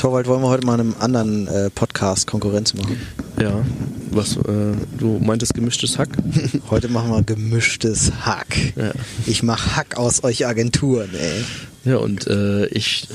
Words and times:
Torwald, 0.00 0.26
wollen 0.28 0.40
wir 0.40 0.48
heute 0.48 0.64
mal 0.64 0.80
einem 0.80 0.94
anderen 0.98 1.46
äh, 1.46 1.68
Podcast 1.68 2.26
Konkurrenz 2.26 2.72
machen? 2.72 2.98
Ja, 3.38 3.62
was, 4.10 4.34
äh, 4.34 4.72
du 4.98 5.18
meintest 5.20 5.52
gemischtes 5.52 5.98
Hack? 5.98 6.08
heute 6.70 6.88
machen 6.88 7.10
wir 7.10 7.22
gemischtes 7.22 8.10
Hack. 8.22 8.46
Ja. 8.76 8.92
Ich 9.26 9.42
mach 9.42 9.76
Hack 9.76 9.98
aus 9.98 10.24
euch 10.24 10.46
Agenturen, 10.46 11.10
ey. 11.14 11.44
Ja, 11.84 11.98
und 11.98 12.26
äh, 12.28 12.64
ich 12.68 13.08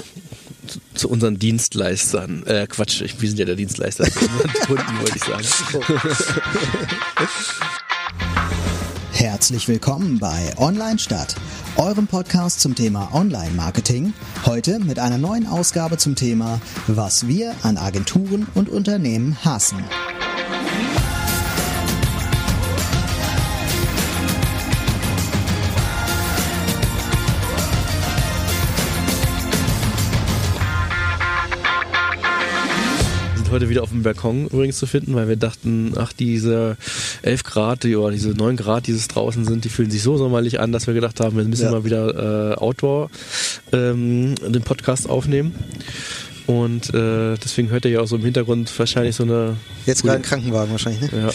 zu, 0.93 1.09
unseren 1.09 1.39
Dienstleistern, 1.39 2.45
äh, 2.45 2.67
Quatsch, 2.67 3.03
wir 3.17 3.29
sind 3.29 3.39
ja 3.39 3.45
der 3.45 3.55
Dienstleister, 3.55 4.05
Kunden, 4.67 4.99
wollte 4.99 5.15
ich 5.15 5.23
sagen. 5.23 5.43
Herzlich 9.25 9.67
willkommen 9.67 10.19
bei 10.19 10.53
Online 10.57 10.99
Stadt, 10.99 11.35
eurem 11.77 12.05
Podcast 12.05 12.59
zum 12.59 12.75
Thema 12.75 13.09
Online-Marketing. 13.11 14.13
Heute 14.45 14.77
mit 14.77 14.99
einer 14.99 15.17
neuen 15.17 15.47
Ausgabe 15.47 15.97
zum 15.97 16.15
Thema, 16.15 16.61
was 16.85 17.27
wir 17.27 17.55
an 17.63 17.77
Agenturen 17.77 18.45
und 18.53 18.69
Unternehmen 18.69 19.35
hassen. 19.43 19.83
Heute 33.55 33.69
wieder 33.69 33.83
auf 33.83 33.89
dem 33.89 34.03
Balkon 34.03 34.47
übrigens 34.47 34.77
zu 34.77 34.85
finden, 34.85 35.15
weil 35.15 35.29
wir 35.29 35.37
dachten, 35.37 35.93
ach, 35.97 36.11
diese 36.11 36.75
11 37.21 37.43
Grad 37.43 37.83
die, 37.83 37.95
oder 37.95 38.11
diese 38.11 38.31
9 38.31 38.57
Grad, 38.57 38.87
die 38.87 38.91
es 38.91 39.07
draußen 39.07 39.45
sind, 39.45 39.63
die 39.63 39.69
fühlen 39.69 39.89
sich 39.89 40.03
so 40.03 40.17
sommerlich 40.17 40.59
an, 40.59 40.73
dass 40.73 40.87
wir 40.87 40.93
gedacht 40.93 41.21
haben, 41.21 41.37
wir 41.37 41.45
müssen 41.45 41.65
ja. 41.65 41.71
mal 41.71 41.85
wieder 41.85 42.51
äh, 42.51 42.55
Outdoor 42.55 43.09
ähm, 43.71 44.35
den 44.35 44.61
Podcast 44.61 45.09
aufnehmen. 45.09 45.55
Und 46.47 46.93
äh, 46.93 47.35
deswegen 47.43 47.69
hört 47.69 47.85
ihr 47.85 47.91
ja 47.91 48.01
auch 48.01 48.07
so 48.07 48.17
im 48.17 48.23
Hintergrund 48.23 48.71
wahrscheinlich 48.77 49.15
so 49.15 49.23
eine. 49.23 49.55
Jetzt 49.85 50.03
gerade 50.03 50.17
ein 50.17 50.21
Krankenwagen 50.21 50.71
wahrscheinlich, 50.71 51.11
ne? 51.11 51.31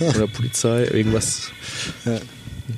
Ja. 0.00 0.08
Oder 0.08 0.26
Polizei, 0.26 0.84
irgendwas. 0.84 1.50
Ja. 2.04 2.18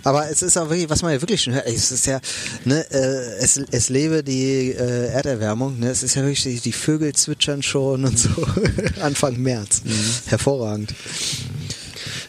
Aber 0.04 0.30
es 0.30 0.42
ist 0.42 0.56
auch 0.56 0.68
wirklich, 0.68 0.88
was 0.90 1.02
man 1.02 1.12
ja 1.12 1.20
wirklich 1.20 1.42
schon 1.42 1.54
hört, 1.54 1.66
es 1.66 1.90
ist 1.90 2.06
ja, 2.06 2.20
ne, 2.64 2.84
äh, 2.90 3.38
es, 3.40 3.60
es 3.70 3.88
lebe 3.88 4.22
die 4.22 4.72
äh, 4.72 5.08
Erderwärmung, 5.08 5.78
ne, 5.78 5.88
es 5.90 6.02
ist 6.02 6.14
ja 6.14 6.22
wirklich, 6.22 6.42
die, 6.42 6.60
die 6.60 6.72
Vögel 6.72 7.12
zwitschern 7.14 7.62
schon 7.62 8.04
und 8.04 8.18
so, 8.18 8.30
Anfang 9.00 9.36
März. 9.40 9.82
Mhm. 9.84 9.90
Hervorragend. 10.26 10.94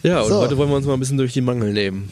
Ja, 0.03 0.21
und 0.21 0.29
so. 0.29 0.39
heute 0.39 0.57
wollen 0.57 0.69
wir 0.69 0.75
uns 0.75 0.85
mal 0.85 0.93
ein 0.93 0.99
bisschen 0.99 1.17
durch 1.17 1.33
die 1.33 1.41
Mangel 1.41 1.71
nehmen. 1.73 2.09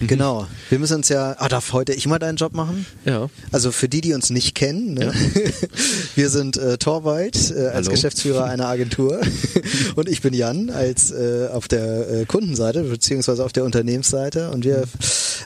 Mhm. 0.00 0.06
Genau. 0.06 0.46
Wir 0.68 0.78
müssen 0.78 0.96
uns 0.96 1.08
ja, 1.08 1.36
ah, 1.38 1.48
darf 1.48 1.72
heute 1.72 1.92
ich 1.92 2.06
mal 2.06 2.18
deinen 2.18 2.36
Job 2.36 2.54
machen? 2.54 2.86
Ja. 3.04 3.28
Also 3.52 3.72
für 3.72 3.88
die, 3.88 4.00
die 4.00 4.14
uns 4.14 4.30
nicht 4.30 4.54
kennen, 4.54 4.94
ne? 4.94 5.06
ja. 5.06 5.12
wir 6.14 6.30
sind 6.30 6.56
äh, 6.56 6.78
Torwald 6.78 7.50
äh, 7.50 7.66
als 7.66 7.74
Hallo. 7.74 7.90
Geschäftsführer 7.90 8.44
einer 8.44 8.66
Agentur 8.66 9.20
und 9.96 10.08
ich 10.08 10.22
bin 10.22 10.34
Jan 10.34 10.70
als 10.70 11.10
äh, 11.10 11.48
auf 11.52 11.68
der 11.68 12.10
äh, 12.10 12.24
Kundenseite 12.26 12.82
beziehungsweise 12.84 13.44
auf 13.44 13.52
der 13.52 13.64
Unternehmensseite 13.64 14.50
und 14.50 14.64
wir 14.64 14.84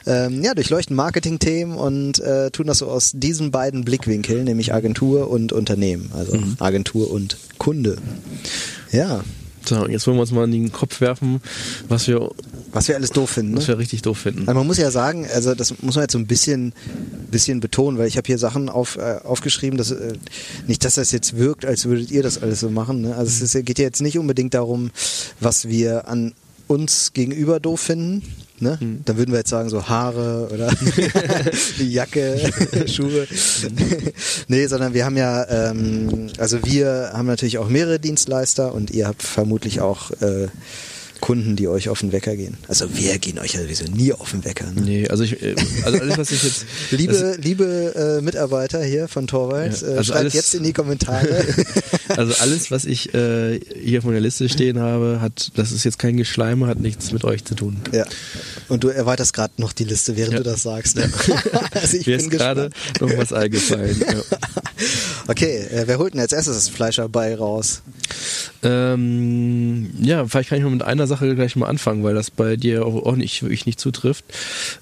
ähm, 0.05 0.43
ja 0.43 0.53
durchleuchten 0.53 0.95
Marketingthemen 0.95 1.77
und 1.77 2.19
äh, 2.19 2.51
tun 2.51 2.67
das 2.67 2.79
so 2.79 2.87
aus 2.87 3.11
diesen 3.13 3.51
beiden 3.51 3.85
Blickwinkeln, 3.85 4.45
nämlich 4.45 4.73
Agentur 4.73 5.29
und 5.29 5.53
Unternehmen, 5.53 6.11
also 6.13 6.35
mhm. 6.35 6.55
Agentur 6.59 7.11
und 7.11 7.37
Kunde. 7.57 7.97
Ja. 8.91 9.23
So, 9.63 9.87
jetzt 9.87 10.07
wollen 10.07 10.17
wir 10.17 10.21
uns 10.21 10.31
mal 10.31 10.45
in 10.45 10.51
den 10.51 10.71
Kopf 10.71 11.01
werfen, 11.01 11.41
was 11.87 12.07
wir 12.07 12.31
was 12.71 12.87
wir 12.87 12.95
alles 12.95 13.11
doof 13.11 13.29
finden. 13.29 13.51
Ne? 13.51 13.57
Was 13.57 13.67
wir 13.67 13.77
richtig 13.77 14.01
doof 14.01 14.17
finden. 14.17 14.47
Also 14.47 14.53
man 14.53 14.65
muss 14.65 14.77
ja 14.77 14.91
sagen, 14.91 15.27
also 15.33 15.53
das 15.55 15.81
muss 15.81 15.95
man 15.95 16.03
jetzt 16.03 16.13
so 16.13 16.19
ein 16.19 16.27
bisschen, 16.27 16.73
bisschen 17.29 17.59
betonen, 17.59 17.97
weil 17.97 18.07
ich 18.07 18.17
habe 18.17 18.27
hier 18.27 18.37
Sachen 18.37 18.69
auf, 18.69 18.97
äh, 18.97 19.19
aufgeschrieben, 19.23 19.77
dass 19.77 19.91
äh, 19.91 20.13
nicht, 20.67 20.85
dass 20.85 20.95
das 20.95 21.11
jetzt 21.11 21.37
wirkt, 21.37 21.65
als 21.65 21.85
würdet 21.85 22.11
ihr 22.11 22.23
das 22.23 22.41
alles 22.41 22.61
so 22.61 22.69
machen. 22.69 23.01
Ne? 23.01 23.15
Also 23.15 23.43
es 23.43 23.53
ist, 23.53 23.65
geht 23.65 23.79
ja 23.79 23.85
jetzt 23.85 24.01
nicht 24.01 24.17
unbedingt 24.17 24.53
darum, 24.53 24.91
was 25.39 25.67
wir 25.67 26.07
an 26.07 26.33
uns 26.71 27.11
gegenüber 27.13 27.59
doof 27.59 27.81
finden. 27.81 28.23
Ne? 28.59 28.79
Hm. 28.79 29.01
Dann 29.05 29.17
würden 29.17 29.31
wir 29.31 29.39
jetzt 29.39 29.49
sagen, 29.49 29.69
so 29.69 29.89
Haare 29.89 30.49
oder 30.53 30.69
die 31.79 31.91
Jacke, 31.91 32.39
Schuhe. 32.87 33.27
nee, 34.47 34.67
sondern 34.67 34.93
wir 34.93 35.03
haben 35.03 35.17
ja, 35.17 35.47
ähm, 35.49 36.29
also 36.37 36.63
wir 36.63 37.11
haben 37.13 37.25
natürlich 37.25 37.57
auch 37.57 37.67
mehrere 37.67 37.99
Dienstleister 37.99 38.73
und 38.73 38.91
ihr 38.91 39.07
habt 39.07 39.23
vermutlich 39.23 39.81
auch 39.81 40.11
äh, 40.21 40.47
Kunden, 41.21 41.55
die 41.55 41.67
euch 41.67 41.87
auf 41.87 41.99
den 41.99 42.11
Wecker 42.11 42.35
gehen. 42.35 42.57
Also 42.67 42.97
wir 42.97 43.17
gehen 43.19 43.39
euch 43.39 43.53
ja 43.53 43.61
sowieso 43.61 43.85
nie 43.85 44.11
auf 44.11 44.31
den 44.31 44.43
Wecker. 44.43 44.65
Ne? 44.71 44.81
Nee, 44.81 45.07
also 45.07 45.23
ich, 45.23 45.41
äh, 45.41 45.55
also 45.85 45.99
alles, 45.99 46.17
was 46.17 46.31
ich 46.31 46.43
jetzt... 46.43 46.65
liebe 46.91 47.37
liebe 47.39 48.17
äh, 48.19 48.21
Mitarbeiter 48.21 48.83
hier 48.83 49.07
von 49.07 49.27
Torwald, 49.27 49.81
ja, 49.81 49.87
äh, 49.87 49.91
also 49.91 50.03
schreibt 50.03 50.19
alles, 50.19 50.33
jetzt 50.33 50.55
in 50.55 50.63
die 50.63 50.73
Kommentare. 50.73 51.45
also 52.09 52.33
alles, 52.41 52.71
was 52.71 52.85
ich 52.85 53.13
äh, 53.13 53.59
hier 53.81 53.99
auf 53.99 54.05
meiner 54.05 54.19
Liste 54.19 54.49
stehen 54.49 54.79
habe, 54.79 55.19
hat, 55.21 55.51
das 55.55 55.71
ist 55.71 55.83
jetzt 55.83 55.99
kein 55.99 56.17
Geschleime, 56.17 56.67
hat 56.67 56.79
nichts 56.79 57.11
mit 57.11 57.23
euch 57.23 57.45
zu 57.45 57.55
tun. 57.55 57.77
Ja. 57.91 58.05
Und 58.67 58.83
du 58.83 58.89
erweiterst 58.89 59.33
gerade 59.33 59.53
noch 59.57 59.73
die 59.73 59.85
Liste, 59.85 60.17
während 60.17 60.33
ja. 60.33 60.39
du 60.39 60.43
das 60.43 60.63
sagst. 60.63 60.97
Ja. 60.97 61.03
also 61.71 61.97
ich 61.97 62.07
Mir 62.07 62.17
bin 62.17 62.25
ist 62.25 62.31
gerade 62.31 62.71
noch 62.99 63.15
was 63.15 63.31
eingefallen. 63.31 64.01
Ja. 64.01 64.37
Okay, 65.27 65.59
äh, 65.71 65.83
wer 65.85 65.99
holt 65.99 66.13
denn 66.13 66.21
als 66.21 66.33
erstes 66.33 66.55
das 66.55 66.69
Fleischerbei 66.69 67.35
raus? 67.35 67.83
Ähm, 68.63 69.89
ja, 70.01 70.25
vielleicht 70.25 70.49
kann 70.49 70.57
ich 70.57 70.63
mal 70.63 70.69
mit 70.69 70.83
einer 70.83 71.07
Sache 71.07 71.33
gleich 71.35 71.55
mal 71.55 71.67
anfangen, 71.67 72.03
weil 72.03 72.13
das 72.13 72.29
bei 72.29 72.55
dir 72.57 72.85
auch, 72.85 73.05
auch 73.05 73.15
nicht 73.15 73.41
wirklich 73.41 73.65
nicht 73.65 73.79
zutrifft. 73.79 74.25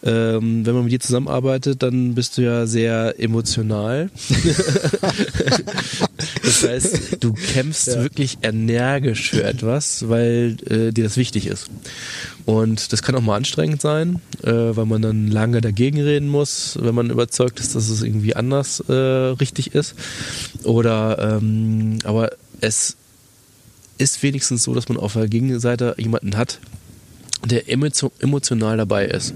Ähm, 0.03 0.65
wenn 0.65 0.73
man 0.73 0.83
mit 0.83 0.91
dir 0.91 0.99
zusammenarbeitet, 0.99 1.81
dann 1.81 2.15
bist 2.15 2.37
du 2.37 2.41
ja 2.41 2.65
sehr 2.67 3.19
emotional. 3.19 4.09
das 6.43 6.63
heißt, 6.63 7.17
du 7.23 7.33
kämpfst 7.33 7.87
ja. 7.87 8.03
wirklich 8.03 8.39
energisch 8.41 9.29
für 9.31 9.43
etwas, 9.43 10.09
weil 10.09 10.57
äh, 10.69 10.91
dir 10.91 11.05
das 11.05 11.17
wichtig 11.17 11.47
ist. 11.47 11.69
Und 12.45 12.91
das 12.91 13.03
kann 13.03 13.15
auch 13.15 13.21
mal 13.21 13.37
anstrengend 13.37 13.81
sein, 13.81 14.21
äh, 14.43 14.51
weil 14.51 14.85
man 14.85 15.01
dann 15.01 15.27
lange 15.27 15.61
dagegen 15.61 16.01
reden 16.01 16.27
muss, 16.27 16.77
wenn 16.81 16.95
man 16.95 17.11
überzeugt 17.11 17.59
ist, 17.59 17.75
dass 17.75 17.89
es 17.89 18.01
irgendwie 18.01 18.35
anders 18.35 18.83
äh, 18.89 18.93
richtig 18.93 19.75
ist. 19.75 19.95
Oder 20.63 21.37
ähm, 21.37 21.99
aber 22.03 22.31
es 22.59 22.97
ist 23.99 24.23
wenigstens 24.23 24.63
so, 24.63 24.73
dass 24.73 24.89
man 24.89 24.97
auf 24.97 25.13
der 25.13 25.27
Gegenseite 25.27 25.95
jemanden 25.97 26.35
hat, 26.35 26.59
der 27.45 27.69
emotional 27.69 28.77
dabei 28.77 29.05
ist. 29.05 29.33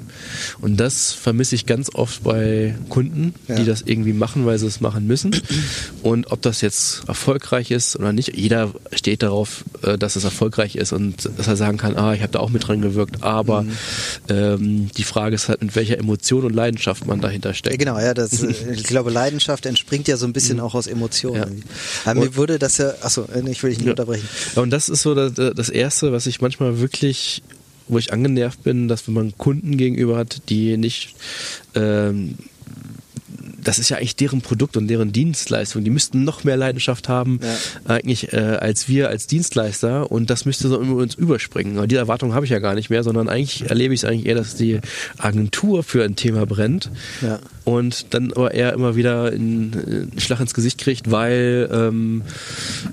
Und 0.59 0.77
das 0.77 1.13
vermisse 1.13 1.55
ich 1.55 1.65
ganz 1.65 1.89
oft 1.93 2.23
bei 2.23 2.75
Kunden, 2.89 3.33
ja. 3.47 3.55
die 3.55 3.65
das 3.65 3.81
irgendwie 3.81 4.11
machen, 4.11 4.45
weil 4.45 4.59
sie 4.59 4.67
es 4.67 4.81
machen 4.81 5.07
müssen. 5.07 5.35
Und 6.01 6.31
ob 6.31 6.41
das 6.41 6.61
jetzt 6.61 7.07
erfolgreich 7.07 7.71
ist 7.71 7.95
oder 7.95 8.11
nicht, 8.11 8.35
jeder 8.35 8.73
steht 8.91 9.23
darauf, 9.23 9.63
äh, 9.83 9.97
dass 9.97 10.17
es 10.17 10.25
erfolgreich 10.25 10.75
ist 10.75 10.91
und 10.91 11.29
dass 11.37 11.47
er 11.47 11.55
sagen 11.55 11.77
kann, 11.77 11.95
ah, 11.95 12.13
ich 12.13 12.21
habe 12.21 12.31
da 12.31 12.39
auch 12.39 12.49
mit 12.49 12.67
dran 12.67 12.81
gewirkt. 12.81 13.23
Aber 13.23 13.61
mhm. 13.63 13.71
ähm, 14.29 14.89
die 14.97 15.03
Frage 15.03 15.35
ist 15.35 15.47
halt, 15.47 15.61
mit 15.61 15.75
welcher 15.75 15.97
Emotion 15.97 16.43
und 16.43 16.53
Leidenschaft 16.53 17.07
man 17.07 17.21
dahinter 17.21 17.53
steckt. 17.53 17.79
Genau, 17.79 17.97
ja, 17.99 18.13
das, 18.13 18.43
ich 18.71 18.83
glaube, 18.83 19.11
Leidenschaft 19.11 19.65
entspringt 19.65 20.09
ja 20.09 20.17
so 20.17 20.25
ein 20.25 20.33
bisschen 20.33 20.57
mhm. 20.57 20.63
auch 20.63 20.75
aus 20.75 20.87
Emotionen. 20.87 21.63
Ja. 22.05 22.11
Aber 22.11 22.19
mir 22.19 22.35
wurde 22.35 22.59
das 22.59 22.77
ja, 22.79 22.93
achso, 23.01 23.27
ich 23.49 23.63
will 23.63 23.69
dich 23.69 23.79
nicht 23.79 23.85
ja. 23.85 23.91
unterbrechen. 23.91 24.27
Und 24.55 24.71
das 24.71 24.89
ist 24.89 25.03
so 25.03 25.15
das, 25.15 25.33
das 25.55 25.69
Erste, 25.69 26.11
was 26.11 26.27
ich 26.27 26.41
manchmal 26.41 26.79
wirklich 26.79 27.41
wo 27.87 27.97
ich 27.97 28.13
angenervt 28.13 28.63
bin, 28.63 28.87
dass 28.87 29.07
wenn 29.07 29.13
man 29.13 29.37
Kunden 29.37 29.77
gegenüber 29.77 30.17
hat, 30.17 30.49
die 30.49 30.77
nicht 30.77 31.15
ähm, 31.75 32.35
das 33.63 33.79
ist 33.79 33.89
ja 33.89 33.97
eigentlich 33.97 34.15
deren 34.15 34.41
Produkt 34.41 34.77
und 34.77 34.87
deren 34.87 35.11
Dienstleistung. 35.11 35.83
Die 35.83 35.89
müssten 35.89 36.23
noch 36.23 36.43
mehr 36.43 36.57
Leidenschaft 36.57 37.09
haben, 37.09 37.39
ja. 37.41 37.95
eigentlich 37.95 38.33
äh, 38.33 38.37
als 38.37 38.87
wir 38.87 39.09
als 39.09 39.27
Dienstleister 39.27 40.11
und 40.11 40.29
das 40.29 40.45
müsste 40.45 40.67
so 40.67 40.81
über 40.81 41.01
uns 41.01 41.15
überspringen. 41.15 41.77
Aber 41.77 41.87
die 41.87 41.95
Erwartung 41.95 42.33
habe 42.33 42.45
ich 42.45 42.51
ja 42.51 42.59
gar 42.59 42.75
nicht 42.75 42.89
mehr, 42.89 43.03
sondern 43.03 43.29
eigentlich 43.29 43.69
erlebe 43.69 43.93
ich 43.93 44.01
es 44.01 44.05
eigentlich 44.05 44.25
eher, 44.25 44.35
dass 44.35 44.55
die 44.55 44.79
Agentur 45.17 45.83
für 45.83 46.03
ein 46.03 46.15
Thema 46.15 46.45
brennt 46.45 46.89
ja. 47.21 47.39
und 47.63 48.13
dann 48.13 48.33
aber 48.33 48.53
eher 48.53 48.73
immer 48.73 48.95
wieder 48.95 49.25
einen 49.25 50.11
Schlag 50.17 50.39
ins 50.39 50.53
Gesicht 50.53 50.79
kriegt, 50.79 51.11
weil 51.11 51.69
ähm, 51.71 52.23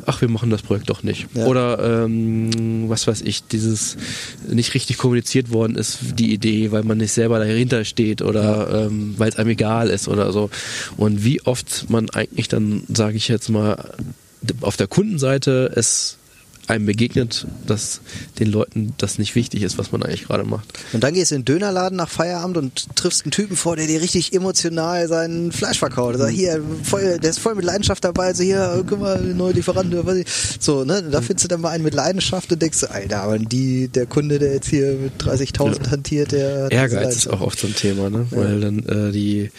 ach, 0.06 0.20
wir 0.20 0.28
machen 0.28 0.50
das 0.50 0.62
Projekt 0.62 0.90
doch 0.90 1.02
nicht. 1.02 1.26
Ja. 1.34 1.46
Oder 1.46 2.04
ähm, 2.04 2.88
was 2.88 3.06
weiß 3.06 3.22
ich, 3.22 3.44
dieses 3.44 3.96
nicht 4.48 4.74
richtig 4.74 4.98
kommuniziert 4.98 5.50
worden 5.50 5.76
ist, 5.76 5.98
die 6.18 6.32
Idee, 6.32 6.72
weil 6.72 6.82
man 6.82 6.98
nicht 6.98 7.12
selber 7.12 7.38
dahinter 7.38 7.84
steht 7.84 8.22
oder 8.22 8.86
ähm, 8.86 9.14
weil 9.16 9.30
es 9.30 9.36
einem 9.36 9.50
egal 9.50 9.88
ist 9.88 10.08
oder 10.08 10.32
so. 10.32 10.50
Und 10.96 11.24
wie 11.24 11.42
oft 11.42 11.90
man 11.90 12.10
eigentlich 12.10 12.48
dann, 12.48 12.84
sage 12.88 13.16
ich 13.16 13.28
jetzt 13.28 13.48
mal, 13.48 13.94
auf 14.62 14.76
der 14.76 14.86
Kundenseite 14.86 15.70
es 15.74 16.16
einem 16.70 16.86
begegnet, 16.86 17.46
dass 17.66 18.00
den 18.38 18.50
Leuten 18.50 18.94
das 18.98 19.18
nicht 19.18 19.34
wichtig 19.34 19.62
ist, 19.62 19.78
was 19.78 19.92
man 19.92 20.02
eigentlich 20.02 20.26
gerade 20.26 20.44
macht. 20.44 20.68
Und 20.92 21.02
dann 21.04 21.14
gehst 21.14 21.30
du 21.30 21.36
in 21.36 21.42
den 21.42 21.46
Dönerladen 21.46 21.96
nach 21.96 22.08
Feierabend 22.08 22.56
und 22.56 22.96
triffst 22.96 23.24
einen 23.24 23.32
Typen 23.32 23.56
vor, 23.56 23.76
der 23.76 23.86
dir 23.86 24.00
richtig 24.00 24.32
emotional 24.32 25.08
sein 25.08 25.52
Fleisch 25.52 25.78
verkauft. 25.78 26.14
Also 26.14 26.26
hier, 26.28 26.62
voll, 26.82 27.18
der 27.18 27.30
ist 27.30 27.38
voll 27.38 27.54
mit 27.54 27.64
Leidenschaft 27.64 28.04
dabei. 28.04 28.26
Also 28.26 28.42
hier, 28.42 28.84
guck 28.88 29.00
mal, 29.00 29.20
neue 29.20 29.52
Lieferant. 29.52 29.94
So, 30.58 30.84
ne? 30.84 31.02
Da 31.02 31.20
findest 31.20 31.44
du 31.44 31.48
dann 31.48 31.60
mal 31.60 31.70
einen 31.70 31.84
mit 31.84 31.94
Leidenschaft 31.94 32.52
und 32.52 32.60
denkst, 32.60 32.84
Alter, 32.84 33.22
aber 33.22 33.38
die, 33.38 33.88
der 33.88 34.06
Kunde, 34.06 34.38
der 34.38 34.54
jetzt 34.54 34.68
hier 34.68 34.92
mit 34.92 35.22
30.000 35.22 35.84
ja. 35.84 35.90
hantiert, 35.90 36.32
der 36.32 36.70
Ehrgeiz 36.70 37.16
ist 37.16 37.28
auch 37.28 37.40
oft 37.40 37.58
so 37.58 37.66
ein 37.66 37.74
Thema, 37.74 38.10
ne? 38.10 38.26
Ja. 38.30 38.36
Weil 38.36 38.60
dann 38.60 38.78
äh, 38.86 39.12
die, 39.12 39.50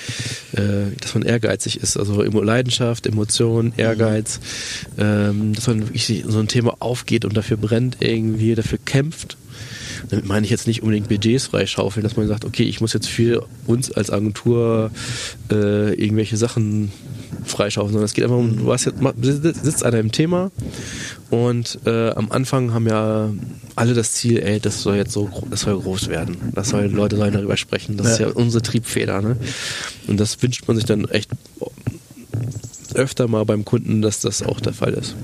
äh, 0.53 0.95
dass 0.99 1.13
man 1.13 1.23
ehrgeizig 1.23 1.81
ist, 1.81 1.97
also 1.97 2.21
Leidenschaft, 2.21 3.07
Emotion, 3.07 3.73
Ehrgeiz, 3.77 4.39
mhm. 4.95 5.03
ähm, 5.03 5.53
dass 5.53 5.67
man 5.67 5.81
wirklich 5.81 6.23
so 6.27 6.39
ein 6.39 6.47
Thema 6.47 6.75
aufgeht 7.01 7.25
und 7.25 7.35
dafür 7.35 7.57
brennt 7.57 7.97
irgendwie, 7.99 8.55
dafür 8.55 8.77
kämpft. 8.83 9.37
Damit 10.09 10.25
meine 10.25 10.45
ich 10.45 10.51
jetzt 10.51 10.67
nicht 10.67 10.81
unbedingt 10.81 11.09
Budgets 11.09 11.47
freischaufeln, 11.47 12.03
dass 12.03 12.17
man 12.17 12.27
sagt, 12.27 12.45
okay, 12.45 12.63
ich 12.63 12.81
muss 12.81 12.93
jetzt 12.93 13.07
für 13.07 13.47
uns 13.67 13.91
als 13.91 14.09
Agentur 14.09 14.91
äh, 15.51 15.93
irgendwelche 15.93 16.37
Sachen 16.37 16.91
freischaufeln, 17.45 17.93
sondern 17.93 18.05
es 18.05 18.13
geht 18.13 18.23
einfach 18.23 18.37
um, 18.37 18.57
du 18.57 18.73
hast 18.73 18.85
jetzt, 18.85 18.99
sitzt 19.63 19.83
einer 19.83 19.99
im 19.99 20.11
Thema 20.11 20.51
und 21.29 21.79
äh, 21.85 22.09
am 22.09 22.31
Anfang 22.31 22.73
haben 22.73 22.87
ja 22.87 23.29
alle 23.75 23.93
das 23.93 24.13
Ziel, 24.13 24.39
ey, 24.39 24.59
das 24.59 24.81
soll 24.81 24.95
jetzt 24.95 25.11
so, 25.11 25.29
das 25.49 25.61
soll 25.61 25.79
groß 25.79 26.09
werden. 26.09 26.37
Das 26.53 26.69
soll, 26.69 26.85
Leute 26.85 27.15
sollen 27.15 27.33
darüber 27.33 27.57
sprechen. 27.57 27.97
Das 27.97 28.07
ja. 28.07 28.13
ist 28.13 28.19
ja 28.19 28.27
unsere 28.29 28.61
Triebfeder, 28.61 29.21
ne? 29.21 29.37
Und 30.07 30.19
das 30.19 30.41
wünscht 30.41 30.67
man 30.67 30.75
sich 30.75 30.85
dann 30.85 31.05
echt 31.05 31.29
öfter 32.93 33.27
mal 33.27 33.45
beim 33.45 33.63
Kunden, 33.63 34.01
dass 34.01 34.19
das 34.19 34.43
auch 34.43 34.59
der 34.59 34.73
Fall 34.73 34.93
ist. 34.93 35.15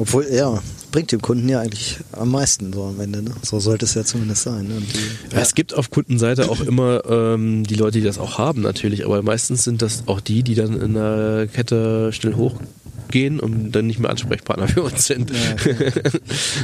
Obwohl, 0.00 0.26
ja, 0.32 0.62
bringt 0.92 1.12
dem 1.12 1.20
Kunden 1.20 1.46
ja 1.46 1.60
eigentlich 1.60 1.98
am 2.12 2.30
meisten 2.30 2.72
so 2.72 2.84
am 2.84 2.98
Ende. 3.00 3.22
Ne? 3.22 3.32
So 3.42 3.60
sollte 3.60 3.84
es 3.84 3.92
ja 3.92 4.02
zumindest 4.02 4.44
sein. 4.44 4.66
Ne? 4.66 4.82
Ja. 5.30 5.40
Es 5.40 5.54
gibt 5.54 5.74
auf 5.74 5.90
Kundenseite 5.90 6.48
auch 6.48 6.62
immer 6.62 7.02
ähm, 7.06 7.64
die 7.64 7.74
Leute, 7.74 7.98
die 7.98 8.04
das 8.04 8.18
auch 8.18 8.38
haben 8.38 8.62
natürlich, 8.62 9.04
aber 9.04 9.22
meistens 9.22 9.62
sind 9.62 9.82
das 9.82 10.04
auch 10.06 10.22
die, 10.22 10.42
die 10.42 10.54
dann 10.54 10.80
in 10.80 10.94
der 10.94 11.48
Kette 11.52 12.14
schnell 12.14 12.34
hochgehen 12.34 13.40
und 13.40 13.72
dann 13.72 13.86
nicht 13.88 13.98
mehr 13.98 14.08
Ansprechpartner 14.08 14.68
für 14.68 14.82
uns 14.84 15.04
sind. 15.04 15.30
Ja, 15.30 15.72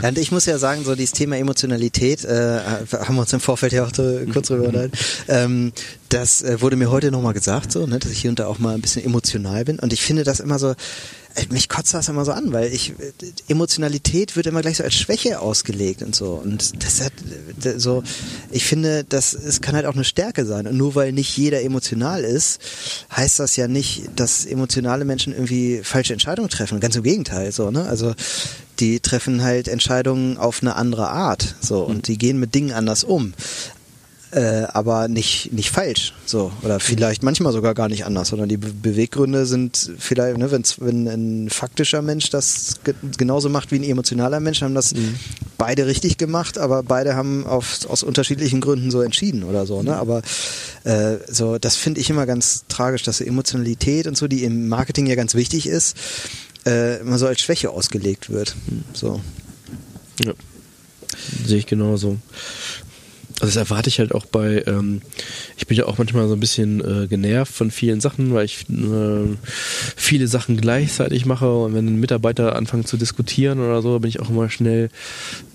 ja, 0.02 0.08
und 0.08 0.16
ich 0.16 0.32
muss 0.32 0.46
ja 0.46 0.56
sagen, 0.56 0.82
so 0.84 0.94
dieses 0.94 1.12
Thema 1.12 1.36
Emotionalität, 1.36 2.24
äh, 2.24 2.60
haben 2.90 3.16
wir 3.16 3.20
uns 3.20 3.34
im 3.34 3.40
Vorfeld 3.40 3.74
ja 3.74 3.84
auch 3.84 3.92
kurz 4.32 4.48
drüber 4.48 4.68
unterhalten, 4.68 4.96
ähm, 5.28 5.72
das 6.08 6.40
äh, 6.40 6.62
wurde 6.62 6.76
mir 6.76 6.90
heute 6.90 7.10
nochmal 7.10 7.34
gesagt, 7.34 7.70
so, 7.70 7.86
ne, 7.86 7.98
dass 7.98 8.10
ich 8.10 8.22
hier 8.22 8.30
und 8.30 8.38
da 8.38 8.46
auch 8.46 8.58
mal 8.58 8.74
ein 8.74 8.80
bisschen 8.80 9.04
emotional 9.04 9.66
bin 9.66 9.78
und 9.78 9.92
ich 9.92 10.00
finde 10.00 10.24
das 10.24 10.40
immer 10.40 10.58
so, 10.58 10.74
mich 11.50 11.68
kotzt 11.68 11.94
das 11.94 12.08
immer 12.08 12.24
so 12.24 12.32
an, 12.32 12.52
weil 12.52 12.72
ich 12.72 12.94
Emotionalität 13.48 14.36
wird 14.36 14.46
immer 14.46 14.62
gleich 14.62 14.78
so 14.78 14.84
als 14.84 14.94
Schwäche 14.94 15.40
ausgelegt 15.40 16.02
und 16.02 16.14
so. 16.14 16.32
Und 16.32 16.82
das 16.82 17.00
hat 17.00 17.12
so 17.76 18.02
ich 18.50 18.64
finde, 18.64 19.04
das 19.04 19.34
es 19.34 19.60
kann 19.60 19.74
halt 19.74 19.86
auch 19.86 19.94
eine 19.94 20.04
Stärke 20.04 20.46
sein. 20.46 20.66
Und 20.66 20.76
nur 20.76 20.94
weil 20.94 21.12
nicht 21.12 21.36
jeder 21.36 21.62
emotional 21.62 22.24
ist, 22.24 22.60
heißt 23.14 23.38
das 23.38 23.56
ja 23.56 23.68
nicht, 23.68 24.04
dass 24.16 24.44
emotionale 24.46 25.04
Menschen 25.04 25.32
irgendwie 25.32 25.80
falsche 25.82 26.12
Entscheidungen 26.12 26.48
treffen, 26.48 26.80
ganz 26.80 26.96
im 26.96 27.02
Gegenteil, 27.02 27.52
so, 27.52 27.70
ne? 27.70 27.86
Also 27.88 28.14
die 28.78 29.00
treffen 29.00 29.42
halt 29.42 29.68
Entscheidungen 29.68 30.36
auf 30.36 30.60
eine 30.60 30.76
andere 30.76 31.08
Art, 31.08 31.56
so. 31.60 31.82
Und 31.82 32.08
die 32.08 32.18
gehen 32.18 32.38
mit 32.38 32.54
Dingen 32.54 32.72
anders 32.72 33.04
um 33.04 33.34
äh, 34.36 34.66
aber 34.68 35.08
nicht, 35.08 35.50
nicht 35.54 35.70
falsch. 35.70 36.12
So. 36.26 36.52
Oder 36.62 36.78
vielleicht 36.78 37.22
manchmal 37.22 37.54
sogar 37.54 37.72
gar 37.72 37.88
nicht 37.88 38.04
anders, 38.04 38.28
sondern 38.28 38.50
die 38.50 38.58
Be 38.58 38.68
Beweggründe 38.68 39.46
sind 39.46 39.92
vielleicht, 39.98 40.36
ne, 40.36 40.50
wenn's, 40.50 40.78
wenn 40.78 41.08
ein 41.08 41.48
faktischer 41.48 42.02
Mensch 42.02 42.28
das 42.28 42.74
ge 42.84 42.94
genauso 43.16 43.48
macht 43.48 43.72
wie 43.72 43.76
ein 43.76 43.84
emotionaler 43.84 44.40
Mensch, 44.40 44.60
haben 44.60 44.74
das 44.74 44.94
mhm. 44.94 45.14
beide 45.56 45.86
richtig 45.86 46.18
gemacht, 46.18 46.58
aber 46.58 46.82
beide 46.82 47.16
haben 47.16 47.46
auf, 47.46 47.88
aus 47.88 48.02
unterschiedlichen 48.02 48.60
Gründen 48.60 48.90
so 48.90 49.00
entschieden 49.00 49.42
oder 49.42 49.64
so. 49.64 49.82
Ne? 49.82 49.96
Aber 49.96 50.20
äh, 50.84 51.16
so, 51.28 51.56
das 51.58 51.76
finde 51.76 52.02
ich 52.02 52.10
immer 52.10 52.26
ganz 52.26 52.64
tragisch, 52.68 53.04
dass 53.04 53.18
so 53.18 53.24
Emotionalität 53.24 54.06
und 54.06 54.18
so, 54.18 54.28
die 54.28 54.44
im 54.44 54.68
Marketing 54.68 55.06
ja 55.06 55.14
ganz 55.14 55.34
wichtig 55.34 55.66
ist, 55.66 55.96
äh, 56.66 57.00
immer 57.00 57.16
so 57.16 57.26
als 57.26 57.40
Schwäche 57.40 57.70
ausgelegt 57.70 58.28
wird. 58.28 58.54
So. 58.92 59.18
Ja. 60.22 60.34
Sehe 61.46 61.58
ich 61.58 61.66
genauso. 61.66 62.18
Also 63.38 63.46
das 63.52 63.56
erwarte 63.56 63.88
ich 63.88 63.98
halt 63.98 64.14
auch 64.14 64.24
bei, 64.24 64.62
ähm, 64.66 65.02
ich 65.58 65.66
bin 65.66 65.76
ja 65.76 65.84
auch 65.84 65.98
manchmal 65.98 66.26
so 66.26 66.32
ein 66.32 66.40
bisschen 66.40 66.80
äh, 66.80 67.06
genervt 67.06 67.52
von 67.52 67.70
vielen 67.70 68.00
Sachen, 68.00 68.32
weil 68.32 68.46
ich 68.46 68.64
äh, 68.70 69.36
viele 69.94 70.26
Sachen 70.26 70.56
gleichzeitig 70.56 71.26
mache 71.26 71.52
und 71.52 71.74
wenn 71.74 71.86
ein 71.86 72.00
Mitarbeiter 72.00 72.56
anfängt 72.56 72.88
zu 72.88 72.96
diskutieren 72.96 73.60
oder 73.60 73.82
so, 73.82 73.98
bin 73.98 74.08
ich 74.08 74.20
auch 74.20 74.30
immer 74.30 74.48
schnell 74.48 74.88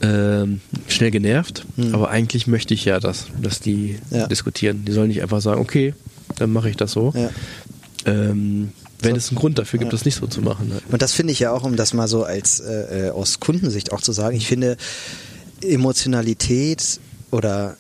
äh, 0.02 0.46
schnell 0.88 1.10
genervt. 1.10 1.66
Mhm. 1.76 1.96
Aber 1.96 2.12
eigentlich 2.12 2.46
möchte 2.46 2.76
ich 2.76 2.86
ja 2.86 3.00
das, 3.00 3.28
dass 3.42 3.60
die 3.60 3.98
ja. 4.12 4.28
diskutieren. 4.28 4.86
Die 4.86 4.92
sollen 4.92 5.08
nicht 5.08 5.24
einfach 5.24 5.42
sagen, 5.42 5.60
okay, 5.60 5.96
dann 6.36 6.54
mache 6.54 6.70
ich 6.70 6.78
das 6.78 6.92
so. 6.92 7.14
Ja. 7.16 7.32
Ähm, 8.06 8.74
wenn 9.02 9.16
es 9.16 9.30
einen 9.30 9.40
Grund 9.40 9.58
dafür 9.58 9.80
gibt, 9.80 9.92
ja. 9.92 9.98
das 9.98 10.06
nicht 10.06 10.16
so 10.16 10.28
zu 10.28 10.42
machen. 10.42 10.70
Halt. 10.72 10.84
Und 10.92 11.02
das 11.02 11.14
finde 11.14 11.34
ich 11.34 11.40
ja 11.40 11.52
auch, 11.52 11.64
um 11.64 11.76
das 11.76 11.94
mal 11.94 12.08
so 12.08 12.24
als 12.24 12.60
äh, 12.60 13.08
äh 13.08 13.10
aus 13.10 13.40
Kundensicht 13.40 13.92
auch 13.92 14.02
zu 14.02 14.12
sagen, 14.12 14.38
ich 14.38 14.46
finde 14.46 14.78
Emotionalität 15.62 17.00
oder 17.32 17.78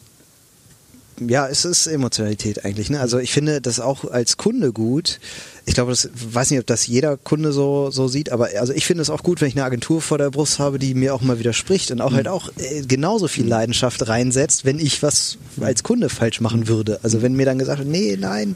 ja, 1.30 1.48
es 1.48 1.66
ist 1.66 1.88
Emotionalität 1.88 2.66
eigentlich. 2.66 2.90
Ne? 2.90 3.00
Also 3.00 3.20
ich 3.20 3.32
finde 3.32 3.62
das 3.62 3.80
auch 3.80 4.06
als 4.06 4.38
Kunde 4.38 4.74
gut. 4.74 5.20
Ich 5.66 5.76
glaube, 5.76 5.92
das 5.92 6.10
weiß 6.14 6.50
nicht, 6.50 6.60
ob 6.60 6.66
das 6.66 6.88
jeder 6.88 7.16
Kunde 7.18 7.52
so 7.52 7.92
so 7.92 8.08
sieht, 8.08 8.32
aber 8.32 8.50
also 8.60 8.74
ich 8.74 8.86
finde 8.86 9.04
es 9.04 9.10
auch 9.10 9.22
gut, 9.22 9.40
wenn 9.40 9.48
ich 9.48 9.56
eine 9.56 9.66
Agentur 9.66 10.02
vor 10.02 10.18
der 10.18 10.32
Brust 10.32 10.58
habe, 10.58 10.80
die 10.80 10.96
mir 10.96 11.14
auch 11.14 11.22
mal 11.22 11.38
widerspricht 11.38 11.92
und 11.92 12.02
auch 12.02 12.12
mhm. 12.12 12.16
halt 12.16 12.28
auch 12.28 12.50
äh, 12.58 12.82
genauso 12.82 13.28
viel 13.28 13.44
mhm. 13.44 13.52
Leidenschaft 13.52 14.08
reinsetzt, 14.08 14.66
wenn 14.66 14.80
ich 14.80 15.04
was 15.04 15.38
als 15.60 15.84
Kunde 15.84 16.10
falsch 16.10 16.42
machen 16.42 16.68
würde. 16.68 17.00
Also 17.04 17.22
wenn 17.22 17.36
mir 17.36 17.46
dann 17.46 17.60
gesagt 17.60 17.80
wird, 17.80 17.90
nee, 17.90 18.18
nein, 18.20 18.56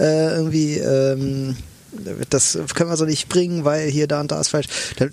äh, 0.00 0.34
irgendwie 0.34 0.78
ähm, 0.78 1.56
das 2.30 2.58
können 2.74 2.90
wir 2.90 2.96
so 2.96 3.04
nicht 3.04 3.28
bringen, 3.28 3.64
weil 3.64 3.88
hier 3.88 4.06
da 4.06 4.20
und 4.20 4.30
da 4.30 4.40
ist 4.40 4.48
falsch. 4.48 4.66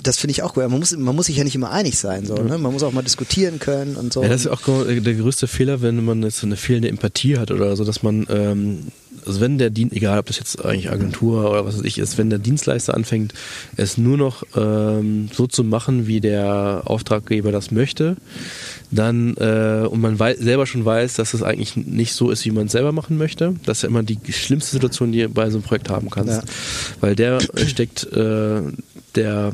Das 0.04 0.18
finde 0.18 0.32
ich 0.32 0.44
auch 0.44 0.54
gut. 0.54 0.64
Man 0.70 0.80
muss, 0.80 0.96
man 0.96 1.16
muss 1.16 1.28
sich 1.28 1.38
ja 1.38 1.44
nicht 1.44 1.56
immer 1.56 1.72
einig 1.72 1.98
sein, 1.98 2.26
so, 2.26 2.36
ne? 2.36 2.58
Man 2.58 2.74
muss 2.74 2.84
auch 2.84 2.92
mal 2.92 3.02
diskutieren 3.02 3.60
können 3.60 3.96
und 3.96 4.14
so. 4.14 4.24
Ja, 4.24 4.30
das 4.30 4.42
ist 4.42 4.48
auch 4.48 4.62
der 4.62 5.14
größte 5.14 5.48
Fehler, 5.48 5.82
wenn 5.82 6.04
man 6.04 6.24
jetzt 6.24 6.44
eine 6.44 6.58
fehlende 6.58 6.90
Empathie 6.90 7.38
hat 7.38 7.52
oder 7.52 7.76
so, 7.76 7.84
dass 7.84 8.04
man, 8.04 8.26
ähm, 8.30 8.88
also 9.26 9.42
wenn 9.42 9.58
der 9.58 9.70
Dienst, 9.70 9.96
egal 9.96 10.20
ob 10.20 10.26
das 10.28 10.38
jetzt 10.38 10.64
eigentlich 10.64 10.92
Agentur 10.92 11.50
oder 11.50 11.66
was 11.66 11.78
weiß 11.78 11.86
ich 11.86 11.98
ist, 11.98 12.18
wenn 12.18 12.30
der 12.30 12.40
Dienstleister 12.40 12.94
anfängt, 12.94 13.34
es 13.78 13.98
nur 13.98 14.18
noch 14.18 14.44
ähm, 14.56 15.30
so 15.34 15.48
zu 15.48 15.64
machen, 15.64 16.08
wie 16.08 16.22
der 16.22 16.84
Auftraggeber 16.86 17.52
das 17.52 17.72
möchte, 17.72 18.18
dann 18.92 19.36
äh, 19.38 19.88
und 19.88 20.02
man 20.02 20.20
weiß, 20.20 20.38
selber 20.40 20.66
schon 20.68 20.84
weiß, 20.86 21.16
dass 21.16 21.34
es 21.34 21.44
eigentlich 21.44 21.78
nicht 21.78 22.14
so 22.14 22.30
ist, 22.30 22.46
wie 22.46 22.52
man 22.52 22.66
es 22.66 22.74
selber 22.74 22.92
machen 22.92 23.18
möchte. 23.18 23.56
Das 23.66 23.80
ist 23.80 23.84
ja 23.84 23.90
immer 23.90 24.04
die 24.04 24.20
schlimmste 24.32 24.72
Situation, 24.72 25.12
die 25.12 25.22
du 25.22 25.30
bei 25.30 25.50
so 25.50 25.58
einem 25.58 25.64
Projekt 25.64 25.90
haben 25.90 26.10
kannst. 26.10 26.42
Ja. 26.42 26.44
Weil 27.00 27.16
der 27.16 27.40
steckt, 27.66 28.04
äh, 28.12 28.62
der 29.16 29.54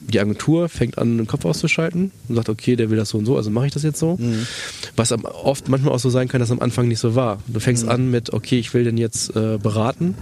die 0.00 0.20
Agentur 0.20 0.68
fängt 0.68 0.98
an, 0.98 1.16
den 1.16 1.26
Kopf 1.26 1.44
auszuschalten 1.44 2.12
und 2.28 2.34
sagt, 2.34 2.48
okay, 2.48 2.76
der 2.76 2.90
will 2.90 2.96
das 2.96 3.10
so 3.10 3.18
und 3.18 3.26
so, 3.26 3.36
also 3.36 3.50
mache 3.50 3.66
ich 3.66 3.72
das 3.72 3.82
jetzt 3.82 3.98
so. 3.98 4.16
Mhm. 4.18 4.46
Was 4.94 5.12
oft 5.12 5.68
manchmal 5.68 5.94
auch 5.94 5.98
so 5.98 6.10
sein 6.10 6.28
kann, 6.28 6.40
dass 6.40 6.50
am 6.50 6.60
Anfang 6.60 6.88
nicht 6.88 7.00
so 7.00 7.14
war. 7.14 7.42
Du 7.46 7.60
fängst 7.60 7.84
mhm. 7.84 7.90
an 7.90 8.10
mit, 8.10 8.32
okay, 8.32 8.58
ich 8.58 8.74
will 8.74 8.84
den 8.84 8.98
jetzt 8.98 9.34
äh, 9.34 9.58
beraten 9.58 10.14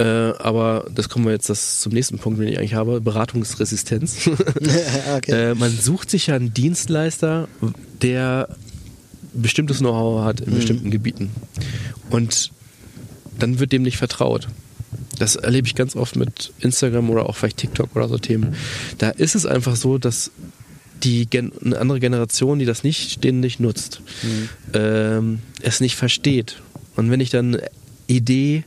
äh, 0.00 0.32
aber 0.38 0.86
das 0.94 1.10
kommen 1.10 1.26
wir 1.26 1.32
jetzt 1.32 1.50
das 1.50 1.80
zum 1.80 1.92
nächsten 1.92 2.18
Punkt, 2.18 2.40
den 2.40 2.48
ich 2.48 2.58
eigentlich 2.58 2.72
habe, 2.72 3.02
Beratungsresistenz. 3.02 4.30
okay. 5.16 5.50
äh, 5.50 5.54
man 5.54 5.70
sucht 5.70 6.08
sich 6.10 6.28
ja 6.28 6.36
einen 6.36 6.54
Dienstleister, 6.54 7.48
der 8.00 8.48
bestimmtes 9.34 9.80
Know-how 9.80 10.24
hat 10.24 10.40
in 10.40 10.52
mhm. 10.52 10.56
bestimmten 10.56 10.90
Gebieten. 10.90 11.30
Und 12.08 12.50
dann 13.38 13.58
wird 13.58 13.72
dem 13.72 13.82
nicht 13.82 13.98
vertraut. 13.98 14.48
Das 15.20 15.36
erlebe 15.36 15.68
ich 15.68 15.74
ganz 15.74 15.96
oft 15.96 16.16
mit 16.16 16.50
Instagram 16.60 17.10
oder 17.10 17.28
auch 17.28 17.36
vielleicht 17.36 17.58
TikTok 17.58 17.94
oder 17.94 18.08
so 18.08 18.16
Themen. 18.16 18.56
Da 18.96 19.10
ist 19.10 19.34
es 19.34 19.44
einfach 19.44 19.76
so, 19.76 19.98
dass 19.98 20.30
die 21.02 21.26
Gen 21.26 21.52
eine 21.62 21.78
andere 21.78 22.00
Generation, 22.00 22.58
die 22.58 22.64
das 22.64 22.84
nicht, 22.84 23.22
nicht 23.22 23.60
nutzt, 23.60 24.00
mhm. 24.22 24.48
ähm, 24.72 25.38
es 25.60 25.80
nicht 25.80 25.96
versteht. 25.96 26.62
Und 26.96 27.10
wenn 27.10 27.20
ich 27.20 27.28
dann 27.28 27.54
eine 27.56 27.68
Idee 28.06 28.64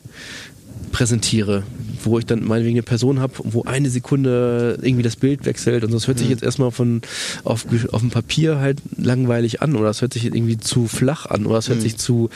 präsentiere, 0.91 1.63
wo 2.05 2.19
ich 2.19 2.25
dann 2.25 2.43
meinetwegen 2.43 2.75
eine 2.75 2.83
Person 2.83 3.19
habe, 3.19 3.33
wo 3.43 3.63
eine 3.63 3.89
Sekunde 3.89 4.77
irgendwie 4.81 5.03
das 5.03 5.15
Bild 5.15 5.45
wechselt 5.45 5.83
und 5.83 5.93
das 5.93 6.07
hört 6.07 6.17
sich 6.17 6.27
mhm. 6.27 6.33
jetzt 6.33 6.43
erstmal 6.43 6.71
von 6.71 7.01
auf, 7.43 7.65
auf 7.91 8.01
dem 8.01 8.09
Papier 8.09 8.59
halt 8.59 8.81
langweilig 8.97 9.61
an 9.61 9.75
oder 9.75 9.89
es 9.89 10.01
hört 10.01 10.13
sich 10.13 10.25
irgendwie 10.25 10.57
zu 10.57 10.87
flach 10.87 11.25
an 11.25 11.45
oder 11.45 11.57
es 11.57 11.69
hört 11.69 11.79
mhm. 11.79 11.83
sich 11.83 11.97
zu, 11.97 12.29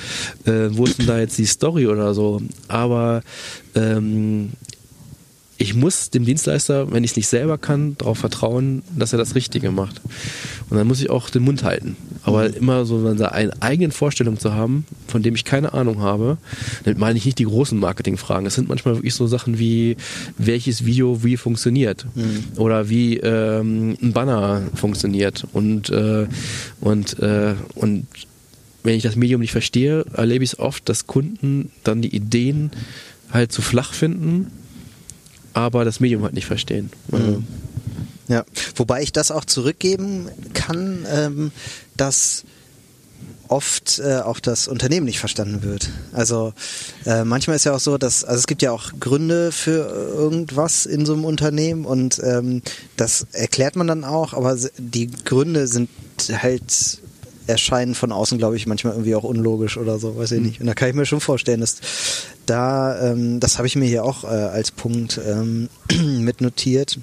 äh, 0.45 0.69
wo 0.71 0.85
ist 0.85 0.99
denn 0.99 1.07
da 1.07 1.19
jetzt 1.19 1.37
die 1.37 1.45
Story 1.45 1.87
oder 1.87 2.13
so. 2.13 2.41
Aber 2.67 3.21
ähm, 3.75 4.51
ich 5.59 5.73
muss 5.73 6.11
dem 6.11 6.23
Dienstleister, 6.23 6.91
wenn 6.91 7.03
ich 7.03 7.11
es 7.11 7.17
nicht 7.17 7.27
selber 7.27 7.57
kann, 7.57 7.97
darauf 7.97 8.19
vertrauen, 8.19 8.83
dass 8.95 9.11
er 9.13 9.17
das 9.17 9.33
Richtige 9.33 9.71
macht. 9.71 10.01
Und 10.69 10.77
dann 10.77 10.85
muss 10.85 11.01
ich 11.01 11.09
auch 11.09 11.29
den 11.31 11.41
Mund 11.43 11.63
halten. 11.63 11.95
Aber 12.23 12.47
Mhm. 12.49 12.53
immer 12.55 12.85
so 12.85 13.07
eine 13.07 13.61
eigene 13.61 13.91
Vorstellung 13.91 14.37
zu 14.39 14.53
haben, 14.53 14.85
von 15.07 15.23
dem 15.23 15.33
ich 15.33 15.45
keine 15.45 15.73
Ahnung 15.73 15.99
habe, 16.01 16.37
damit 16.83 16.99
meine 16.99 17.17
ich 17.17 17.25
nicht 17.25 17.39
die 17.39 17.45
großen 17.45 17.79
Marketingfragen. 17.79 18.45
Es 18.45 18.53
sind 18.55 18.69
manchmal 18.69 18.95
wirklich 18.95 19.15
so 19.15 19.25
Sachen 19.25 19.57
wie, 19.57 19.97
welches 20.37 20.85
Video 20.85 21.23
wie 21.23 21.37
funktioniert 21.37 22.05
Mhm. 22.13 22.43
oder 22.57 22.89
wie 22.89 23.17
ähm, 23.17 23.97
ein 24.01 24.13
Banner 24.13 24.61
funktioniert. 24.75 25.45
Und, 25.53 25.89
äh, 25.89 26.27
und, 26.81 27.17
äh, 27.19 27.55
und 27.75 28.05
wenn 28.83 28.95
ich 28.95 29.03
das 29.03 29.15
Medium 29.15 29.41
nicht 29.41 29.51
verstehe, 29.51 30.05
erlebe 30.13 30.43
ich 30.43 30.53
es 30.53 30.59
oft, 30.59 30.87
dass 30.87 31.07
Kunden 31.07 31.71
dann 31.83 32.01
die 32.03 32.15
Ideen 32.15 32.69
halt 33.31 33.51
zu 33.51 33.61
flach 33.61 33.93
finden, 33.93 34.47
aber 35.57 35.85
das 35.85 35.99
Medium 35.99 36.23
halt 36.23 36.33
nicht 36.33 36.45
verstehen. 36.45 36.91
Mhm. 37.09 37.45
Ja, 38.27 38.43
wobei 38.75 39.01
ich 39.01 39.13
das 39.13 39.31
auch 39.31 39.45
zurückgeben 39.45 40.27
kann, 40.53 41.05
ähm, 41.09 41.51
dass 41.95 42.43
oft 43.47 43.99
äh, 43.99 44.17
auch 44.17 44.39
das 44.41 44.67
Unternehmen 44.67 45.05
nicht 45.05 45.19
verstanden 45.19 45.63
wird. 45.63 45.89
Also 46.11 46.53
äh, 47.05 47.23
manchmal 47.23 47.55
ist 47.55 47.63
ja 47.63 47.73
auch 47.73 47.79
so, 47.79 47.97
dass 47.97 48.25
also 48.25 48.39
es 48.39 48.47
gibt 48.47 48.61
ja 48.61 48.71
auch 48.71 48.91
Gründe 48.99 49.53
für 49.53 49.87
irgendwas 49.87 50.85
in 50.85 51.05
so 51.05 51.13
einem 51.13 51.23
Unternehmen 51.23 51.85
und 51.85 52.21
ähm, 52.23 52.61
das 52.97 53.27
erklärt 53.31 53.77
man 53.77 53.87
dann 53.87 54.03
auch, 54.03 54.33
aber 54.33 54.57
die 54.77 55.09
Gründe 55.09 55.67
sind 55.67 55.89
halt 56.29 56.99
erscheinen 57.47 57.95
von 57.95 58.11
außen, 58.11 58.37
glaube 58.37 58.55
ich, 58.55 58.67
manchmal 58.67 58.93
irgendwie 58.93 59.15
auch 59.15 59.23
unlogisch 59.23 59.77
oder 59.77 59.99
so, 59.99 60.17
weiß 60.17 60.33
ich 60.33 60.41
nicht. 60.41 60.61
Und 60.61 60.67
da 60.67 60.73
kann 60.73 60.89
ich 60.89 60.95
mir 60.95 61.05
schon 61.05 61.21
vorstellen, 61.21 61.61
dass 61.61 61.77
da, 62.45 63.11
ähm, 63.11 63.39
das 63.39 63.57
habe 63.57 63.67
ich 63.67 63.75
mir 63.75 63.85
hier 63.85 64.03
auch 64.03 64.23
äh, 64.23 64.27
als 64.27 64.71
Punkt 64.71 65.19
ähm, 65.25 65.69
mitnotiert, 66.19 66.99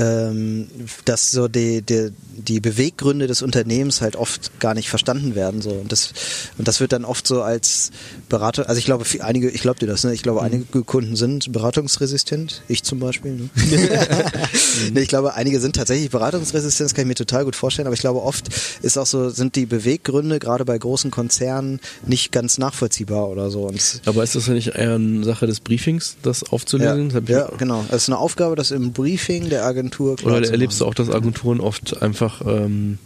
ähm, 0.00 0.68
dass 1.04 1.30
so 1.30 1.46
die, 1.46 1.82
die, 1.82 2.10
die 2.36 2.60
Beweggründe 2.60 3.26
des 3.26 3.42
Unternehmens 3.42 4.00
halt 4.00 4.16
oft 4.16 4.58
gar 4.58 4.72
nicht 4.72 4.88
verstanden 4.88 5.34
werden. 5.34 5.60
So. 5.60 5.70
Und, 5.70 5.92
das, 5.92 6.12
und 6.56 6.66
das 6.66 6.80
wird 6.80 6.92
dann 6.92 7.04
oft 7.04 7.26
so 7.26 7.42
als 7.42 7.90
Berater, 8.30 8.66
also 8.68 8.78
ich 8.78 8.86
glaube, 8.86 9.04
einige, 9.20 9.50
ich 9.50 9.60
glaube 9.60 9.78
dir 9.78 9.86
das, 9.86 10.04
ne? 10.04 10.14
ich 10.14 10.22
glaube, 10.22 10.40
einige 10.40 10.82
Kunden 10.84 11.16
sind 11.16 11.52
beratungsresistent, 11.52 12.62
ich 12.66 12.82
zum 12.82 12.98
Beispiel. 12.98 13.32
Ne? 13.32 13.50
nee, 14.94 15.00
ich 15.00 15.08
glaube, 15.08 15.34
einige 15.34 15.60
sind 15.60 15.76
tatsächlich 15.76 16.08
beratungsresistent, 16.10 16.86
das 16.88 16.94
kann 16.94 17.02
ich 17.02 17.08
mir 17.08 17.14
total 17.14 17.44
gut 17.44 17.56
vorstellen, 17.56 17.86
aber 17.86 17.94
ich 17.94 18.00
glaube, 18.00 18.22
oft 18.22 18.48
ist 18.80 18.96
auch 18.96 19.06
so, 19.06 19.28
sind 19.28 19.54
die 19.54 19.66
Beweggründe 19.66 20.38
gerade 20.38 20.64
bei 20.64 20.78
großen 20.78 21.10
Konzernen 21.10 21.78
nicht 22.06 22.32
ganz 22.32 22.56
nachvollziehbar 22.56 23.28
oder 23.28 23.50
so. 23.50 23.64
Und 23.66 24.00
Aber 24.06 24.22
ist 24.22 24.34
das 24.34 24.46
ja 24.46 24.54
nicht 24.54 24.68
eher 24.68 24.94
eine 24.94 25.24
Sache 25.24 25.46
des 25.46 25.60
Briefings, 25.60 26.16
das 26.22 26.42
aufzulösen? 26.42 27.08
Ich- 27.10 27.28
ja, 27.28 27.50
genau. 27.58 27.84
Es 27.90 28.04
ist 28.04 28.08
eine 28.08 28.18
Aufgabe, 28.18 28.56
das 28.56 28.70
im 28.70 28.92
Briefing 28.92 29.50
der 29.50 29.66
Agentur 29.66 29.89
klar 30.16 30.36
Oder 30.38 30.50
erlebst 30.50 30.80
du 30.80 30.86
auch, 30.86 30.94
dass 30.94 31.10
Agenturen 31.10 31.60
oft 31.60 32.00
einfach 32.02 32.42
ähm, 32.46 32.98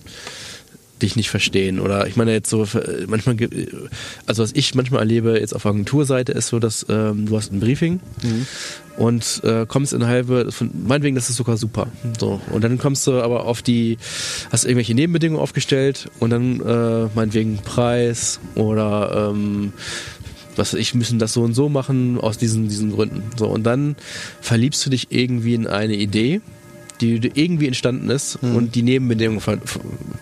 dich 1.02 1.16
nicht 1.16 1.28
verstehen? 1.28 1.80
Oder 1.80 2.06
ich 2.06 2.16
meine 2.16 2.32
jetzt 2.32 2.48
so, 2.48 2.62
äh, 2.62 3.06
manchmal, 3.08 3.34
ge- 3.34 3.66
also 4.26 4.42
was 4.42 4.52
ich 4.54 4.74
manchmal 4.74 5.00
erlebe 5.00 5.38
jetzt 5.38 5.54
auf 5.54 5.66
Agenturseite 5.66 6.32
ist 6.32 6.48
so, 6.48 6.58
dass 6.60 6.86
ähm, 6.88 7.26
du 7.26 7.36
hast 7.36 7.52
ein 7.52 7.60
Briefing 7.60 8.00
und 8.96 9.40
äh, 9.44 9.66
kommst 9.66 9.92
in 9.92 10.02
eine 10.02 10.10
halbe, 10.10 10.52
von, 10.52 10.70
meinetwegen, 10.86 11.16
das 11.16 11.28
ist 11.28 11.36
sogar 11.36 11.56
super. 11.56 11.88
So. 12.18 12.40
Und 12.52 12.62
dann 12.62 12.78
kommst 12.78 13.06
du 13.08 13.20
aber 13.20 13.44
auf 13.44 13.60
die, 13.60 13.98
hast 14.52 14.64
irgendwelche 14.64 14.94
Nebenbedingungen 14.94 15.42
aufgestellt 15.42 16.08
und 16.20 16.30
dann 16.30 16.60
äh, 16.60 17.08
meinetwegen 17.14 17.58
Preis 17.58 18.38
oder 18.54 19.30
ähm, 19.32 19.72
was 20.56 20.72
ich, 20.74 20.94
müssen 20.94 21.18
das 21.18 21.32
so 21.32 21.42
und 21.42 21.54
so 21.54 21.68
machen 21.68 22.20
aus 22.20 22.38
diesen, 22.38 22.68
diesen 22.68 22.92
Gründen. 22.92 23.24
So, 23.36 23.48
und 23.48 23.64
dann 23.64 23.96
verliebst 24.40 24.86
du 24.86 24.90
dich 24.90 25.08
irgendwie 25.10 25.54
in 25.54 25.66
eine 25.66 25.96
Idee, 25.96 26.40
die 27.00 27.30
irgendwie 27.34 27.66
entstanden 27.66 28.08
ist 28.10 28.36
und 28.40 28.74
die 28.74 28.82
Nebenbedingungen 28.82 29.40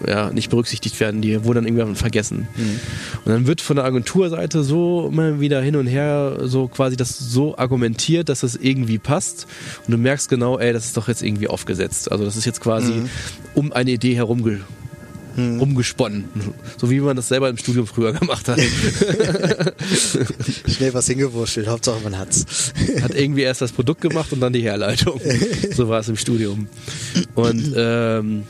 ja, 0.07 0.31
nicht 0.31 0.51
berücksichtigt 0.51 0.99
werden, 1.01 1.21
die 1.21 1.45
wurden 1.45 1.57
dann 1.57 1.67
irgendwann 1.67 1.97
vergessen. 1.97 2.49
Und 3.25 3.33
dann 3.33 3.47
wird 3.47 3.61
von 3.61 3.77
der 3.77 3.85
Agenturseite 3.85 4.63
so 4.63 5.09
immer 5.09 5.41
wieder 5.41 5.61
hin 5.61 5.77
und 5.77 5.87
her 5.87 6.39
so 6.43 6.69
quasi 6.69 6.97
das 6.97 7.19
so 7.19 7.57
argumentiert, 7.59 8.29
dass 8.29 8.43
es 8.43 8.57
irgendwie 8.57 8.99
passt 8.99 9.47
und 9.87 9.93
du 9.93 9.99
merkst 9.99 10.29
genau, 10.29 10.59
ey, 10.59 10.73
das 10.73 10.87
ist 10.87 10.97
doch 10.97 11.09
jetzt 11.09 11.23
irgendwie 11.23 11.49
aufgesetzt. 11.49 12.11
Also 12.11 12.25
das 12.25 12.37
ist 12.37 12.45
jetzt 12.45 12.61
quasi 12.61 13.03
um 13.55 13.73
eine 13.73 13.91
Idee 13.93 14.15
herumge 15.37 15.59
rumgesponnen. 15.59 16.25
So 16.79 16.91
wie 16.91 17.01
man 17.01 17.17
das 17.17 17.29
selber 17.29 17.49
im 17.49 17.57
Studium 17.57 17.87
früher 17.87 18.13
gemacht 18.13 18.49
hat. 18.49 18.61
Schnell 20.69 20.95
was 20.95 21.07
hingewurschtelt, 21.07 21.69
Hauptsache 21.69 22.01
man 22.03 22.19
hat's. 22.19 22.73
hat 23.03 23.15
irgendwie 23.15 23.43
erst 23.43 23.63
das 23.63 23.73
Produkt 23.73 24.01
gemacht 24.01 24.33
und 24.33 24.41
dann 24.41 24.53
die 24.53 24.63
Herleitung. 24.63 25.21
So 25.73 25.89
war 25.89 26.01
es 26.01 26.09
im 26.09 26.17
Studium. 26.17 26.69
Und 27.35 27.73
ähm, 27.77 28.45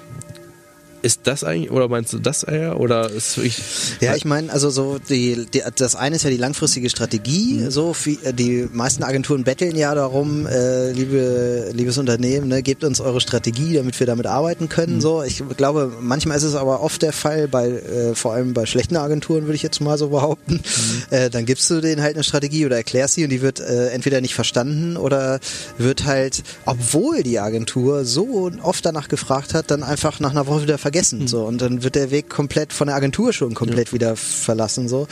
ist 1.02 1.22
das 1.24 1.42
eigentlich, 1.42 1.70
oder 1.72 1.88
meinst 1.88 2.12
du 2.12 2.18
das 2.18 2.44
eher? 2.44 2.78
Oder 2.78 3.10
ist 3.10 3.36
wirklich. 3.36 3.60
Ja, 4.00 4.14
ich 4.14 4.24
meine, 4.24 4.52
also 4.52 4.70
so 4.70 4.98
die, 4.98 5.46
die 5.52 5.62
das 5.74 5.96
eine 5.96 6.16
ist 6.16 6.22
ja 6.22 6.30
die 6.30 6.36
langfristige 6.36 6.88
Strategie. 6.88 7.54
Mhm. 7.54 7.70
So 7.70 7.92
viel, 7.92 8.18
die 8.32 8.68
meisten 8.72 9.02
Agenturen 9.02 9.42
betteln 9.42 9.76
ja 9.76 9.94
darum, 9.94 10.46
äh, 10.46 10.92
liebe 10.92 11.70
liebes 11.72 11.98
Unternehmen, 11.98 12.48
ne, 12.48 12.62
gebt 12.62 12.84
uns 12.84 13.00
eure 13.00 13.20
Strategie, 13.20 13.74
damit 13.74 13.98
wir 13.98 14.06
damit 14.06 14.26
arbeiten 14.26 14.68
können. 14.68 14.96
Mhm. 14.96 15.00
So, 15.00 15.22
ich 15.24 15.42
glaube, 15.56 15.92
manchmal 16.00 16.36
ist 16.36 16.44
es 16.44 16.54
aber 16.54 16.82
oft 16.82 17.02
der 17.02 17.12
Fall, 17.12 17.48
bei 17.48 17.68
äh, 17.68 18.14
vor 18.14 18.34
allem 18.34 18.54
bei 18.54 18.64
schlechten 18.66 18.96
Agenturen 18.96 19.42
würde 19.42 19.56
ich 19.56 19.62
jetzt 19.62 19.80
mal 19.80 19.98
so 19.98 20.08
behaupten. 20.08 20.54
Mhm. 20.54 21.02
Äh, 21.16 21.30
dann 21.30 21.46
gibst 21.46 21.68
du 21.68 21.80
denen 21.80 22.00
halt 22.00 22.14
eine 22.14 22.24
Strategie 22.24 22.64
oder 22.64 22.76
erklärst 22.76 23.14
sie 23.14 23.24
und 23.24 23.30
die 23.30 23.42
wird 23.42 23.58
äh, 23.58 23.88
entweder 23.88 24.20
nicht 24.20 24.34
verstanden 24.34 24.96
oder 24.96 25.40
wird 25.78 26.04
halt, 26.04 26.44
obwohl 26.64 27.24
die 27.24 27.40
Agentur 27.40 28.04
so 28.04 28.52
oft 28.62 28.86
danach 28.86 29.08
gefragt 29.08 29.52
hat, 29.52 29.70
dann 29.72 29.82
einfach 29.82 30.20
nach 30.20 30.30
einer 30.30 30.46
Woche 30.46 30.62
wieder 30.62 30.78
vergessen. 30.78 30.91
So 31.26 31.44
und 31.44 31.60
dann 31.60 31.82
wird 31.82 31.94
der 31.94 32.10
Weg 32.10 32.28
komplett 32.28 32.72
von 32.72 32.86
der 32.86 32.96
Agentur 32.96 33.32
schon 33.32 33.54
komplett 33.54 33.92
wieder 33.92 34.16
verlassen. 34.16 34.88
So 34.88 35.08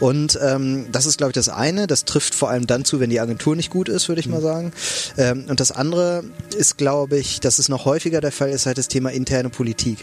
und 0.00 0.38
ähm, 0.42 0.86
das 0.92 1.06
ist 1.06 1.18
glaube 1.18 1.30
ich 1.30 1.34
das 1.34 1.48
eine. 1.48 1.86
Das 1.86 2.04
trifft 2.04 2.34
vor 2.34 2.50
allem 2.50 2.66
dann 2.66 2.84
zu, 2.84 3.00
wenn 3.00 3.10
die 3.10 3.20
Agentur 3.20 3.56
nicht 3.56 3.70
gut 3.70 3.88
ist, 3.88 4.08
würde 4.08 4.20
ich 4.20 4.28
mal 4.28 4.40
sagen. 4.40 4.72
Ähm, 5.16 5.46
und 5.48 5.60
das 5.60 5.72
andere 5.72 6.24
ist 6.56 6.78
glaube 6.78 7.18
ich, 7.18 7.40
dass 7.40 7.58
es 7.58 7.68
noch 7.68 7.84
häufiger 7.84 8.20
der 8.20 8.32
Fall 8.32 8.50
ist, 8.50 8.66
halt 8.66 8.78
das 8.78 8.88
Thema 8.88 9.10
interne 9.10 9.50
Politik. 9.50 9.98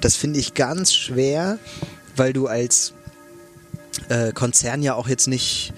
Das 0.00 0.16
finde 0.16 0.38
ich 0.38 0.54
ganz 0.54 0.94
schwer, 0.94 1.58
weil 2.16 2.32
du 2.32 2.46
als 2.46 2.92
äh, 4.08 4.32
Konzern 4.32 4.82
ja 4.82 4.94
auch 4.94 5.08
jetzt 5.08 5.28
nicht 5.28 5.72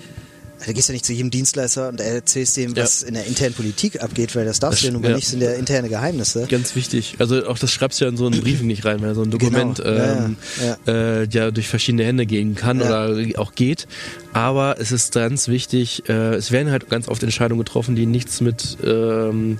du 0.67 0.73
gehst 0.75 0.89
ja 0.89 0.93
nicht 0.93 1.05
zu 1.07 1.13
jedem 1.13 1.31
Dienstleister 1.31 1.89
und 1.89 2.01
erzählst 2.01 2.57
dem, 2.57 2.77
was 2.77 3.03
in 3.03 3.15
der 3.15 3.25
internen 3.27 3.55
Politik 3.55 4.03
abgeht, 4.03 4.35
weil 4.37 4.45
das 4.45 4.61
darfst 4.61 4.79
Das- 4.79 4.81
du 4.83 4.87
ja 4.89 4.93
nun 4.93 5.03
mal 5.03 5.11
ja. 5.11 5.17
nicht, 5.17 5.29
sind 5.29 5.43
ja 5.43 5.53
interne 5.53 5.89
Geheimnisse. 5.89 6.47
Ganz 6.49 6.75
wichtig. 6.77 7.17
Also 7.19 7.47
auch 7.47 7.59
das 7.59 7.71
schreibst 7.71 8.01
du 8.01 8.05
ja 8.05 8.11
in 8.11 8.17
so 8.17 8.27
einen 8.27 8.41
Briefing 8.41 8.67
nicht 8.67 8.85
rein, 8.85 9.01
weil 9.03 9.15
so 9.15 9.23
ein 9.23 9.31
Dokument 9.31 9.79
Genau. 9.79 9.91
Ja, 9.97 10.25
ähm, 10.27 10.37
ja. 10.87 10.93
Äh, 11.23 11.29
ja 11.31 11.51
durch 11.51 11.69
verschiedene 11.69 12.05
Hände 12.05 12.27
gehen 12.27 12.55
kann 12.55 12.81
Ja. 12.81 13.07
oder 13.09 13.39
auch 13.41 13.55
geht. 13.55 13.87
Aber 14.33 14.77
es 14.81 14.93
ist 14.93 15.15
ganz 15.15 15.49
wichtig, 15.49 16.09
äh, 16.09 16.35
es 16.35 16.51
werden 16.53 16.71
halt 16.71 16.89
ganz 16.91 17.09
oft 17.09 17.23
Entscheidungen 17.23 17.59
getroffen, 17.65 17.97
die 17.97 18.07
nichts 18.07 18.41
mit 18.41 18.77
ähm, 18.85 19.59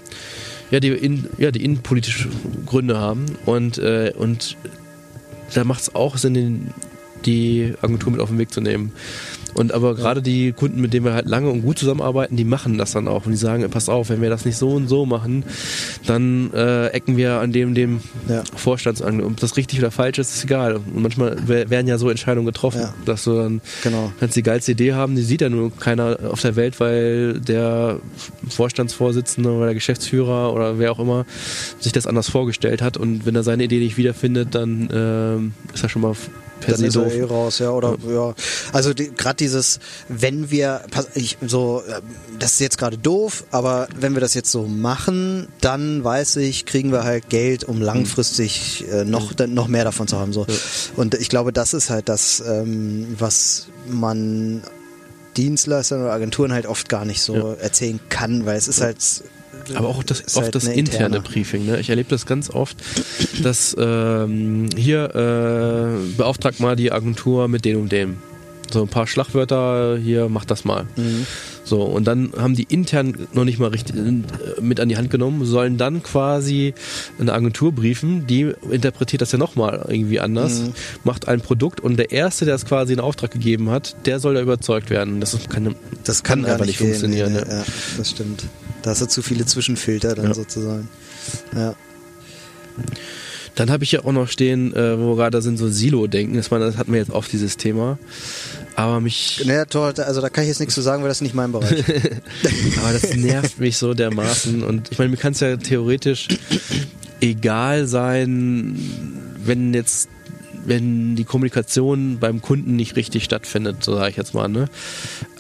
ja, 0.71 0.81
die 0.81 0.89
in, 0.89 1.29
ja, 1.39 1.51
die 1.53 1.65
innenpolitische 1.65 2.29
Gründe 2.67 2.99
haben. 2.99 3.27
Und, 3.47 3.79
äh, 3.79 4.13
und 4.17 4.57
da 5.55 5.63
macht 5.63 5.83
es 5.83 5.95
auch 5.95 6.17
Sinn, 6.17 6.35
den, 6.35 6.75
die 7.25 7.73
Agentur 7.83 8.11
mit 8.11 8.21
auf 8.21 8.31
den 8.31 8.39
Weg 8.39 8.53
zu 8.53 8.61
nehmen. 8.61 8.93
Und 9.57 9.73
aber 9.73 9.95
gerade 9.95 10.21
die 10.23 10.53
Kunden, 10.53 10.81
mit 10.81 10.93
denen 10.93 11.05
wir 11.07 11.15
halt 11.15 11.27
lange 11.29 11.49
und 11.51 11.63
gut 11.63 11.79
zusammenarbeiten, 11.79 12.37
die 12.37 12.45
machen 12.45 12.77
das 12.79 12.93
dann 12.93 13.09
auch. 13.09 13.25
Und 13.27 13.33
die 13.33 13.39
sagen, 13.39 13.69
pass 13.71 13.89
auf, 13.89 14.11
wenn 14.11 14.21
wir 14.21 14.29
das 14.31 14.45
nicht 14.45 14.57
so 14.59 14.71
und 14.71 14.89
so 14.89 15.07
machen, 15.07 15.45
dann 16.07 16.53
äh, 16.53 16.89
ecken 16.89 17.17
wir 17.17 17.41
an 17.41 17.53
dem, 17.53 17.75
dem 17.75 18.01
Ja. 18.29 18.43
Vorstand 18.55 19.01
an. 19.03 19.23
Ob 19.23 19.37
das 19.39 19.57
richtig 19.57 19.79
oder 19.79 19.91
falsch 19.91 20.19
ist, 20.19 20.35
ist 20.37 20.45
egal. 20.45 20.77
Und 20.77 21.01
manchmal 21.03 21.37
wer- 21.47 21.71
werden 21.71 21.87
ja 21.89 21.99
so 21.99 22.11
Entscheidungen 22.11 22.47
getroffen, 22.47 22.83
Ja. 22.83 22.95
dass 23.05 23.25
du 23.25 23.35
dann 23.35 23.61
Genau. 23.83 24.13
kannst 24.21 24.37
die 24.37 24.43
geilste 24.43 24.73
Idee 24.73 24.93
haben, 24.93 25.17
die 25.17 25.23
sieht 25.23 25.41
ja 25.41 25.49
nur 25.49 25.75
keiner 25.77 26.19
auf 26.31 26.41
der 26.43 26.57
Welt, 26.57 26.79
weil 26.81 27.41
der 27.41 27.99
Vorstandsvorsitzende 28.49 29.51
oder 29.51 29.67
der 29.67 29.75
Geschäftsführer 29.75 30.53
oder 30.53 30.79
wer 30.79 30.93
auch 30.93 30.99
immer 30.99 31.25
sich 31.79 31.93
das 31.93 32.07
anders 32.07 32.29
vorgestellt 32.29 32.83
hat. 32.83 32.97
Und 32.97 33.27
wenn 33.27 33.35
er 33.35 33.43
seine 33.43 33.65
Idee 33.65 33.79
nicht 33.79 33.97
wiederfindet, 33.97 34.55
dann 34.55 34.89
ähm, 34.93 35.53
ist 35.73 35.83
er 35.83 35.89
schon 35.89 36.03
mal 36.03 36.15
per 36.61 36.73
dann 36.73 36.81
se 36.81 36.87
ist 36.87 36.97
doof. 36.97 37.13
eh 37.15 37.23
raus, 37.23 37.59
ja, 37.59 37.71
oder 37.71 37.97
ja. 38.09 38.35
Also 38.73 38.95
die, 38.95 39.11
gerade 39.15 39.37
dieses, 39.37 39.79
wenn 40.09 40.51
wir, 40.51 40.83
ich, 41.15 41.39
so, 41.47 41.83
äh, 41.87 42.01
das 42.39 42.53
ist 42.53 42.61
jetzt 42.61 42.79
gerade 42.79 42.99
doof, 42.99 43.45
aber 43.51 43.89
wenn 43.99 44.15
wir 44.15 44.21
das 44.21 44.35
jetzt 44.35 44.51
so 44.51 44.65
machen, 44.67 45.49
dann 45.61 46.03
weiß 46.03 46.37
ich, 46.37 46.67
kriegen 46.67 46.93
wir 46.93 47.05
halt 47.05 47.29
Geld, 47.29 47.65
um 47.65 47.81
langfristig 47.83 48.85
äh, 48.91 49.05
noch 49.05 49.33
dann 49.35 49.55
noch 49.55 49.69
mehr 49.69 49.85
davon 49.85 50.09
zu 50.09 50.19
haben. 50.19 50.33
So. 50.33 50.47
Und 50.97 51.15
ich 51.15 51.29
glaube, 51.29 51.53
das 51.53 51.75
ist 51.75 51.91
halt 51.91 52.09
das, 52.09 52.43
ähm, 52.47 53.15
was 53.19 53.67
man 53.89 54.63
Dienstleistern 55.37 56.01
oder 56.03 56.13
Agenturen 56.13 56.53
halt 56.53 56.67
oft 56.67 56.89
gar 56.89 57.05
nicht 57.05 57.21
so 57.23 57.35
Ja. 57.37 57.55
erzählen 57.55 58.01
kann, 58.09 58.47
weil 58.47 58.57
es 58.57 58.69
ist 58.69 58.81
halt 58.81 58.97
Aber 59.75 59.89
auch 59.89 60.03
das, 60.03 60.23
oft 60.37 60.37
halt 60.37 60.55
das 60.55 60.65
interne 60.65 61.17
interne. 61.17 61.21
Briefing. 61.21 61.67
Ne? 61.67 61.81
Ich 61.81 61.91
erlebe 61.91 62.09
das 62.09 62.27
ganz 62.27 62.51
oft, 62.51 62.77
dass 63.43 63.75
ähm, 63.79 64.69
hier 64.77 65.15
äh, 65.15 66.17
beauftragt 66.17 66.61
mal 66.61 66.77
die 66.77 66.93
Agentur 66.93 67.49
mit 67.49 67.65
dem 67.65 67.81
und 67.83 67.93
dem. 67.93 68.19
So 68.69 68.83
ein 68.83 68.89
paar 68.89 69.07
Schlagwörter 69.07 69.97
hier, 69.97 70.29
mach 70.29 70.45
das 70.45 70.65
mal. 70.65 70.87
Mhm. 70.97 71.25
So, 71.63 71.83
und 71.83 72.05
dann 72.05 72.33
haben 72.37 72.55
die 72.57 72.65
intern 72.65 73.29
noch 73.33 73.45
nicht 73.45 73.61
mal 73.61 73.69
richtig 73.71 73.95
äh, 73.97 74.61
mit 74.61 74.81
an 74.81 74.89
die 74.89 74.97
Hand 74.97 75.09
genommen, 75.11 75.45
sollen 75.45 75.77
dann 75.79 76.03
quasi 76.03 76.75
eine 77.21 77.33
Agentur 77.33 77.71
briefen, 77.73 78.27
die 78.27 78.53
interpretiert 78.71 79.23
das 79.23 79.31
ja 79.31 79.39
nochmal 79.39 79.85
irgendwie 79.89 80.19
anders, 80.19 80.61
Mhm. 80.63 80.73
macht 81.05 81.29
ein 81.29 81.41
Produkt 81.41 81.79
und 81.81 81.97
der 81.97 82.11
Erste, 82.11 82.45
der 82.45 82.57
es 82.57 82.65
quasi 82.67 82.93
in 82.93 83.01
Auftrag 83.01 83.31
gegeben 83.31 83.71
hat, 83.71 83.95
der 84.05 84.19
soll 84.19 84.35
da 84.35 84.41
überzeugt 84.41 84.91
werden. 84.91 85.21
Das 85.21 85.33
ist 85.35 85.49
keine, 85.49 85.77
Das 86.03 86.25
kann, 86.25 86.43
gar 86.43 86.55
einfach 86.55 86.67
nicht 86.67 86.81
nicht 86.81 86.89
funktionieren. 86.89 87.35
Gehen, 87.35 87.45
ne? 87.45 87.49
ja, 87.49 87.59
ja, 87.59 87.65
das 87.99 88.11
stimmt. 88.11 88.45
Da 88.87 88.93
hast 88.93 89.03
du 89.03 89.07
zu 89.07 89.21
viele 89.21 89.45
Zwischenfilter 89.45 90.15
dann 90.15 90.27
Ja. 90.27 90.35
sozusagen. 90.35 90.89
Ja. 91.57 91.75
Dann 93.57 93.69
habe 93.69 93.83
ich 93.83 93.91
ja 93.91 94.05
auch 94.05 94.13
noch 94.13 94.29
stehen, 94.29 94.73
äh, 94.77 94.97
wo 94.97 95.17
gerade 95.17 95.43
sind, 95.43 95.57
so 95.57 95.69
Silo-Denken. 95.69 96.37
Das, 96.37 96.51
das 96.51 96.77
hatten 96.77 96.93
wir 96.93 97.01
jetzt 97.01 97.11
oft, 97.11 97.33
dieses 97.33 97.57
Thema. 97.57 97.99
Aber 98.77 99.01
mich, 99.01 99.43
Naja, 99.45 99.65
toll, 99.65 99.93
also 99.97 100.21
da 100.21 100.29
kann 100.29 100.45
ich 100.45 100.49
jetzt 100.51 100.61
nichts 100.61 100.77
zu 100.77 100.83
sagen, 100.83 101.03
weil 101.03 101.09
das 101.09 101.17
ist 101.19 101.23
nicht 101.23 101.35
mein 101.35 101.51
Bereich. 101.51 101.83
aber 102.81 102.93
das 102.93 103.13
nervt 103.17 103.59
mich 103.59 103.77
so 103.77 103.93
dermaßen. 103.93 104.63
Und 104.63 104.93
ich 104.93 104.99
meine, 104.99 105.11
mir 105.11 105.17
kann 105.17 105.33
es 105.33 105.41
ja 105.41 105.57
theoretisch 105.57 106.29
egal 107.21 107.89
sein, 107.89 108.79
wenn 109.45 109.75
jetzt 109.75 110.11
wenn 110.65 111.17
die 111.17 111.25
Kommunikation 111.25 112.19
beim 112.21 112.41
Kunden 112.41 112.77
nicht 112.77 112.95
richtig 112.95 113.25
stattfindet, 113.25 113.83
so 113.83 113.97
sage 113.97 114.11
ich 114.11 114.17
jetzt 114.17 114.33
mal. 114.33 114.47
Ne? 114.49 114.67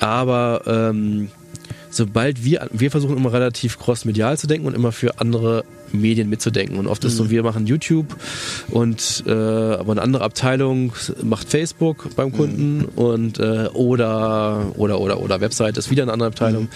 Aber 0.00 0.62
ähm, 0.66 1.30
sobald 1.90 2.44
wir, 2.44 2.68
wir 2.72 2.90
versuchen 2.90 3.16
immer 3.16 3.32
relativ 3.32 3.78
cross-medial 3.78 4.38
zu 4.38 4.46
denken 4.46 4.66
und 4.66 4.74
immer 4.74 4.92
für 4.92 5.20
andere 5.20 5.64
Medien 5.92 6.28
mitzudenken. 6.28 6.78
Und 6.78 6.86
oft 6.86 7.04
ist 7.04 7.16
so, 7.16 7.30
wir 7.30 7.42
machen 7.42 7.66
YouTube 7.66 8.16
und 8.70 9.24
äh, 9.26 9.32
aber 9.32 9.92
eine 9.92 10.02
andere 10.02 10.24
Abteilung 10.24 10.92
macht 11.22 11.48
Facebook 11.48 12.14
beim 12.16 12.32
Kunden 12.32 12.84
und 12.96 13.38
äh, 13.38 13.68
oder 13.72 14.72
oder 14.76 15.00
oder 15.00 15.20
oder 15.20 15.40
Website 15.40 15.76
ist 15.76 15.90
wieder 15.90 16.02
eine 16.02 16.12
andere 16.12 16.28
Abteilung. 16.28 16.68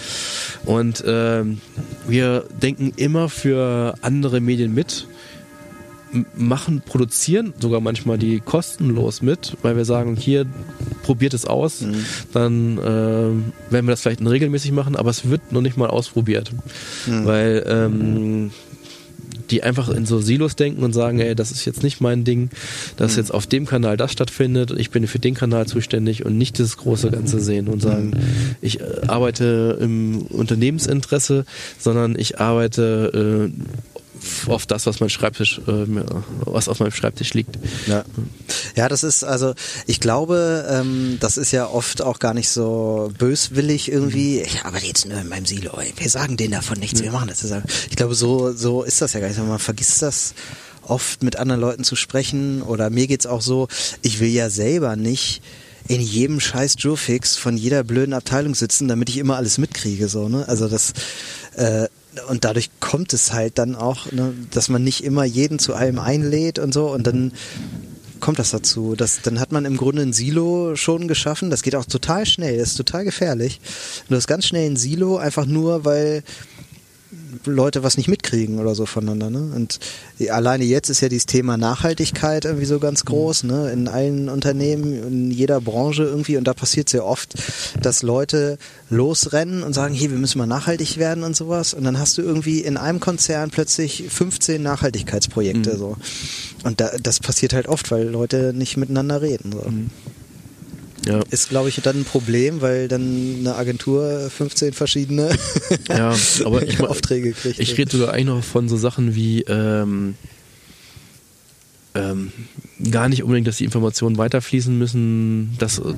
Und 0.65 1.03
ähm, 1.05 1.59
wir 2.07 2.45
denken 2.61 2.93
immer 2.95 3.29
für 3.29 3.95
andere 4.01 4.39
Medien 4.39 4.73
mit 4.73 5.07
machen, 6.35 6.81
produzieren 6.85 7.53
sogar 7.59 7.81
manchmal 7.81 8.17
die 8.17 8.39
kostenlos 8.39 9.21
mit, 9.21 9.57
weil 9.61 9.77
wir 9.77 9.85
sagen, 9.85 10.15
hier 10.15 10.45
probiert 11.03 11.33
es 11.33 11.45
aus, 11.45 11.85
dann 12.33 12.77
äh, 12.77 12.81
werden 12.81 13.87
wir 13.87 13.91
das 13.91 14.01
vielleicht 14.01 14.21
regelmäßig 14.25 14.71
machen, 14.71 14.95
aber 14.95 15.09
es 15.09 15.29
wird 15.29 15.51
noch 15.51 15.61
nicht 15.61 15.77
mal 15.77 15.89
ausprobiert, 15.89 16.51
weil 17.07 17.63
ähm, 17.67 18.51
die 19.51 19.63
einfach 19.63 19.89
in 19.89 20.05
so 20.05 20.19
Silos 20.21 20.55
denken 20.55 20.83
und 20.83 20.93
sagen, 20.93 21.19
ey, 21.19 21.35
das 21.35 21.51
ist 21.51 21.65
jetzt 21.65 21.83
nicht 21.83 22.01
mein 22.01 22.23
Ding, 22.23 22.49
dass 22.97 23.15
jetzt 23.15 23.33
auf 23.33 23.47
dem 23.47 23.65
Kanal 23.65 23.97
das 23.97 24.11
stattfindet 24.11 24.71
und 24.71 24.79
ich 24.79 24.91
bin 24.91 25.05
für 25.07 25.19
den 25.19 25.35
Kanal 25.35 25.67
zuständig 25.67 26.25
und 26.25 26.37
nicht 26.37 26.59
das 26.59 26.77
große 26.77 27.11
Ganze 27.11 27.39
sehen 27.39 27.67
und 27.67 27.81
sagen, 27.81 28.13
ich 28.61 28.79
äh, 28.79 28.83
arbeite 29.07 29.77
im 29.81 30.21
Unternehmensinteresse, 30.21 31.45
sondern 31.77 32.17
ich 32.17 32.39
arbeite 32.39 33.49
äh, 33.51 33.90
auf 34.47 34.65
das, 34.65 34.85
was 34.85 34.99
mein 34.99 35.09
Schreibtisch, 35.09 35.59
äh, 35.67 35.85
was 36.45 36.67
auf 36.67 36.79
meinem 36.79 36.91
Schreibtisch 36.91 37.33
liegt. 37.33 37.57
Ja. 37.87 38.03
ja, 38.75 38.89
das 38.89 39.03
ist 39.03 39.23
also, 39.23 39.53
ich 39.87 39.99
glaube, 39.99 40.67
ähm, 40.69 41.17
das 41.19 41.37
ist 41.37 41.51
ja 41.51 41.67
oft 41.67 42.01
auch 42.01 42.19
gar 42.19 42.33
nicht 42.33 42.49
so 42.49 43.11
böswillig 43.17 43.91
irgendwie. 43.91 44.41
Ich 44.41 44.63
arbeite 44.63 44.85
jetzt 44.85 45.07
nur 45.07 45.19
in 45.19 45.29
meinem 45.29 45.45
Silo. 45.45 45.77
Ey. 45.79 45.93
Wir 45.97 46.09
sagen 46.09 46.37
denen 46.37 46.53
davon 46.53 46.79
nichts, 46.79 47.01
wir 47.01 47.11
machen 47.11 47.29
das. 47.29 47.39
zusammen. 47.39 47.65
Ich 47.89 47.95
glaube, 47.95 48.15
so 48.15 48.53
so 48.53 48.83
ist 48.83 49.01
das 49.01 49.13
ja 49.13 49.19
gar 49.19 49.27
nicht. 49.27 49.39
Man 49.39 49.59
vergisst 49.59 50.01
das 50.01 50.33
oft 50.83 51.23
mit 51.23 51.35
anderen 51.37 51.61
Leuten 51.61 51.83
zu 51.83 51.95
sprechen 51.95 52.61
oder 52.61 52.89
mir 52.89 53.07
geht's 53.07 53.25
auch 53.25 53.41
so. 53.41 53.67
Ich 54.01 54.19
will 54.19 54.29
ja 54.29 54.49
selber 54.49 54.95
nicht 54.95 55.41
in 55.87 56.01
jedem 56.01 56.39
scheiß 56.39 56.75
Jurfix 56.79 57.37
von 57.37 57.57
jeder 57.57 57.83
blöden 57.83 58.13
Abteilung 58.13 58.55
sitzen, 58.55 58.87
damit 58.87 59.09
ich 59.09 59.17
immer 59.17 59.35
alles 59.35 59.57
mitkriege, 59.57 60.07
so, 60.07 60.29
ne? 60.29 60.47
Also 60.47 60.67
das, 60.67 60.93
äh, 61.55 61.87
und 62.27 62.43
dadurch 62.43 62.69
kommt 62.79 63.13
es 63.13 63.33
halt 63.33 63.57
dann 63.57 63.75
auch, 63.75 64.11
ne, 64.11 64.33
dass 64.51 64.69
man 64.69 64.83
nicht 64.83 65.03
immer 65.03 65.23
jeden 65.23 65.59
zu 65.59 65.73
allem 65.73 65.99
einlädt 65.99 66.59
und 66.59 66.73
so 66.73 66.91
und 66.91 67.07
dann 67.07 67.31
kommt 68.19 68.39
das 68.39 68.51
dazu. 68.51 68.95
Das, 68.95 69.21
dann 69.21 69.39
hat 69.39 69.51
man 69.51 69.65
im 69.65 69.75
Grunde 69.75 70.03
ein 70.03 70.13
Silo 70.13 70.75
schon 70.75 71.07
geschaffen. 71.07 71.49
Das 71.49 71.63
geht 71.63 71.75
auch 71.75 71.85
total 71.85 72.25
schnell, 72.25 72.57
das 72.57 72.69
ist 72.69 72.77
total 72.77 73.03
gefährlich. 73.03 73.59
Du 74.07 74.15
hast 74.15 74.27
ganz 74.27 74.45
schnell 74.45 74.69
ein 74.69 74.77
Silo, 74.77 75.17
einfach 75.17 75.45
nur, 75.45 75.83
weil 75.83 76.23
Leute 77.45 77.83
was 77.83 77.97
nicht 77.97 78.07
mitkriegen 78.07 78.59
oder 78.59 78.75
so 78.75 78.85
voneinander. 78.85 79.29
Ne? 79.29 79.51
Und 79.55 79.79
alleine 80.29 80.63
jetzt 80.63 80.89
ist 80.89 81.01
ja 81.01 81.09
dieses 81.09 81.25
Thema 81.25 81.57
Nachhaltigkeit 81.57 82.45
irgendwie 82.45 82.65
so 82.65 82.79
ganz 82.79 83.05
groß, 83.05 83.43
ne? 83.43 83.71
in 83.71 83.87
allen 83.87 84.29
Unternehmen, 84.29 85.03
in 85.03 85.31
jeder 85.31 85.61
Branche 85.61 86.03
irgendwie. 86.03 86.37
Und 86.37 86.45
da 86.45 86.53
passiert 86.53 86.89
sehr 86.89 87.05
oft, 87.05 87.35
dass 87.81 88.03
Leute 88.03 88.57
losrennen 88.89 89.63
und 89.63 89.73
sagen, 89.73 89.93
hier, 89.93 90.11
wir 90.11 90.17
müssen 90.17 90.37
mal 90.37 90.47
nachhaltig 90.47 90.97
werden 90.97 91.23
und 91.23 91.35
sowas. 91.35 91.73
Und 91.73 91.83
dann 91.83 91.99
hast 91.99 92.17
du 92.17 92.21
irgendwie 92.21 92.59
in 92.59 92.77
einem 92.77 92.99
Konzern 92.99 93.49
plötzlich 93.49 94.05
15 94.09 94.61
Nachhaltigkeitsprojekte. 94.61 95.77
so. 95.77 95.97
Und 96.63 96.79
da, 96.81 96.91
das 97.01 97.19
passiert 97.19 97.53
halt 97.53 97.67
oft, 97.67 97.91
weil 97.91 98.07
Leute 98.07 98.53
nicht 98.53 98.77
miteinander 98.77 99.21
reden. 99.21 99.51
So. 99.51 99.63
Ja. 101.05 101.21
Ist, 101.31 101.49
glaube 101.49 101.69
ich, 101.69 101.81
dann 101.81 102.01
ein 102.01 102.05
Problem, 102.05 102.61
weil 102.61 102.87
dann 102.87 103.37
eine 103.39 103.55
Agentur 103.55 104.29
15 104.29 104.73
verschiedene 104.73 105.35
Ja, 105.89 106.15
aber 106.45 106.61
ich 106.67 106.79
Aufträge 106.79 107.33
kriegt. 107.33 107.59
Ich 107.59 107.77
rede 107.77 107.91
sogar 107.91 108.13
eigentlich 108.13 108.25
noch 108.27 108.43
von 108.43 108.69
so 108.69 108.77
Sachen 108.77 109.15
wie 109.15 109.41
ähm, 109.41 110.15
ähm, 111.93 112.31
gar 112.91 113.09
nicht 113.09 113.23
unbedingt, 113.23 113.47
dass 113.47 113.57
die 113.57 113.65
Informationen 113.65 114.17
weiterfließen 114.17 114.77
müssen. 114.77 115.55
Das 115.57 115.79
äh, 115.79 115.93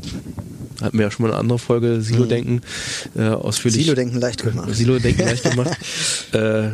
hatten 0.82 0.98
wir 0.98 1.06
ja 1.06 1.12
schon 1.12 1.24
mal 1.24 1.32
eine 1.32 1.40
andere 1.40 1.60
Folge, 1.60 2.02
Silo-Denken, 2.02 2.62
äh, 3.16 3.28
ausführlich. 3.28 3.84
Silo-Denken 3.84 4.20
leicht 4.20 4.44
gemacht. 4.44 4.74
Silo-Denken 4.74 5.26
leicht 5.26 5.44
gemacht. 5.44 5.78
äh, 6.32 6.70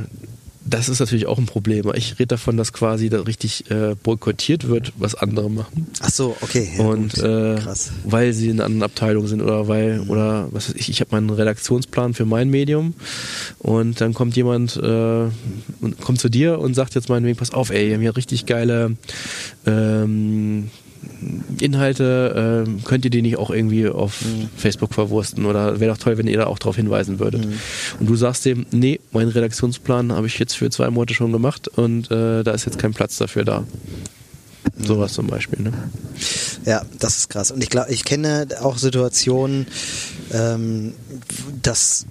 das 0.69 0.89
ist 0.89 0.99
natürlich 0.99 1.25
auch 1.25 1.38
ein 1.38 1.45
Problem. 1.45 1.91
Ich 1.95 2.13
rede 2.13 2.27
davon, 2.27 2.58
dass 2.58 2.73
quasi 2.73 3.10
da 3.10 3.21
richtig 3.21 3.69
äh, 3.71 3.95
boykottiert 4.01 4.67
wird, 4.67 4.93
was 4.97 5.15
andere 5.15 5.49
machen. 5.49 5.88
Ach 5.99 6.10
so, 6.10 6.36
okay. 6.41 6.69
ja, 6.77 6.86
und 6.86 7.17
äh, 7.17 7.58
weil 8.03 8.34
sie 8.34 8.49
in 8.49 8.58
einer 8.58 8.65
anderen 8.65 8.84
Abteilung 8.84 9.27
sind 9.27 9.41
oder 9.41 9.67
weil 9.67 10.01
oder 10.08 10.47
was 10.51 10.69
weiß 10.69 10.75
ich, 10.75 10.89
ich 10.89 11.01
habe 11.01 11.12
meinen 11.12 11.29
Redaktionsplan 11.29 12.13
für 12.13 12.25
mein 12.25 12.49
Medium 12.49 12.93
und 13.60 13.99
dann 14.01 14.13
kommt 14.13 14.36
jemand 14.36 14.75
äh, 14.77 14.79
und 14.79 16.01
kommt 16.01 16.19
zu 16.19 16.29
dir 16.29 16.60
und 16.60 16.73
sagt 16.73 16.95
jetzt 16.95 17.10
meinetwegen, 17.10 17.38
pass 17.38 17.53
auf, 17.53 17.69
ey, 17.69 17.88
wir 17.88 17.95
haben 17.95 18.01
hier 18.01 18.15
richtig 18.15 18.45
geile 18.45 18.95
ähm, 19.65 20.69
Inhalte, 21.59 22.63
ähm, 22.65 22.83
könnt 22.85 23.05
ihr 23.05 23.12
die 23.12 23.21
nicht 23.21 23.38
auch 23.38 23.49
irgendwie 23.49 23.88
auf 23.88 24.21
Mhm. 24.21 24.49
Facebook 24.55 24.93
verwursten 24.93 25.45
oder 25.45 25.79
wäre 25.79 25.91
doch 25.93 25.97
toll, 26.01 26.17
wenn 26.17 26.27
ihr 26.27 26.38
da 26.38 26.47
auch 26.47 26.59
darauf 26.59 26.75
hinweisen 26.75 27.19
würdet. 27.19 27.45
Mhm. 27.45 27.53
Und 27.99 28.09
du 28.09 28.15
sagst 28.15 28.45
dem, 28.45 28.65
nee, 28.71 28.99
meinen 29.12 29.29
Redaktionsplan 29.29 30.12
habe 30.13 30.27
ich 30.27 30.39
jetzt 30.39 30.55
für 30.55 30.69
zwei 30.69 30.89
Monate 30.89 31.13
schon 31.13 31.31
gemacht 31.31 31.67
und 31.67 32.09
äh, 32.12 32.43
da 32.43 32.51
ist 32.51 32.65
jetzt 32.65 32.79
kein 32.79 32.93
Platz 32.93 33.17
dafür 33.17 33.43
da. 33.43 33.63
Sowas 34.77 35.13
zum 35.13 35.27
Beispiel, 35.27 35.62
ne? 35.62 35.73
Ja, 36.65 36.83
das 36.99 37.17
ist 37.17 37.29
krass. 37.29 37.51
Und 37.51 37.62
ich 37.63 37.69
glaube, 37.69 37.91
ich 37.91 38.05
kenne 38.05 38.47
auch 38.62 38.77
Situationen, 38.77 39.67
ähm, 40.31 40.93
dass 41.62 42.05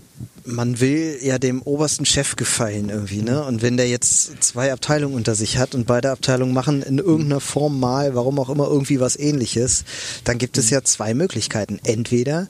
man 0.48 0.80
will 0.80 1.18
ja 1.22 1.38
dem 1.38 1.62
obersten 1.62 2.06
Chef 2.06 2.36
gefallen 2.36 2.88
irgendwie, 2.88 3.22
ne? 3.22 3.44
Und 3.44 3.62
wenn 3.62 3.76
der 3.76 3.88
jetzt 3.88 4.42
zwei 4.42 4.72
Abteilungen 4.72 5.14
unter 5.14 5.34
sich 5.34 5.58
hat 5.58 5.74
und 5.74 5.86
beide 5.86 6.10
Abteilungen 6.10 6.54
machen 6.54 6.82
in 6.82 6.98
irgendeiner 6.98 7.40
Form 7.40 7.78
mal, 7.78 8.14
warum 8.14 8.38
auch 8.38 8.48
immer, 8.48 8.66
irgendwie 8.66 8.98
was 8.98 9.18
ähnliches, 9.18 9.84
dann 10.24 10.38
gibt 10.38 10.58
es 10.58 10.70
ja 10.70 10.82
zwei 10.82 11.14
Möglichkeiten. 11.14 11.78
Entweder 11.84 12.48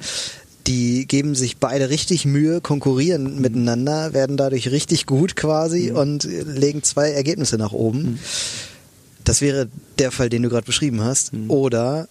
die 0.66 1.06
geben 1.06 1.34
sich 1.34 1.56
beide 1.56 1.88
richtig 1.88 2.24
Mühe, 2.24 2.60
konkurrieren 2.60 3.40
miteinander, 3.40 4.12
werden 4.12 4.36
dadurch 4.36 4.70
richtig 4.70 5.06
gut 5.06 5.34
quasi 5.34 5.90
und 5.90 6.24
legen 6.24 6.82
zwei 6.82 7.10
Ergebnisse 7.10 7.56
nach 7.56 7.72
oben. 7.72 8.18
Das 9.24 9.40
wäre 9.40 9.68
der 9.98 10.12
Fall, 10.12 10.28
den 10.28 10.42
du 10.42 10.50
gerade 10.50 10.66
beschrieben 10.66 11.02
hast. 11.02 11.32
Oder 11.48 12.06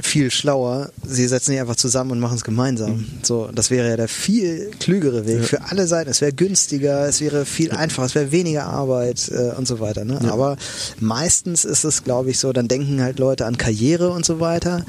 viel 0.00 0.30
schlauer, 0.30 0.90
sie 1.06 1.26
setzen 1.26 1.52
sich 1.52 1.60
einfach 1.60 1.76
zusammen 1.76 2.12
und 2.12 2.20
machen 2.20 2.36
es 2.36 2.44
gemeinsam. 2.44 3.06
So, 3.22 3.48
das 3.54 3.70
wäre 3.70 3.88
ja 3.88 3.96
der 3.96 4.08
viel 4.08 4.70
klügere 4.78 5.26
Weg 5.26 5.44
für 5.44 5.62
alle 5.62 5.86
Seiten. 5.86 6.10
Es 6.10 6.20
wäre 6.20 6.32
günstiger, 6.32 7.06
es 7.06 7.20
wäre 7.20 7.46
viel 7.46 7.72
einfacher, 7.72 8.06
es 8.06 8.14
wäre 8.14 8.32
weniger 8.32 8.66
Arbeit 8.66 9.30
äh, 9.30 9.56
und 9.56 9.66
so 9.66 9.80
weiter. 9.80 10.04
Ne? 10.04 10.20
Aber 10.30 10.56
meistens 11.00 11.64
ist 11.64 11.84
es, 11.84 12.04
glaube 12.04 12.30
ich, 12.30 12.38
so, 12.38 12.52
dann 12.52 12.68
denken 12.68 13.02
halt 13.02 13.18
Leute 13.18 13.46
an 13.46 13.56
Karriere 13.56 14.10
und 14.10 14.24
so 14.24 14.40
weiter 14.40 14.84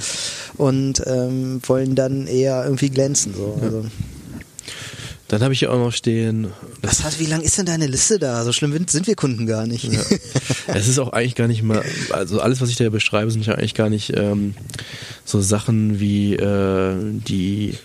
und 0.58 1.02
ähm, 1.06 1.62
wollen 1.66 1.96
dann 1.96 2.28
eher 2.28 2.64
irgendwie 2.64 2.90
glänzen. 2.90 3.34
So. 3.36 3.58
Also, 3.62 3.86
Dann 5.28 5.42
habe 5.42 5.54
ich 5.54 5.60
hier 5.60 5.74
auch 5.74 5.78
noch 5.78 5.92
stehen, 5.92 6.54
was 6.82 7.04
hat, 7.04 7.20
wie 7.20 7.26
lang 7.26 7.42
ist 7.42 7.58
denn 7.58 7.66
deine 7.66 7.88
Liste 7.88 8.18
da? 8.18 8.46
So 8.46 8.54
schlimm 8.54 8.88
sind 8.88 9.08
wir 9.08 9.16
Kunden 9.16 9.46
gar 9.46 9.68
nicht. 9.68 9.84
Ja. 9.84 10.00
Es 10.68 10.88
ist 10.88 11.00
auch 11.00 11.12
eigentlich 11.12 11.36
gar 11.36 11.48
nicht 11.48 11.64
mal, 11.64 11.84
also 12.12 12.40
alles, 12.40 12.62
was 12.62 12.70
ich 12.70 12.78
da 12.78 12.90
beschreibe, 12.90 13.30
sind 13.30 13.46
ja 13.46 13.56
eigentlich 13.56 13.74
gar 13.74 13.90
nicht 13.90 14.16
ähm, 14.16 14.54
so 15.26 15.42
Sachen 15.42 16.00
wie 16.00 16.36
äh, 16.36 16.96
die 17.28 17.78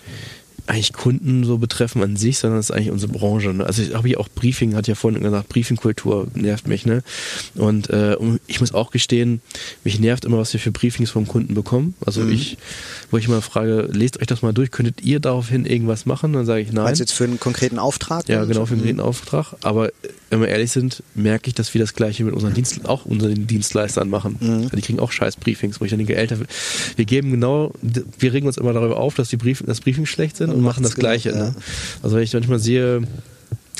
eigentlich 0.65 0.93
Kunden 0.93 1.43
so 1.43 1.57
betreffen 1.57 2.01
an 2.03 2.15
sich, 2.15 2.37
sondern 2.37 2.59
es 2.59 2.69
ist 2.69 2.75
eigentlich 2.75 2.91
unsere 2.91 3.11
Branche. 3.11 3.53
Ne? 3.53 3.65
Also 3.65 3.81
ich 3.81 3.93
habe 3.93 4.07
ja 4.09 4.17
auch 4.17 4.29
Briefing, 4.29 4.75
hat 4.75 4.87
ja 4.87 4.95
vorhin 4.95 5.21
gesagt, 5.21 5.49
Briefingkultur 5.49 6.27
nervt 6.35 6.67
mich, 6.67 6.85
ne? 6.85 7.03
Und 7.55 7.89
äh, 7.89 8.15
ich 8.47 8.61
muss 8.61 8.73
auch 8.73 8.91
gestehen, 8.91 9.41
mich 9.83 9.99
nervt 9.99 10.23
immer, 10.25 10.37
was 10.37 10.53
wir 10.53 10.59
für 10.59 10.71
Briefings 10.71 11.11
vom 11.11 11.27
Kunden 11.27 11.53
bekommen. 11.53 11.95
Also 12.05 12.21
mhm. 12.21 12.31
ich, 12.31 12.57
wo 13.11 13.17
ich 13.17 13.27
mal 13.27 13.41
frage, 13.41 13.89
lest 13.91 14.21
euch 14.21 14.27
das 14.27 14.41
mal 14.41 14.53
durch, 14.53 14.71
könntet 14.71 15.01
ihr 15.01 15.19
daraufhin 15.19 15.65
irgendwas 15.65 16.05
machen? 16.05 16.33
Dann 16.33 16.45
sage 16.45 16.61
ich 16.61 16.71
nein. 16.71 16.85
Meinst 16.85 16.99
du 16.99 17.03
jetzt 17.03 17.13
für 17.13 17.25
einen 17.25 17.39
konkreten 17.39 17.77
Auftrag? 17.77 18.29
Ja, 18.29 18.45
genau, 18.45 18.65
für 18.65 18.73
einen 18.73 18.81
konkreten 18.81 18.99
Auftrag. 19.01 19.53
Aber 19.61 19.89
wenn 20.29 20.39
wir 20.39 20.47
ehrlich 20.47 20.71
sind, 20.71 21.03
merke 21.13 21.49
ich, 21.49 21.55
dass 21.55 21.73
wir 21.73 21.81
das 21.81 21.93
gleiche 21.93 22.23
mit 22.23 22.33
unseren 22.33 22.53
Dienst, 22.53 22.85
auch 22.85 23.05
unseren 23.05 23.47
Dienstleistern 23.47 24.09
machen. 24.09 24.37
Mhm. 24.39 24.69
Die 24.75 24.81
kriegen 24.81 24.99
auch 24.99 25.11
scheiß 25.11 25.35
Briefings, 25.35 25.81
wo 25.81 25.85
ich 25.85 25.91
dann 25.91 25.99
denke, 25.99 26.15
älter, 26.15 26.37
wir 26.95 27.05
geben 27.05 27.31
genau, 27.31 27.73
wir 27.81 28.33
regen 28.33 28.47
uns 28.47 28.57
immer 28.57 28.73
darüber 28.73 28.97
auf, 28.97 29.15
dass 29.15 29.29
die 29.29 29.37
Brief, 29.37 29.61
das 29.65 29.81
Briefing 29.81 30.05
schlecht 30.05 30.37
sind 30.37 30.52
und, 30.53 30.61
machen 30.61 30.83
das 30.83 30.95
Gleiche. 30.95 31.31
Genau, 31.31 31.43
ja. 31.45 31.49
ne? 31.51 31.55
Also 32.01 32.15
wenn 32.15 32.23
ich 32.23 32.33
manchmal 32.33 32.59
sehe, 32.59 33.01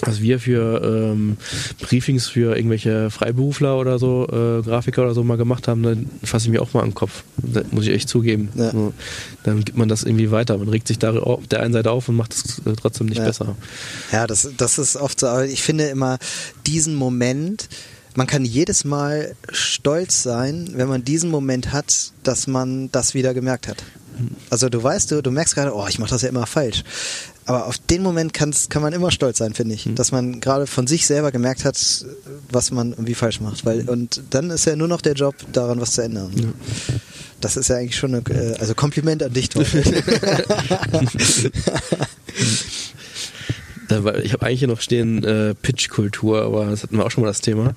was 0.02 0.22
wir 0.22 0.40
für 0.40 0.82
ähm, 0.84 1.38
Briefings 1.82 2.28
für 2.28 2.56
irgendwelche 2.56 3.10
Freiberufler 3.10 3.78
oder 3.78 4.00
so, 4.00 4.28
äh, 4.28 4.62
Grafiker 4.62 5.04
oder 5.04 5.14
so 5.14 5.24
mal 5.24 5.38
gemacht 5.38 5.68
haben, 5.68 5.84
dann 5.84 6.10
fasse 6.24 6.48
ich 6.48 6.52
mir 6.52 6.62
auch 6.62 6.74
mal 6.74 6.82
an 6.82 6.90
den 6.90 6.96
Kopf. 6.96 7.24
Das 7.38 7.66
muss 7.72 7.86
ich 7.86 7.92
echt 7.92 8.10
zugeben. 8.10 8.50
Ja. 8.56 8.72
Dann 9.44 9.64
gibt 9.64 9.78
man 9.78 9.88
das 9.88 10.04
irgendwie 10.04 10.32
weiter. 10.32 10.58
Man 10.58 10.70
regt 10.70 10.88
sich 10.88 11.00
da 11.00 11.16
auf 11.16 11.48
der 11.48 11.62
einen 11.62 11.74
Seite 11.74 11.92
auf 11.92 12.10
und 12.10 12.16
macht 12.16 12.34
es 12.34 12.62
äh, 12.66 12.74
trotzdem 12.76 13.08
nicht 13.08 13.20
ja. 13.20 13.26
besser. 13.26 13.56
Ja, 14.12 14.28
das, 14.28 14.50
das 14.58 14.78
ist 14.78 14.96
oft 14.96 15.20
so. 15.20 15.28
Aber 15.28 15.46
ich 15.46 15.62
finde 15.62 15.86
immer 15.86 16.18
diesen 16.66 16.96
Moment, 16.96 17.70
man 18.16 18.28
kann 18.28 18.46
jedes 18.46 18.86
Mal 18.86 19.36
stolz 19.52 20.24
sein, 20.24 20.70
wenn 20.74 20.88
man 20.88 21.04
diesen 21.04 21.30
Moment 21.30 21.72
hat, 21.72 22.12
dass 22.24 22.48
man 22.48 22.92
das 22.92 23.14
wieder 23.14 23.34
gemerkt 23.34 23.68
hat. 23.68 23.84
Also 24.50 24.70
du 24.70 24.82
weißt, 24.82 25.12
du, 25.12 25.24
du 25.24 25.32
merkst 25.32 25.56
gerade, 25.56 25.76
oh, 25.76 25.88
ich 25.88 25.98
mache 25.98 26.12
das 26.12 26.22
ja 26.22 26.30
immer 26.30 26.46
falsch. 26.46 26.84
Aber 27.46 27.68
auf 27.68 27.78
den 27.78 28.04
Moment 28.04 28.34
kann's, 28.34 28.70
kann 28.70 28.82
man 28.82 28.94
immer 28.94 29.12
stolz 29.12 29.40
sein, 29.40 29.54
finde 29.54 29.76
ich, 29.76 29.86
mhm. 29.86 29.96
dass 29.96 30.12
man 30.12 30.40
gerade 30.40 30.68
von 30.68 30.88
sich 30.88 31.06
selber 31.06 31.32
gemerkt 31.32 31.66
hat, 31.66 31.78
was 32.50 32.72
man 32.72 32.92
irgendwie 32.92 33.16
falsch 33.16 33.42
macht. 33.42 33.66
Weil, 33.66 33.90
und 33.90 34.22
dann 34.30 34.50
ist 34.50 34.66
ja 34.66 34.76
nur 34.76 34.88
noch 34.88 35.02
der 35.02 35.14
Job, 35.14 35.36
daran 35.52 35.82
was 35.82 35.94
zu 35.94 36.04
ändern. 36.04 36.32
Ja. 36.36 36.48
Das 37.42 37.58
ist 37.58 37.70
ja 37.70 37.78
eigentlich 37.78 37.98
schon 37.98 38.16
eine, 38.16 38.24
äh, 38.30 38.56
also 38.60 38.76
Kompliment 38.76 39.24
an 39.24 39.34
dich, 39.34 39.50
Torben. 39.50 39.84
ich 43.90 44.34
habe 44.34 44.46
eigentlich 44.46 44.60
hier 44.60 44.68
noch 44.68 44.82
stehen 44.82 45.24
äh, 45.24 45.56
Pitch-Kultur, 45.56 46.42
aber 46.42 46.66
das 46.66 46.84
hatten 46.84 46.98
wir 46.98 47.06
auch 47.06 47.12
schon 47.12 47.24
mal 47.24 47.30
das 47.30 47.42
Thema. 47.42 47.76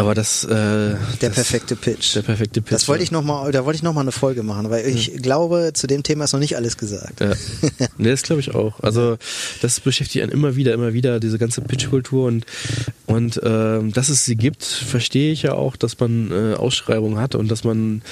Aber 0.00 0.14
das, 0.14 0.44
äh, 0.44 0.48
der 0.48 0.96
das, 1.20 1.34
perfekte 1.34 1.76
Pitch. 1.76 2.16
Der 2.16 2.22
perfekte 2.22 2.62
Pitch. 2.62 2.72
Das 2.72 2.88
wollte 2.88 3.04
ich 3.04 3.10
noch 3.10 3.22
mal, 3.22 3.52
da 3.52 3.66
wollte 3.66 3.76
ich 3.76 3.82
noch 3.82 3.92
mal 3.92 4.00
eine 4.00 4.12
Folge 4.12 4.42
machen, 4.42 4.70
weil 4.70 4.86
ich 4.86 5.12
mhm. 5.12 5.22
glaube, 5.22 5.72
zu 5.74 5.86
dem 5.86 6.02
Thema 6.02 6.24
ist 6.24 6.32
noch 6.32 6.40
nicht 6.40 6.56
alles 6.56 6.78
gesagt. 6.78 7.20
Ja. 7.20 7.32
nee, 7.98 8.08
das 8.08 8.22
glaube 8.22 8.40
ich 8.40 8.54
auch. 8.54 8.80
Also 8.80 9.18
das 9.60 9.78
beschäftigt 9.80 10.22
einen 10.22 10.32
immer 10.32 10.56
wieder, 10.56 10.72
immer 10.72 10.94
wieder 10.94 11.20
diese 11.20 11.38
ganze 11.38 11.60
Pitch-Kultur 11.60 12.26
und 12.26 12.46
und 13.10 13.42
äh, 13.42 13.82
dass 13.92 14.08
es 14.08 14.24
sie 14.24 14.36
gibt, 14.36 14.64
verstehe 14.64 15.32
ich 15.32 15.42
ja 15.42 15.54
auch, 15.54 15.74
dass 15.74 15.98
man 15.98 16.30
äh, 16.30 16.54
Ausschreibungen 16.54 17.18
hat 17.18 17.34
und 17.34 17.50
dass 17.50 17.64
man, 17.64 18.02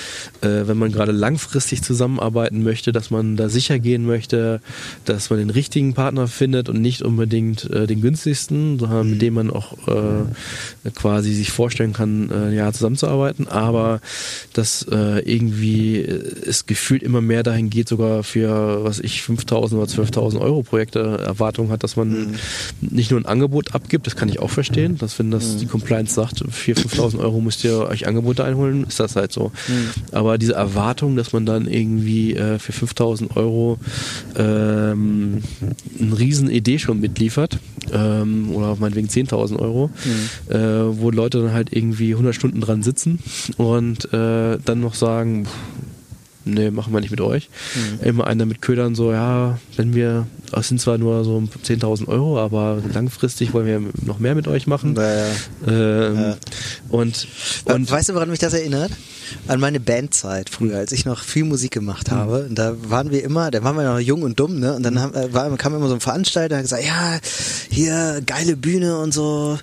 äh, 0.40 0.66
wenn 0.66 0.76
man 0.76 0.90
gerade 0.90 1.12
langfristig 1.12 1.82
zusammenarbeiten 1.82 2.64
möchte, 2.64 2.90
dass 2.90 3.10
man 3.10 3.36
da 3.36 3.48
sicher 3.48 3.78
gehen 3.78 4.04
möchte, 4.04 4.60
dass 5.04 5.30
man 5.30 5.38
den 5.38 5.50
richtigen 5.50 5.94
Partner 5.94 6.26
findet 6.26 6.68
und 6.68 6.82
nicht 6.82 7.02
unbedingt 7.02 7.70
äh, 7.70 7.86
den 7.86 8.00
günstigsten, 8.00 8.80
sondern 8.80 9.06
mhm. 9.06 9.12
mit 9.12 9.22
dem 9.22 9.34
man 9.34 9.50
auch 9.50 9.74
äh, 9.86 10.90
quasi 10.96 11.32
sich 11.32 11.52
vorstellen 11.78 11.92
kann, 11.92 12.30
äh, 12.30 12.54
ja 12.54 12.72
zusammenzuarbeiten. 12.72 13.48
Aber 13.48 14.00
dass 14.52 14.84
äh, 14.90 15.20
irgendwie 15.20 15.98
es 15.98 16.66
gefühlt 16.66 17.02
immer 17.02 17.20
mehr 17.20 17.42
dahin 17.42 17.70
geht, 17.70 17.88
sogar 17.88 18.22
für 18.24 18.84
was 18.84 18.98
ich 18.98 19.20
5.000 19.20 19.74
oder 19.74 19.84
12.000 19.84 20.40
Euro 20.40 20.62
Projekte 20.62 21.20
Erwartungen 21.24 21.70
hat, 21.70 21.84
dass 21.84 21.96
man 21.96 22.08
mhm. 22.10 22.34
nicht 22.80 23.10
nur 23.10 23.20
ein 23.20 23.26
Angebot 23.26 23.74
abgibt, 23.74 24.06
das 24.06 24.16
kann 24.16 24.28
ich 24.28 24.40
auch 24.40 24.50
verstehen. 24.50 24.98
Dass 24.98 25.18
wenn 25.18 25.30
das 25.30 25.54
mhm. 25.54 25.58
die 25.58 25.66
Compliance 25.66 26.14
sagt, 26.14 26.42
4.000, 26.42 26.88
5.000 26.88 27.18
Euro 27.20 27.40
müsst 27.40 27.64
ihr 27.64 27.88
euch 27.88 28.06
Angebote 28.06 28.44
einholen, 28.44 28.84
ist 28.88 28.98
das 29.00 29.16
halt 29.16 29.32
so. 29.32 29.52
Mhm. 29.68 29.90
Aber 30.12 30.38
diese 30.38 30.54
Erwartung, 30.54 31.16
dass 31.16 31.32
man 31.32 31.46
dann 31.46 31.68
irgendwie 31.68 32.34
äh, 32.34 32.58
für 32.58 32.72
5.000 32.72 33.36
Euro 33.36 33.78
ähm, 34.36 35.42
eine 36.00 36.18
riesen 36.18 36.50
Idee 36.50 36.78
schon 36.78 37.00
mitliefert 37.00 37.58
ähm, 37.92 38.50
oder 38.54 38.76
meinetwegen 38.76 39.08
10.000 39.08 39.58
Euro, 39.58 39.90
mhm. 40.04 40.54
äh, 40.54 40.98
wo 41.00 41.10
Leute 41.10 41.42
dann 41.42 41.52
halt 41.52 41.57
irgendwie 41.72 42.12
100 42.12 42.34
Stunden 42.34 42.60
dran 42.60 42.82
sitzen 42.82 43.18
und 43.56 44.12
äh, 44.12 44.58
dann 44.64 44.80
noch 44.80 44.94
sagen, 44.94 45.46
nee, 46.48 46.70
machen 46.70 46.92
wir 46.92 47.00
nicht 47.00 47.10
mit 47.10 47.20
euch. 47.20 47.48
Mhm. 47.74 48.06
Immer 48.06 48.26
einer 48.26 48.46
mit 48.46 48.62
Ködern 48.62 48.94
so, 48.94 49.12
ja, 49.12 49.58
wenn 49.76 49.94
wir, 49.94 50.26
das 50.50 50.68
sind 50.68 50.80
zwar 50.80 50.98
nur 50.98 51.24
so 51.24 51.38
10.000 51.38 52.08
Euro, 52.08 52.38
aber 52.38 52.82
langfristig 52.92 53.52
wollen 53.52 53.66
wir 53.66 53.82
noch 54.04 54.18
mehr 54.18 54.34
mit 54.34 54.48
euch 54.48 54.66
machen. 54.66 54.96
Ja, 54.96 55.26
ähm, 55.66 56.16
ja. 56.16 56.36
Und, 56.88 57.28
und 57.64 57.90
weißt 57.90 58.08
du, 58.08 58.14
woran 58.14 58.30
mich 58.30 58.38
das 58.38 58.54
erinnert? 58.54 58.90
An 59.46 59.60
meine 59.60 59.78
Bandzeit 59.78 60.48
früher, 60.48 60.78
als 60.78 60.92
ich 60.92 61.04
noch 61.04 61.22
viel 61.22 61.44
Musik 61.44 61.72
gemacht 61.72 62.10
mhm. 62.10 62.16
habe. 62.16 62.46
Und 62.48 62.54
da 62.54 62.74
waren 62.88 63.10
wir 63.10 63.22
immer, 63.22 63.50
da 63.50 63.62
waren 63.62 63.76
wir 63.76 63.84
noch 63.84 63.98
jung 63.98 64.22
und 64.22 64.40
dumm, 64.40 64.58
ne? 64.58 64.74
Und 64.74 64.82
dann 64.82 64.94
mhm. 64.94 65.00
haben, 65.00 65.14
äh, 65.14 65.32
war, 65.34 65.54
kam 65.58 65.74
immer 65.74 65.88
so 65.88 65.94
ein 65.94 66.00
Veranstalter 66.00 66.54
und 66.54 66.58
hat 66.58 66.64
gesagt, 66.64 66.84
ja, 66.84 67.18
hier 67.70 68.22
geile 68.24 68.56
Bühne 68.56 68.98
und 68.98 69.12
so 69.12 69.58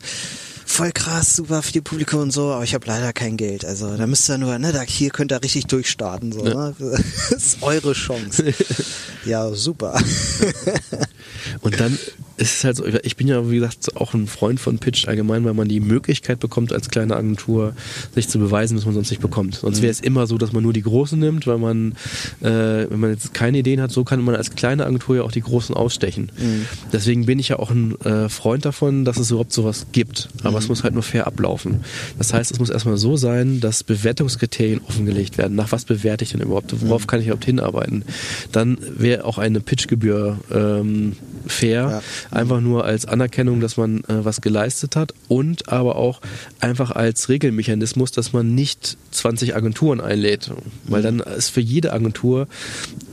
voll 0.76 0.92
krass, 0.92 1.38
super 1.38 1.62
die 1.74 1.80
Publikum 1.80 2.20
und 2.20 2.32
so, 2.32 2.52
aber 2.52 2.66
ich 2.66 2.74
habe 2.74 2.86
leider 2.86 3.14
kein 3.14 3.38
Geld. 3.38 3.64
Also 3.64 3.96
da 3.96 4.08
müsst 4.08 4.30
ihr 4.30 4.38
nur, 4.38 4.60
ne, 4.60 4.74
da 4.74 4.82
hier 4.82 5.10
könnt 5.10 5.32
ihr 5.32 5.42
richtig 5.42 5.68
durchstarten. 5.68 6.34
So, 6.34 6.44
ne? 6.44 6.76
Das 6.80 7.32
ist 7.32 7.64
eure 7.64 7.94
Chance. 7.94 8.54
ja, 9.26 9.50
super. 9.52 9.98
und 11.62 11.80
dann 11.80 11.98
ist 12.38 12.58
es 12.58 12.64
halt 12.64 12.76
so, 12.76 12.86
ich 12.86 13.16
bin 13.16 13.28
ja, 13.28 13.50
wie 13.50 13.56
gesagt, 13.56 13.96
auch 13.96 14.14
ein 14.14 14.28
Freund 14.28 14.60
von 14.60 14.78
Pitch 14.80 15.08
allgemein, 15.08 15.46
weil 15.46 15.54
man 15.54 15.68
die 15.68 15.80
Möglichkeit 15.80 16.40
bekommt, 16.40 16.74
als 16.74 16.90
kleine 16.90 17.16
Agentur 17.16 17.74
sich 18.14 18.28
zu 18.28 18.40
beweisen, 18.40 18.78
was 18.78 18.86
man 18.86 18.94
sonst 18.94 19.10
nicht 19.10 19.22
bekommt. 19.22 19.56
Sonst 19.56 19.82
wäre 19.82 19.92
es 19.92 20.02
mhm. 20.02 20.08
immer 20.08 20.28
so, 20.28 20.38
dass 20.38 20.52
man 20.52 20.64
nur 20.64 20.74
die 20.74 20.82
Großen 20.82 21.18
nimmt, 21.18 21.48
weil 21.48 21.58
man, 21.58 21.94
äh, 22.42 22.90
wenn 22.90 23.00
man 23.00 23.12
jetzt 23.12 23.34
keine 23.34 23.60
Ideen 23.60 23.80
hat, 23.82 23.92
so 23.92 24.04
kann 24.04 24.22
man 24.22 24.36
als 24.36 24.52
kleine 24.52 24.86
Agentur 24.86 25.18
ja 25.18 25.22
auch 25.22 25.32
die 25.32 25.42
Großen 25.42 25.76
ausstechen. 25.76 26.32
Mhm. 26.38 26.66
Deswegen 26.92 27.26
bin 27.26 27.40
ich 27.40 27.50
ja 27.50 27.60
auch 27.60 27.72
ein 27.72 28.00
äh, 28.02 28.28
Freund 28.28 28.66
davon, 28.66 29.06
dass 29.06 29.18
es 29.18 29.32
überhaupt 29.32 29.54
sowas 29.54 29.88
gibt. 29.94 30.28
Aber 30.42 30.52
mhm. 30.52 30.58
es 30.58 30.68
muss 30.68 30.84
halt 30.84 30.94
nur 30.94 31.04
fair 31.04 31.28
ablaufen. 31.28 31.82
Das 32.18 32.34
heißt, 32.34 32.52
es 32.52 32.60
muss 32.60 32.70
erstmal 32.70 32.98
so 32.98 33.16
sein, 33.16 33.62
dass 33.62 33.84
Bewertungskriterien 33.84 34.82
offengelegt 34.88 35.38
werden. 35.38 35.56
Nach 35.56 35.72
was 35.72 35.86
bewerte 35.86 36.26
ich 36.26 36.32
denn 36.32 36.42
überhaupt? 36.42 36.74
Worauf 36.82 37.04
mhm. 37.04 37.08
kann 37.08 37.20
ich 37.22 37.28
überhaupt 37.28 37.46
hinarbeiten? 37.46 38.04
Dann 38.52 38.78
wäre 38.82 39.24
auch 39.24 39.38
eine 39.38 39.62
Pitchgebühr 39.62 40.38
ähm, 40.52 41.16
fair. 41.48 41.74
Ja 41.76 42.02
Einfach 42.32 42.62
nur 42.62 42.86
als 42.86 43.06
Anerkennung, 43.06 43.60
dass 43.60 43.78
man 43.78 44.00
äh, 44.06 44.24
was 44.24 44.42
geleistet 44.42 44.96
hat 44.96 45.14
und 45.28 45.70
aber 45.70 45.96
auch 45.96 46.22
einfach 46.60 46.92
als 46.92 47.30
Regelmechanismus, 47.30 48.12
dass 48.12 48.34
man 48.34 48.56
nicht 48.56 48.98
20 49.12 49.56
Agenturen 49.56 50.02
einlädt. 50.02 50.52
Weil 50.86 51.02
dann 51.02 51.20
ist 51.20 51.50
für 51.50 51.62
jede 51.62 51.94
Agentur 51.94 52.48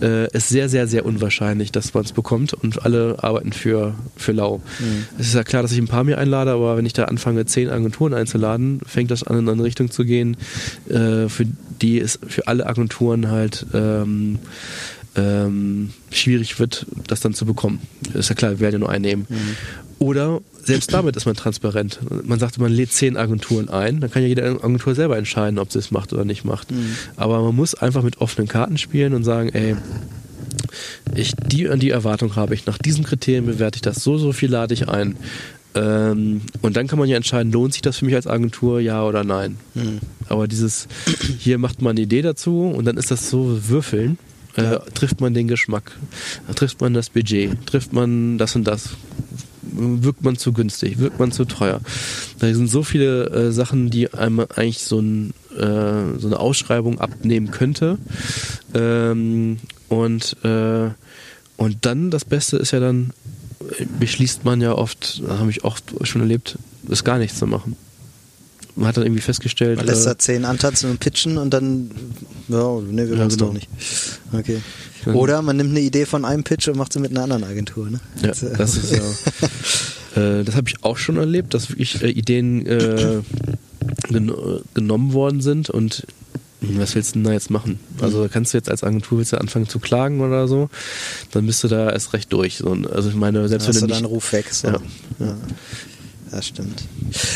äh, 0.01 0.29
es 0.33 0.49
sehr, 0.49 0.69
sehr, 0.69 0.87
sehr 0.87 1.07
unwahrscheinlich, 1.07 1.73
dass 1.73 1.95
man 1.95 2.05
es 2.05 2.13
bekommt 2.13 2.55
und 2.55 2.85
alle 2.85 3.17
arbeiten 3.23 3.53
für, 3.53 3.95
für 4.17 4.33
lau. 4.33 4.59
Mhm. 4.79 5.07
Es 5.19 5.29
ist 5.29 5.35
ja 5.35 5.45
klar, 5.45 5.63
dass 5.63 5.73
ich 5.73 5.79
ein 5.79 5.89
paar 5.89 6.05
mehr 6.05 6.19
einlade, 6.19 6.53
aber 6.53 6.77
wenn 6.77 6.87
ich 6.87 6.93
da 6.93 7.05
anfange, 7.05 7.47
zehn 7.47 7.71
Agenturen 7.71 8.15
einzuladen, 8.15 8.81
fängt 8.87 9.11
das 9.11 9.23
an, 9.23 9.39
in 9.39 9.49
eine 9.49 9.63
Richtung 9.63 9.91
zu 9.91 10.05
gehen, 10.05 10.37
äh, 10.89 11.29
für 11.29 11.47
die 11.81 12.01
es 12.01 12.19
für 12.27 12.47
alle 12.47 12.67
Agenturen 12.67 13.31
halt 13.31 13.67
ähm, 13.75 14.39
ähm, 15.15 15.91
schwierig 16.11 16.59
wird, 16.59 16.87
das 17.07 17.21
dann 17.21 17.35
zu 17.35 17.45
bekommen. 17.45 17.81
Ist 18.15 18.29
ja 18.29 18.35
klar, 18.35 18.53
wir 18.53 18.61
werden 18.61 18.75
ja 18.75 18.79
nur 18.79 18.91
einnehmen. 18.91 19.27
Mhm. 19.29 19.57
Oder 19.99 20.41
selbst 20.65 20.93
damit 20.93 21.17
ist 21.17 21.27
man 21.27 21.37
transparent. 21.37 22.01
Man 22.25 22.39
sagt, 22.39 22.59
man 22.59 22.73
lädt 22.73 22.93
zehn 22.93 23.17
Agenturen 23.17 23.69
ein, 23.69 24.01
dann 24.01 24.11
kann 24.11 24.23
ja 24.23 24.29
jede 24.29 24.45
Agentur 24.45 24.95
selber 24.95 25.17
entscheiden, 25.17 25.59
ob 25.59 25.71
sie 25.71 25.79
es 25.79 25.91
macht 25.91 26.13
oder 26.13 26.25
nicht 26.25 26.45
macht. 26.45 26.71
Mhm. 26.71 26.97
Aber 27.17 27.41
man 27.43 27.55
muss 27.55 27.75
einfach 27.75 28.03
mit 28.03 28.21
offenen 28.21 28.49
Karten 28.49 28.79
spielen 28.79 29.15
und 29.15 29.23
sagen, 29.23 29.51
ey, 29.51 29.77
ich 31.15 31.35
die 31.37 31.69
und 31.69 31.81
die 31.81 31.91
Erwartung 31.91 32.35
habe 32.37 32.55
ich, 32.55 32.67
nach 32.67 32.79
diesen 32.79 33.05
Kriterien 33.05 33.47
bewerte 33.47 33.77
ich 33.77 33.83
das, 33.83 34.03
so, 34.03 34.19
so 34.19 34.33
viel 34.33 34.51
lade 34.51 34.75
ich 34.75 34.89
ein. 34.89 35.17
Ähm, 35.75 36.43
und 36.63 36.77
dann 36.77 36.87
kann 36.87 36.99
man 36.99 37.09
ja 37.09 37.17
entscheiden, 37.17 37.53
lohnt 37.53 37.73
sich 37.73 37.83
das 37.83 37.99
für 37.99 38.05
mich 38.05 38.15
als 38.15 38.27
Agentur, 38.27 38.81
ja 38.81 39.05
oder 39.05 39.25
nein. 39.25 39.57
Mhm. 39.75 40.01
Aber 40.29 40.49
dieses, 40.49 40.89
hier 41.39 41.59
macht 41.59 41.81
man 41.81 41.93
eine 41.93 42.01
Idee 42.01 42.23
dazu 42.23 42.63
und 42.63 42.85
dann 42.87 42.97
ist 42.97 43.11
das 43.11 43.31
so 43.31 43.69
Würfeln 43.69 44.19
äh, 44.57 44.79
trifft 44.95 45.21
man 45.21 45.35
den 45.35 45.49
Geschmack, 45.49 45.93
trifft 46.55 46.81
man 46.81 46.95
das 46.95 47.11
Budget, 47.11 47.67
trifft 47.67 47.93
man 47.93 48.39
das 48.39 48.57
und 48.57 48.65
das, 48.65 48.91
wirkt 49.63 50.23
man 50.23 50.37
zu 50.37 50.53
günstig, 50.53 50.99
wirkt 50.99 51.19
man 51.19 51.33
zu 51.33 51.45
teuer. 51.45 51.81
Da 52.39 52.53
sind 52.53 52.69
so 52.69 52.83
viele 52.83 53.27
äh, 53.31 53.53
Sachen, 53.53 53.91
die 53.91 54.13
einem 54.13 54.41
eigentlich 54.41 54.85
so, 54.85 55.01
ein, 55.01 55.33
äh, 55.57 56.19
so 56.19 56.27
eine 56.27 56.39
Ausschreibung 56.39 57.01
abnehmen 57.01 57.51
könnte. 57.51 57.99
Ähm, 58.75 59.59
und, 59.89 60.37
äh, 60.45 60.91
und 61.57 61.77
dann 61.83 62.11
das 62.11 62.25
Beste 62.25 62.57
ist 62.57 62.73
ja 62.73 62.81
dann, 62.81 63.13
beschließt 63.99 64.45
man 64.45 64.61
ja 64.61 64.73
oft, 64.73 65.23
habe 65.27 65.51
ich 65.51 65.65
auch 65.65 65.79
schon 66.03 66.21
erlebt, 66.21 66.59
ist 66.89 67.05
gar 67.05 67.19
nichts 67.19 67.39
zu 67.39 67.47
machen 67.47 67.77
man 68.77 68.89
hat 68.89 68.97
dann 68.97 69.05
irgendwie 69.05 69.23
festgestellt. 69.23 69.77
Man 69.77 69.87
lässt 69.87 70.07
äh, 70.07 70.11
da 70.11 70.19
zehn 70.19 70.45
antanzen 70.45 70.91
und 70.91 71.01
pitchen 71.01 71.39
und 71.39 71.51
dann, 71.51 71.91
ja, 72.49 72.81
ne, 72.81 73.09
wir 73.09 73.17
ja, 73.17 73.27
genau. 73.27 73.37
doch 73.37 73.53
nicht. 73.53 73.69
Okay. 74.33 74.61
Oder 75.07 75.43
man 75.43 75.57
nimmt 75.57 75.71
eine 75.71 75.81
Idee 75.81 76.07
von 76.07 76.25
einem 76.25 76.45
Pitch 76.45 76.69
und 76.69 76.77
macht 76.77 76.93
sie 76.93 77.01
mit 77.01 77.11
einer 77.11 77.23
anderen 77.23 77.45
Agentur. 77.45 77.91
Ne? 77.91 78.01
Ja, 78.23 78.29
das 78.29 78.77
ist 78.77 78.93
ja. 78.93 80.21
äh, 80.41 80.45
das 80.45 80.55
habe 80.55 80.69
ich 80.69 80.85
auch 80.85 80.97
schon 80.97 81.17
erlebt, 81.17 81.55
dass 81.55 81.71
wirklich 81.71 82.03
äh, 82.03 82.11
Ideen 82.11 82.67
äh, 82.67 83.23
gen 84.09 84.33
genommen 84.75 85.13
worden 85.13 85.41
sind 85.41 85.71
und 85.71 86.07
hm, 86.61 86.79
was 86.79 86.95
willst 86.95 87.11
du 87.11 87.15
denn 87.15 87.25
da 87.25 87.33
jetzt 87.33 87.51
machen? 87.51 87.81
Also 88.01 88.29
kannst 88.33 88.53
du 88.53 88.59
jetzt 88.59 88.71
als 88.71 88.85
Agentur 88.85 89.19
willst 89.19 89.33
du 89.33 89.39
anfangen 89.39 89.69
zu 89.69 89.81
klagen 89.81 90.21
oder 90.21 90.47
so, 90.47 90.71
dann 91.33 91.47
bist 91.47 91.65
du 91.65 91.69
da 91.69 91.91
erst 91.91 92.13
recht 92.13 92.33
durch. 92.33 92.59
So, 92.59 92.71
also 92.71 93.09
ich 93.09 93.17
meine, 93.17 93.49
selbst 93.49 93.67
Dann 93.67 93.75
wenn 93.75 93.83
hast 93.83 93.91
du 93.91 93.95
du 93.95 94.03
nicht, 94.03 94.11
Ruf 94.11 94.33
weg. 94.33 94.47
So. 94.53 94.69
Ja. 94.69 94.81
Ja. 95.19 95.37
Das 96.33 96.47
stimmt. 96.47 96.85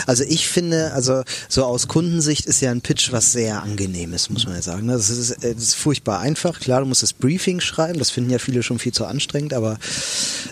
Also 0.07 0.25
ich 0.27 0.49
finde, 0.49 0.95
also 0.95 1.23
so 1.51 1.65
aus 1.65 1.87
Kundensicht 1.87 2.47
ist 2.47 2.63
ja 2.63 2.71
ein 2.71 2.81
Pitch 2.81 3.13
was 3.13 3.31
sehr 3.31 3.63
angenehmes, 3.63 4.31
muss 4.31 4.47
man 4.47 4.55
ja 4.55 4.63
sagen. 4.63 4.89
Das 4.89 5.11
ist, 5.11 5.33
äh, 5.45 5.55
das 5.55 5.63
ist 5.63 5.75
furchtbar 5.75 6.21
einfach. 6.21 6.59
Klar, 6.61 6.81
du 6.81 6.87
musst 6.87 7.03
das 7.03 7.13
Briefing 7.13 7.61
schreiben, 7.61 7.99
das 7.99 8.11
finden 8.11 8.31
ja 8.31 8.39
viele 8.39 8.63
schon 8.63 8.79
viel 8.79 8.93
zu 8.93 9.05
anstrengend, 9.05 9.53
aber 9.53 9.79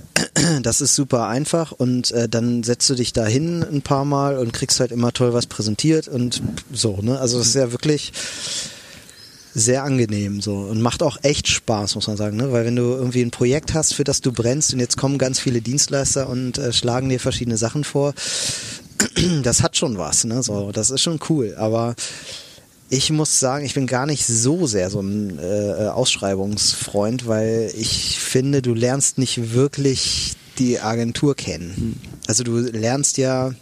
das 0.62 0.82
ist 0.82 0.94
super 0.94 1.26
einfach 1.26 1.72
und 1.72 2.10
äh, 2.10 2.28
dann 2.28 2.62
setzt 2.64 2.90
du 2.90 2.94
dich 2.94 3.14
da 3.14 3.24
hin 3.24 3.64
ein 3.64 3.80
paar 3.80 4.04
Mal 4.04 4.36
und 4.36 4.52
kriegst 4.52 4.78
halt 4.78 4.92
immer 4.92 5.14
toll 5.14 5.32
was 5.32 5.46
präsentiert 5.46 6.06
und 6.06 6.42
so, 6.70 6.98
ne? 7.00 7.18
Also 7.18 7.38
das 7.38 7.46
ist 7.46 7.54
ja 7.54 7.72
wirklich 7.72 8.12
sehr 9.54 9.84
angenehm 9.84 10.40
so 10.40 10.56
und 10.56 10.80
macht 10.80 11.02
auch 11.02 11.18
echt 11.22 11.46
Spaß, 11.48 11.94
muss 11.94 12.08
man 12.08 12.16
sagen, 12.16 12.36
ne? 12.36 12.52
Weil 12.52 12.64
wenn 12.64 12.76
du 12.76 12.82
irgendwie 12.82 13.22
ein 13.22 13.30
Projekt 13.30 13.72
hast, 13.72 13.94
für 13.94 14.04
das 14.04 14.20
du 14.20 14.32
brennst 14.32 14.74
und 14.74 14.80
jetzt 14.80 14.96
kommen 14.96 15.16
ganz 15.16 15.38
viele 15.38 15.60
Dienstleister 15.60 16.28
und 16.28 16.58
äh, 16.58 16.72
schlagen 16.72 17.08
dir 17.08 17.20
verschiedene 17.20 17.56
Sachen 17.56 17.84
vor, 17.84 18.14
das 19.42 19.62
hat 19.62 19.76
schon 19.76 19.96
was, 19.96 20.24
ne? 20.24 20.42
So, 20.42 20.72
das 20.72 20.90
ist 20.90 21.02
schon 21.02 21.20
cool, 21.28 21.54
aber 21.56 21.94
ich 22.90 23.10
muss 23.10 23.40
sagen, 23.40 23.64
ich 23.64 23.74
bin 23.74 23.86
gar 23.86 24.06
nicht 24.06 24.26
so 24.26 24.66
sehr 24.66 24.90
so 24.90 25.00
ein 25.00 25.38
äh, 25.38 25.86
Ausschreibungsfreund, 25.86 27.26
weil 27.26 27.72
ich 27.76 28.18
finde, 28.18 28.60
du 28.60 28.74
lernst 28.74 29.18
nicht 29.18 29.54
wirklich 29.54 30.34
die 30.58 30.80
Agentur 30.80 31.34
kennen. 31.34 32.00
Also 32.26 32.44
du 32.44 32.58
lernst 32.58 33.18
ja 33.18 33.52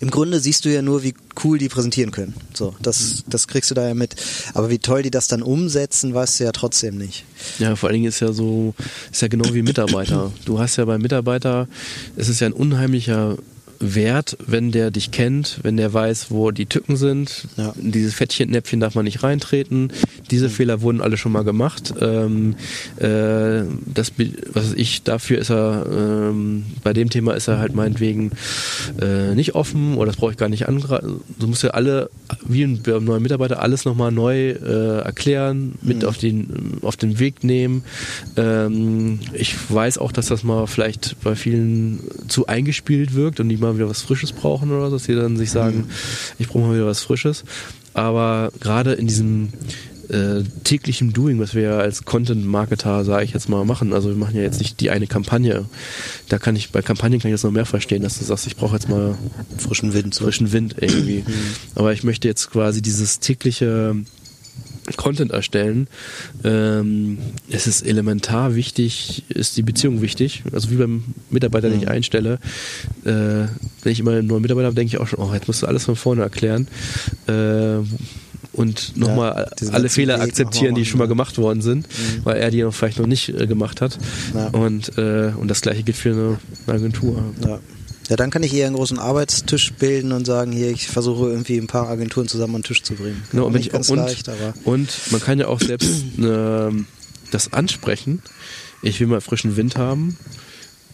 im 0.00 0.10
Grunde 0.10 0.40
siehst 0.40 0.64
du 0.64 0.72
ja 0.72 0.82
nur, 0.82 1.02
wie 1.02 1.14
cool 1.44 1.58
die 1.58 1.68
präsentieren 1.68 2.10
können. 2.10 2.34
So, 2.54 2.74
das, 2.80 3.24
das 3.26 3.48
kriegst 3.48 3.70
du 3.70 3.74
da 3.74 3.86
ja 3.86 3.94
mit. 3.94 4.16
Aber 4.54 4.70
wie 4.70 4.78
toll 4.78 5.02
die 5.02 5.10
das 5.10 5.28
dann 5.28 5.42
umsetzen, 5.42 6.14
weißt 6.14 6.40
du 6.40 6.44
ja 6.44 6.52
trotzdem 6.52 6.98
nicht. 6.98 7.24
Ja, 7.58 7.76
vor 7.76 7.88
allen 7.88 7.94
Dingen 7.94 8.08
ist 8.08 8.20
ja 8.20 8.32
so, 8.32 8.74
ist 9.10 9.22
ja 9.22 9.28
genau 9.28 9.52
wie 9.54 9.62
Mitarbeiter. 9.62 10.32
Du 10.44 10.58
hast 10.58 10.76
ja 10.76 10.84
bei 10.84 10.98
Mitarbeiter, 10.98 11.68
es 12.16 12.28
ist 12.28 12.40
ja 12.40 12.46
ein 12.46 12.52
unheimlicher 12.52 13.36
Wert, 13.80 14.36
wenn 14.46 14.72
der 14.72 14.90
dich 14.90 15.10
kennt, 15.10 15.60
wenn 15.62 15.76
der 15.76 15.92
weiß, 15.92 16.30
wo 16.30 16.50
die 16.50 16.66
Tücken 16.66 16.96
sind. 16.96 17.48
Ja. 17.56 17.72
In 17.80 17.92
dieses 17.92 18.14
Fettchennäpfchen 18.14 18.80
darf 18.80 18.94
man 18.94 19.04
nicht 19.04 19.22
reintreten. 19.22 19.92
Diese 20.30 20.48
Fehler 20.48 20.80
wurden 20.80 21.00
alle 21.00 21.16
schon 21.16 21.32
mal 21.32 21.44
gemacht. 21.44 21.94
Ähm, 22.00 22.56
äh, 22.96 23.62
das, 23.86 24.12
was 24.52 24.72
ich, 24.74 25.02
dafür 25.02 25.38
ist 25.38 25.50
er, 25.50 25.86
ähm, 25.90 26.64
bei 26.82 26.92
dem 26.92 27.10
Thema 27.10 27.34
ist 27.34 27.48
er 27.48 27.58
halt 27.58 27.74
meinetwegen 27.74 28.32
äh, 29.00 29.34
nicht 29.34 29.54
offen 29.54 29.96
oder 29.96 30.06
das 30.06 30.16
brauche 30.16 30.32
ich 30.32 30.36
gar 30.36 30.48
nicht 30.48 30.68
angreifen. 30.68 31.20
Du 31.38 31.46
musst 31.46 31.62
ja 31.62 31.70
alle, 31.70 32.10
wie 32.46 32.62
ein 32.62 32.82
neuen 32.84 33.22
Mitarbeiter, 33.22 33.62
alles 33.62 33.84
nochmal 33.84 34.12
neu 34.12 34.50
äh, 34.50 34.98
erklären, 35.00 35.74
mit 35.82 36.04
auf, 36.04 36.18
den, 36.18 36.78
auf 36.82 36.96
den 36.96 37.18
Weg 37.18 37.44
nehmen. 37.44 37.84
Ähm, 38.36 39.20
ich 39.32 39.54
weiß 39.68 39.98
auch, 39.98 40.12
dass 40.12 40.26
das 40.26 40.42
mal 40.42 40.66
vielleicht 40.66 41.16
bei 41.22 41.34
vielen 41.34 42.00
zu 42.28 42.46
eingespielt 42.46 43.14
wirkt 43.14 43.40
und 43.40 43.48
die 43.48 43.56
mal 43.66 43.76
wieder 43.76 43.88
was 43.88 44.02
Frisches 44.02 44.32
brauchen 44.32 44.70
oder 44.70 44.90
so, 44.90 44.96
dass 44.96 45.04
sie 45.04 45.14
dann 45.14 45.36
sich 45.36 45.50
sagen, 45.50 45.88
ich 46.38 46.48
brauche 46.48 46.60
mal 46.60 46.74
wieder 46.74 46.86
was 46.86 47.00
Frisches. 47.00 47.44
Aber 47.94 48.52
gerade 48.60 48.92
in 48.92 49.06
diesem 49.06 49.52
äh, 50.08 50.42
täglichen 50.64 51.12
Doing, 51.12 51.40
was 51.40 51.54
wir 51.54 51.62
ja 51.62 51.78
als 51.78 52.04
Content-Marketer, 52.04 53.04
sage 53.04 53.24
ich 53.24 53.32
jetzt 53.32 53.48
mal, 53.48 53.64
machen. 53.64 53.92
Also 53.92 54.08
wir 54.08 54.16
machen 54.16 54.36
ja 54.36 54.42
jetzt 54.42 54.58
nicht 54.58 54.80
die 54.80 54.90
eine 54.90 55.06
Kampagne. 55.06 55.64
Da 56.28 56.38
kann 56.38 56.56
ich, 56.56 56.70
bei 56.70 56.82
Kampagnen 56.82 57.20
kann 57.20 57.30
ich 57.30 57.34
das 57.34 57.42
noch 57.42 57.50
mehr 57.50 57.66
verstehen, 57.66 58.02
dass 58.02 58.18
du 58.18 58.24
sagst, 58.24 58.46
ich 58.46 58.56
brauche 58.56 58.74
jetzt 58.74 58.88
mal 58.88 59.16
Frischen 59.58 59.94
Wind. 59.94 60.14
Frischen 60.14 60.52
Wind 60.52 60.76
irgendwie. 60.80 61.24
Aber 61.74 61.92
ich 61.92 62.04
möchte 62.04 62.28
jetzt 62.28 62.50
quasi 62.50 62.82
dieses 62.82 63.18
tägliche 63.18 63.96
Content 64.96 65.32
erstellen. 65.32 65.88
Ähm, 66.44 67.18
es 67.50 67.66
ist 67.66 67.82
elementar 67.82 68.54
wichtig, 68.54 69.24
ist 69.28 69.56
die 69.56 69.62
Beziehung 69.62 70.02
wichtig. 70.02 70.44
Also 70.52 70.70
wie 70.70 70.76
beim 70.76 71.04
Mitarbeiter, 71.30 71.68
den 71.68 71.82
ich 71.82 71.88
einstelle. 71.88 72.38
Äh, 73.04 73.48
wenn 73.82 73.92
ich 73.92 74.00
immer 74.00 74.12
einen 74.12 74.26
neuen 74.26 74.42
Mitarbeiter 74.42 74.66
habe, 74.66 74.76
denke 74.76 74.94
ich 74.94 75.00
auch 75.00 75.08
schon, 75.08 75.18
oh, 75.18 75.32
jetzt 75.34 75.48
musst 75.48 75.62
du 75.62 75.66
alles 75.66 75.84
von 75.84 75.96
vorne 75.96 76.22
erklären. 76.22 76.68
Äh, 77.26 77.78
und 78.52 78.96
nochmal 78.96 79.50
Ja, 79.60 79.70
alle 79.72 79.88
Fehler 79.88 80.14
Weg 80.16 80.28
akzeptieren, 80.28 80.72
mal 80.72 80.80
die 80.80 80.86
schon 80.86 80.98
mal 80.98 81.04
machen, 81.04 81.10
gemacht 81.10 81.38
worden 81.38 81.60
sind, 81.60 81.86
weil 82.24 82.38
er 82.38 82.50
die 82.50 82.62
noch 82.62 82.74
vielleicht 82.74 82.98
noch 82.98 83.06
nicht 83.06 83.28
äh, 83.28 83.46
gemacht 83.46 83.80
hat. 83.80 83.98
Ja. 84.34 84.48
Und, 84.48 84.96
äh, 84.96 85.32
und 85.36 85.48
das 85.48 85.60
gleiche 85.60 85.82
gilt 85.82 85.96
für 85.96 86.12
eine, 86.12 86.38
eine 86.66 86.76
Agentur. 86.76 87.22
Ja. 87.44 87.60
Ja, 88.08 88.16
dann 88.16 88.30
kann 88.30 88.42
ich 88.42 88.54
eher 88.54 88.66
einen 88.66 88.76
großen 88.76 88.98
Arbeitstisch 88.98 89.72
bilden 89.72 90.12
und 90.12 90.26
sagen, 90.26 90.52
hier, 90.52 90.70
ich 90.70 90.88
versuche 90.88 91.28
irgendwie 91.28 91.58
ein 91.58 91.66
paar 91.66 91.88
Agenturen 91.88 92.28
zusammen 92.28 92.56
an 92.56 92.60
den 92.62 92.66
Tisch 92.66 92.82
zu 92.82 92.94
bringen. 92.94 93.22
Genau, 93.30 93.46
und, 93.46 93.54
nicht 93.54 93.66
ich, 93.66 93.72
ganz 93.72 93.90
und, 93.90 93.98
leicht, 93.98 94.28
aber 94.28 94.54
und 94.64 94.90
man 95.10 95.20
kann 95.20 95.38
ja 95.38 95.48
auch 95.48 95.60
selbst 95.60 96.04
eine, 96.16 96.84
das 97.30 97.52
ansprechen. 97.52 98.22
Ich 98.82 99.00
will 99.00 99.08
mal 99.08 99.20
frischen 99.20 99.56
Wind 99.56 99.76
haben. 99.76 100.16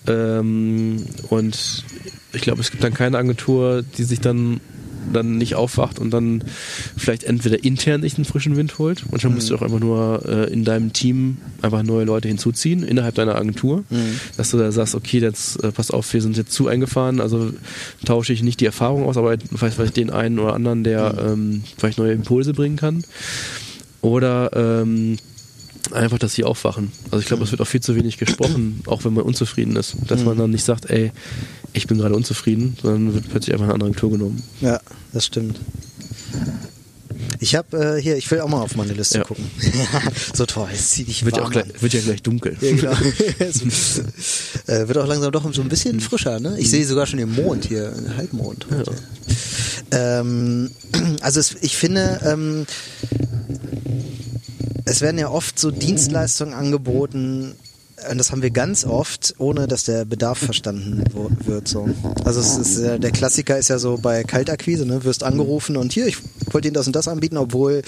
Ähm, 0.06 1.04
und 1.28 1.84
ich 2.32 2.42
glaube, 2.42 2.60
es 2.60 2.70
gibt 2.70 2.82
dann 2.82 2.94
keine 2.94 3.18
Agentur, 3.18 3.82
die 3.82 4.04
sich 4.04 4.20
dann 4.20 4.60
dann 5.12 5.38
nicht 5.38 5.54
aufwacht 5.54 5.98
und 5.98 6.10
dann 6.10 6.44
vielleicht 6.96 7.24
entweder 7.24 7.62
intern 7.64 8.00
nicht 8.00 8.16
einen 8.16 8.24
frischen 8.24 8.56
Wind 8.56 8.78
holt. 8.78 9.04
Manchmal 9.10 9.34
musst 9.34 9.50
du 9.50 9.56
auch 9.56 9.62
einfach 9.62 9.80
nur 9.80 10.22
äh, 10.26 10.52
in 10.52 10.64
deinem 10.64 10.92
Team 10.92 11.38
einfach 11.60 11.82
neue 11.82 12.04
Leute 12.04 12.28
hinzuziehen, 12.28 12.82
innerhalb 12.82 13.14
deiner 13.14 13.36
Agentur, 13.36 13.84
dass 14.36 14.50
du 14.50 14.58
da 14.58 14.70
sagst, 14.72 14.94
okay, 14.94 15.18
jetzt 15.18 15.62
äh, 15.62 15.72
pass 15.72 15.90
auf, 15.90 16.12
wir 16.12 16.22
sind 16.22 16.36
jetzt 16.36 16.52
zu 16.52 16.68
eingefahren, 16.68 17.20
also 17.20 17.52
tausche 18.04 18.32
ich 18.32 18.42
nicht 18.42 18.60
die 18.60 18.66
Erfahrung 18.66 19.04
aus, 19.04 19.16
aber 19.16 19.36
vielleicht, 19.54 19.76
vielleicht 19.76 19.96
den 19.96 20.10
einen 20.10 20.38
oder 20.38 20.54
anderen, 20.54 20.84
der 20.84 21.14
ähm, 21.26 21.62
vielleicht 21.76 21.98
neue 21.98 22.12
Impulse 22.12 22.52
bringen 22.52 22.76
kann. 22.76 23.04
Oder 24.00 24.50
ähm, 24.54 25.16
einfach, 25.90 26.18
dass 26.18 26.34
sie 26.34 26.44
aufwachen. 26.44 26.92
Also 27.10 27.18
ich 27.18 27.26
glaube, 27.26 27.42
es 27.44 27.50
wird 27.50 27.60
auch 27.60 27.66
viel 27.66 27.80
zu 27.80 27.96
wenig 27.96 28.18
gesprochen, 28.18 28.82
auch 28.86 29.04
wenn 29.04 29.14
man 29.14 29.24
unzufrieden 29.24 29.76
ist. 29.76 29.96
Dass 30.06 30.22
man 30.24 30.38
dann 30.38 30.50
nicht 30.50 30.64
sagt, 30.64 30.88
ey, 30.90 31.10
ich 31.72 31.86
bin 31.86 31.98
gerade 31.98 32.14
unzufrieden, 32.14 32.76
sondern 32.80 33.14
wird 33.14 33.28
plötzlich 33.30 33.52
einfach 33.54 33.64
eine 33.66 33.74
andere 33.74 33.88
Agentur 33.90 34.10
genommen. 34.12 34.42
ja, 34.60 34.80
das 35.12 35.26
stimmt. 35.26 35.58
Ich 37.40 37.56
habe 37.56 37.96
äh, 37.96 38.00
hier, 38.00 38.16
ich 38.16 38.30
will 38.30 38.40
auch 38.40 38.48
mal 38.48 38.60
auf 38.60 38.76
meine 38.76 38.92
Liste 38.92 39.18
Ja. 39.18 39.24
gucken. 39.24 39.44
so 40.32 40.46
toll, 40.46 40.68
jetzt 40.70 40.92
zieh 40.92 41.04
dich 41.04 41.24
Wird 41.24 41.36
ja, 41.36 41.42
warm 41.42 41.48
auch 41.50 41.52
gleich, 41.52 41.82
wird 41.82 41.92
ja 41.92 42.00
gleich 42.00 42.22
dunkel. 42.22 42.56
Ja, 42.60 42.70
genau. 42.76 42.96
Es, 43.38 43.98
äh, 44.66 44.86
wird 44.86 44.98
auch 44.98 45.06
langsam 45.06 45.32
doch 45.32 45.52
so 45.52 45.60
ein 45.62 45.68
bisschen 45.68 46.00
frischer, 46.00 46.38
ne? 46.40 46.56
Ich 46.58 46.70
sehe 46.70 46.86
sogar 46.86 47.06
schon 47.06 47.18
den 47.18 47.32
Mond 47.34 47.64
hier, 47.66 47.92
einen 47.96 48.16
Halbmond 48.16 48.66
heute. 48.70 48.92
Ähm, 49.90 50.70
also 51.20 51.40
es, 51.40 51.56
ich 51.62 51.76
finde, 51.76 52.20
ähm, 52.24 52.66
es 54.84 55.00
werden 55.00 55.18
ja 55.18 55.28
oft 55.28 55.58
so 55.58 55.70
Dienstleistungen 55.70 56.54
angeboten, 56.54 57.54
und 58.10 58.18
das 58.18 58.32
haben 58.32 58.42
wir 58.42 58.50
ganz 58.50 58.84
oft, 58.84 59.34
ohne 59.38 59.66
dass 59.66 59.84
der 59.84 60.04
Bedarf 60.04 60.38
verstanden 60.38 61.04
wird. 61.44 61.68
So. 61.68 61.88
Also 62.24 62.40
es 62.40 62.56
ist, 62.56 62.78
äh, 62.78 62.98
der 62.98 63.10
Klassiker 63.10 63.58
ist 63.58 63.68
ja 63.68 63.78
so 63.78 63.98
bei 63.98 64.24
Kaltakquise, 64.24 64.86
ne? 64.86 65.04
wirst 65.04 65.22
angerufen 65.22 65.76
und 65.76 65.92
hier, 65.92 66.06
ich 66.06 66.16
wollte 66.50 66.68
Ihnen 66.68 66.74
das 66.74 66.86
und 66.86 66.96
das 66.96 67.08
anbieten, 67.08 67.36
obwohl 67.36 67.82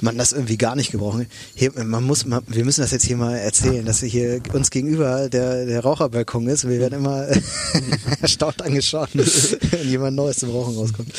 man 0.00 0.18
das 0.18 0.32
irgendwie 0.32 0.56
gar 0.56 0.76
nicht 0.76 0.92
gebrauchen. 0.92 1.26
Hier, 1.54 1.72
man 1.84 2.04
muss, 2.04 2.24
man, 2.26 2.42
wir 2.46 2.64
müssen 2.64 2.80
das 2.80 2.90
jetzt 2.90 3.04
hier 3.04 3.16
mal 3.16 3.36
erzählen, 3.36 3.84
dass 3.84 4.00
hier 4.00 4.40
uns 4.52 4.70
gegenüber 4.70 5.28
der, 5.28 5.66
der 5.66 5.80
Raucherbalkon 5.80 6.46
ist. 6.48 6.68
Wir 6.68 6.78
werden 6.78 7.00
immer 7.00 7.26
erstaunt 8.20 8.62
angeschaut, 8.62 9.10
wenn 9.14 9.88
jemand 9.88 10.16
Neues 10.16 10.38
zum 10.38 10.50
Rauchen 10.50 10.76
rauskommt. 10.76 11.12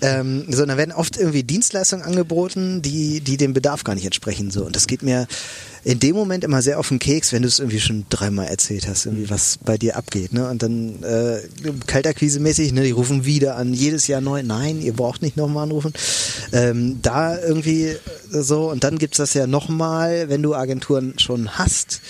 Ähm, 0.00 0.44
so, 0.50 0.64
dann 0.64 0.76
werden 0.76 0.92
oft 0.92 1.16
irgendwie 1.16 1.42
Dienstleistungen 1.42 2.04
angeboten, 2.04 2.82
die, 2.82 3.20
die 3.20 3.36
dem 3.36 3.54
Bedarf 3.54 3.84
gar 3.84 3.94
nicht 3.94 4.04
entsprechen. 4.04 4.50
So. 4.50 4.64
Und 4.64 4.76
das 4.76 4.86
geht 4.86 5.02
mir 5.02 5.26
in 5.84 6.00
dem 6.00 6.16
Moment 6.16 6.44
immer 6.44 6.62
sehr 6.62 6.78
auf 6.78 6.88
den 6.88 6.98
Keks, 6.98 7.32
wenn 7.32 7.42
du 7.42 7.48
es 7.48 7.58
irgendwie 7.58 7.80
schon 7.80 8.06
dreimal 8.08 8.46
erzählt 8.46 8.88
hast, 8.88 9.06
irgendwie 9.06 9.28
was 9.28 9.58
bei 9.64 9.76
dir 9.76 9.96
abgeht, 9.96 10.32
ne? 10.32 10.48
Und 10.48 10.62
dann 10.62 11.02
äh, 11.02 11.40
kaltakquise-mäßig, 11.86 12.72
ne, 12.72 12.82
die 12.82 12.90
rufen 12.90 13.24
wieder 13.24 13.56
an, 13.56 13.74
jedes 13.74 14.06
Jahr 14.06 14.20
neu, 14.20 14.42
nein, 14.42 14.80
ihr 14.80 14.94
braucht 14.94 15.22
nicht 15.22 15.36
nochmal 15.36 15.64
anrufen. 15.64 15.92
Ähm, 16.52 17.00
da 17.02 17.38
irgendwie 17.38 17.96
so, 18.30 18.70
und 18.70 18.82
dann 18.82 18.98
gibt's 18.98 19.18
das 19.18 19.34
ja 19.34 19.46
nochmal, 19.46 20.28
wenn 20.28 20.42
du 20.42 20.54
Agenturen 20.54 21.18
schon 21.18 21.58
hast, 21.58 22.00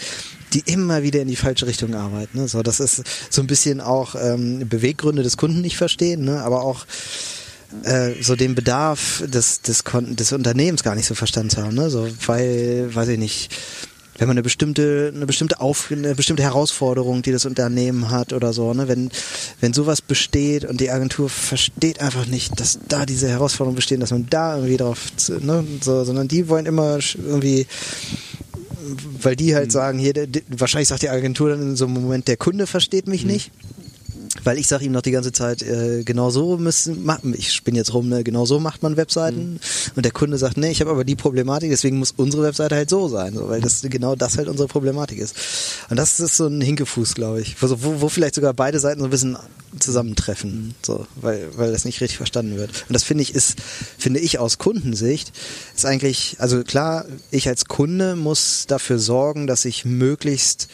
die 0.53 0.63
immer 0.67 1.03
wieder 1.03 1.21
in 1.21 1.29
die 1.29 1.37
falsche 1.37 1.67
Richtung 1.67 1.95
arbeiten. 1.95 2.39
Ne? 2.39 2.49
So, 2.49 2.63
das 2.63 2.79
ist 2.79 3.03
so 3.29 3.43
ein 3.43 3.49
bisschen 3.49 3.81
auch 3.81 4.15
ähm, 4.15 4.69
Beweggründe 4.69 5.23
des 5.23 5.37
Kunden 5.37 5.61
nicht 5.61 5.77
verstehen, 5.77 6.25
ne? 6.25 6.43
aber 6.43 6.63
auch 6.63 6.87
äh, 7.83 8.23
so 8.23 8.37
den 8.37 8.55
Bedarf 8.55 9.23
des, 9.27 9.61
des, 9.63 9.85
Kon 9.85 10.17
des 10.17 10.33
Unternehmens 10.33 10.83
gar 10.83 10.95
nicht 10.95 11.07
so 11.07 11.15
verstanden 11.15 11.51
zu 11.51 11.63
haben. 11.63 11.75
Ne? 11.75 11.91
So, 11.91 12.09
weil, 12.27 12.95
weiß 12.95 13.09
ich 13.09 13.19
nicht, 13.19 13.55
wenn 14.19 14.29
man 14.29 14.37
eine 14.37 14.43
bestimmte, 14.43 15.13
eine 15.15 15.27
bestimmte 15.27 15.61
Auf, 15.61 15.91
eine 15.91 16.15
bestimmte 16.15 16.43
Herausforderung, 16.43 17.23
die 17.23 17.33
das 17.33 17.47
Unternehmen 17.47 18.11
hat 18.11 18.33
oder 18.33 18.53
so, 18.53 18.73
ne, 18.73 18.87
wenn, 18.87 19.11
wenn 19.61 19.73
sowas 19.73 20.01
besteht 20.01 20.65
und 20.65 20.81
die 20.81 20.91
Agentur 20.91 21.29
versteht 21.29 22.01
einfach 22.01 22.27
nicht, 22.27 22.61
dass 22.61 22.79
da 22.89 23.07
diese 23.07 23.29
Herausforderungen 23.29 23.77
bestehen, 23.77 24.01
dass 24.01 24.13
man 24.13 24.27
da 24.31 24.57
irgendwie 24.57 24.77
drauf, 24.77 25.07
ne, 25.41 25.65
so, 25.81 26.05
sondern 26.05 26.29
die 26.29 26.49
wollen 26.49 26.67
immer 26.67 26.99
irgendwie 27.17 27.67
weil 29.21 29.35
die 29.35 29.55
halt 29.55 29.69
mhm. 29.69 29.71
sagen, 29.71 29.99
hier, 29.99 30.13
wahrscheinlich 30.49 30.89
sagt 30.89 31.03
die 31.03 31.09
Agentur 31.09 31.51
dann 31.51 31.63
in 31.63 31.77
so 31.77 31.87
einem 31.87 31.95
Moment, 31.95 32.29
der 32.29 32.37
Kunde 32.37 32.67
versteht 32.67 33.09
mich 33.09 33.25
mhm. 33.25 33.33
nicht 33.33 33.51
weil 34.44 34.59
ich 34.59 34.68
sage 34.68 34.85
ihm 34.85 34.92
noch 34.92 35.02
die 35.02 35.11
ganze 35.11 35.33
Zeit, 35.33 35.62
äh, 35.62 36.02
genau 36.04 36.30
so 36.30 36.57
müssen, 36.57 37.09
ich 37.33 37.52
spinne 37.52 37.78
jetzt 37.78 37.94
rum, 37.94 38.09
ne, 38.09 38.22
genau 38.22 38.44
so 38.44 38.61
macht 38.61 38.83
man 38.83 38.96
Webseiten. 38.96 39.54
Mhm. 39.54 39.61
Und 39.96 40.04
der 40.04 40.12
Kunde 40.12 40.38
sagt, 40.38 40.57
nee, 40.57 40.70
ich 40.70 40.80
habe 40.80 40.90
aber 40.90 41.04
die 41.04 41.16
Problematik, 41.16 41.70
deswegen 41.70 41.98
muss 41.98 42.12
unsere 42.16 42.42
Webseite 42.42 42.76
halt 42.76 42.90
so 42.90 43.09
sein, 43.09 43.35
so, 43.35 43.48
weil 43.48 43.61
das 43.61 43.83
genau 43.83 44.14
das 44.14 44.37
halt 44.37 44.48
unsere 44.48 44.68
Problematik 44.68 45.18
ist. 45.18 45.37
Und 45.90 45.96
das 45.96 46.20
ist 46.20 46.37
so 46.37 46.46
ein 46.46 46.61
Hinkefuß, 46.61 47.14
glaube 47.14 47.40
ich, 47.40 47.61
wo, 47.61 47.70
wo, 47.83 48.00
wo 48.02 48.09
vielleicht 48.09 48.35
sogar 48.35 48.54
beide 48.54 48.78
Seiten 48.78 49.00
so 49.00 49.07
ein 49.07 49.11
bisschen 49.11 49.37
zusammentreffen, 49.78 50.74
so, 50.83 51.07
weil, 51.16 51.48
weil 51.57 51.72
das 51.72 51.85
nicht 51.85 52.00
richtig 52.00 52.16
verstanden 52.16 52.57
wird. 52.57 52.70
Und 52.88 52.92
das 52.92 53.02
finde 53.02 53.22
ich 53.22 53.35
ist, 53.35 53.57
finde 53.98 54.20
ich 54.20 54.38
aus 54.38 54.59
Kundensicht, 54.59 55.33
ist 55.74 55.87
eigentlich, 55.87 56.37
also 56.38 56.62
klar, 56.62 57.07
ich 57.30 57.48
als 57.48 57.64
Kunde 57.64 58.16
muss 58.16 58.66
dafür 58.66 58.98
sorgen, 58.98 59.46
dass 59.46 59.64
ich 59.64 59.85
möglichst 59.85 60.68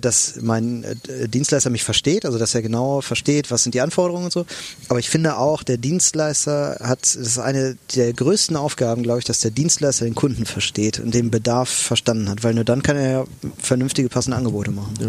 dass 0.00 0.34
mein 0.40 0.84
äh, 0.84 1.28
Dienstleister 1.28 1.70
mich 1.70 1.84
versteht, 1.84 2.24
also 2.24 2.38
dass 2.38 2.54
er 2.54 2.62
genau 2.62 3.00
versteht, 3.00 3.50
was 3.50 3.64
sind 3.64 3.74
die 3.74 3.80
Anforderungen 3.80 4.26
und 4.26 4.32
so. 4.32 4.46
Aber 4.88 4.98
ich 4.98 5.10
finde 5.10 5.36
auch, 5.38 5.62
der 5.62 5.76
Dienstleister 5.76 6.78
hat, 6.80 7.02
das 7.02 7.16
ist 7.16 7.38
eine 7.38 7.76
der 7.94 8.12
größten 8.12 8.56
Aufgaben, 8.56 9.02
glaube 9.02 9.18
ich, 9.18 9.24
dass 9.24 9.40
der 9.40 9.50
Dienstleister 9.50 10.04
den 10.04 10.14
Kunden 10.14 10.46
versteht 10.46 11.00
und 11.00 11.14
den 11.14 11.30
Bedarf 11.30 11.68
verstanden 11.68 12.28
hat, 12.28 12.44
weil 12.44 12.54
nur 12.54 12.64
dann 12.64 12.82
kann 12.82 12.96
er 12.96 13.10
ja 13.10 13.24
vernünftige, 13.58 14.08
passende 14.08 14.36
Angebote 14.36 14.70
machen. 14.70 14.94
Ja. 15.00 15.08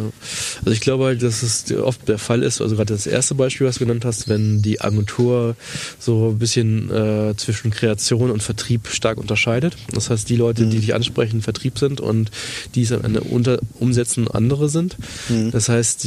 Also 0.60 0.72
ich 0.72 0.82
glaube 0.82 1.06
halt, 1.06 1.22
dass 1.22 1.44
es 1.44 1.72
oft 1.72 2.08
der 2.08 2.18
Fall 2.18 2.42
ist, 2.42 2.62
also 2.62 2.76
gerade 2.76 2.94
das 2.94 3.06
erste 3.06 3.36
Beispiel, 3.36 3.68
was 3.68 3.76
du 3.76 3.86
genannt 3.86 4.06
hast, 4.06 4.28
wenn 4.28 4.62
die 4.62 4.82
Agentur 4.82 5.56
so 6.00 6.30
ein 6.30 6.40
bisschen 6.40 6.90
äh, 6.90 7.36
zwischen 7.38 7.72
Kreation 7.72 8.32
und 8.32 8.42
Vertrieb 8.42 8.88
stark 8.88 9.18
unterscheidet. 9.18 9.76
Das 9.92 10.10
heißt, 10.10 10.28
die 10.30 10.36
Leute, 10.36 10.66
mhm. 10.66 10.72
die 10.72 10.80
dich 10.80 10.96
ansprechen, 10.96 11.42
Vertrieb 11.42 11.78
sind 11.78 12.02
und 12.02 12.32
die 12.76 12.84
es 12.84 12.92
am 12.92 13.04
Ende 13.04 13.22
unter, 13.22 13.60
umsetzen, 13.80 14.28
andere 14.28 14.63
andere 14.64 14.70
sind. 14.70 14.98
Mhm. 15.30 15.52
Das 15.52 15.70
heißt, 15.70 16.06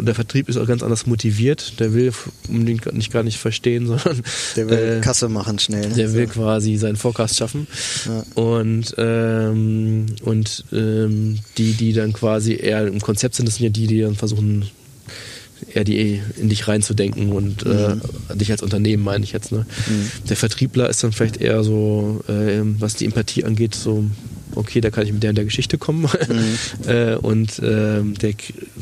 der 0.00 0.14
Vertrieb 0.14 0.48
ist 0.48 0.56
auch 0.56 0.66
ganz 0.66 0.82
anders 0.82 1.06
motiviert. 1.06 1.80
Der 1.80 1.92
will 1.92 2.12
unbedingt 2.48 2.92
nicht 2.94 3.12
gar 3.12 3.22
nicht 3.22 3.38
verstehen, 3.38 3.86
sondern 3.86 4.22
der 4.56 4.68
will 4.68 4.98
äh, 4.98 5.00
Kasse 5.00 5.28
machen 5.28 5.58
schnell. 5.58 5.88
Ne? 5.88 5.94
Der 5.94 6.12
will 6.14 6.26
quasi 6.26 6.76
seinen 6.76 6.96
Forecast 6.96 7.36
schaffen. 7.36 7.66
Ja. 8.06 8.42
Und 8.42 8.94
ähm, 8.98 10.06
und 10.22 10.64
ähm, 10.72 11.38
die, 11.56 11.72
die 11.72 11.92
dann 11.92 12.12
quasi 12.12 12.54
eher 12.54 12.86
im 12.86 13.00
Konzept 13.00 13.34
sind, 13.34 13.46
das 13.46 13.56
sind 13.56 13.64
ja 13.64 13.70
die, 13.70 13.86
die 13.86 14.00
dann 14.00 14.14
versuchen 14.14 14.66
eher 15.74 15.82
die 15.82 16.20
in 16.36 16.48
dich 16.48 16.68
reinzudenken 16.68 17.32
und 17.32 17.66
äh, 17.66 17.94
mhm. 17.94 18.00
äh, 18.28 18.36
dich 18.36 18.52
als 18.52 18.62
Unternehmen 18.62 19.02
meine 19.02 19.24
ich 19.24 19.32
jetzt. 19.32 19.50
Ne? 19.50 19.66
Mhm. 19.88 20.28
Der 20.28 20.36
Vertriebler 20.36 20.88
ist 20.88 21.02
dann 21.02 21.10
vielleicht 21.10 21.38
eher 21.38 21.64
so, 21.64 22.20
äh, 22.28 22.60
was 22.78 22.94
die 22.94 23.06
Empathie 23.06 23.44
angeht, 23.44 23.74
so 23.74 24.04
okay, 24.58 24.80
da 24.80 24.90
kann 24.90 25.06
ich 25.06 25.12
mit 25.12 25.22
der 25.22 25.30
in 25.30 25.36
der 25.36 25.44
Geschichte 25.44 25.78
kommen. 25.78 26.02
Mhm. 26.02 26.58
äh, 26.88 27.14
und 27.14 27.58
äh, 27.58 28.02
der, 28.02 28.34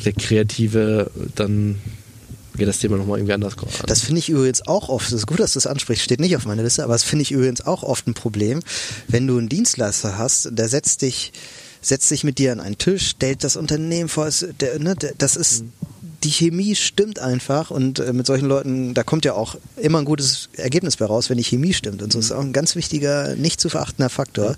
der 0.05 0.13
Kreative 0.13 1.11
dann 1.35 1.77
geht 2.57 2.69
das 2.69 2.79
Thema 2.79 2.97
nochmal 2.97 3.19
irgendwie 3.19 3.35
anders 3.35 3.57
an. 3.59 3.69
Das 3.87 4.01
finde 4.01 4.19
ich 4.19 4.29
übrigens 4.29 4.67
auch 4.67 4.89
oft, 4.89 5.07
das 5.07 5.13
ist 5.21 5.27
gut, 5.27 5.41
dass 5.41 5.53
du 5.53 5.59
das 5.59 5.67
ansprichst, 5.67 6.03
steht 6.03 6.21
nicht 6.21 6.37
auf 6.37 6.47
meiner 6.47 6.63
Liste, 6.63 6.83
aber 6.83 6.95
das 6.95 7.03
finde 7.03 7.23
ich 7.23 7.33
übrigens 7.33 7.61
auch 7.61 7.83
oft 7.83 8.07
ein 8.07 8.15
Problem, 8.15 8.61
wenn 9.09 9.27
du 9.27 9.39
einen 9.39 9.49
Dienstleister 9.49 10.19
hast, 10.19 10.49
der 10.53 10.69
setzt 10.69 11.03
dich, 11.03 11.33
setzt 11.81 12.09
sich 12.09 12.25
mit 12.25 12.39
dir 12.39 12.53
an 12.53 12.61
einen 12.61 12.79
Tisch, 12.79 13.11
stellt 13.11 13.45
das 13.45 13.57
Unternehmen 13.57 14.09
vor, 14.09 14.29
der, 14.61 14.79
ne, 14.79 14.97
das 15.19 15.37
ist, 15.37 15.65
mhm. 15.65 15.73
die 16.25 16.31
Chemie 16.31 16.75
stimmt 16.75 17.19
einfach 17.19 17.71
und 17.71 17.99
äh, 17.99 18.13
mit 18.13 18.27
solchen 18.27 18.49
Leuten, 18.49 18.95
da 18.95 19.03
kommt 19.03 19.25
ja 19.25 19.35
auch 19.35 19.57
immer 19.77 19.99
ein 19.99 20.05
gutes 20.05 20.49
Ergebnis 20.57 20.97
bei 20.97 21.05
raus, 21.05 21.31
wenn 21.31 21.39
die 21.39 21.45
Chemie 21.45 21.75
stimmt 21.75 22.03
und 22.03 22.13
so 22.13 22.19
mhm. 22.19 22.23
ist 22.25 22.33
auch 22.33 22.41
ein 22.41 22.53
ganz 22.53 22.75
wichtiger, 22.75 23.37
nicht 23.37 23.61
zu 23.61 23.69
verachtender 23.69 24.09
Faktor. 24.09 24.53
Ja. 24.53 24.57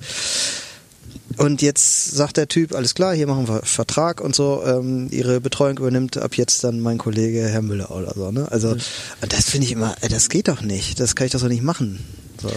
Und 1.38 1.62
jetzt 1.62 2.10
sagt 2.10 2.36
der 2.36 2.48
Typ, 2.48 2.74
alles 2.74 2.94
klar, 2.94 3.14
hier 3.14 3.26
machen 3.26 3.48
wir 3.48 3.62
Vertrag 3.62 4.20
und 4.20 4.34
so, 4.34 4.62
ähm, 4.66 5.08
ihre 5.10 5.40
Betreuung 5.40 5.78
übernimmt 5.78 6.16
ab 6.18 6.34
jetzt 6.34 6.64
dann 6.64 6.80
mein 6.80 6.98
Kollege 6.98 7.46
Herr 7.46 7.62
Müller 7.62 7.90
oder 7.90 8.12
so. 8.14 8.30
Ne? 8.30 8.50
Also 8.50 8.74
mhm. 8.74 8.80
das 9.28 9.48
finde 9.48 9.66
ich 9.66 9.72
immer, 9.72 9.94
äh, 10.00 10.08
das 10.08 10.28
geht 10.28 10.48
doch 10.48 10.62
nicht, 10.62 10.98
das 11.00 11.14
kann 11.14 11.26
ich 11.26 11.32
doch 11.32 11.40
so 11.40 11.46
nicht 11.46 11.62
machen. 11.62 12.00
So. 12.40 12.50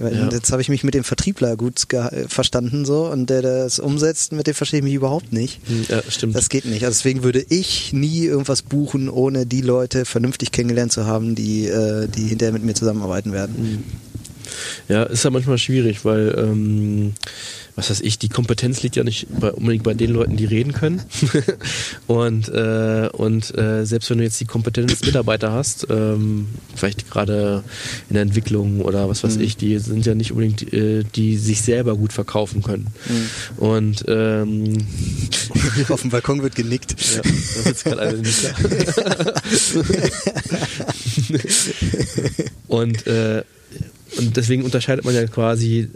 Ja. 0.00 0.28
Jetzt 0.30 0.52
habe 0.52 0.62
ich 0.62 0.68
mich 0.68 0.84
mit 0.84 0.94
dem 0.94 1.02
Vertriebler 1.02 1.56
gut 1.56 1.86
verstanden 2.28 2.84
so 2.84 3.06
und 3.06 3.28
der 3.30 3.42
das 3.42 3.80
umsetzt, 3.80 4.32
mit 4.32 4.46
dem 4.46 4.54
verstehe 4.54 4.78
ich 4.78 4.84
mich 4.84 4.94
überhaupt 4.94 5.32
nicht. 5.32 5.60
Hm, 5.66 5.86
ja, 5.88 6.02
stimmt. 6.08 6.36
Das 6.36 6.48
geht 6.48 6.66
nicht. 6.66 6.84
Also 6.84 6.98
deswegen 6.98 7.24
würde 7.24 7.44
ich 7.48 7.92
nie 7.92 8.24
irgendwas 8.24 8.62
buchen, 8.62 9.08
ohne 9.08 9.44
die 9.44 9.60
Leute 9.60 10.04
vernünftig 10.04 10.52
kennengelernt 10.52 10.92
zu 10.92 11.06
haben, 11.06 11.34
die, 11.34 11.66
äh, 11.66 12.06
die 12.06 12.28
hinterher 12.28 12.52
mit 12.52 12.62
mir 12.62 12.74
zusammenarbeiten 12.74 13.32
werden. 13.32 13.56
Hm. 13.56 13.84
Ja, 14.88 15.02
ist 15.02 15.24
ja 15.24 15.30
manchmal 15.30 15.58
schwierig, 15.58 16.04
weil 16.04 16.34
ähm, 16.38 17.14
was 17.78 17.90
weiß 17.90 18.00
ich, 18.00 18.18
die 18.18 18.28
Kompetenz 18.28 18.82
liegt 18.82 18.96
ja 18.96 19.04
nicht 19.04 19.28
bei, 19.38 19.52
unbedingt 19.52 19.84
bei 19.84 19.94
den 19.94 20.10
Leuten, 20.10 20.36
die 20.36 20.46
reden 20.46 20.72
können. 20.72 21.00
und 22.08 22.48
äh, 22.48 23.08
und 23.12 23.56
äh, 23.56 23.86
selbst 23.86 24.10
wenn 24.10 24.18
du 24.18 24.24
jetzt 24.24 24.40
die 24.40 24.46
Kompetenz 24.46 25.00
Mitarbeiter 25.02 25.52
hast, 25.52 25.86
ähm, 25.88 26.48
vielleicht 26.74 27.08
gerade 27.08 27.62
in 28.08 28.14
der 28.14 28.22
Entwicklung 28.22 28.80
oder 28.80 29.08
was 29.08 29.22
weiß 29.22 29.36
mhm. 29.36 29.42
ich, 29.42 29.56
die 29.56 29.78
sind 29.78 30.04
ja 30.06 30.16
nicht 30.16 30.32
unbedingt, 30.32 30.72
äh, 30.72 31.04
die 31.14 31.36
sich 31.36 31.62
selber 31.62 31.96
gut 31.96 32.12
verkaufen 32.12 32.64
können. 32.64 32.88
Mhm. 33.08 33.28
Und 33.62 34.04
ähm, 34.08 34.78
auf 35.88 36.00
dem 36.00 36.10
Balkon 36.10 36.42
wird 36.42 36.56
genickt. 36.56 36.96
Ja, 37.14 37.22
da 37.22 37.62
sitzt 37.62 37.84
gerade 37.84 38.02
einer 38.02 38.18
nicht 38.18 38.38
und 42.66 43.06
äh, 43.06 43.44
und 44.16 44.36
deswegen 44.36 44.64
unterscheidet 44.64 45.04
man 45.04 45.14
ja 45.14 45.24
quasi 45.26 45.90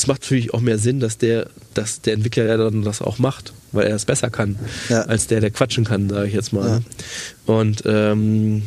es 0.00 0.06
macht 0.06 0.22
natürlich 0.22 0.54
auch 0.54 0.62
mehr 0.62 0.78
Sinn, 0.78 0.98
dass 0.98 1.18
der, 1.18 1.48
dass 1.74 2.00
der 2.00 2.14
Entwickler 2.14 2.46
ja 2.46 2.56
dann 2.56 2.82
das 2.82 3.02
auch 3.02 3.18
macht, 3.18 3.52
weil 3.72 3.86
er 3.86 3.96
es 3.96 4.06
besser 4.06 4.30
kann, 4.30 4.58
ja. 4.88 5.02
als 5.02 5.26
der, 5.26 5.40
der 5.40 5.50
quatschen 5.50 5.84
kann, 5.84 6.08
sage 6.08 6.26
ich 6.26 6.32
jetzt 6.32 6.54
mal. 6.54 6.80
Ja. 7.46 7.54
Und 7.54 7.82
ähm, 7.84 8.62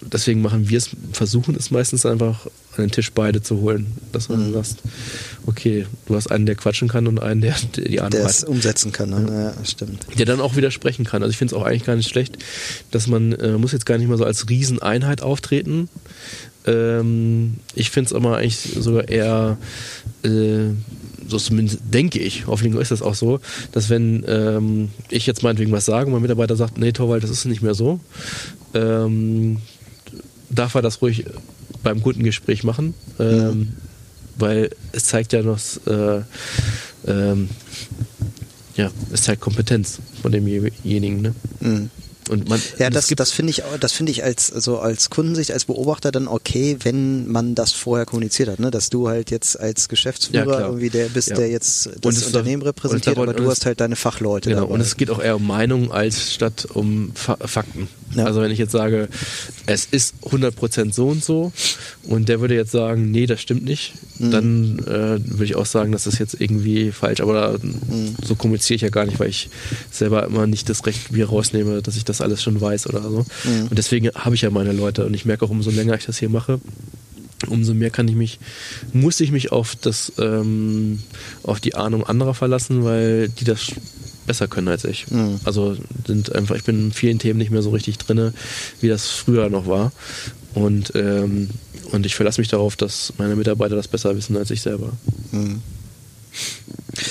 deswegen 0.00 0.40
machen 0.40 0.70
wir 0.70 0.78
es, 0.78 0.88
versuchen 1.12 1.54
es 1.54 1.70
meistens 1.70 2.06
einfach 2.06 2.46
an 2.76 2.84
den 2.84 2.90
Tisch 2.90 3.12
beide 3.12 3.42
zu 3.42 3.60
holen, 3.60 3.86
dass 4.12 4.30
man 4.30 4.48
mhm. 4.48 4.54
sagt, 4.54 4.76
okay, 5.44 5.86
du 6.06 6.16
hast 6.16 6.30
einen, 6.30 6.46
der 6.46 6.54
quatschen 6.54 6.88
kann 6.88 7.06
und 7.06 7.20
einen, 7.20 7.42
der, 7.42 7.54
der 7.76 7.84
die 7.84 8.00
Ahnung 8.00 8.12
der 8.12 8.24
es 8.24 8.42
umsetzen 8.42 8.90
kann, 8.90 9.10
ne? 9.10 9.54
ja, 9.56 9.64
stimmt. 9.66 10.06
Der 10.18 10.24
dann 10.24 10.40
auch 10.40 10.56
widersprechen 10.56 11.04
kann. 11.04 11.22
Also 11.22 11.30
ich 11.30 11.36
finde 11.36 11.54
es 11.54 11.60
auch 11.60 11.66
eigentlich 11.66 11.84
gar 11.84 11.94
nicht 11.94 12.08
schlecht, 12.08 12.38
dass 12.90 13.06
man 13.06 13.32
äh, 13.32 13.52
muss 13.58 13.72
jetzt 13.72 13.84
gar 13.84 13.98
nicht 13.98 14.08
mal 14.08 14.16
so 14.16 14.24
als 14.24 14.48
Rieseneinheit 14.48 15.20
auftreten, 15.20 15.90
ähm, 16.66 17.56
ich 17.74 17.90
finde 17.90 18.08
es 18.08 18.12
aber 18.14 18.38
eigentlich 18.38 18.58
sogar 18.78 19.08
eher, 19.08 19.58
äh, 20.22 20.70
so 21.28 21.38
zumindest 21.38 21.80
denke 21.92 22.18
ich, 22.18 22.46
hoffentlich 22.46 22.80
ist 22.80 22.90
das 22.90 23.02
auch 23.02 23.14
so, 23.14 23.40
dass 23.72 23.90
wenn 23.90 24.24
ähm, 24.26 24.90
ich 25.10 25.26
jetzt 25.26 25.42
meinetwegen 25.42 25.72
was 25.72 25.86
sage 25.86 26.06
und 26.06 26.12
mein 26.12 26.22
Mitarbeiter 26.22 26.56
sagt, 26.56 26.78
nee, 26.78 26.92
Torwald, 26.92 27.22
das 27.22 27.30
ist 27.30 27.44
nicht 27.44 27.62
mehr 27.62 27.74
so, 27.74 28.00
ähm, 28.74 29.58
darf 30.50 30.74
er 30.74 30.82
das 30.82 31.02
ruhig 31.02 31.24
beim 31.82 32.02
Kundengespräch 32.02 32.64
machen, 32.64 32.94
ähm, 33.18 33.58
mhm. 33.58 33.72
weil 34.36 34.70
es 34.92 35.04
zeigt 35.04 35.32
ja 35.32 35.42
noch, 35.42 35.58
äh, 35.86 36.22
ähm, 37.06 37.48
ja, 38.76 38.90
es 39.12 39.22
zeigt 39.22 39.40
Kompetenz 39.40 39.98
von 40.20 40.32
demjenigen. 40.32 41.22
Ne? 41.22 41.34
Mhm. 41.60 41.90
Und 42.28 42.48
man, 42.48 42.60
ja, 42.78 42.90
das, 42.90 43.08
das 43.08 43.30
finde 43.30 43.50
ich, 43.50 43.62
das 43.80 43.92
finde 43.92 44.12
ich 44.12 44.24
als, 44.24 44.52
also 44.52 44.78
als 44.78 45.10
Kundensicht, 45.10 45.52
als 45.52 45.64
Beobachter 45.66 46.12
dann 46.12 46.28
okay, 46.28 46.76
wenn 46.82 47.30
man 47.30 47.54
das 47.54 47.72
vorher 47.72 48.06
kommuniziert 48.06 48.48
hat, 48.48 48.58
ne? 48.58 48.70
dass 48.70 48.90
du 48.90 49.08
halt 49.08 49.30
jetzt 49.30 49.58
als 49.58 49.88
Geschäftsführer 49.88 50.60
ja, 50.60 50.66
irgendwie 50.66 50.90
der 50.90 51.06
bist, 51.06 51.28
ja. 51.28 51.36
der 51.36 51.48
jetzt 51.50 51.90
das 52.00 52.26
Unternehmen 52.26 52.60
doch, 52.60 52.68
repräsentiert, 52.68 53.18
aber 53.18 53.32
du 53.34 53.50
hast 53.50 53.66
halt 53.66 53.80
deine 53.80 53.96
Fachleute. 53.96 54.50
Genau, 54.50 54.62
dabei. 54.62 54.74
und 54.74 54.80
es 54.80 54.96
geht 54.96 55.10
auch 55.10 55.22
eher 55.22 55.36
um 55.36 55.46
Meinung 55.46 55.92
als 55.92 56.32
statt 56.32 56.66
um 56.72 57.12
Fa 57.14 57.36
Fakten. 57.44 57.88
Ja. 58.14 58.24
Also 58.24 58.40
wenn 58.40 58.50
ich 58.50 58.58
jetzt 58.58 58.72
sage, 58.72 59.08
es 59.66 59.86
ist 59.90 60.14
100% 60.24 60.92
so 60.92 61.08
und 61.08 61.24
so 61.24 61.52
und 62.04 62.28
der 62.28 62.40
würde 62.40 62.54
jetzt 62.54 62.70
sagen, 62.70 63.10
nee, 63.10 63.26
das 63.26 63.40
stimmt 63.40 63.64
nicht, 63.64 63.94
mhm. 64.18 64.30
dann 64.30 64.78
äh, 64.80 65.18
würde 65.24 65.44
ich 65.44 65.56
auch 65.56 65.66
sagen, 65.66 65.92
das 65.92 66.06
ist 66.06 66.18
jetzt 66.18 66.40
irgendwie 66.40 66.92
falsch. 66.92 67.20
Aber 67.20 67.58
mhm. 67.60 68.14
so 68.22 68.34
kommuniziere 68.34 68.76
ich 68.76 68.82
ja 68.82 68.88
gar 68.88 69.06
nicht, 69.06 69.18
weil 69.18 69.30
ich 69.30 69.48
selber 69.90 70.24
immer 70.26 70.46
nicht 70.46 70.68
das 70.68 70.86
Recht 70.86 71.12
mir 71.12 71.28
rausnehme, 71.28 71.82
dass 71.82 71.96
ich 71.96 72.04
das 72.04 72.13
alles 72.20 72.42
schon 72.42 72.60
weiß 72.60 72.88
oder 72.88 73.02
so. 73.02 73.24
Mhm. 73.44 73.68
Und 73.68 73.78
deswegen 73.78 74.10
habe 74.14 74.34
ich 74.34 74.42
ja 74.42 74.50
meine 74.50 74.72
Leute 74.72 75.06
und 75.06 75.14
ich 75.14 75.24
merke 75.24 75.44
auch, 75.44 75.50
umso 75.50 75.70
länger 75.70 75.94
ich 75.96 76.06
das 76.06 76.18
hier 76.18 76.28
mache, 76.28 76.60
umso 77.48 77.74
mehr 77.74 77.90
kann 77.90 78.08
ich 78.08 78.14
mich, 78.14 78.38
muss 78.92 79.20
ich 79.20 79.30
mich 79.30 79.52
auf 79.52 79.76
das, 79.76 80.12
ähm, 80.18 81.00
auf 81.42 81.60
die 81.60 81.74
Ahnung 81.74 82.04
anderer 82.04 82.34
verlassen, 82.34 82.84
weil 82.84 83.28
die 83.28 83.44
das 83.44 83.72
besser 84.26 84.48
können 84.48 84.68
als 84.68 84.84
ich. 84.84 85.10
Mhm. 85.10 85.40
Also 85.44 85.76
sind 86.06 86.34
einfach, 86.34 86.56
ich 86.56 86.64
bin 86.64 86.86
in 86.86 86.92
vielen 86.92 87.18
Themen 87.18 87.38
nicht 87.38 87.50
mehr 87.50 87.62
so 87.62 87.70
richtig 87.70 87.98
drin, 87.98 88.32
wie 88.80 88.88
das 88.88 89.08
früher 89.08 89.50
noch 89.50 89.66
war. 89.66 89.92
Und, 90.54 90.92
ähm, 90.94 91.50
und 91.92 92.06
ich 92.06 92.14
verlasse 92.14 92.40
mich 92.40 92.48
darauf, 92.48 92.76
dass 92.76 93.12
meine 93.18 93.36
Mitarbeiter 93.36 93.76
das 93.76 93.88
besser 93.88 94.16
wissen 94.16 94.36
als 94.36 94.50
ich 94.50 94.62
selber. 94.62 94.92
Mhm. 95.32 95.60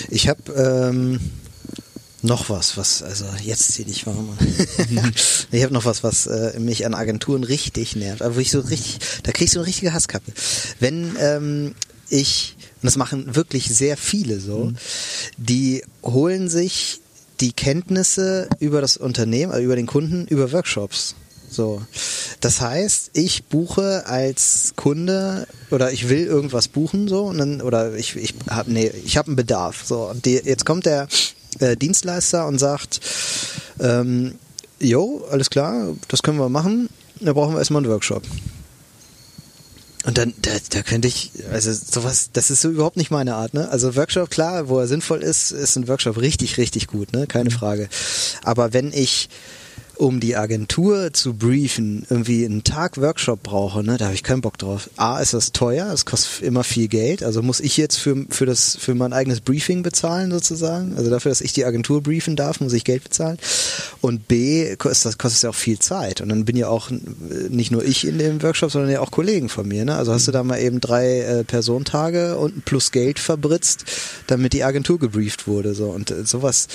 Ich 0.10 0.28
habe 0.28 0.42
ähm, 0.56 1.20
noch 2.24 2.50
was, 2.50 2.78
was, 2.78 3.04
also 3.04 3.26
jetzt 3.44 3.74
zieh 3.74 3.84
dich 3.84 4.08
warm. 4.08 4.38
ich 5.52 5.64
habe 5.64 5.74
noch 5.74 5.86
was, 5.86 6.04
was 6.04 6.26
äh, 6.28 6.58
mich 6.60 6.86
an 6.86 6.94
Agenturen 6.94 7.44
richtig 7.44 7.96
nervt, 7.96 8.22
aber 8.22 8.36
wo 8.36 8.40
ich 8.40 8.52
so 8.52 8.62
richtig, 8.62 9.00
da 9.24 9.32
krieg 9.32 9.46
ich 9.46 9.52
so 9.52 9.60
eine 9.60 9.68
richtige 9.68 9.94
Hasskappe. 9.94 10.32
Wenn 10.80 11.16
ähm, 11.20 11.76
ich, 12.10 12.56
und 12.82 12.86
das 12.86 12.96
machen 12.96 13.36
wirklich 13.36 13.68
sehr 13.68 13.98
viele 13.98 14.40
so, 14.40 14.66
mhm. 14.66 14.76
die 15.38 15.84
holen 16.04 16.50
sich 16.50 17.02
die 17.40 17.52
Kenntnisse 17.52 18.48
über 18.60 18.80
das 18.80 18.96
Unternehmen, 18.96 19.52
also 19.52 19.64
über 19.64 19.76
den 19.76 19.88
Kunden, 19.88 20.26
über 20.28 20.52
Workshops. 20.54 21.16
So. 21.50 21.82
Das 22.40 22.62
heißt, 22.62 23.12
ich 23.14 23.46
buche 23.46 24.06
als 24.08 24.74
Kunde 24.76 25.48
oder 25.72 25.92
ich 25.92 26.10
will 26.10 26.26
irgendwas 26.26 26.68
buchen 26.68 27.08
so 27.08 27.26
und 27.26 27.38
dann, 27.38 27.62
oder 27.62 27.96
ich, 27.96 28.16
ich 28.16 28.34
habe 28.50 28.72
nee, 28.72 28.92
ich 29.06 29.18
habe 29.18 29.28
einen 29.28 29.36
Bedarf. 29.36 29.84
So 29.86 30.10
und 30.10 30.26
die, 30.26 30.36
jetzt 30.36 30.66
kommt 30.66 30.86
der 30.86 31.08
äh, 31.60 31.76
Dienstleister 31.76 32.48
und 32.48 32.60
sagt, 32.60 33.00
ähm, 33.80 34.36
jo, 34.80 35.26
alles 35.32 35.50
klar, 35.50 35.96
das 36.08 36.24
können 36.24 36.38
wir 36.38 36.50
machen. 36.50 36.90
Da 37.20 37.34
brauchen 37.34 37.54
wir 37.54 37.60
erstmal 37.60 37.84
einen 37.84 37.92
Workshop. 37.92 38.24
Und 40.06 40.18
dann, 40.18 40.34
da, 40.42 40.52
da 40.72 40.82
könnte 40.82 41.08
ich, 41.08 41.32
also 41.52 41.72
sowas, 41.72 42.30
das 42.34 42.52
ist 42.52 42.62
so 42.62 42.70
überhaupt 42.70 42.98
nicht 42.98 43.10
meine 43.10 43.36
Art, 43.36 43.54
ne? 43.54 43.70
Also 43.70 43.96
Workshop, 43.96 44.30
klar, 44.30 44.68
wo 44.68 44.78
er 44.80 44.88
sinnvoll 44.88 45.24
ist, 45.24 45.52
ist 45.52 45.78
ein 45.78 45.88
Workshop 45.88 46.18
richtig, 46.18 46.58
richtig 46.58 46.88
gut, 46.88 47.14
ne? 47.14 47.26
Keine 47.26 47.52
Frage. 47.52 47.88
Aber 48.44 48.74
wenn 48.74 48.92
ich 48.92 49.30
um 49.96 50.20
die 50.20 50.36
Agentur 50.36 51.14
zu 51.14 51.34
briefen, 51.34 52.06
irgendwie 52.10 52.46
einen 52.46 52.64
Tag 52.64 52.98
Workshop 52.98 53.44
brauche, 53.44 53.84
ne, 53.84 53.98
da 53.98 54.06
habe 54.06 54.16
ich 54.16 54.24
keinen 54.24 54.42
Bock 54.42 54.58
drauf. 54.58 54.90
A, 54.98 55.20
ist 55.20 55.34
das 55.34 55.52
teuer, 55.52 55.92
es 55.94 56.06
kostet 56.06 56.42
immer 56.44 56.64
viel 56.64 56.88
Geld. 56.88 57.24
Also 57.24 57.42
muss 57.42 57.60
ich 57.60 57.78
jetzt 57.78 57.98
für, 57.98 58.26
für, 58.30 58.46
das, 58.46 58.76
für 58.76 58.96
mein 58.96 59.14
eigenes 59.14 59.42
Briefing 59.42 59.84
bezahlen 59.84 60.32
sozusagen. 60.32 60.98
Also 60.98 61.10
dafür, 61.10 61.30
dass 61.30 61.42
ich 61.42 61.54
die 61.54 61.66
Agentur 61.66 62.02
briefen 62.02 62.36
darf, 62.36 62.60
muss 62.60 62.74
ich 62.74 62.84
Geld 62.84 63.04
bezahlen. 63.04 63.38
Und 64.02 64.28
B, 64.28 64.76
kostet 64.78 65.06
das 65.06 65.18
kostet 65.18 65.44
ja 65.44 65.50
auch 65.52 65.56
viel 65.56 65.80
Zeit. 65.80 66.22
Und 66.22 66.30
dann 66.30 66.46
bin 66.46 66.58
ja 66.58 66.68
auch 66.70 66.90
nicht 67.50 67.72
nur 67.72 67.84
ich 67.84 68.06
in 68.06 68.18
dem 68.18 68.42
Workshop, 68.42 68.72
sondern 68.72 68.92
ja 68.92 69.00
auch 69.00 69.12
Kollegen 69.12 69.50
von 69.50 69.68
mir. 69.68 69.86
Ne? 69.86 69.96
Also 69.96 70.12
hast 70.12 70.28
du 70.28 70.32
da 70.32 70.44
mal 70.44 70.60
eben 70.60 70.82
drei 70.82 71.20
äh, 71.20 71.44
Personentage 71.44 72.38
und 72.38 72.66
plus 72.66 72.92
Geld 72.92 73.20
verbritzt, 73.20 73.86
damit 74.28 74.54
die 74.54 74.64
Agentur 74.64 74.98
gebrieft 74.98 75.48
wurde. 75.48 75.76
So. 75.76 75.90
Und 75.90 76.12
äh, 76.12 76.26
sowas 76.26 76.68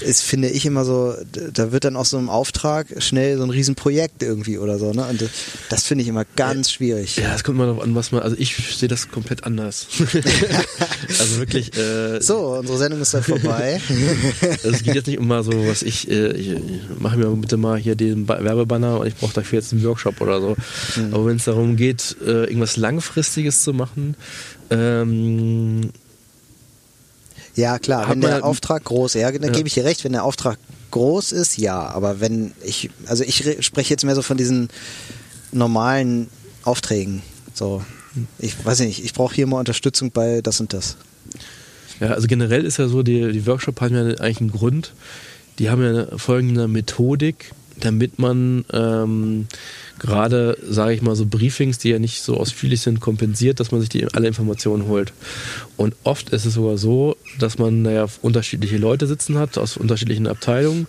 ist, 0.00 0.22
finde 0.22 0.48
ich, 0.48 0.64
immer 0.66 0.84
so, 0.84 1.14
da 1.52 1.72
wird 1.72 1.84
dann 1.84 1.96
auch 1.96 2.06
so 2.06 2.18
im 2.18 2.30
Auftrag 2.30 2.53
Auftrag 2.54 3.02
schnell 3.02 3.36
so 3.36 3.42
ein 3.42 3.50
Riesenprojekt 3.50 4.22
irgendwie 4.22 4.58
oder 4.58 4.78
so. 4.78 4.92
Ne? 4.92 5.04
Und 5.06 5.28
das 5.70 5.84
finde 5.84 6.02
ich 6.02 6.08
immer 6.08 6.24
ganz 6.36 6.70
schwierig. 6.70 7.16
Ja, 7.16 7.34
es 7.34 7.42
kommt 7.42 7.56
immer 7.56 7.66
darauf 7.66 7.82
an, 7.82 7.94
was 7.96 8.12
man, 8.12 8.22
also 8.22 8.36
ich 8.38 8.56
sehe 8.76 8.88
das 8.88 9.10
komplett 9.10 9.44
anders. 9.44 9.88
also 11.08 11.38
wirklich. 11.38 11.76
Äh, 11.76 12.20
so, 12.20 12.56
unsere 12.58 12.78
Sendung 12.78 13.00
ist 13.00 13.12
dann 13.12 13.24
vorbei. 13.24 13.80
also 14.40 14.70
es 14.70 14.82
geht 14.84 14.94
jetzt 14.94 15.08
nicht 15.08 15.18
um 15.18 15.26
mal 15.26 15.42
so, 15.42 15.52
was 15.66 15.82
ich, 15.82 16.08
äh, 16.08 16.32
ich 16.32 16.60
mache 16.98 17.16
mir 17.16 17.26
bitte 17.30 17.56
mal 17.56 17.76
hier 17.76 17.96
den 17.96 18.28
Werbebanner 18.28 19.00
und 19.00 19.08
ich 19.08 19.16
brauche 19.16 19.34
dafür 19.34 19.58
jetzt 19.58 19.72
einen 19.72 19.82
Workshop 19.82 20.20
oder 20.20 20.40
so. 20.40 20.56
Mhm. 20.96 21.14
Aber 21.14 21.26
wenn 21.26 21.36
es 21.36 21.44
darum 21.44 21.76
geht, 21.76 22.16
äh, 22.24 22.44
irgendwas 22.44 22.76
Langfristiges 22.76 23.62
zu 23.62 23.72
machen, 23.72 24.16
ähm, 24.70 25.90
ja, 27.56 27.78
klar, 27.78 28.08
wenn 28.08 28.20
der 28.20 28.44
Auftrag 28.44 28.84
groß, 28.84 29.14
ja, 29.14 29.30
dann 29.30 29.42
ja. 29.42 29.50
gebe 29.50 29.68
ich 29.68 29.74
dir 29.74 29.84
recht, 29.84 30.02
wenn 30.04 30.12
der 30.12 30.24
Auftrag 30.24 30.58
groß 30.94 31.32
ist, 31.32 31.58
ja, 31.58 31.88
aber 31.88 32.20
wenn 32.20 32.52
ich, 32.62 32.88
also 33.06 33.24
ich 33.24 33.44
spreche 33.60 33.90
jetzt 33.90 34.04
mehr 34.04 34.14
so 34.14 34.22
von 34.22 34.36
diesen 34.36 34.68
normalen 35.50 36.28
Aufträgen. 36.62 37.22
So, 37.52 37.82
ich 38.38 38.64
weiß 38.64 38.78
nicht, 38.80 39.04
ich 39.04 39.12
brauche 39.12 39.34
hier 39.34 39.48
mal 39.48 39.58
Unterstützung 39.58 40.12
bei 40.12 40.40
das 40.40 40.60
und 40.60 40.72
das. 40.72 40.96
Ja, 41.98 42.10
also 42.10 42.28
generell 42.28 42.64
ist 42.64 42.76
ja 42.76 42.86
so, 42.86 43.02
die, 43.02 43.32
die 43.32 43.44
Workshop 43.44 43.80
haben 43.80 43.94
ja 43.94 44.02
eigentlich 44.18 44.40
einen 44.40 44.52
Grund. 44.52 44.92
Die 45.58 45.68
haben 45.68 45.82
ja 45.82 46.16
folgende 46.16 46.68
Methodik, 46.68 47.50
damit 47.80 48.18
man 48.18 48.64
ähm, 48.72 49.46
gerade, 49.98 50.58
sage 50.68 50.94
ich 50.94 51.02
mal, 51.02 51.16
so 51.16 51.26
Briefings, 51.26 51.78
die 51.78 51.90
ja 51.90 51.98
nicht 51.98 52.22
so 52.22 52.36
ausführlich 52.36 52.80
sind, 52.80 53.00
kompensiert, 53.00 53.60
dass 53.60 53.72
man 53.72 53.80
sich 53.80 53.90
die 53.90 54.06
alle 54.12 54.28
Informationen 54.28 54.86
holt. 54.88 55.12
Und 55.76 55.94
oft 56.04 56.30
ist 56.30 56.44
es 56.44 56.54
sogar 56.54 56.78
so, 56.78 57.16
dass 57.38 57.58
man 57.58 57.82
naja, 57.82 58.06
unterschiedliche 58.22 58.76
Leute 58.76 59.06
sitzen 59.06 59.38
hat 59.38 59.58
aus 59.58 59.76
unterschiedlichen 59.76 60.26
Abteilungen, 60.26 60.86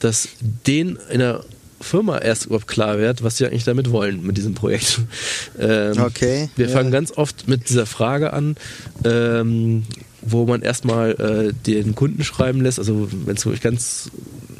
dass 0.00 0.28
denen 0.66 0.98
in 1.10 1.20
der 1.20 1.44
Firma 1.80 2.18
erst 2.18 2.46
überhaupt 2.46 2.68
klar 2.68 2.98
wird, 2.98 3.22
was 3.22 3.36
sie 3.36 3.46
eigentlich 3.46 3.64
damit 3.64 3.90
wollen 3.90 4.24
mit 4.24 4.36
diesem 4.36 4.54
Projekt. 4.54 5.00
Ähm, 5.58 5.98
okay. 5.98 6.50
Wir 6.56 6.68
fangen 6.68 6.90
ganz 6.90 7.12
oft 7.16 7.48
mit 7.48 7.70
dieser 7.70 7.86
Frage 7.86 8.34
an, 8.34 8.56
ähm, 9.04 9.84
wo 10.20 10.44
man 10.44 10.60
erstmal 10.60 11.12
äh, 11.12 11.52
den 11.54 11.94
Kunden 11.94 12.24
schreiben 12.24 12.60
lässt, 12.60 12.78
also 12.78 13.08
wenn 13.10 13.36
es 13.36 13.46
wirklich 13.46 13.62
ganz, 13.62 14.10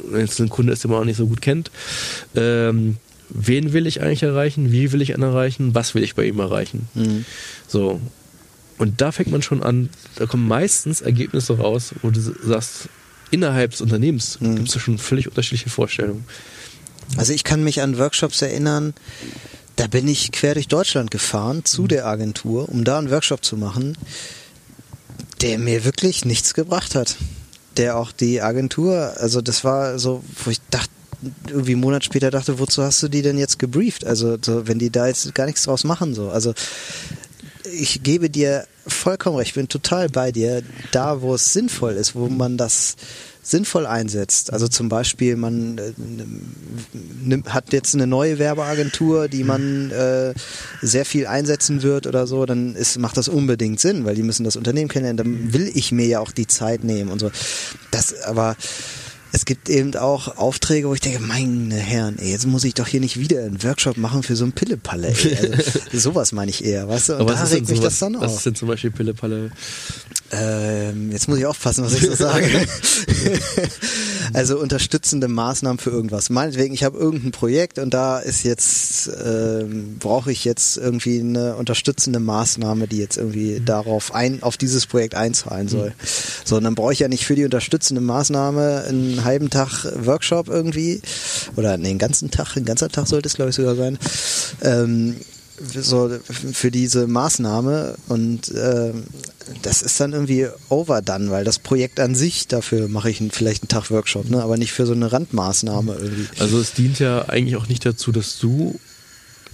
wenn 0.09 0.25
es 0.25 0.39
ein 0.39 0.49
Kunde 0.49 0.73
ist, 0.73 0.83
den 0.83 0.91
man 0.91 1.01
auch 1.01 1.05
nicht 1.05 1.17
so 1.17 1.27
gut 1.27 1.41
kennt, 1.41 1.71
ähm, 2.35 2.97
wen 3.29 3.73
will 3.73 3.87
ich 3.87 4.01
eigentlich 4.01 4.23
erreichen, 4.23 4.71
wie 4.71 4.91
will 4.91 5.01
ich 5.01 5.11
ihn 5.11 5.21
erreichen, 5.21 5.75
was 5.75 5.95
will 5.95 6.03
ich 6.03 6.15
bei 6.15 6.25
ihm 6.25 6.39
erreichen. 6.39 6.87
Mhm. 6.93 7.25
So. 7.67 8.01
Und 8.77 9.01
da 9.01 9.11
fängt 9.11 9.31
man 9.31 9.41
schon 9.41 9.63
an, 9.63 9.89
da 10.15 10.27
kommen 10.27 10.47
meistens 10.47 11.01
Ergebnisse 11.01 11.57
raus, 11.57 11.93
wo 12.03 12.11
du 12.11 12.19
sagst, 12.19 12.89
innerhalb 13.31 13.71
des 13.71 13.81
Unternehmens 13.81 14.39
mhm. 14.39 14.55
gibt 14.57 14.69
es 14.69 14.81
schon 14.81 14.97
völlig 14.97 15.27
unterschiedliche 15.27 15.69
Vorstellungen. 15.69 16.25
Also 17.15 17.33
ich 17.33 17.43
kann 17.43 17.63
mich 17.63 17.81
an 17.81 17.97
Workshops 17.97 18.41
erinnern, 18.41 18.93
da 19.77 19.87
bin 19.87 20.07
ich 20.07 20.31
quer 20.31 20.53
durch 20.53 20.67
Deutschland 20.67 21.11
gefahren 21.11 21.63
zu 21.65 21.83
mhm. 21.83 21.87
der 21.87 22.05
Agentur, 22.05 22.69
um 22.69 22.83
da 22.83 22.99
einen 22.99 23.11
Workshop 23.11 23.43
zu 23.43 23.57
machen, 23.57 23.97
der 25.41 25.59
mir 25.59 25.85
wirklich 25.85 26.25
nichts 26.25 26.53
gebracht 26.53 26.95
hat. 26.95 27.15
Der 27.77 27.97
auch 27.97 28.11
die 28.11 28.41
Agentur, 28.41 29.13
also 29.17 29.41
das 29.41 29.63
war 29.63 29.99
so, 29.99 30.23
wo 30.43 30.51
ich 30.51 30.59
dachte, 30.69 30.89
irgendwie 31.47 31.73
einen 31.73 31.81
Monat 31.81 32.03
später 32.03 32.29
dachte, 32.31 32.59
wozu 32.59 32.83
hast 32.83 33.01
du 33.01 33.07
die 33.07 33.21
denn 33.21 33.37
jetzt 33.37 33.59
gebrieft? 33.59 34.05
Also 34.05 34.37
so, 34.43 34.67
wenn 34.67 34.79
die 34.79 34.89
da 34.89 35.07
jetzt 35.07 35.33
gar 35.33 35.45
nichts 35.45 35.63
draus 35.63 35.83
machen, 35.83 36.13
so. 36.13 36.29
Also 36.29 36.53
ich 37.71 38.03
gebe 38.03 38.29
dir 38.29 38.65
vollkommen 38.85 39.37
recht, 39.37 39.49
ich 39.49 39.55
bin 39.55 39.67
total 39.67 40.09
bei 40.09 40.31
dir, 40.31 40.63
da 40.91 41.21
wo 41.21 41.35
es 41.35 41.53
sinnvoll 41.53 41.93
ist, 41.93 42.15
wo 42.15 42.27
man 42.27 42.57
das 42.57 42.95
sinnvoll 43.49 43.85
einsetzt. 43.85 44.51
Also 44.51 44.67
zum 44.67 44.89
Beispiel, 44.89 45.35
man 45.35 45.77
äh, 45.77 47.41
hat 47.49 47.71
jetzt 47.71 47.95
eine 47.95 48.07
neue 48.07 48.39
Werbeagentur, 48.39 49.27
die 49.27 49.43
man 49.43 49.91
äh, 49.91 50.33
sehr 50.81 51.05
viel 51.05 51.27
einsetzen 51.27 51.81
wird 51.81 52.07
oder 52.07 52.27
so, 52.27 52.45
dann 52.45 52.75
ist, 52.75 52.97
macht 52.99 53.17
das 53.17 53.27
unbedingt 53.27 53.79
Sinn, 53.79 54.05
weil 54.05 54.15
die 54.15 54.23
müssen 54.23 54.43
das 54.43 54.55
Unternehmen 54.55 54.89
kennenlernen. 54.89 55.17
Dann 55.17 55.53
will 55.53 55.71
ich 55.73 55.91
mir 55.91 56.07
ja 56.07 56.19
auch 56.19 56.31
die 56.31 56.47
Zeit 56.47 56.83
nehmen 56.83 57.11
und 57.11 57.19
so. 57.19 57.31
Das 57.91 58.21
aber 58.23 58.55
es 59.31 59.45
gibt 59.45 59.69
eben 59.69 59.95
auch 59.95 60.37
Aufträge, 60.37 60.87
wo 60.87 60.93
ich 60.93 60.99
denke, 60.99 61.19
meine 61.19 61.75
Herren, 61.75 62.17
ey, 62.17 62.31
jetzt 62.31 62.47
muss 62.47 62.63
ich 62.63 62.73
doch 62.73 62.87
hier 62.87 62.99
nicht 62.99 63.19
wieder 63.19 63.43
einen 63.43 63.61
Workshop 63.63 63.97
machen 63.97 64.23
für 64.23 64.35
so 64.35 64.45
ein 64.45 64.51
Pillepalle. 64.51 65.09
Ey. 65.09 65.37
Also, 65.37 65.79
sowas 65.93 66.31
meine 66.31 66.49
ich 66.49 66.63
eher, 66.63 66.87
weißt 66.87 67.09
du? 67.09 67.13
Und 67.13 67.21
Aber 67.21 67.33
da 67.33 67.43
regt 67.43 67.69
mich 67.69 67.79
das 67.79 67.99
dann 67.99 68.15
auf. 68.15 68.23
Was 68.23 68.35
ist 68.35 68.45
denn 68.45 68.55
zum 68.55 68.67
Beispiel 68.67 68.91
Pillepalle? 68.91 69.51
Ähm, 70.31 71.11
jetzt 71.11 71.29
muss 71.29 71.37
ich 71.37 71.45
aufpassen, 71.45 71.85
was 71.85 71.93
ich 71.93 72.01
so 72.01 72.13
sage. 72.13 72.45
also 74.33 74.59
unterstützende 74.59 75.27
Maßnahmen 75.27 75.79
für 75.79 75.89
irgendwas. 75.89 76.29
Meinetwegen, 76.29 76.73
ich 76.73 76.83
habe 76.83 76.97
irgendein 76.97 77.31
Projekt 77.31 77.79
und 77.79 77.93
da 77.93 78.19
ist 78.19 78.43
jetzt, 78.43 79.09
ähm, 79.23 79.97
brauche 79.99 80.31
ich 80.31 80.43
jetzt 80.43 80.77
irgendwie 80.77 81.19
eine 81.19 81.55
unterstützende 81.55 82.19
Maßnahme, 82.19 82.87
die 82.87 82.97
jetzt 82.97 83.17
irgendwie 83.17 83.59
mhm. 83.59 83.65
darauf 83.65 84.13
ein, 84.13 84.43
auf 84.43 84.57
dieses 84.57 84.85
Projekt 84.85 85.15
einzahlen 85.15 85.69
soll. 85.69 85.89
Mhm. 85.89 86.07
So, 86.43 86.57
und 86.57 86.63
dann 86.65 86.75
brauche 86.75 86.91
ich 86.93 86.99
ja 86.99 87.07
nicht 87.07 87.25
für 87.25 87.35
die 87.35 87.45
unterstützende 87.45 88.01
Maßnahme 88.01 88.83
einen 88.87 89.23
halben 89.23 89.49
Tag 89.49 89.85
Workshop 90.03 90.49
irgendwie 90.49 91.01
oder 91.55 91.77
nee, 91.77 91.89
einen 91.89 91.99
ganzen 91.99 92.31
Tag, 92.31 92.57
ein 92.57 92.65
ganzer 92.65 92.89
Tag 92.89 93.07
sollte 93.07 93.27
es 93.27 93.35
glaube 93.35 93.51
ich 93.51 93.55
sogar 93.55 93.75
sein. 93.75 93.97
Ähm, 94.61 95.15
so 95.59 96.09
für 96.27 96.71
diese 96.71 97.07
Maßnahme 97.07 97.95
und 98.07 98.49
äh, 98.51 98.93
das 99.61 99.81
ist 99.81 99.99
dann 99.99 100.13
irgendwie 100.13 100.47
overdone, 100.69 101.31
weil 101.31 101.43
das 101.43 101.59
Projekt 101.59 101.99
an 101.99 102.15
sich, 102.15 102.47
dafür 102.47 102.87
mache 102.87 103.09
ich 103.09 103.23
vielleicht 103.31 103.63
einen 103.63 103.69
Tag 103.69 103.89
Workshop, 103.89 104.29
ne? 104.29 104.43
aber 104.43 104.57
nicht 104.57 104.71
für 104.71 104.85
so 104.85 104.93
eine 104.93 105.11
Randmaßnahme 105.11 105.95
irgendwie. 105.95 106.27
Also 106.39 106.59
es 106.59 106.73
dient 106.73 106.99
ja 106.99 107.29
eigentlich 107.29 107.55
auch 107.55 107.67
nicht 107.67 107.85
dazu, 107.85 108.11
dass 108.11 108.37
du 108.39 108.79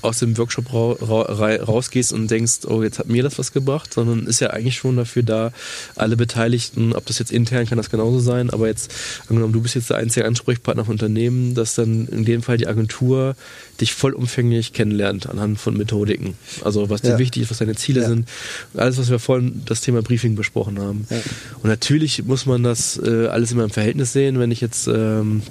aus 0.03 0.19
dem 0.19 0.37
Workshop 0.37 0.73
ra 0.73 1.21
ra 1.21 1.55
rausgehst 1.55 2.13
und 2.13 2.29
denkst, 2.29 2.65
oh, 2.67 2.83
jetzt 2.83 2.99
hat 2.99 3.07
mir 3.07 3.23
das 3.23 3.39
was 3.39 3.51
gebracht, 3.51 3.93
sondern 3.93 4.27
ist 4.27 4.39
ja 4.39 4.49
eigentlich 4.49 4.75
schon 4.75 4.97
dafür 4.97 5.23
da, 5.23 5.51
alle 5.95 6.17
Beteiligten, 6.17 6.93
ob 6.93 7.05
das 7.05 7.19
jetzt 7.19 7.31
intern 7.31 7.65
kann 7.65 7.77
das 7.77 7.89
genauso 7.89 8.19
sein, 8.19 8.49
aber 8.49 8.67
jetzt, 8.67 8.93
angenommen, 9.29 9.53
du 9.53 9.61
bist 9.61 9.75
jetzt 9.75 9.89
der 9.89 9.97
einzige 9.97 10.25
Ansprechpartner 10.25 10.85
von 10.85 10.93
Unternehmen, 10.93 11.55
dass 11.55 11.75
dann 11.75 12.07
in 12.07 12.25
dem 12.25 12.41
Fall 12.41 12.57
die 12.57 12.67
Agentur 12.67 13.35
dich 13.79 13.93
vollumfänglich 13.93 14.73
kennenlernt 14.73 15.27
anhand 15.27 15.59
von 15.59 15.75
Methodiken. 15.77 16.35
Also 16.63 16.89
was 16.89 17.01
dir 17.01 17.11
ja. 17.11 17.19
wichtig 17.19 17.43
ist, 17.43 17.51
was 17.51 17.57
deine 17.57 17.75
Ziele 17.75 18.01
ja. 18.01 18.07
sind. 18.07 18.27
Alles, 18.75 18.97
was 18.97 19.09
wir 19.09 19.19
vorhin 19.19 19.63
das 19.65 19.81
Thema 19.81 20.01
Briefing 20.01 20.35
besprochen 20.35 20.79
haben. 20.79 21.07
Ja. 21.09 21.17
Und 21.61 21.69
natürlich 21.69 22.23
muss 22.23 22.45
man 22.45 22.63
das 22.63 22.99
äh, 23.03 23.27
alles 23.27 23.51
immer 23.51 23.63
im 23.63 23.69
Verhältnis 23.69 24.13
sehen, 24.13 24.39
wenn 24.39 24.51
ich 24.51 24.61
jetzt 24.61 24.87
ähm, 24.87 25.41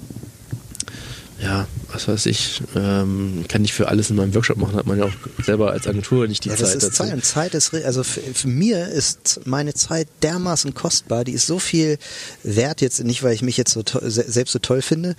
ja, 1.42 1.66
was 1.92 2.08
weiß 2.08 2.26
ich, 2.26 2.62
ähm, 2.74 3.44
kann 3.48 3.62
nicht 3.62 3.74
für 3.74 3.88
alles 3.88 4.10
in 4.10 4.16
meinem 4.16 4.34
Workshop 4.34 4.56
machen, 4.56 4.76
hat 4.76 4.86
man 4.86 4.98
ja 4.98 5.04
auch 5.04 5.44
selber 5.44 5.70
als 5.70 5.86
Agentur 5.86 6.26
nicht 6.26 6.44
die 6.44 6.48
ja, 6.48 6.56
Zeit 6.56 6.62
das 6.62 6.74
ist 6.74 6.82
dazu. 6.84 7.02
Zeit. 7.04 7.12
Und 7.14 7.24
Zeit 7.24 7.54
ist, 7.54 7.74
also 7.74 8.02
für, 8.02 8.20
für 8.20 8.48
mir 8.48 8.88
ist 8.88 9.40
meine 9.44 9.74
Zeit 9.74 10.08
dermaßen 10.22 10.74
kostbar, 10.74 11.24
die 11.24 11.32
ist 11.32 11.46
so 11.46 11.58
viel 11.58 11.98
wert 12.42 12.80
jetzt, 12.80 13.02
nicht 13.04 13.22
weil 13.22 13.34
ich 13.34 13.42
mich 13.42 13.56
jetzt 13.56 13.72
so 13.72 13.82
selbst 14.02 14.52
so 14.52 14.58
toll 14.58 14.82
finde, 14.82 15.16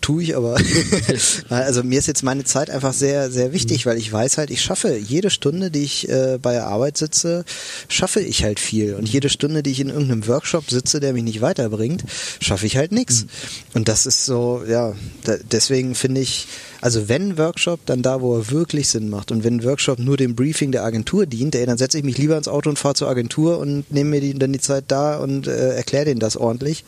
tue 0.00 0.22
ich, 0.22 0.36
aber 0.36 0.56
also 1.48 1.82
mir 1.82 1.98
ist 1.98 2.06
jetzt 2.06 2.22
meine 2.22 2.44
Zeit 2.44 2.70
einfach 2.70 2.92
sehr, 2.92 3.30
sehr 3.30 3.52
wichtig, 3.52 3.86
weil 3.86 3.98
ich 3.98 4.12
weiß 4.12 4.38
halt, 4.38 4.50
ich 4.50 4.62
schaffe 4.62 4.96
jede 4.96 5.30
Stunde, 5.30 5.70
die 5.70 5.84
ich 5.84 6.08
äh, 6.08 6.38
bei 6.40 6.52
der 6.52 6.66
Arbeit 6.66 6.96
sitze, 6.96 7.44
schaffe 7.88 8.20
ich 8.20 8.44
halt 8.44 8.60
viel. 8.60 8.94
Und 8.94 9.08
jede 9.08 9.28
Stunde, 9.28 9.62
die 9.62 9.70
ich 9.70 9.80
in 9.80 9.88
irgendeinem 9.88 10.26
Workshop 10.26 10.70
sitze, 10.70 11.00
der 11.00 11.12
mich 11.12 11.24
nicht 11.24 11.40
weiterbringt, 11.40 12.04
schaffe 12.40 12.66
ich 12.66 12.76
halt 12.76 12.92
nichts. 12.92 13.26
Und 13.74 13.88
das 13.88 14.06
ist 14.06 14.24
so, 14.24 14.62
ja, 14.68 14.94
da, 15.24 15.36
deswegen 15.50 15.94
finde 15.94 16.13
ich, 16.16 16.46
also 16.80 17.08
wenn 17.08 17.38
Workshop, 17.38 17.80
dann 17.86 18.02
da, 18.02 18.20
wo 18.20 18.36
er 18.36 18.50
wirklich 18.50 18.88
Sinn 18.88 19.10
macht. 19.10 19.30
Und 19.30 19.44
wenn 19.44 19.64
Workshop 19.64 19.98
nur 19.98 20.16
dem 20.16 20.34
Briefing 20.34 20.72
der 20.72 20.84
Agentur 20.84 21.26
dient, 21.26 21.54
ey, 21.54 21.66
dann 21.66 21.78
setze 21.78 21.98
ich 21.98 22.04
mich 22.04 22.18
lieber 22.18 22.36
ins 22.36 22.48
Auto 22.48 22.70
und 22.70 22.78
fahre 22.78 22.94
zur 22.94 23.08
Agentur 23.08 23.58
und 23.58 23.90
nehme 23.92 24.10
mir 24.10 24.20
die, 24.20 24.34
dann 24.34 24.52
die 24.52 24.60
Zeit 24.60 24.84
da 24.88 25.18
und 25.18 25.46
äh, 25.46 25.74
erkläre 25.76 26.06
denen 26.06 26.20
das 26.20 26.36
ordentlich. 26.36 26.84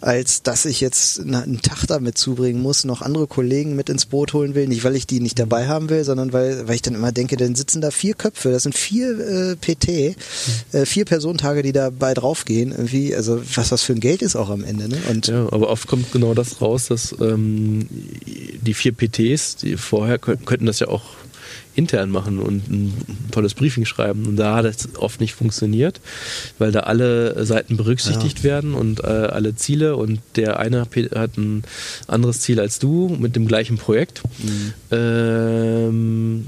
Als 0.00 0.42
dass 0.42 0.64
ich 0.64 0.80
jetzt 0.80 1.20
einen 1.20 1.60
Tag 1.62 1.86
damit 1.88 2.18
zubringen 2.18 2.62
muss, 2.62 2.84
noch 2.84 3.02
andere 3.02 3.26
Kollegen 3.26 3.74
mit 3.74 3.88
ins 3.88 4.06
Boot 4.06 4.32
holen 4.32 4.54
will. 4.54 4.68
Nicht, 4.68 4.84
weil 4.84 4.96
ich 4.96 5.06
die 5.06 5.20
nicht 5.20 5.38
dabei 5.38 5.66
haben 5.66 5.90
will, 5.90 6.04
sondern 6.04 6.32
weil, 6.32 6.68
weil 6.68 6.76
ich 6.76 6.82
dann 6.82 6.94
immer 6.94 7.12
denke, 7.12 7.36
dann 7.36 7.54
sitzen 7.54 7.80
da 7.80 7.90
vier 7.90 8.14
Köpfe, 8.14 8.50
das 8.50 8.62
sind 8.62 8.76
vier 8.76 9.18
äh, 9.18 9.56
PT, 9.56 10.16
äh, 10.72 10.86
vier 10.86 11.04
Personentage, 11.04 11.62
die 11.62 11.72
dabei 11.72 12.14
draufgehen. 12.14 12.72
Irgendwie, 12.72 13.14
also 13.14 13.40
was 13.54 13.70
das 13.70 13.82
für 13.82 13.92
ein 13.92 14.00
Geld 14.00 14.22
ist 14.22 14.36
auch 14.36 14.50
am 14.50 14.64
Ende. 14.64 14.88
Ne? 14.88 14.98
Und 15.10 15.26
Ja, 15.26 15.52
aber 15.52 15.68
oft 15.70 15.88
kommt 15.88 16.12
genau 16.12 16.34
das 16.34 16.60
raus, 16.60 16.86
dass 16.86 17.14
ähm, 17.20 17.88
die 18.24 18.74
vier 18.74 18.92
PTs, 18.92 19.56
die 19.56 19.76
vorher 19.76 20.18
könnten 20.18 20.66
das 20.66 20.78
ja 20.80 20.88
auch 20.88 21.02
intern 21.78 22.10
machen 22.10 22.40
und 22.40 22.68
ein 22.68 23.30
tolles 23.30 23.54
Briefing 23.54 23.84
schreiben. 23.84 24.26
Und 24.26 24.36
da 24.36 24.56
hat 24.56 24.64
es 24.64 24.96
oft 24.96 25.20
nicht 25.20 25.34
funktioniert, 25.34 26.00
weil 26.58 26.72
da 26.72 26.80
alle 26.80 27.46
Seiten 27.46 27.76
berücksichtigt 27.76 28.42
werden 28.42 28.74
und 28.74 29.00
äh, 29.00 29.06
alle 29.06 29.54
Ziele 29.54 29.96
und 29.96 30.20
der 30.36 30.58
eine 30.58 30.86
hat 31.14 31.38
ein 31.38 31.62
anderes 32.08 32.40
Ziel 32.40 32.58
als 32.60 32.78
du 32.78 33.16
mit 33.18 33.36
dem 33.36 33.46
gleichen 33.46 33.78
Projekt. 33.78 34.22
Ähm, 34.90 36.46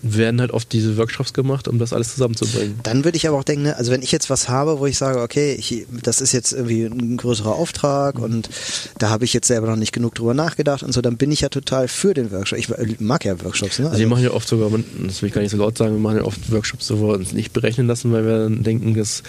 werden 0.00 0.40
halt 0.40 0.52
oft 0.52 0.72
diese 0.72 0.96
Workshops 0.96 1.32
gemacht, 1.32 1.66
um 1.66 1.78
das 1.80 1.92
alles 1.92 2.12
zusammenzubringen. 2.12 2.78
Dann 2.84 3.04
würde 3.04 3.16
ich 3.16 3.26
aber 3.26 3.36
auch 3.36 3.42
denken, 3.44 3.64
ne, 3.64 3.76
also 3.76 3.90
wenn 3.90 4.02
ich 4.02 4.12
jetzt 4.12 4.30
was 4.30 4.48
habe, 4.48 4.78
wo 4.78 4.86
ich 4.86 4.96
sage, 4.96 5.20
okay, 5.20 5.54
ich, 5.58 5.86
das 6.04 6.20
ist 6.20 6.32
jetzt 6.32 6.52
irgendwie 6.52 6.84
ein 6.84 7.16
größerer 7.16 7.52
Auftrag 7.54 8.18
und 8.20 8.48
da 8.98 9.10
habe 9.10 9.24
ich 9.24 9.32
jetzt 9.32 9.48
selber 9.48 9.66
noch 9.66 9.76
nicht 9.76 9.92
genug 9.92 10.14
drüber 10.14 10.34
nachgedacht 10.34 10.84
und 10.84 10.92
so, 10.92 11.00
dann 11.00 11.16
bin 11.16 11.32
ich 11.32 11.40
ja 11.40 11.48
total 11.48 11.88
für 11.88 12.14
den 12.14 12.30
Workshop. 12.30 12.58
Ich 12.58 12.68
mag 13.00 13.24
ja 13.24 13.42
Workshops, 13.42 13.80
ne? 13.80 13.86
Also 13.86 13.98
wir 13.98 14.06
machen 14.06 14.22
ja 14.22 14.30
oft 14.30 14.46
sogar, 14.48 14.70
das 15.04 15.20
will 15.22 15.28
ich 15.30 15.34
gar 15.34 15.42
nicht 15.42 15.50
so 15.50 15.56
laut 15.56 15.76
sagen, 15.76 15.94
wir 15.94 16.00
machen 16.00 16.18
ja 16.18 16.24
oft 16.24 16.52
Workshops, 16.52 16.90
wo 16.92 17.08
wir 17.08 17.14
uns 17.14 17.32
nicht 17.32 17.52
berechnen 17.52 17.88
lassen, 17.88 18.12
weil 18.12 18.24
wir 18.24 18.38
dann 18.44 18.62
denken, 18.62 18.94
das 18.94 19.24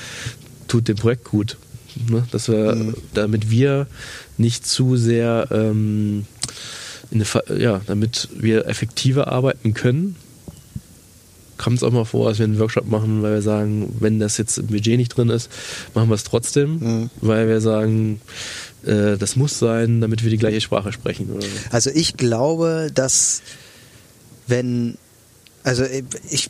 tut 0.68 0.88
dem 0.88 0.98
Projekt 0.98 1.24
gut. 1.24 1.58
Ne? 2.08 2.24
Dass 2.32 2.48
wir, 2.48 2.76
Mhm. 2.76 2.94
damit 3.16 3.50
wir 3.50 3.88
nicht 4.38 4.68
zu 4.68 4.98
sehr, 4.98 5.48
ähm, 5.52 6.26
in 7.10 7.16
eine, 7.18 7.26
Ver- 7.26 7.58
ja, 7.58 7.82
damit 7.88 8.30
wir 8.38 8.68
effektiver 8.68 9.30
arbeiten 9.30 9.74
können, 9.74 10.16
kommt 11.60 11.78
es 11.78 11.84
auch 11.84 11.92
mal 11.92 12.06
vor, 12.06 12.30
dass 12.30 12.40
wir 12.40 12.46
einen 12.46 12.58
Workshop 12.58 12.88
machen, 12.88 13.22
weil 13.22 13.34
wir 13.36 13.42
sagen, 13.44 13.96
wenn 14.00 14.20
das 14.20 14.38
jetzt 14.38 14.58
im 14.58 14.68
Budget 14.68 14.98
nicht 14.98 15.10
drin 15.16 15.30
ist, 15.30 15.50
machen 15.94 16.10
wir 16.10 16.16
es 16.16 16.24
trotzdem, 16.24 16.80
Mhm. 16.80 17.10
weil 17.22 17.48
wir 17.48 17.62
sagen, 17.62 18.22
äh, 18.86 19.18
das 19.18 19.36
muss 19.36 19.60
sein, 19.60 20.02
damit 20.02 20.24
wir 20.24 20.32
die 20.32 20.38
gleiche 20.38 20.62
Sprache 20.62 20.92
sprechen. 20.92 21.28
So. 21.28 21.46
Also 21.70 21.92
ich 21.94 22.16
glaube, 22.18 22.90
dass 22.94 23.42
wenn, 24.48 24.98
also 25.64 25.84
ich, 26.32 26.50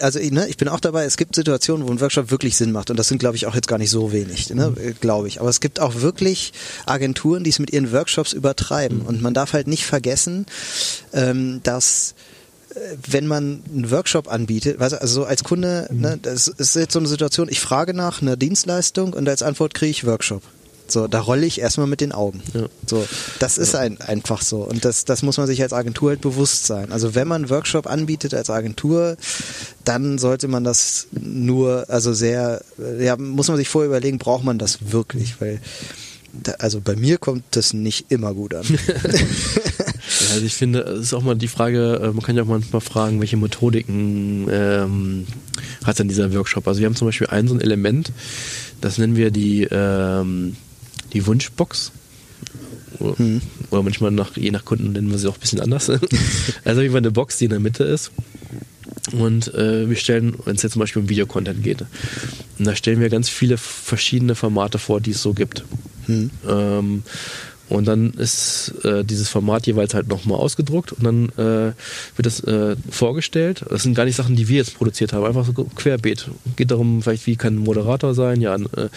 also 0.00 0.18
ich, 0.18 0.30
ne, 0.30 0.46
ich 0.48 0.58
bin 0.58 0.68
auch 0.68 0.80
dabei, 0.80 1.04
es 1.04 1.16
gibt 1.16 1.34
Situationen, 1.34 1.86
wo 1.86 1.90
ein 1.90 2.00
Workshop 2.00 2.30
wirklich 2.30 2.56
Sinn 2.56 2.70
macht 2.72 2.90
und 2.90 2.98
das 2.98 3.08
sind, 3.08 3.18
glaube 3.18 3.36
ich, 3.36 3.46
auch 3.46 3.54
jetzt 3.54 3.68
gar 3.68 3.78
nicht 3.78 3.88
so 3.90 4.12
wenig, 4.12 4.50
ne, 4.50 4.74
glaube 5.00 5.28
ich. 5.28 5.40
Aber 5.40 5.48
es 5.48 5.60
gibt 5.60 5.80
auch 5.80 6.02
wirklich 6.02 6.52
Agenturen, 6.84 7.44
die 7.44 7.50
es 7.50 7.58
mit 7.60 7.72
ihren 7.72 7.90
Workshops 7.92 8.32
übertreiben 8.34 9.00
und 9.00 9.22
man 9.22 9.32
darf 9.32 9.52
halt 9.54 9.66
nicht 9.68 9.84
vergessen, 9.86 10.44
ähm, 11.14 11.60
dass 11.62 12.14
wenn 13.08 13.26
man 13.26 13.62
einen 13.72 13.90
Workshop 13.90 14.28
anbietet, 14.28 14.80
also 14.80 14.96
so 15.06 15.24
als 15.24 15.44
Kunde, 15.44 15.88
ne, 15.92 16.18
das 16.20 16.48
ist 16.48 16.74
jetzt 16.74 16.92
so 16.92 16.98
eine 16.98 17.08
Situation, 17.08 17.48
ich 17.48 17.60
frage 17.60 17.94
nach 17.94 18.22
einer 18.22 18.36
Dienstleistung 18.36 19.12
und 19.12 19.28
als 19.28 19.42
Antwort 19.42 19.74
kriege 19.74 19.90
ich 19.90 20.06
Workshop. 20.06 20.42
So, 20.86 21.08
da 21.08 21.20
rolle 21.20 21.46
ich 21.46 21.60
erstmal 21.60 21.86
mit 21.86 22.02
den 22.02 22.12
Augen. 22.12 22.42
Ja. 22.52 22.66
So, 22.86 23.06
das 23.38 23.56
ist 23.56 23.74
ein, 23.74 24.00
einfach 24.02 24.42
so. 24.42 24.58
Und 24.58 24.84
das, 24.84 25.06
das 25.06 25.22
muss 25.22 25.38
man 25.38 25.46
sich 25.46 25.62
als 25.62 25.72
Agentur 25.72 26.10
halt 26.10 26.20
bewusst 26.20 26.66
sein. 26.66 26.92
Also 26.92 27.14
wenn 27.14 27.26
man 27.26 27.42
einen 27.42 27.50
Workshop 27.50 27.86
anbietet 27.86 28.34
als 28.34 28.50
Agentur, 28.50 29.16
dann 29.84 30.18
sollte 30.18 30.46
man 30.46 30.62
das 30.62 31.06
nur, 31.12 31.86
also 31.88 32.12
sehr, 32.12 32.62
ja, 32.98 33.16
muss 33.16 33.48
man 33.48 33.56
sich 33.56 33.68
vorher 33.68 33.88
überlegen, 33.88 34.18
braucht 34.18 34.44
man 34.44 34.58
das 34.58 34.92
wirklich? 34.92 35.40
Weil, 35.40 35.60
da, 36.42 36.52
also 36.58 36.80
bei 36.80 36.96
mir 36.96 37.16
kommt 37.16 37.44
das 37.52 37.72
nicht 37.72 38.06
immer 38.10 38.34
gut 38.34 38.54
an. 38.54 38.66
Also 40.34 40.46
ich 40.46 40.54
finde, 40.54 40.80
es 40.80 41.00
ist 41.06 41.14
auch 41.14 41.22
mal 41.22 41.34
die 41.34 41.48
Frage, 41.48 42.00
äh, 42.02 42.06
man 42.08 42.22
kann 42.22 42.36
ja 42.36 42.42
auch 42.42 42.48
manchmal 42.48 42.80
fragen, 42.80 43.20
welche 43.20 43.36
Methodiken 43.36 44.48
ähm, 44.50 45.26
hat 45.84 45.98
denn 45.98 46.08
dieser 46.08 46.32
Workshop? 46.34 46.66
Also 46.68 46.80
wir 46.80 46.86
haben 46.86 46.96
zum 46.96 47.08
Beispiel 47.08 47.28
ein 47.28 47.48
so 47.48 47.54
ein 47.54 47.60
Element, 47.60 48.12
das 48.80 48.98
nennen 48.98 49.16
wir 49.16 49.30
die, 49.30 49.66
ähm, 49.70 50.56
die 51.12 51.26
Wunschbox. 51.26 51.92
Oder, 52.98 53.14
Mhm. 53.20 53.40
oder 53.70 53.82
manchmal 53.82 54.10
nach, 54.12 54.36
je 54.36 54.50
nach 54.50 54.64
Kunden 54.64 54.92
nennen 54.92 55.10
wir 55.10 55.18
sie 55.18 55.28
auch 55.28 55.34
ein 55.34 55.40
bisschen 55.40 55.60
anders. 55.60 55.90
also 56.64 56.82
wie 56.82 56.96
eine 56.96 57.10
Box, 57.10 57.38
die 57.38 57.44
in 57.44 57.50
der 57.50 57.60
Mitte 57.60 57.84
ist. 57.84 58.12
Und 59.12 59.52
äh, 59.54 59.88
wir 59.88 59.96
stellen, 59.96 60.34
wenn 60.44 60.56
es 60.56 60.62
jetzt 60.62 60.72
zum 60.72 60.80
Beispiel 60.80 61.02
um 61.02 61.08
Videocontent 61.08 61.62
geht, 61.62 61.82
und 62.58 62.66
da 62.66 62.74
stellen 62.74 63.00
wir 63.00 63.10
ganz 63.10 63.28
viele 63.28 63.58
verschiedene 63.58 64.34
Formate 64.34 64.78
vor, 64.78 65.00
die 65.00 65.10
es 65.10 65.22
so 65.22 65.34
gibt. 65.34 65.64
Hm. 66.06 66.30
Ähm, 66.48 67.02
und 67.74 67.86
dann 67.86 68.12
ist 68.12 68.72
äh, 68.84 69.04
dieses 69.04 69.28
Format 69.28 69.66
jeweils 69.66 69.94
halt 69.94 70.08
nochmal 70.08 70.38
ausgedruckt 70.38 70.92
und 70.92 71.04
dann 71.04 71.28
äh, 71.30 71.72
wird 72.16 72.26
das 72.26 72.40
äh, 72.40 72.76
vorgestellt. 72.90 73.64
Das 73.68 73.82
sind 73.82 73.94
gar 73.94 74.04
nicht 74.04 74.16
Sachen, 74.16 74.36
die 74.36 74.48
wir 74.48 74.58
jetzt 74.58 74.76
produziert 74.76 75.12
haben, 75.12 75.24
einfach 75.24 75.44
so 75.44 75.52
querbeet. 75.52 76.30
Geht 76.56 76.70
darum, 76.70 77.02
vielleicht, 77.02 77.26
wie 77.26 77.36
kann 77.36 77.56
ein 77.56 77.58
Moderator 77.58 78.14
sein, 78.14 78.40
ja, 78.40 78.54
äh, 78.54 78.88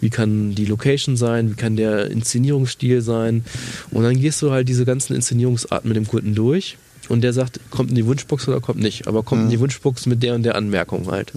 wie 0.00 0.10
kann 0.10 0.54
die 0.54 0.66
Location 0.66 1.16
sein, 1.16 1.50
wie 1.50 1.54
kann 1.54 1.76
der 1.76 2.10
Inszenierungsstil 2.10 3.02
sein. 3.02 3.44
Und 3.90 4.02
dann 4.04 4.20
gehst 4.20 4.42
du 4.42 4.50
halt 4.50 4.68
diese 4.68 4.84
ganzen 4.84 5.14
Inszenierungsarten 5.14 5.88
mit 5.88 5.96
dem 5.96 6.08
Kunden 6.08 6.34
durch. 6.34 6.76
Und 7.08 7.20
der 7.20 7.32
sagt, 7.34 7.60
kommt 7.70 7.90
in 7.90 7.96
die 7.96 8.06
Wunschbox 8.06 8.48
oder 8.48 8.60
kommt 8.60 8.80
nicht. 8.80 9.06
Aber 9.06 9.22
kommt 9.22 9.42
in 9.42 9.50
die 9.50 9.60
Wunschbox 9.60 10.06
mit 10.06 10.22
der 10.22 10.34
und 10.34 10.42
der 10.42 10.54
Anmerkung 10.54 11.10
halt. 11.10 11.32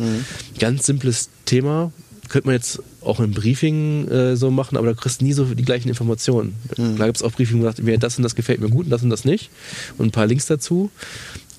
Ganz 0.59 0.85
simples 0.85 1.29
Thema. 1.45 1.91
Könnte 2.29 2.47
man 2.47 2.55
jetzt 2.55 2.81
auch 3.07 3.19
im 3.19 3.31
Briefing 3.31 4.07
äh, 4.09 4.35
so 4.35 4.51
machen, 4.51 4.77
aber 4.77 4.87
da 4.87 4.93
kriegst 4.93 5.21
du 5.21 5.25
nie 5.25 5.33
so 5.33 5.45
die 5.45 5.63
gleichen 5.63 5.89
Informationen. 5.89 6.55
Da 6.97 7.05
gibt 7.05 7.17
es 7.17 7.23
auch 7.23 7.31
Briefing, 7.31 7.57
wo 7.57 7.61
gesagt, 7.61 7.81
mir 7.83 7.97
das 7.97 8.17
und 8.17 8.23
das 8.23 8.35
gefällt 8.35 8.61
mir 8.61 8.69
gut 8.69 8.85
und 8.85 8.91
das 8.91 9.03
und 9.03 9.09
das 9.09 9.25
nicht. 9.25 9.49
Und 9.97 10.07
ein 10.07 10.11
paar 10.11 10.27
Links 10.27 10.45
dazu. 10.45 10.91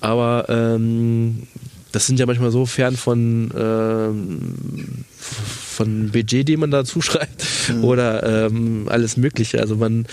Aber 0.01 0.45
ähm, 0.49 1.47
das 1.91 2.05
sind 2.05 2.19
ja 2.19 2.25
manchmal 2.25 2.51
so 2.51 2.65
fern 2.65 2.95
von, 2.95 3.51
ähm, 3.57 4.55
von 5.17 6.11
Budget, 6.11 6.47
den 6.47 6.59
man 6.59 6.71
da 6.71 6.85
zuschreibt 6.85 7.45
oder 7.81 8.45
ähm, 8.45 8.87
alles 8.89 9.17
Mögliche. 9.17 9.59
Also 9.59 9.75
man, 9.75 10.05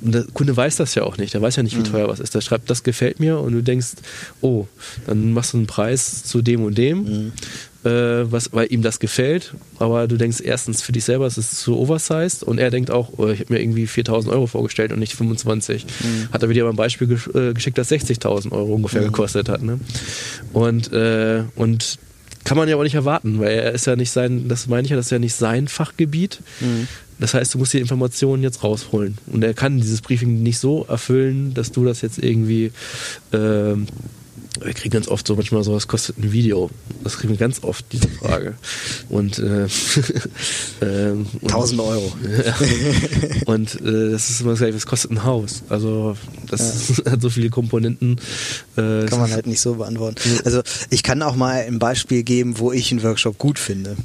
der 0.00 0.24
Kunde 0.32 0.56
weiß 0.56 0.76
das 0.76 0.94
ja 0.94 1.02
auch 1.04 1.16
nicht. 1.16 1.34
Der 1.34 1.42
weiß 1.42 1.56
ja 1.56 1.62
nicht, 1.62 1.76
wie 1.76 1.82
teuer 1.82 2.08
was 2.08 2.20
ist. 2.20 2.34
Der 2.34 2.40
schreibt, 2.40 2.70
das 2.70 2.82
gefällt 2.82 3.20
mir 3.20 3.38
und 3.38 3.52
du 3.52 3.62
denkst, 3.62 3.88
oh, 4.40 4.66
dann 5.06 5.32
machst 5.32 5.52
du 5.54 5.58
einen 5.58 5.66
Preis 5.66 6.24
zu 6.24 6.42
dem 6.42 6.62
und 6.62 6.76
dem, 6.76 7.06
äh, 7.06 7.30
was, 7.84 8.52
weil 8.52 8.72
ihm 8.72 8.82
das 8.82 8.98
gefällt. 8.98 9.54
Aber 9.78 10.08
du 10.08 10.16
denkst 10.16 10.40
erstens 10.40 10.82
für 10.82 10.92
dich 10.92 11.04
selber, 11.04 11.26
es 11.26 11.38
ist 11.38 11.60
zu 11.60 11.78
oversized 11.78 12.42
und 12.42 12.58
er 12.58 12.70
denkt 12.70 12.90
auch, 12.90 13.12
oh, 13.16 13.28
ich 13.28 13.40
habe 13.40 13.54
mir 13.54 13.60
irgendwie 13.60 13.86
4000 13.86 14.32
Euro 14.32 14.46
vorgestellt 14.46 14.92
und 14.92 14.98
nicht 14.98 15.14
25. 15.14 15.86
Hat 16.32 16.42
er 16.42 16.48
wieder 16.48 16.64
mal 16.64 16.70
ein 16.70 16.76
Beispiel 16.76 17.06
gesch 17.06 17.28
äh, 17.34 17.52
geschickt, 17.54 17.78
das 17.78 17.90
60.000 17.90 18.52
Euro 18.52 18.74
ungefähr 18.74 19.02
gekostet 19.02 19.48
hat. 19.48 19.62
Ne? 19.62 19.78
Und, 20.52 20.92
äh, 20.92 21.44
und 21.54 21.98
kann 22.44 22.56
man 22.56 22.68
ja 22.68 22.76
auch 22.76 22.82
nicht 22.82 22.94
erwarten, 22.94 23.40
weil 23.40 23.50
er 23.58 23.72
ist 23.72 23.86
ja 23.86 23.94
nicht 23.94 24.10
sein, 24.10 24.48
das 24.48 24.66
meine 24.68 24.84
ich 24.84 24.90
ja, 24.90 24.96
das 24.96 25.06
ist 25.06 25.12
ja 25.12 25.18
nicht 25.18 25.34
sein 25.34 25.68
Fachgebiet. 25.68 26.40
Das 27.20 27.34
heißt, 27.34 27.54
du 27.54 27.58
musst 27.58 27.72
die 27.72 27.80
Informationen 27.80 28.42
jetzt 28.42 28.62
rausholen. 28.62 29.18
Und 29.26 29.42
er 29.44 29.54
kann 29.54 29.78
dieses 29.78 30.00
Briefing 30.00 30.42
nicht 30.42 30.58
so 30.58 30.84
erfüllen, 30.88 31.52
dass 31.54 31.72
du 31.72 31.84
das 31.84 32.00
jetzt 32.00 32.18
irgendwie. 32.18 32.72
Ähm, 33.32 33.86
wir 34.64 34.72
kriegen 34.74 34.92
ganz 34.92 35.08
oft 35.08 35.26
so 35.26 35.36
manchmal 35.36 35.62
so, 35.64 35.74
was 35.74 35.88
kostet 35.88 36.18
ein 36.18 36.32
Video? 36.32 36.70
Das 37.04 37.16
kriegen 37.18 37.30
wir 37.30 37.38
ganz 37.38 37.62
oft, 37.62 37.84
diese 37.92 38.08
Frage. 38.08 38.54
Und, 39.08 39.38
äh, 39.38 39.66
ähm, 40.82 41.26
und 41.40 41.50
1000 41.50 41.80
Euro. 41.80 42.12
ja. 42.46 42.54
Und 43.46 43.80
äh, 43.80 44.10
das 44.10 44.30
ist 44.30 44.40
immer 44.40 44.50
das 44.50 44.60
gleiche, 44.60 44.76
was 44.76 44.86
kostet 44.86 45.10
ein 45.10 45.24
Haus? 45.24 45.62
Also 45.68 46.16
das 46.48 47.02
hat 47.10 47.22
so 47.22 47.30
viele 47.30 47.50
Komponenten. 47.50 48.20
Äh, 48.76 49.06
Kann 49.06 49.20
man 49.20 49.30
halt 49.30 49.46
nicht 49.46 49.60
so 49.60 49.74
beantworten. 49.74 50.16
Also 50.44 50.62
ich 50.90 51.02
kann 51.02 51.22
auch 51.22 51.36
mal 51.36 51.64
ein 51.66 51.78
Beispiel 51.78 52.22
geben, 52.22 52.58
wo 52.58 52.72
ich 52.72 52.90
einen 52.90 53.02
Workshop 53.02 53.38
gut 53.38 53.58
finde. 53.58 53.96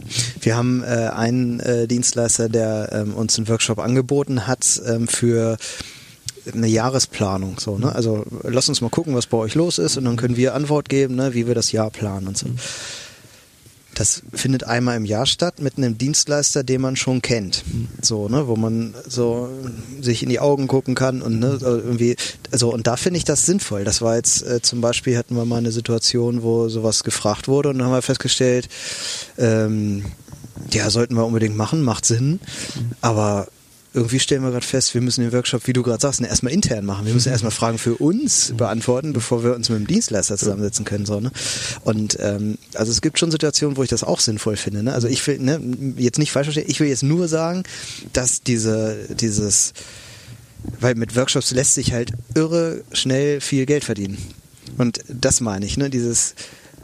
Wir 0.41 0.55
haben 0.55 0.83
äh, 0.83 1.09
einen 1.13 1.59
äh, 1.59 1.87
Dienstleister, 1.87 2.49
der 2.49 2.89
ähm, 2.91 3.13
uns 3.13 3.37
einen 3.37 3.47
Workshop 3.47 3.79
angeboten 3.79 4.47
hat 4.47 4.81
ähm, 4.85 5.07
für 5.07 5.57
eine 6.51 6.67
Jahresplanung. 6.67 7.59
So, 7.59 7.77
ne? 7.77 7.93
Also 7.93 8.25
lass 8.43 8.69
uns 8.69 8.81
mal 8.81 8.89
gucken, 8.89 9.15
was 9.15 9.27
bei 9.27 9.37
euch 9.37 9.55
los 9.55 9.77
ist 9.77 9.97
und 9.97 10.05
dann 10.05 10.17
können 10.17 10.37
wir 10.37 10.55
Antwort 10.55 10.89
geben, 10.89 11.15
ne, 11.15 11.33
wie 11.33 11.47
wir 11.47 11.55
das 11.55 11.71
Jahr 11.71 11.89
planen 11.89 12.27
und 12.27 12.37
so. 12.37 12.47
Mhm. 12.47 12.57
Das 13.95 14.23
findet 14.33 14.63
einmal 14.63 14.97
im 14.97 15.05
Jahr 15.05 15.27
statt 15.27 15.59
mit 15.61 15.77
einem 15.77 15.97
Dienstleister, 15.97 16.63
den 16.63 16.81
man 16.81 16.95
schon 16.95 17.21
kennt. 17.21 17.63
So, 18.01 18.27
ne, 18.27 18.47
wo 18.47 18.55
man 18.55 18.95
so 19.07 19.49
sich 20.01 20.23
in 20.23 20.29
die 20.29 20.39
Augen 20.39 20.67
gucken 20.67 20.95
kann 20.95 21.21
und 21.21 21.39
ne, 21.39 21.59
irgendwie, 21.61 22.15
also 22.51 22.73
und 22.73 22.87
da 22.87 22.97
finde 22.97 23.17
ich 23.17 23.23
das 23.23 23.45
sinnvoll. 23.45 23.83
Das 23.83 24.01
war 24.01 24.15
jetzt 24.15 24.41
äh, 24.43 24.61
zum 24.61 24.81
Beispiel 24.81 25.17
hatten 25.17 25.35
wir 25.35 25.45
mal 25.45 25.57
eine 25.57 25.71
Situation, 25.71 26.41
wo 26.41 26.69
sowas 26.69 27.03
gefragt 27.03 27.47
wurde 27.47 27.69
und 27.69 27.77
dann 27.77 27.87
haben 27.87 27.93
wir 27.93 28.01
festgestellt, 28.01 28.67
ähm, 29.37 30.05
ja, 30.71 30.89
sollten 30.89 31.15
wir 31.15 31.25
unbedingt 31.25 31.55
machen, 31.55 31.83
macht 31.83 32.05
Sinn, 32.05 32.39
aber 33.01 33.47
irgendwie 33.93 34.19
stellen 34.19 34.41
wir 34.41 34.51
gerade 34.51 34.65
fest, 34.65 34.93
wir 34.93 35.01
müssen 35.01 35.21
den 35.21 35.31
Workshop, 35.31 35.67
wie 35.67 35.73
du 35.73 35.83
gerade 35.83 36.01
sagst, 36.01 36.19
ne, 36.19 36.27
erstmal 36.27 36.51
intern 36.51 36.83
machen. 36.85 37.05
Wir 37.05 37.13
müssen 37.13 37.29
erstmal 37.29 37.51
Fragen 37.51 37.77
für 37.77 37.95
uns 37.95 38.53
beantworten, 38.57 39.13
bevor 39.13 39.43
wir 39.43 39.53
uns 39.53 39.69
mit 39.69 39.79
dem 39.79 39.87
Dienstleister 39.87 40.37
zusammensetzen 40.37 40.83
können. 40.83 41.05
So, 41.05 41.19
ne? 41.19 41.31
Und 41.83 42.17
ähm, 42.19 42.57
also 42.73 42.91
es 42.91 43.01
gibt 43.01 43.19
schon 43.19 43.29
Situationen, 43.29 43.77
wo 43.77 43.83
ich 43.83 43.89
das 43.89 44.03
auch 44.03 44.19
sinnvoll 44.19 44.57
finde. 44.57 44.81
Ne? 44.81 44.93
Also 44.93 45.07
ich 45.07 45.25
will, 45.27 45.39
ne, 45.39 45.61
jetzt 45.97 46.17
nicht 46.17 46.31
falsch 46.31 46.47
verstehen, 46.47 46.65
ich 46.67 46.79
will 46.79 46.87
jetzt 46.87 47.03
nur 47.03 47.27
sagen, 47.27 47.63
dass 48.13 48.41
diese, 48.41 48.97
dieses, 49.09 49.73
weil 50.79 50.95
mit 50.95 51.15
Workshops 51.15 51.51
lässt 51.51 51.75
sich 51.75 51.93
halt 51.93 52.11
irre 52.33 52.83
schnell 52.93 53.41
viel 53.41 53.67
Geld 53.67 53.83
verdienen. 53.83 54.17
Und 54.77 55.01
das 55.07 55.39
meine 55.39 55.65
ich, 55.65 55.77
ne? 55.77 55.91
Dieses 55.91 56.33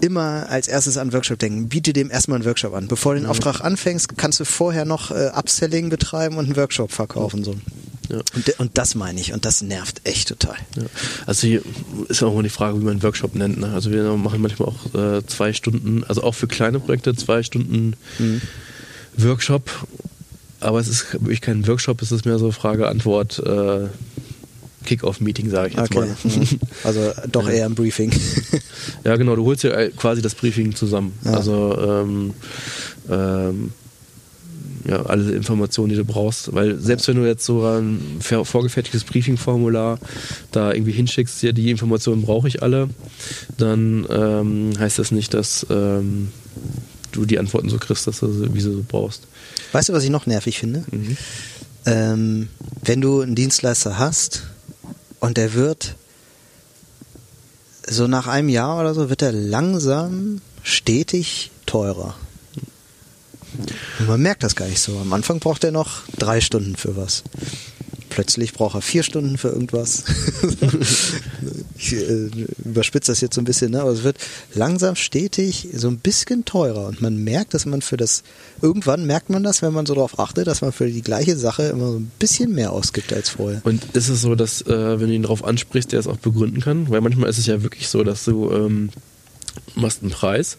immer 0.02 0.48
als 0.50 0.68
erstes 0.68 0.98
an 0.98 1.14
Workshop 1.14 1.40
denken. 1.40 1.70
Biete 1.70 1.94
dem 1.94 2.12
erstmal 2.12 2.38
einen 2.38 2.46
Workshop 2.46 2.74
an. 2.74 2.88
Bevor 2.88 3.14
du 3.14 3.22
den. 3.22 3.30
Auftrag 3.30 3.62
anfängst, 3.62 4.18
kannst 4.18 4.40
du 4.40 4.46
vorher 4.46 4.86
noch 4.86 5.12
äh, 5.12 5.32
Upselling 5.36 5.90
betreiben 5.90 6.38
und 6.38 6.46
einen 6.46 6.56
Workshop 6.56 6.92
verkaufen. 6.92 7.44
So. 7.44 7.56
Ja. 8.10 8.22
Und, 8.34 8.60
und, 8.60 8.78
das 8.78 8.96
meine 8.96 9.20
ich 9.20 9.34
und 9.34 9.46
das 9.46 9.62
nervt 9.62 10.02
echt 10.04 10.30
total. 10.30 10.56
Ja. 10.76 10.84
Also 11.28 11.48
hier 11.48 11.62
ist 12.08 12.24
auch 12.24 12.34
immer 12.34 12.44
die 12.44 12.50
Frage, 12.50 12.80
wie 12.80 12.84
man 12.84 12.94
einen 12.94 13.04
Workshop 13.04 13.36
nennt. 13.36 13.60
Ne? 13.60 13.72
Also 13.72 13.92
wir 13.92 14.04
machen 14.16 14.42
manchmal 14.42 14.70
auch 14.70 14.96
äh, 14.96 15.26
zwei 15.28 15.54
Stunden, 15.54 16.04
also 16.06 16.24
auch 16.24 16.34
für 16.34 16.48
kleine 16.48 16.80
Projekte 16.80 17.16
zwei 17.16 17.44
Stunden 17.44 17.96
mhm. 18.18 18.42
Workshop. 19.18 19.70
Aber 20.60 20.80
es 20.80 20.88
ist 20.88 21.14
wirklich 21.14 21.42
kein 21.42 21.68
Workshop, 21.68 22.02
es 22.02 22.12
ist 22.12 22.26
mehr 22.26 22.40
so 22.40 22.52
Frage-Antwort. 22.52 23.40
Äh, 23.40 23.88
Kick-Off-Meeting, 24.86 25.50
sage 25.50 25.70
ich 25.70 25.76
jetzt 25.76 25.96
okay. 25.96 26.00
mal. 26.00 26.18
Mhm. 26.24 26.60
Also 26.84 27.12
doch 27.32 27.50
eher 27.50 27.66
ein 27.66 27.76
Briefing. 27.76 28.12
ja, 29.04 29.16
genau, 29.16 29.36
du 29.36 29.46
holst 29.46 29.64
ja 29.64 29.90
quasi 29.90 30.22
das 30.22 30.36
Briefing 30.36 30.76
zusammen. 30.76 31.14
Ja. 31.26 31.34
Also 31.34 31.78
ähm, 31.78 32.34
ähm, 33.10 33.72
ja, 34.88 35.04
alle 35.04 35.32
Informationen, 35.32 35.90
die 35.90 35.96
du 35.96 36.06
brauchst. 36.06 36.54
Weil 36.54 36.80
selbst 36.80 37.08
wenn 37.08 37.18
du 37.18 37.28
jetzt 37.28 37.46
so 37.46 37.66
ein 37.66 38.20
vorgefertigtes 38.22 39.04
Briefing-Formular 39.04 40.00
da 40.52 40.74
irgendwie 40.74 40.92
hinschickst, 40.92 41.44
ja, 41.44 41.52
die 41.52 41.70
Informationen 41.70 42.24
brauche 42.24 42.48
ich 42.48 42.64
alle, 42.64 42.90
dann 43.58 44.08
ähm, 44.10 44.72
heißt 44.80 45.00
das 45.00 45.12
nicht, 45.12 45.34
dass 45.34 45.66
ähm, 45.70 46.30
du 47.12 47.26
die 47.26 47.40
Antworten 47.40 47.70
so 47.70 47.78
kriegst, 47.78 48.08
dass 48.08 48.20
du 48.20 48.54
wie 48.54 48.62
sie 48.62 48.72
so 48.72 48.86
brauchst. 48.88 49.28
Weißt 49.72 49.90
du, 49.90 49.94
was 49.94 50.04
ich 50.04 50.10
noch 50.10 50.26
nervig 50.26 50.60
finde? 50.60 50.84
Mhm. 50.92 51.18
Ähm, 51.86 52.48
wenn 52.84 53.02
du 53.02 53.22
einen 53.22 53.36
Dienstleister 53.36 53.98
hast, 53.98 54.44
und 55.20 55.38
der 55.38 55.54
wird 55.54 55.96
so 57.88 58.08
nach 58.08 58.28
einem 58.28 58.50
Jahr 58.50 58.80
oder 58.80 58.94
so 58.94 59.10
wird 59.10 59.22
er 59.22 59.32
langsam 59.32 60.42
stetig 60.64 61.52
teurer. 61.66 62.16
Und 64.00 64.08
man 64.08 64.22
merkt 64.22 64.44
das 64.44 64.56
gar 64.56 64.68
nicht 64.68 64.80
so. 64.80 64.98
Am 65.00 65.12
Anfang 65.12 65.40
braucht 65.40 65.64
er 65.64 65.72
noch 65.72 66.04
drei 66.18 66.40
Stunden 66.40 66.76
für 66.76 66.96
was 66.96 67.24
plötzlich 68.20 68.52
braucht 68.52 68.76
er 68.76 68.82
vier 68.82 69.04
Stunden 69.04 69.38
für 69.38 69.48
irgendwas. 69.48 70.04
ich 71.78 71.94
äh, 71.94 72.30
überspitze 72.66 73.14
das 73.14 73.22
jetzt 73.22 73.36
so 73.36 73.40
ein 73.40 73.46
bisschen, 73.46 73.72
ne? 73.72 73.80
aber 73.80 73.92
es 73.92 74.04
wird 74.04 74.18
langsam 74.54 74.98
stetig 74.98 75.70
so 75.74 75.88
ein 75.88 76.00
bisschen 76.00 76.44
teurer 76.44 76.88
und 76.88 77.02
man 77.02 77.24
merkt, 77.24 77.54
dass 77.54 77.66
man 77.66 77.82
für 77.82 77.96
das, 77.96 78.24
irgendwann 78.62 79.06
merkt 79.06 79.30
man 79.30 79.42
das, 79.42 79.62
wenn 79.62 79.72
man 79.72 79.86
so 79.86 79.96
darauf 79.96 80.20
achtet, 80.20 80.48
dass 80.48 80.60
man 80.60 80.74
für 80.74 80.90
die 80.90 81.02
gleiche 81.02 81.38
Sache 81.38 81.64
immer 81.64 81.94
so 81.94 82.00
ein 82.00 82.12
bisschen 82.20 82.54
mehr 82.54 82.74
ausgibt 82.74 83.14
als 83.14 83.30
vorher. 83.30 83.62
Und 83.64 83.86
ist 83.96 84.10
es 84.10 84.22
so, 84.22 84.36
dass, 84.36 84.64
äh, 84.64 85.00
wenn 85.00 85.08
du 85.08 85.14
ihn 85.14 85.24
darauf 85.24 85.46
ansprichst, 85.46 85.94
der 85.94 86.02
es 86.02 86.08
auch 86.08 86.18
begründen 86.18 86.60
kann? 86.60 86.90
Weil 86.90 87.00
manchmal 87.00 87.30
ist 87.30 87.38
es 87.38 87.46
ja 87.46 87.64
wirklich 87.64 87.88
so, 87.88 88.04
dass 88.04 88.26
du 88.26 88.52
ähm, 88.52 88.90
machst 89.76 90.02
einen 90.02 90.12
Preis 90.12 90.58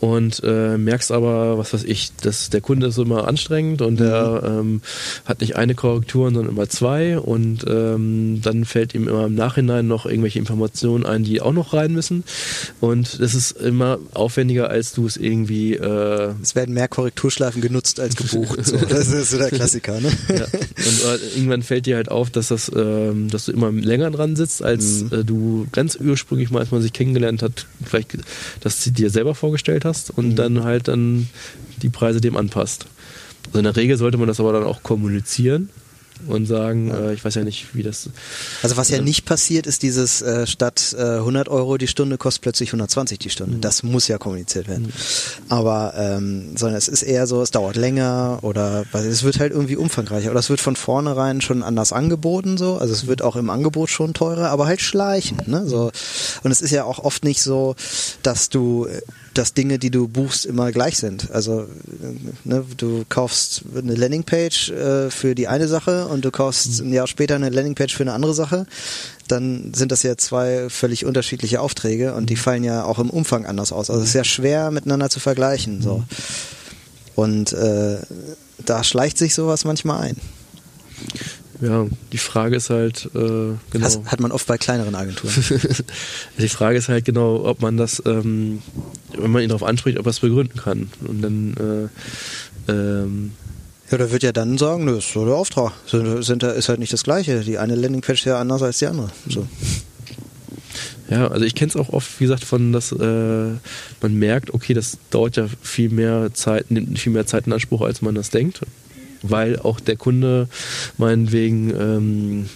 und 0.00 0.42
äh, 0.44 0.76
merkst 0.78 1.12
aber, 1.12 1.58
was 1.58 1.72
weiß 1.72 1.84
ich, 1.84 2.12
dass 2.16 2.50
der 2.50 2.60
Kunde 2.60 2.88
ist 2.88 2.98
immer 2.98 3.28
anstrengend 3.28 3.82
und 3.82 4.00
der 4.00 4.42
mhm. 4.42 4.60
ähm, 4.60 4.82
hat 5.24 5.40
nicht 5.40 5.56
eine 5.56 5.74
Korrektur, 5.74 6.30
sondern 6.32 6.48
immer 6.48 6.68
zwei 6.68 7.18
und 7.18 7.64
ähm, 7.68 8.40
dann 8.42 8.64
fällt 8.64 8.94
ihm 8.94 9.08
immer 9.08 9.26
im 9.26 9.34
Nachhinein 9.34 9.86
noch 9.86 10.06
irgendwelche 10.06 10.38
Informationen 10.38 11.04
ein, 11.06 11.24
die 11.24 11.40
auch 11.40 11.52
noch 11.52 11.72
rein 11.72 11.92
müssen 11.92 12.24
und 12.80 13.20
das 13.20 13.34
ist 13.34 13.52
immer 13.52 13.98
aufwendiger, 14.14 14.70
als 14.70 14.92
du 14.92 15.06
es 15.06 15.16
irgendwie... 15.16 15.74
Äh 15.74 16.34
es 16.42 16.54
werden 16.54 16.74
mehr 16.74 16.88
Korrekturschleifen 16.88 17.62
genutzt 17.62 18.00
als 18.00 18.16
gebucht. 18.16 18.64
so. 18.64 18.76
Das 18.92 19.08
ist 19.08 19.30
so 19.30 19.38
der 19.38 19.50
Klassiker, 19.50 20.00
ne? 20.00 20.10
Ja. 20.28 20.44
Und 20.44 21.22
äh, 21.22 21.36
irgendwann 21.36 21.62
fällt 21.62 21.86
dir 21.86 21.96
halt 21.96 22.10
auf, 22.10 22.30
dass 22.30 22.48
das, 22.48 22.70
ähm, 22.74 23.28
dass 23.30 23.46
du 23.46 23.52
immer 23.52 23.70
länger 23.70 24.10
dran 24.10 24.36
sitzt, 24.36 24.62
als 24.62 25.04
mhm. 25.04 25.20
äh, 25.20 25.24
du 25.24 25.66
ganz 25.72 25.96
ursprünglich 25.96 26.50
mal, 26.50 26.60
als 26.60 26.70
man 26.70 26.82
sich 26.82 26.92
kennengelernt 26.92 27.42
hat, 27.42 27.66
vielleicht 27.84 28.12
dass 28.60 28.82
du 28.84 28.90
dir 28.90 29.10
selber 29.10 29.34
vorgestellt 29.34 29.84
hast 29.84 30.10
und 30.10 30.30
mhm. 30.30 30.36
dann 30.36 30.64
halt 30.64 30.88
dann 30.88 31.28
die 31.82 31.90
Preise 31.90 32.20
dem 32.20 32.36
anpasst. 32.36 32.86
Also 33.46 33.58
in 33.58 33.64
der 33.64 33.76
Regel 33.76 33.96
sollte 33.96 34.18
man 34.18 34.28
das 34.28 34.40
aber 34.40 34.52
dann 34.52 34.64
auch 34.64 34.82
kommunizieren 34.82 35.68
und 36.26 36.46
sagen, 36.46 36.88
ja. 36.88 37.10
äh, 37.10 37.14
ich 37.14 37.24
weiß 37.24 37.34
ja 37.34 37.44
nicht, 37.44 37.74
wie 37.74 37.82
das. 37.82 38.08
Also 38.62 38.76
was 38.76 38.90
ja 38.90 38.98
äh, 38.98 39.02
nicht 39.02 39.24
passiert, 39.24 39.66
ist 39.66 39.82
dieses 39.82 40.22
äh, 40.22 40.46
statt 40.46 40.94
äh, 40.98 41.18
100 41.18 41.48
Euro 41.48 41.76
die 41.78 41.86
Stunde 41.86 42.18
kostet 42.18 42.42
plötzlich 42.42 42.70
120 42.70 43.18
die 43.18 43.30
Stunde. 43.30 43.56
Mhm. 43.56 43.60
Das 43.60 43.82
muss 43.82 44.08
ja 44.08 44.18
kommuniziert 44.18 44.68
werden. 44.68 44.84
Mhm. 44.84 44.92
Aber 45.48 45.94
ähm, 45.96 46.56
sondern 46.56 46.78
es 46.78 46.88
ist 46.88 47.02
eher 47.02 47.26
so, 47.26 47.42
es 47.42 47.50
dauert 47.50 47.76
länger 47.76 48.38
oder 48.42 48.84
weil 48.92 49.06
es 49.06 49.22
wird 49.22 49.40
halt 49.40 49.52
irgendwie 49.52 49.76
umfangreicher 49.76 50.30
oder 50.30 50.40
es 50.40 50.50
wird 50.50 50.60
von 50.60 50.76
vornherein 50.76 51.40
schon 51.40 51.62
anders 51.62 51.92
angeboten 51.92 52.56
so. 52.56 52.76
Also 52.76 52.92
es 52.92 53.06
wird 53.06 53.22
auch 53.22 53.36
im 53.36 53.50
Angebot 53.50 53.90
schon 53.90 54.14
teurer, 54.14 54.50
aber 54.50 54.66
halt 54.66 54.80
schleichend. 54.80 55.48
Ne? 55.48 55.66
So 55.66 55.90
und 56.42 56.50
es 56.50 56.60
ist 56.60 56.70
ja 56.70 56.84
auch 56.84 57.00
oft 57.00 57.24
nicht 57.24 57.42
so, 57.42 57.74
dass 58.22 58.48
du 58.48 58.86
dass 59.34 59.54
Dinge, 59.54 59.78
die 59.78 59.90
du 59.90 60.08
buchst, 60.08 60.44
immer 60.46 60.72
gleich 60.72 60.98
sind. 60.98 61.30
Also 61.30 61.66
ne, 62.44 62.64
du 62.76 63.04
kaufst 63.08 63.62
eine 63.76 63.94
Landingpage 63.94 64.70
äh, 64.70 65.10
für 65.10 65.34
die 65.34 65.48
eine 65.48 65.68
Sache 65.68 66.08
und 66.08 66.24
du 66.24 66.30
kaufst 66.30 66.80
mhm. 66.80 66.88
ein 66.88 66.92
Jahr 66.92 67.06
später 67.06 67.36
eine 67.36 67.50
Landingpage 67.50 67.94
für 67.94 68.02
eine 68.02 68.12
andere 68.12 68.34
Sache. 68.34 68.66
Dann 69.28 69.72
sind 69.74 69.92
das 69.92 70.02
ja 70.02 70.16
zwei 70.16 70.68
völlig 70.68 71.04
unterschiedliche 71.04 71.60
Aufträge 71.60 72.14
und 72.14 72.30
die 72.30 72.34
mhm. 72.34 72.40
fallen 72.40 72.64
ja 72.64 72.84
auch 72.84 72.98
im 72.98 73.10
Umfang 73.10 73.46
anders 73.46 73.72
aus. 73.72 73.90
Also 73.90 74.02
es 74.02 74.08
ist 74.08 74.14
ja 74.14 74.24
schwer 74.24 74.70
miteinander 74.70 75.08
zu 75.10 75.20
vergleichen. 75.20 75.82
So. 75.82 75.98
Mhm. 75.98 76.04
Und 77.14 77.52
äh, 77.52 77.98
da 78.64 78.84
schleicht 78.84 79.18
sich 79.18 79.34
sowas 79.34 79.64
manchmal 79.64 80.00
ein. 80.00 80.16
Ja, 81.62 81.86
die 82.10 82.18
Frage 82.18 82.56
ist 82.56 82.70
halt, 82.70 83.08
äh, 83.14 83.54
genau. 83.70 83.84
Has, 83.84 84.00
hat 84.06 84.18
man 84.18 84.32
oft 84.32 84.46
bei 84.48 84.58
kleineren 84.58 84.96
Agenturen. 84.96 85.32
die 86.38 86.48
Frage 86.48 86.76
ist 86.76 86.88
halt 86.88 87.04
genau, 87.04 87.44
ob 87.44 87.62
man 87.62 87.76
das, 87.76 88.02
ähm, 88.04 88.62
wenn 89.16 89.30
man 89.30 89.42
ihn 89.42 89.48
darauf 89.48 89.62
anspricht, 89.62 89.98
ob 89.98 90.06
er 90.06 90.10
es 90.10 90.20
begründen 90.20 90.58
kann. 90.58 90.90
Und 91.06 91.22
dann, 91.22 91.90
äh, 92.68 92.72
ähm, 92.72 93.32
ja, 93.90 93.98
da 93.98 94.10
wird 94.10 94.22
ja 94.22 94.32
dann 94.32 94.58
sagen, 94.58 94.86
das 94.86 94.98
ist 94.98 95.12
so 95.12 95.24
der 95.24 95.34
Auftrag. 95.34 95.72
Sind, 95.86 96.24
sind, 96.24 96.42
ist 96.42 96.68
halt 96.68 96.78
nicht 96.78 96.92
das 96.92 97.04
Gleiche. 97.04 97.40
Die 97.40 97.58
eine 97.58 97.74
Landingpage 97.74 98.20
ist 98.20 98.26
ja 98.26 98.40
anders 98.40 98.62
als 98.62 98.78
die 98.78 98.86
andere. 98.86 99.10
So. 99.28 99.46
Ja, 101.10 101.28
also 101.28 101.44
ich 101.44 101.54
kenne 101.54 101.68
es 101.68 101.76
auch 101.76 101.90
oft, 101.90 102.20
wie 102.20 102.24
gesagt, 102.24 102.44
von, 102.44 102.72
dass 102.72 102.90
äh, 102.92 102.96
man 102.96 104.14
merkt, 104.14 104.54
okay, 104.54 104.72
das 104.72 104.96
dauert 105.10 105.36
ja 105.36 105.46
viel 105.60 105.90
mehr 105.90 106.32
Zeit, 106.32 106.70
nimmt 106.70 106.98
viel 106.98 107.12
mehr 107.12 107.26
Zeit 107.26 107.46
in 107.46 107.52
Anspruch, 107.52 107.82
als 107.82 108.00
man 108.00 108.14
das 108.14 108.30
denkt 108.30 108.62
weil 109.22 109.58
auch 109.58 109.80
der 109.80 109.96
Kunde 109.96 110.48
meinetwegen, 110.98 111.70
ähm, 111.70 112.48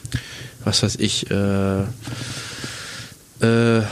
was 0.64 0.82
weiß 0.82 0.96
ich, 0.96 1.30
äh, 1.30 1.82
äh, 3.40 3.82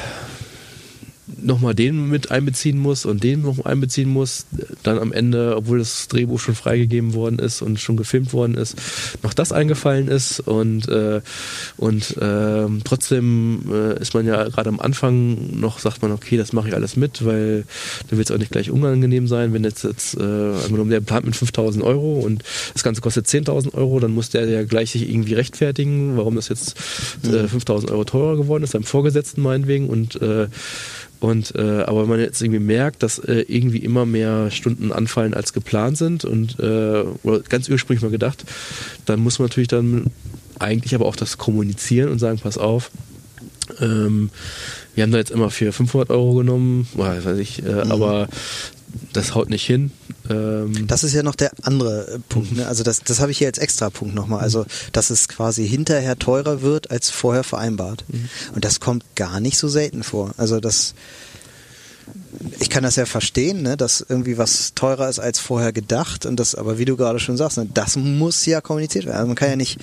nochmal 1.45 1.75
den 1.75 2.09
mit 2.09 2.31
einbeziehen 2.31 2.79
muss 2.79 3.05
und 3.05 3.23
den 3.23 3.43
noch 3.43 3.65
einbeziehen 3.65 4.09
muss, 4.09 4.47
dann 4.83 4.99
am 4.99 5.13
Ende, 5.13 5.57
obwohl 5.57 5.79
das 5.79 6.09
Drehbuch 6.09 6.41
schon 6.41 6.55
freigegeben 6.55 7.15
worden 7.15 7.39
ist 7.39 7.63
und 7.63 7.81
schon 7.81 7.97
gefilmt 7.97 8.33
worden 8.33 8.55
ist, 8.55 8.77
noch 9.23 9.35
das 9.35 9.53
eingefallen 9.53 10.09
ist. 10.09 10.41
Und 10.41 10.89
äh, 10.89 11.21
und 11.77 12.17
äh, 12.17 12.67
trotzdem 12.85 13.63
äh, 13.71 14.01
ist 14.01 14.15
man 14.15 14.27
ja 14.27 14.45
gerade 14.49 14.69
am 14.69 14.81
Anfang 14.81 15.59
noch, 15.59 15.79
sagt 15.79 16.03
man, 16.03 16.13
okay, 16.13 16.37
das 16.37 16.53
mache 16.53 16.69
ich 16.69 16.75
alles 16.75 16.97
mit, 16.97 17.25
weil 17.25 17.65
dann 18.09 18.19
wird 18.19 18.31
es 18.31 18.35
auch 18.35 18.39
nicht 18.39 18.53
gleich 18.53 18.71
unangenehm 18.71 19.27
sein, 19.27 19.53
wenn 19.53 19.65
jetzt, 19.65 19.85
jetzt 19.85 20.17
äh, 20.17 20.23
angenommen, 20.23 20.91
der 20.91 21.01
plant 21.01 21.27
mit 21.27 21.37
5000 21.37 21.85
Euro 21.85 22.21
und 22.21 22.43
das 22.73 22.83
Ganze 22.83 23.01
kostet 23.01 23.27
10.000 23.27 23.75
Euro, 23.75 24.01
dann 24.01 24.13
muss 24.13 24.31
der 24.31 24.49
ja 24.49 24.65
gleich 24.65 24.93
sich 24.93 25.09
irgendwie 25.09 25.35
rechtfertigen, 25.35 26.17
warum 26.17 26.37
das 26.37 26.49
jetzt 26.49 26.77
äh, 27.25 27.49
5000 27.49 27.91
Euro 27.91 28.05
teurer 28.05 28.37
geworden 28.37 28.65
ist, 28.65 28.71
seinem 28.71 28.85
Vorgesetzten 28.85 29.43
meinetwegen. 29.43 29.89
Und 29.89 30.21
äh, 30.21 30.49
und 31.25 31.55
äh, 31.57 31.81
aber 31.87 32.05
man 32.05 32.21
jetzt 32.21 32.43
irgendwie 32.43 32.61
merkt, 32.61 33.03
dass 33.03 33.19
äh, 33.19 33.47
irgendwie 33.49 33.79
immer 33.79 34.05
mehr 34.05 34.51
Stunden 34.51 34.93
anfallen 34.93 35.33
als 35.33 35.55
geplant 35.55 35.97
sind 35.97 36.27
und 36.27 36.61
äh, 36.61 37.03
ganz 37.49 37.71
ursprünglich 37.71 38.03
mal 38.03 38.11
gedacht, 38.11 38.45
dann 39.07 39.21
muss 39.21 39.39
man 39.39 39.49
natürlich 39.49 39.69
dann 39.69 40.11
eigentlich 40.59 40.95
aber 40.95 41.07
auch 41.07 41.17
das 41.17 41.39
Kommunizieren 41.39 42.11
und 42.11 42.19
sagen, 42.19 42.41
pass 42.41 42.59
auf, 42.59 42.91
ähm, 43.81 44.29
wir 44.95 45.03
haben 45.03 45.13
da 45.13 45.19
jetzt 45.19 45.31
immer 45.31 45.49
für 45.49 45.73
500 45.73 46.11
Euro 46.11 46.35
genommen, 46.35 46.87
weiß 46.93 47.39
ich, 47.39 47.65
äh, 47.65 47.73
mhm. 47.87 47.91
aber 47.91 48.29
das 49.13 49.35
haut 49.35 49.51
nicht 49.51 49.67
hin. 49.67 49.91
Ähm 50.29 50.87
das 50.87 51.05
ist 51.05 51.15
ja 51.15 51.23
noch 51.23 51.35
der 51.35 51.53
andere 51.63 52.15
äh, 52.15 52.19
Punkt. 52.29 52.57
Ne? 52.57 52.67
Also 52.67 52.83
das, 52.83 53.03
das 53.03 53.21
habe 53.21 53.31
ich 53.31 53.39
hier 53.39 53.49
als 53.49 53.59
extra 53.59 53.91
Punkt 53.91 54.15
nochmal. 54.15 54.41
Also 54.41 54.65
dass 54.93 55.11
es 55.11 55.29
quasi 55.29 55.67
hinterher 55.69 56.19
teurer 56.19 56.63
wird 56.63 56.91
als 56.91 57.11
vorher 57.11 57.45
vereinbart. 57.45 58.05
Mhm. 58.09 58.29
Und 58.55 58.65
das 58.65 58.81
kommt 58.81 59.05
gar 59.17 59.41
nicht 59.41 59.59
so 59.59 59.69
selten 59.69 60.03
vor. 60.03 60.35
Also 60.37 60.61
das 60.61 60.95
ich 62.61 62.71
kann 62.71 62.83
das 62.83 62.97
ja 62.97 63.07
verstehen, 63.07 63.63
ne, 63.63 63.77
dass 63.77 64.05
irgendwie 64.07 64.39
was 64.39 64.75
teurer 64.75 65.09
ist 65.09 65.19
als 65.19 65.39
vorher 65.39 65.73
gedacht 65.73 66.27
und 66.27 66.39
das, 66.39 66.55
aber 66.55 66.79
wie 66.79 66.85
du 66.85 66.97
gerade 66.97 67.19
schon 67.19 67.37
sagst, 67.37 67.57
ne, 67.57 67.67
das 67.73 67.97
muss 67.97 68.45
ja 68.47 68.61
kommuniziert 68.61 69.07
werden. 69.07 69.17
Also 69.17 69.27
man 69.29 69.37
kann 69.37 69.51
ja 69.51 69.57
nicht, 69.57 69.79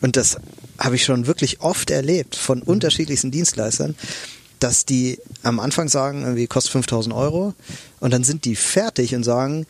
und 0.00 0.16
das 0.16 0.38
habe 0.78 0.96
ich 0.96 1.04
schon 1.04 1.26
wirklich 1.26 1.60
oft 1.60 1.90
erlebt 1.90 2.34
von 2.34 2.62
unterschiedlichsten 2.62 3.30
Dienstleistern, 3.30 3.94
dass 4.64 4.86
die 4.86 5.18
am 5.42 5.60
Anfang 5.60 5.88
sagen, 5.88 6.22
irgendwie 6.22 6.46
kostet 6.46 6.72
5000 6.72 7.14
Euro 7.14 7.52
und 8.00 8.14
dann 8.14 8.24
sind 8.24 8.46
die 8.46 8.56
fertig 8.56 9.14
und 9.14 9.22
sagen, 9.22 9.66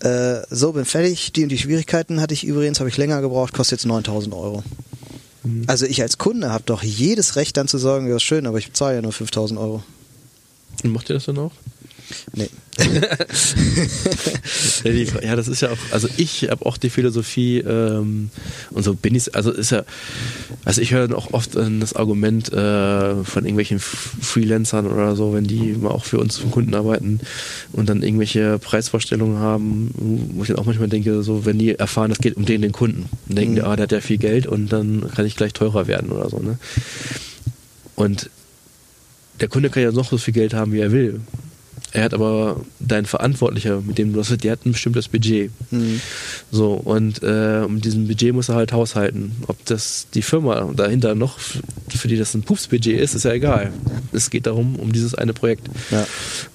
äh, 0.00 0.40
so 0.48 0.72
bin 0.72 0.86
fertig, 0.86 1.32
die 1.32 1.42
und 1.42 1.50
die 1.50 1.58
Schwierigkeiten 1.58 2.18
hatte 2.18 2.32
ich 2.32 2.44
übrigens, 2.44 2.80
habe 2.80 2.88
ich 2.88 2.96
länger 2.96 3.20
gebraucht, 3.20 3.52
kostet 3.52 3.80
jetzt 3.80 3.86
9000 3.86 4.34
Euro. 4.34 4.64
Mhm. 5.42 5.64
Also 5.66 5.84
ich 5.84 6.00
als 6.00 6.16
Kunde 6.16 6.50
habe 6.50 6.64
doch 6.64 6.82
jedes 6.82 7.36
Recht 7.36 7.58
dann 7.58 7.68
zu 7.68 7.76
sagen, 7.76 8.08
ja 8.08 8.16
ist 8.16 8.22
schön, 8.22 8.46
aber 8.46 8.56
ich 8.56 8.68
bezahle 8.68 8.96
ja 8.96 9.02
nur 9.02 9.12
5000 9.12 9.60
Euro. 9.60 9.82
Und 10.82 10.92
macht 10.92 11.10
ihr 11.10 11.14
das 11.14 11.26
dann 11.26 11.36
auch? 11.36 11.52
Nee. 12.34 12.48
ja, 15.22 15.36
das 15.36 15.46
ist 15.48 15.60
ja 15.60 15.70
auch, 15.70 15.78
also 15.90 16.08
ich 16.16 16.48
habe 16.50 16.64
auch 16.64 16.78
die 16.78 16.88
Philosophie 16.88 17.58
ähm, 17.58 18.30
und 18.70 18.82
so 18.82 18.94
bin 18.94 19.14
ich, 19.14 19.34
also 19.34 19.50
ist 19.50 19.72
ja, 19.72 19.84
also 20.64 20.80
ich 20.80 20.92
höre 20.92 21.14
auch 21.16 21.34
oft 21.34 21.54
das 21.54 21.94
Argument 21.94 22.50
äh, 22.52 23.24
von 23.24 23.44
irgendwelchen 23.44 23.78
Freelancern 23.78 24.86
oder 24.86 25.16
so, 25.16 25.34
wenn 25.34 25.44
die 25.44 25.74
mal 25.74 25.90
auch 25.90 26.04
für 26.04 26.18
uns 26.18 26.38
für 26.38 26.48
Kunden 26.48 26.74
arbeiten 26.74 27.20
und 27.72 27.90
dann 27.90 28.02
irgendwelche 28.02 28.58
Preisvorstellungen 28.58 29.38
haben, 29.38 29.90
wo 30.34 30.42
ich 30.42 30.48
dann 30.48 30.58
auch 30.58 30.66
manchmal 30.66 30.88
denke, 30.88 31.22
so 31.22 31.44
wenn 31.44 31.58
die 31.58 31.74
erfahren, 31.74 32.08
das 32.08 32.20
geht 32.20 32.36
um 32.36 32.46
den, 32.46 32.62
den 32.62 32.72
Kunden, 32.72 33.10
dann 33.26 33.36
denken 33.36 33.52
mhm. 33.52 33.56
die, 33.56 33.62
ah, 33.62 33.76
der 33.76 33.82
hat 33.84 33.92
ja 33.92 34.00
viel 34.00 34.18
Geld 34.18 34.46
und 34.46 34.72
dann 34.72 35.10
kann 35.14 35.26
ich 35.26 35.36
gleich 35.36 35.52
teurer 35.52 35.86
werden 35.86 36.10
oder 36.10 36.30
so, 36.30 36.38
ne? 36.38 36.58
Und 37.94 38.30
der 39.40 39.48
Kunde 39.48 39.70
kann 39.70 39.82
ja 39.82 39.92
noch 39.92 40.08
so 40.08 40.18
viel 40.18 40.34
Geld 40.34 40.54
haben, 40.54 40.72
wie 40.72 40.80
er 40.80 40.92
will. 40.92 41.20
Er 41.92 42.04
hat 42.04 42.14
aber 42.14 42.60
dein 42.80 43.04
Verantwortlicher, 43.04 43.82
mit 43.82 43.98
dem 43.98 44.12
du 44.12 44.18
das, 44.18 44.34
der 44.36 44.52
hat 44.52 44.64
ein 44.64 44.72
bestimmtes 44.72 45.08
Budget. 45.08 45.50
Mhm. 45.70 46.00
So, 46.50 46.72
und 46.72 47.22
äh, 47.22 47.62
um 47.64 47.80
diesem 47.80 48.08
Budget 48.08 48.34
muss 48.34 48.48
er 48.48 48.54
halt 48.54 48.72
haushalten. 48.72 49.32
Ob 49.46 49.62
das 49.66 50.06
die 50.14 50.22
Firma 50.22 50.72
dahinter 50.74 51.14
noch, 51.14 51.38
für 51.38 52.08
die 52.08 52.16
das 52.16 52.34
ein 52.34 52.42
Pupsbudget 52.42 52.98
ist, 52.98 53.14
ist 53.14 53.24
ja 53.24 53.32
egal. 53.32 53.72
Es 54.12 54.30
geht 54.30 54.46
darum, 54.46 54.76
um 54.76 54.92
dieses 54.92 55.14
eine 55.14 55.34
Projekt. 55.34 55.68
Ja. 55.90 56.06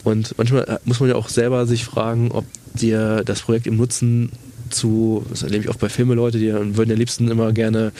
Und 0.03 0.35
manchmal 0.37 0.79
muss 0.85 0.99
man 0.99 1.09
ja 1.09 1.15
auch 1.15 1.29
selber 1.29 1.67
sich 1.67 1.85
fragen, 1.85 2.31
ob 2.31 2.45
dir 2.73 3.23
das 3.23 3.41
Projekt 3.41 3.67
im 3.67 3.77
Nutzen 3.77 4.31
zu, 4.69 5.25
das 5.29 5.43
erlebe 5.43 5.65
ich 5.65 5.69
auch 5.69 5.75
bei 5.75 5.89
Filmeleute, 5.89 6.39
die 6.39 6.51
würden 6.51 6.91
am 6.91 6.97
liebsten 6.97 7.29
immer 7.29 7.51
gerne 7.53 7.91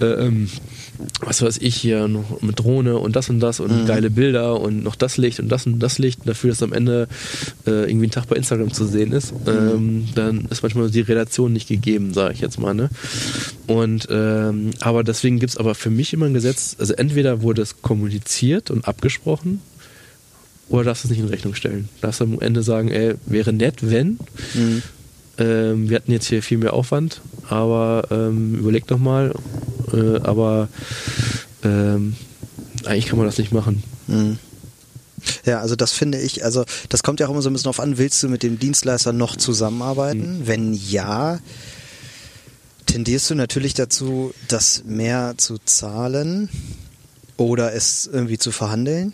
äh, 0.00 0.04
ähm, 0.04 0.48
was 1.20 1.42
weiß 1.42 1.58
ich 1.58 1.76
hier 1.76 2.08
noch 2.08 2.42
mit 2.42 2.58
Drohne 2.58 2.98
und 2.98 3.16
das 3.16 3.30
und 3.30 3.40
das 3.40 3.60
und 3.60 3.82
mhm. 3.82 3.86
geile 3.86 4.10
Bilder 4.10 4.60
und 4.60 4.82
noch 4.82 4.96
das 4.96 5.16
Licht 5.16 5.40
und 5.40 5.48
das 5.48 5.66
und 5.66 5.78
das 5.78 5.98
Licht 5.98 6.20
dafür, 6.24 6.50
dass 6.50 6.62
am 6.62 6.72
Ende 6.72 7.08
äh, 7.66 7.88
irgendwie 7.88 8.06
ein 8.06 8.10
Tag 8.10 8.26
bei 8.26 8.36
Instagram 8.36 8.72
zu 8.72 8.84
sehen 8.86 9.12
ist, 9.12 9.32
mhm. 9.32 9.48
ähm, 9.48 10.08
dann 10.14 10.46
ist 10.50 10.62
manchmal 10.62 10.90
die 10.90 11.00
Relation 11.00 11.52
nicht 11.52 11.68
gegeben, 11.68 12.12
sage 12.12 12.34
ich 12.34 12.40
jetzt 12.40 12.58
mal. 12.58 12.74
Ne? 12.74 12.90
Und 13.66 14.08
ähm, 14.10 14.70
aber 14.80 15.04
deswegen 15.04 15.38
gibt 15.38 15.50
es 15.50 15.56
aber 15.56 15.74
für 15.74 15.90
mich 15.90 16.12
immer 16.12 16.26
ein 16.26 16.34
Gesetz, 16.34 16.76
also 16.78 16.94
entweder 16.94 17.42
wurde 17.42 17.62
es 17.62 17.82
kommuniziert 17.82 18.70
und 18.70 18.86
abgesprochen, 18.86 19.60
oder 20.68 20.84
darfst 20.84 21.04
du 21.04 21.08
es 21.08 21.10
nicht 21.10 21.20
in 21.20 21.28
Rechnung 21.28 21.54
stellen. 21.54 21.88
Darfst 22.00 22.20
du 22.20 22.24
am 22.24 22.40
Ende 22.40 22.62
sagen, 22.62 22.88
ey, 22.88 23.14
wäre 23.26 23.52
nett, 23.52 23.78
wenn. 23.80 24.18
Mhm. 24.54 24.82
Ähm, 25.40 25.88
wir 25.88 25.96
hatten 25.96 26.12
jetzt 26.12 26.26
hier 26.26 26.42
viel 26.42 26.58
mehr 26.58 26.74
Aufwand, 26.74 27.20
aber 27.48 28.04
ähm, 28.10 28.54
überleg 28.54 28.86
doch 28.86 28.98
mal. 28.98 29.34
Äh, 29.92 30.20
aber 30.22 30.68
ähm, 31.64 32.14
eigentlich 32.84 33.06
kann 33.06 33.18
man 33.18 33.26
das 33.26 33.38
nicht 33.38 33.52
machen. 33.52 33.82
Mhm. 34.06 34.38
Ja, 35.44 35.60
also 35.60 35.76
das 35.76 35.92
finde 35.92 36.18
ich, 36.18 36.44
also 36.44 36.64
das 36.88 37.02
kommt 37.02 37.20
ja 37.20 37.26
auch 37.26 37.30
immer 37.30 37.42
so 37.42 37.50
ein 37.50 37.52
bisschen 37.52 37.68
auf 37.68 37.80
an, 37.80 37.98
willst 37.98 38.22
du 38.22 38.28
mit 38.28 38.42
dem 38.42 38.58
Dienstleister 38.58 39.12
noch 39.12 39.36
zusammenarbeiten? 39.36 40.40
Mhm. 40.40 40.46
Wenn 40.46 40.74
ja, 40.74 41.40
tendierst 42.86 43.30
du 43.30 43.34
natürlich 43.34 43.74
dazu, 43.74 44.32
das 44.48 44.84
mehr 44.86 45.34
zu 45.36 45.58
zahlen 45.58 46.48
oder 47.36 47.74
es 47.74 48.08
irgendwie 48.10 48.38
zu 48.38 48.50
verhandeln. 48.50 49.12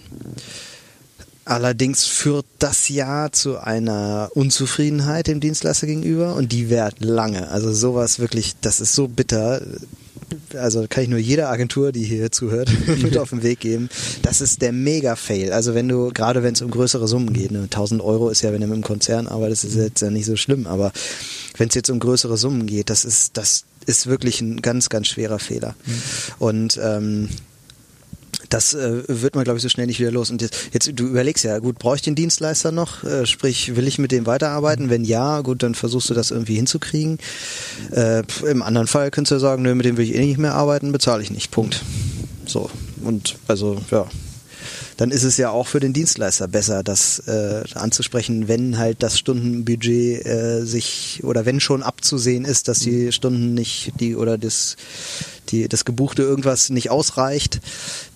Allerdings 1.47 2.05
führt 2.05 2.45
das 2.59 2.89
ja 2.89 3.31
zu 3.31 3.59
einer 3.59 4.31
Unzufriedenheit 4.35 5.29
dem 5.29 5.39
Dienstleister 5.39 5.87
gegenüber 5.87 6.35
und 6.35 6.51
die 6.51 6.71
währt 6.71 7.05
lange. 7.05 7.49
Also 7.53 7.73
sowas 7.73 8.19
wirklich, 8.19 8.55
das 8.61 8.81
ist 8.81 8.95
so 8.95 9.07
bitter. 9.07 9.63
Also 10.59 10.87
kann 10.89 11.05
ich 11.05 11.09
nur 11.09 11.21
jeder 11.21 11.49
Agentur, 11.49 11.93
die 11.93 12.03
hier 12.03 12.33
zuhört, 12.33 12.69
mit 13.01 13.17
auf 13.17 13.31
den 13.31 13.45
Weg 13.45 13.61
geben. 13.61 13.89
Das 14.23 14.41
ist 14.41 14.61
der 14.61 14.73
Mega-Fail. 14.73 15.53
Also 15.53 15.77
wenn 15.77 15.89
du, 15.89 16.11
gerade 16.13 16.43
wenn 16.43 16.55
es 16.55 16.63
um 16.63 16.71
größere 16.73 17.07
Summen 17.07 17.33
geht, 17.33 17.53
ne, 17.53 17.63
1000 17.63 18.03
Euro 18.03 18.29
ist 18.29 18.43
ja, 18.43 18.53
wenn 18.53 18.61
du 18.61 18.67
mit 18.67 18.75
einem 18.75 18.83
Konzern 18.83 19.29
arbeitest, 19.29 19.67
ist 19.67 19.77
jetzt 19.77 20.03
ja 20.03 20.11
nicht 20.11 20.27
so 20.27 20.35
schlimm, 20.35 20.67
aber 20.67 20.91
wenn 21.59 21.69
es 21.69 21.77
jetzt 21.77 21.91
um 21.91 22.01
größere 22.01 22.37
Summen 22.37 22.67
geht, 22.67 22.91
das 22.91 23.05
ist, 23.05 23.37
das 23.37 23.67
ist 23.87 24.09
wirklich 24.09 24.41
ein 24.41 24.63
ganz, 24.63 24.89
ganz 24.89 25.07
schwerer 25.07 25.39
Fehler. 25.39 25.77
Mhm. 25.87 26.03
Und 26.41 26.81
ähm, 26.83 27.29
das 28.49 28.75
äh, 28.75 29.03
wird 29.09 29.35
man, 29.35 29.45
glaube 29.45 29.59
ich, 29.59 29.63
so 29.63 29.69
schnell 29.69 29.87
nicht 29.87 30.01
wieder 30.01 30.11
los. 30.11 30.31
Und 30.31 30.43
jetzt, 30.43 30.71
jetzt, 30.73 30.91
du 30.95 31.07
überlegst 31.07 31.45
ja, 31.45 31.59
gut, 31.59 31.79
brauche 31.79 31.97
ich 31.97 32.03
den 32.03 32.15
Dienstleister 32.15 32.73
noch? 32.73 33.05
Äh, 33.05 33.27
sprich, 33.27 33.77
will 33.77 33.87
ich 33.87 33.99
mit 33.99 34.13
dem 34.13 34.27
weiterarbeiten? 34.27 34.91
Wenn 34.91 35.05
ja, 35.05 35.41
gut, 35.41 35.63
dann 35.63 35.75
versuchst 35.75 36.11
du 36.11 36.15
das 36.15 36.31
irgendwie 36.31 36.57
hinzukriegen. 36.57 37.19
Äh, 37.93 38.23
Im 38.49 38.63
anderen 38.63 38.87
Fall 38.87 39.11
könntest 39.11 39.33
du 39.33 39.39
sagen, 39.39 39.63
nö, 39.63 39.75
mit 39.75 39.87
dem 39.87 39.97
will 39.97 40.05
ich 40.05 40.15
eh 40.15 40.25
nicht 40.25 40.39
mehr 40.39 40.55
arbeiten, 40.55 40.93
bezahle 40.93 41.23
ich 41.23 41.31
nicht. 41.31 41.51
Punkt. 41.51 41.83
So. 42.47 42.71
Und 43.03 43.37
also, 43.47 43.81
ja, 43.91 44.07
dann 44.97 45.11
ist 45.11 45.25
es 45.25 45.37
ja 45.37 45.51
auch 45.51 45.67
für 45.67 45.81
den 45.81 45.93
Dienstleister 45.93 46.49
besser, 46.49 46.83
das 46.83 47.19
äh, 47.27 47.65
anzusprechen, 47.75 48.49
wenn 48.49 48.79
halt 48.79 49.03
das 49.03 49.19
Stundenbudget 49.19 50.25
äh, 50.27 50.65
sich 50.65 51.21
oder 51.23 51.45
wenn 51.45 51.61
schon 51.61 51.83
abzusehen 51.83 52.45
ist, 52.45 52.69
dass 52.69 52.79
die 52.79 53.13
Stunden 53.13 53.55
nicht 53.55 53.93
die 54.01 54.17
oder 54.17 54.39
das 54.39 54.77
die 55.51 55.69
das 55.69 55.85
gebuchte 55.85 56.23
irgendwas 56.23 56.71
nicht 56.71 56.91
ausreicht, 56.91 57.61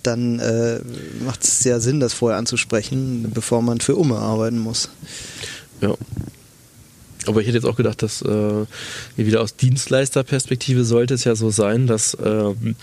dann 0.03 0.39
äh, 0.39 0.79
macht 1.23 1.43
es 1.43 1.59
sehr 1.59 1.79
Sinn, 1.79 1.99
das 1.99 2.13
vorher 2.13 2.37
anzusprechen, 2.37 3.31
bevor 3.33 3.61
man 3.61 3.79
für 3.79 3.95
Umme 3.95 4.17
arbeiten 4.17 4.59
muss. 4.59 4.89
Ja. 5.81 5.95
Aber 7.27 7.41
ich 7.41 7.47
hätte 7.47 7.57
jetzt 7.57 7.65
auch 7.67 7.75
gedacht, 7.75 8.01
dass 8.01 8.23
äh, 8.23 8.65
wieder 9.15 9.41
aus 9.41 9.55
Dienstleisterperspektive 9.55 10.83
sollte 10.83 11.13
es 11.13 11.23
ja 11.23 11.35
so 11.35 11.51
sein, 11.51 11.85
dass 11.85 12.17
ähm, 12.23 12.75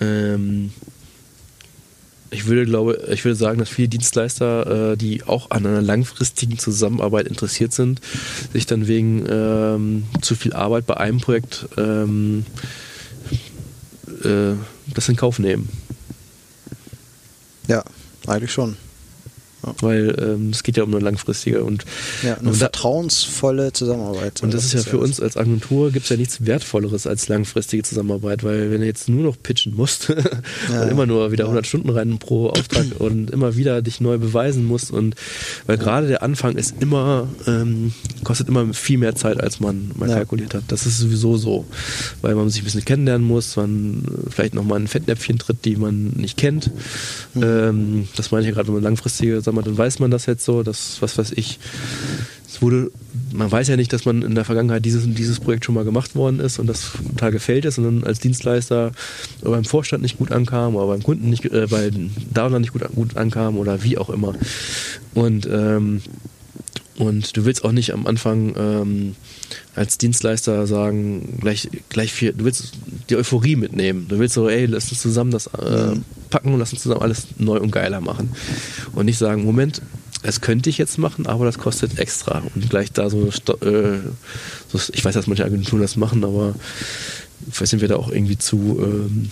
ähm, 0.00 0.70
ich 2.34 2.46
würde 2.46 2.66
glaube, 2.66 3.00
ich 3.10 3.24
würde 3.24 3.36
sagen, 3.36 3.58
dass 3.58 3.68
viele 3.68 3.88
Dienstleister, 3.88 4.92
äh, 4.92 4.96
die 4.96 5.22
auch 5.22 5.50
an 5.50 5.64
einer 5.66 5.80
langfristigen 5.80 6.58
Zusammenarbeit 6.58 7.28
interessiert 7.28 7.72
sind, 7.72 8.00
sich 8.52 8.66
dann 8.66 8.88
wegen 8.88 9.24
ähm, 9.28 10.04
zu 10.20 10.34
viel 10.34 10.52
Arbeit 10.52 10.86
bei 10.86 10.96
einem 10.96 11.20
Projekt 11.20 11.66
ähm, 11.76 12.44
äh, 14.24 14.54
das 14.92 15.08
in 15.08 15.16
Kauf 15.16 15.38
nehmen. 15.38 15.68
Ja, 17.68 17.84
eigentlich 18.26 18.52
schon. 18.52 18.76
Weil 19.80 20.16
ähm, 20.18 20.50
es 20.50 20.62
geht 20.62 20.76
ja 20.76 20.82
um 20.82 20.94
eine 20.94 21.02
langfristige 21.02 21.64
und 21.64 21.84
ja, 22.22 22.36
eine 22.36 22.50
und 22.50 22.56
vertrauensvolle 22.56 23.72
Zusammenarbeit. 23.72 24.42
Und 24.42 24.54
das 24.54 24.64
ist 24.64 24.74
ja 24.74 24.80
für 24.80 24.98
uns 24.98 25.20
als 25.20 25.36
Agentur 25.36 25.90
gibt 25.90 26.04
es 26.04 26.10
ja 26.10 26.16
nichts 26.16 26.44
Wertvolleres 26.44 27.06
als 27.06 27.28
langfristige 27.28 27.82
Zusammenarbeit, 27.82 28.44
weil 28.44 28.70
wenn 28.70 28.80
du 28.80 28.86
jetzt 28.86 29.08
nur 29.08 29.24
noch 29.24 29.36
pitchen 29.42 29.74
musst 29.74 30.08
ja, 30.72 30.82
und 30.82 30.88
immer 30.88 31.06
nur 31.06 31.32
wieder 31.32 31.44
100 31.44 31.66
Stunden 31.66 31.90
rein 31.90 32.18
pro 32.18 32.48
Auftrag 32.48 32.86
und 32.98 33.30
immer 33.30 33.56
wieder 33.56 33.82
dich 33.82 34.00
neu 34.00 34.18
beweisen 34.18 34.64
musst 34.64 34.90
und 34.90 35.14
weil 35.66 35.78
gerade 35.78 36.08
der 36.08 36.22
Anfang 36.22 36.56
ist 36.56 36.74
immer 36.80 37.28
ähm, 37.46 37.92
kostet 38.22 38.48
immer 38.48 38.72
viel 38.74 38.98
mehr 38.98 39.14
Zeit 39.14 39.40
als 39.40 39.60
man 39.60 39.92
mal 39.96 40.08
kalkuliert 40.08 40.54
hat. 40.54 40.64
Das 40.68 40.86
ist 40.86 40.98
sowieso 40.98 41.36
so, 41.36 41.64
weil 42.22 42.34
man 42.34 42.50
sich 42.50 42.62
ein 42.62 42.64
bisschen 42.64 42.84
kennenlernen 42.84 43.26
muss, 43.26 43.56
man 43.56 44.04
vielleicht 44.28 44.54
nochmal 44.54 44.80
ein 44.80 44.88
Fettnäpfchen 44.88 45.38
tritt, 45.38 45.64
die 45.64 45.76
man 45.76 46.10
nicht 46.16 46.36
kennt. 46.36 46.70
Mhm. 47.34 47.42
Ähm, 47.42 48.08
das 48.16 48.30
meine 48.30 48.42
ich 48.42 48.48
ja 48.48 48.54
gerade, 48.54 48.68
wenn 48.68 48.74
man 48.74 48.82
langfristige 48.82 49.36
Zusammenarbeit 49.36 49.53
dann 49.62 49.76
weiß 49.76 49.98
man 49.98 50.10
das 50.10 50.26
jetzt 50.26 50.44
so, 50.44 50.62
dass, 50.62 51.00
was 51.00 51.18
weiß 51.18 51.32
ich, 51.32 51.58
es 52.46 52.62
wurde, 52.62 52.90
man 53.32 53.50
weiß 53.50 53.68
ja 53.68 53.76
nicht, 53.76 53.92
dass 53.92 54.04
man 54.04 54.22
in 54.22 54.34
der 54.34 54.44
Vergangenheit 54.44 54.84
dieses 54.84 55.04
dieses 55.12 55.40
Projekt 55.40 55.64
schon 55.64 55.74
mal 55.74 55.84
gemacht 55.84 56.14
worden 56.14 56.38
ist 56.38 56.58
und 56.60 56.68
das 56.68 56.92
total 57.10 57.32
gefällt 57.32 57.64
ist 57.64 57.78
und 57.78 57.84
dann 57.84 58.04
als 58.04 58.20
Dienstleister 58.20 58.92
beim 59.42 59.64
Vorstand 59.64 60.02
nicht 60.02 60.18
gut 60.18 60.30
ankam 60.30 60.76
oder 60.76 60.86
beim 60.86 61.02
Kunden 61.02 61.30
nicht, 61.30 61.44
äh, 61.46 61.66
bei 61.68 61.90
Download 62.32 62.60
nicht 62.60 62.72
gut, 62.72 62.82
gut 62.94 63.16
ankam 63.16 63.58
oder 63.58 63.82
wie 63.82 63.98
auch 63.98 64.08
immer. 64.08 64.34
Und 65.14 65.48
ähm, 65.50 66.00
Und 66.96 67.36
du 67.36 67.44
willst 67.44 67.64
auch 67.64 67.72
nicht 67.72 67.92
am 67.92 68.06
Anfang 68.06 68.54
ähm, 68.56 69.16
als 69.74 69.98
Dienstleister 69.98 70.66
sagen, 70.66 71.38
gleich, 71.40 71.68
gleich 71.88 72.12
viel, 72.12 72.32
du 72.32 72.44
willst 72.44 72.72
die 73.10 73.16
Euphorie 73.16 73.56
mitnehmen. 73.56 74.06
Du 74.08 74.18
willst 74.18 74.34
so, 74.34 74.48
ey, 74.48 74.66
lass 74.66 74.90
uns 74.90 75.00
zusammen 75.00 75.32
das 75.32 75.48
äh, 75.48 75.96
packen 76.30 76.52
und 76.52 76.60
lass 76.60 76.72
uns 76.72 76.82
zusammen 76.82 77.02
alles 77.02 77.26
neu 77.38 77.58
und 77.58 77.72
geiler 77.72 78.00
machen. 78.00 78.30
Und 78.92 79.06
nicht 79.06 79.18
sagen, 79.18 79.44
Moment, 79.44 79.82
das 80.22 80.40
könnte 80.40 80.70
ich 80.70 80.78
jetzt 80.78 80.98
machen, 80.98 81.26
aber 81.26 81.44
das 81.44 81.58
kostet 81.58 81.98
extra. 81.98 82.42
Und 82.54 82.70
gleich 82.70 82.92
da 82.92 83.10
so, 83.10 83.26
äh, 83.26 83.98
so 84.68 84.80
ich 84.92 85.04
weiß, 85.04 85.14
dass 85.14 85.26
manche 85.26 85.44
Agenturen 85.44 85.82
das 85.82 85.96
machen, 85.96 86.24
aber 86.24 86.54
vielleicht 87.50 87.70
sind 87.70 87.80
wir 87.80 87.88
da 87.88 87.96
auch 87.96 88.10
irgendwie 88.10 88.38
zu, 88.38 88.78
ähm, 88.80 89.30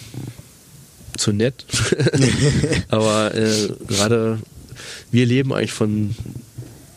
zu 1.17 1.33
nett. 1.33 1.65
aber 2.89 3.35
äh, 3.35 3.69
gerade 3.87 4.39
wir 5.13 5.27
leben 5.27 5.53
eigentlich 5.53 5.73
von 5.73 6.15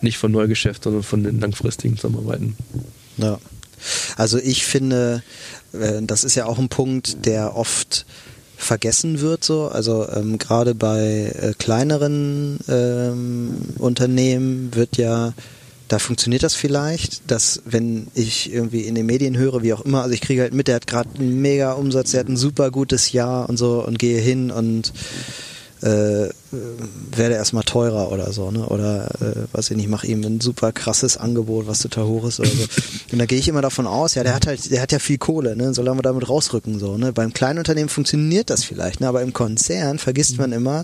nicht 0.06 0.18
von 0.18 0.32
Neugeschäft, 0.32 0.84
sondern 0.84 1.04
von 1.04 1.24
den 1.24 1.42
langfristigen 1.42 1.98
Zusammenarbeiten. 1.98 2.56
Ja. 3.18 3.40
Also 4.16 4.38
ich 4.38 4.66
finde, 4.66 5.22
äh, 5.74 6.02
das 6.02 6.24
ist 6.24 6.36
ja 6.36 6.46
auch 6.46 6.58
ein 6.58 6.70
Punkt, 6.70 7.26
der 7.26 7.56
oft 7.56 8.06
vergessen 8.56 9.20
wird 9.20 9.44
so. 9.44 9.68
Also 9.68 10.08
ähm, 10.10 10.38
gerade 10.38 10.74
bei 10.76 11.34
äh, 11.38 11.54
kleineren 11.58 12.60
ähm, 12.70 13.58
Unternehmen 13.78 14.74
wird 14.74 14.98
ja 14.98 15.34
da 15.88 16.00
funktioniert 16.00 16.44
das 16.44 16.56
vielleicht, 16.56 17.30
dass 17.30 17.62
wenn 17.66 18.08
ich 18.16 18.52
irgendwie 18.52 18.82
in 18.82 18.96
den 18.96 19.06
Medien 19.06 19.38
höre, 19.38 19.62
wie 19.62 19.74
auch 19.74 19.82
immer, 19.82 20.02
also 20.02 20.14
ich 20.14 20.22
kriege 20.22 20.42
halt 20.42 20.54
mit, 20.54 20.68
der 20.68 20.76
hat 20.76 20.88
gerade 20.88 21.10
einen 21.20 21.42
mega 21.42 21.74
Umsatz, 21.74 22.12
der 22.12 22.22
hat 22.22 22.28
ein 22.28 22.38
super 22.38 22.72
gutes 22.72 23.12
Jahr 23.12 23.48
und 23.48 23.58
so 23.58 23.86
und 23.86 24.00
gehe 24.00 24.20
hin 24.20 24.50
und 24.50 24.94
äh, 25.82 26.30
werde 27.16 27.36
erstmal 27.36 27.64
teurer 27.64 28.12
oder 28.12 28.32
so, 28.34 28.52
ne? 28.52 28.66
Oder 28.68 29.08
äh, 29.22 29.54
weiß 29.56 29.72
ich 29.72 29.78
nicht, 29.78 29.90
mach 29.90 30.04
ihm 30.04 30.24
ein 30.24 30.42
super 30.42 30.72
krasses 30.72 31.18
Angebot, 31.18 31.68
was 31.68 31.80
total 31.80 32.06
hoch 32.06 32.26
ist 32.28 32.40
oder 32.40 32.50
so. 32.50 32.64
Und 33.12 33.20
da 33.20 33.26
gehe 33.26 33.40
ich 33.40 33.48
immer 33.48 33.62
davon 33.62 33.88
aus, 33.88 34.16
ja, 34.16 34.24
der 34.24 34.36
hat 34.36 34.48
halt, 34.48 34.72
der 34.72 34.82
hat 34.82 34.92
ja 34.92 35.00
viel 35.00 35.18
Kohle, 35.18 35.56
ne? 35.56 35.74
Solange 35.74 35.98
wir 36.00 36.04
damit 36.04 36.28
rausrücken 36.30 36.80
so, 36.80 36.98
ne? 36.98 37.14
Beim 37.14 37.34
kleinen 37.34 37.60
Unternehmen 37.60 37.90
funktioniert 37.90 38.50
das 38.50 38.64
vielleicht, 38.64 39.00
ne? 39.02 39.08
Aber 39.08 39.22
im 39.22 39.34
Konzern 39.34 39.98
vergisst 40.00 40.38
man 40.38 40.52
immer, 40.52 40.84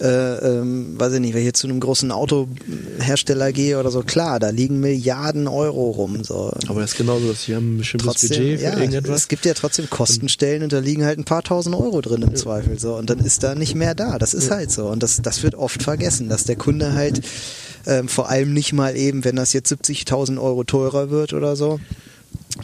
äh, 0.00 0.06
ähm, 0.06 0.98
weiß 0.98 1.12
ich 1.14 1.20
nicht, 1.20 1.34
wenn 1.34 1.40
ich 1.42 1.46
jetzt 1.46 1.60
zu 1.60 1.68
einem 1.68 1.78
großen 1.78 2.10
Autohersteller 2.10 3.52
gehe 3.52 3.78
oder 3.78 3.90
so, 3.90 4.02
klar, 4.02 4.40
da 4.40 4.48
liegen 4.50 4.80
Milliarden 4.80 5.46
Euro 5.46 5.90
rum. 5.90 6.24
So. 6.24 6.52
Aber 6.68 6.80
das 6.80 6.92
ist 6.92 6.96
genauso, 6.96 7.28
dass 7.28 7.46
wir 7.46 7.56
haben 7.56 7.74
ein 7.76 7.78
bestimmtes 7.78 8.06
trotzdem, 8.06 8.28
Budget 8.30 8.58
für 8.60 8.64
ja, 8.64 8.74
irgendetwas. 8.78 9.20
Es 9.20 9.28
gibt 9.28 9.44
ja 9.44 9.54
trotzdem 9.54 9.88
Kostenstellen 9.90 10.62
und 10.64 10.72
da 10.72 10.78
liegen 10.78 11.04
halt 11.04 11.18
ein 11.18 11.24
paar 11.24 11.42
tausend 11.42 11.76
Euro 11.76 12.00
drin 12.00 12.22
im 12.22 12.30
Ja. 12.30 12.34
Zweifel. 12.34 12.78
So. 12.78 12.96
Und 12.96 13.10
dann 13.10 13.20
ist 13.20 13.42
da 13.42 13.54
nicht 13.54 13.74
mehr 13.74 13.94
da. 13.94 14.18
Das 14.18 14.34
ist 14.34 14.48
Ja. 14.48 14.56
halt 14.56 14.72
so. 14.72 14.81
Und 14.86 15.02
das, 15.02 15.20
das 15.22 15.42
wird 15.42 15.54
oft 15.54 15.82
vergessen, 15.82 16.28
dass 16.28 16.44
der 16.44 16.56
Kunde 16.56 16.94
halt 16.94 17.20
ähm, 17.86 18.08
vor 18.08 18.28
allem 18.28 18.52
nicht 18.52 18.72
mal 18.72 18.96
eben, 18.96 19.24
wenn 19.24 19.36
das 19.36 19.52
jetzt 19.52 19.72
70.000 19.72 20.40
Euro 20.40 20.64
teurer 20.64 21.10
wird 21.10 21.32
oder 21.32 21.56
so, 21.56 21.80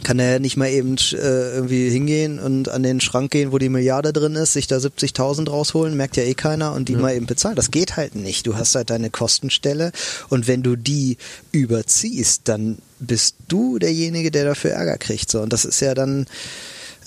kann 0.03 0.19
er 0.19 0.39
nicht 0.39 0.55
mal 0.55 0.69
eben 0.69 0.95
äh, 1.13 1.15
irgendwie 1.55 1.89
hingehen 1.89 2.37
und 2.39 2.69
an 2.69 2.83
den 2.83 3.01
Schrank 3.01 3.31
gehen, 3.31 3.51
wo 3.51 3.57
die 3.57 3.69
Milliarde 3.69 4.13
drin 4.13 4.35
ist, 4.35 4.53
sich 4.53 4.67
da 4.67 4.77
70.000 4.77 5.49
rausholen, 5.49 5.97
merkt 5.97 6.15
ja 6.15 6.23
eh 6.23 6.35
keiner 6.35 6.73
und 6.73 6.89
die 6.89 6.93
Ja. 6.93 6.99
mal 6.99 7.15
eben 7.15 7.25
bezahlen. 7.25 7.55
Das 7.55 7.71
geht 7.71 7.97
halt 7.97 8.15
nicht. 8.15 8.45
Du 8.45 8.55
hast 8.55 8.75
halt 8.75 8.91
deine 8.91 9.09
Kostenstelle 9.09 9.91
und 10.29 10.47
wenn 10.47 10.61
du 10.63 10.75
die 10.75 11.17
überziehst, 11.51 12.41
dann 12.45 12.77
bist 12.99 13.35
du 13.47 13.79
derjenige, 13.79 14.31
der 14.31 14.45
dafür 14.45 14.71
Ärger 14.71 14.97
kriegt. 14.97 15.29
So. 15.31 15.41
Und 15.41 15.53
das 15.53 15.65
ist 15.65 15.79
ja 15.79 15.95
dann 15.95 16.27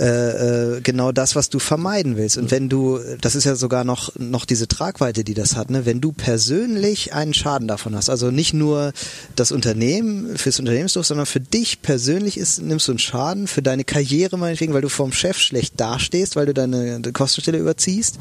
äh, 0.01 0.77
äh, 0.77 0.81
genau 0.81 1.13
das, 1.13 1.37
was 1.37 1.51
du 1.51 1.59
vermeiden 1.59 2.17
willst. 2.17 2.39
Und 2.39 2.51
wenn 2.51 2.71
du, 2.71 2.99
das 3.21 3.35
ist 3.35 3.45
ja 3.45 3.55
sogar 3.57 3.85
noch, 3.85 4.13
noch 4.19 4.47
diese 4.47 4.67
Tragweite, 4.67 5.23
die 5.23 5.35
das 5.35 5.55
hat, 5.55 5.71
ne? 5.71 5.85
wenn 5.85 6.01
du 6.01 6.13
persönlich 6.13 7.13
einen 7.13 7.35
Schaden 7.35 7.69
davon 7.69 7.95
hast, 7.95 8.09
also 8.09 8.31
nicht 8.31 8.55
nur 8.55 8.93
das 9.37 9.53
Unternehmen, 9.53 10.39
fürs 10.39 10.59
Unternehmensdurch, 10.59 11.07
sondern 11.07 11.27
für 11.27 11.41
dich 11.41 11.83
persönlich 11.83 12.39
ist, 12.39 12.63
nimmst 12.63 12.89
du 12.89 12.93
einen 12.93 12.99
Schaden, 12.99 13.47
für 13.47 13.61
deine 13.61 13.85
Karriere 13.85 14.39
meinetwegen, 14.39 14.73
weil 14.73 14.81
du 14.81 14.89
vom 14.89 15.13
Chef 15.13 15.37
schlecht 15.37 15.79
dastehst, 15.79 16.37
weil 16.37 16.47
du 16.47 16.55
deine 16.55 17.03
Kostenstelle 17.13 17.59
überziehst, 17.59 18.19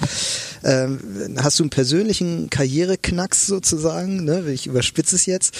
ähm, 0.63 0.99
hast 1.38 1.57
du 1.57 1.63
einen 1.63 1.69
persönlichen 1.69 2.49
Karriereknacks 2.49 3.47
sozusagen, 3.47 4.26
ne? 4.26 4.43
ich 4.51 4.67
überspitze 4.67 5.15
es 5.15 5.26
jetzt, 5.26 5.55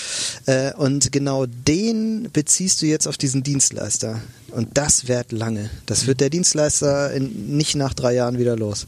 äh, 0.46 0.74
und 0.74 1.14
genau 1.14 1.46
den 1.46 2.30
beziehst 2.34 2.82
du 2.82 2.86
jetzt 2.86 3.08
auf 3.08 3.18
diesen 3.18 3.44
Dienstleister. 3.44 4.20
Und 4.52 4.78
das 4.78 5.08
währt 5.08 5.32
lange. 5.32 5.70
Das 5.86 6.01
wird 6.08 6.22
der 6.22 6.30
Dienstleister 6.30 7.12
in, 7.14 7.56
nicht 7.58 7.76
nach 7.76 7.94
drei 7.94 8.14
Jahren 8.14 8.38
wieder 8.40 8.56
los. 8.56 8.88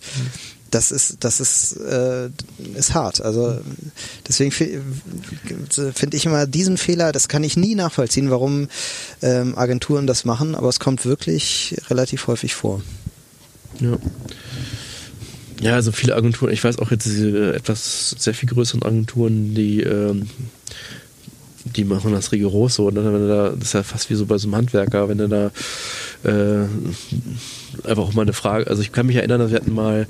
Das 0.72 0.92
ist, 0.92 1.18
das 1.20 1.40
ist, 1.40 1.78
äh, 1.78 2.30
ist 2.76 2.96
hart. 2.96 3.22
Also 3.22 3.60
deswegen 4.28 4.50
fi- 4.52 4.80
finde 5.94 6.18
ich 6.18 6.26
immer 6.26 6.48
diesen 6.48 6.78
Fehler, 6.78 7.12
das 7.12 7.28
kann 7.28 7.44
ich 7.44 7.56
nie 7.58 7.76
nachvollziehen, 7.76 8.32
warum 8.32 8.70
ähm, 9.22 9.56
Agenturen 9.56 10.08
das 10.08 10.26
machen, 10.26 10.56
aber 10.56 10.70
es 10.70 10.80
kommt 10.80 11.06
wirklich 11.06 11.76
relativ 11.92 12.26
häufig 12.26 12.56
vor. 12.56 12.82
Ja. 13.80 13.98
Ja, 15.62 15.76
also 15.76 15.92
viele 15.92 16.16
Agenturen, 16.16 16.52
ich 16.52 16.64
weiß 16.64 16.80
auch 16.80 16.90
jetzt 16.92 17.06
diese 17.06 17.54
etwas 17.54 18.16
sehr 18.18 18.34
viel 18.34 18.50
größeren 18.50 18.82
Agenturen, 18.84 19.54
die, 19.54 19.82
ähm, 19.82 20.28
die 21.66 21.86
machen 21.86 22.12
das 22.12 22.32
rigoros 22.32 22.76
so. 22.76 22.88
Und 22.88 22.96
dann, 22.96 23.06
wenn 23.06 23.22
du 23.22 23.28
da, 23.28 23.50
das 23.50 23.70
ist 23.70 23.74
ja 23.74 23.84
fast 23.84 24.10
wie 24.10 24.16
so 24.16 24.26
bei 24.26 24.38
so 24.38 24.48
einem 24.48 24.56
Handwerker, 24.56 25.10
wenn 25.10 25.18
du 25.18 25.30
da 25.30 25.52
äh, 26.24 26.66
einfach 27.88 28.04
auch 28.04 28.14
mal 28.14 28.24
eine 28.24 28.34
Frage, 28.34 28.68
also 28.68 28.82
ich 28.82 28.92
kann 28.92 29.06
mich 29.06 29.16
erinnern, 29.16 29.40
dass 29.40 29.52
wir 29.52 29.60
hatten 29.60 29.74
mal 29.74 30.08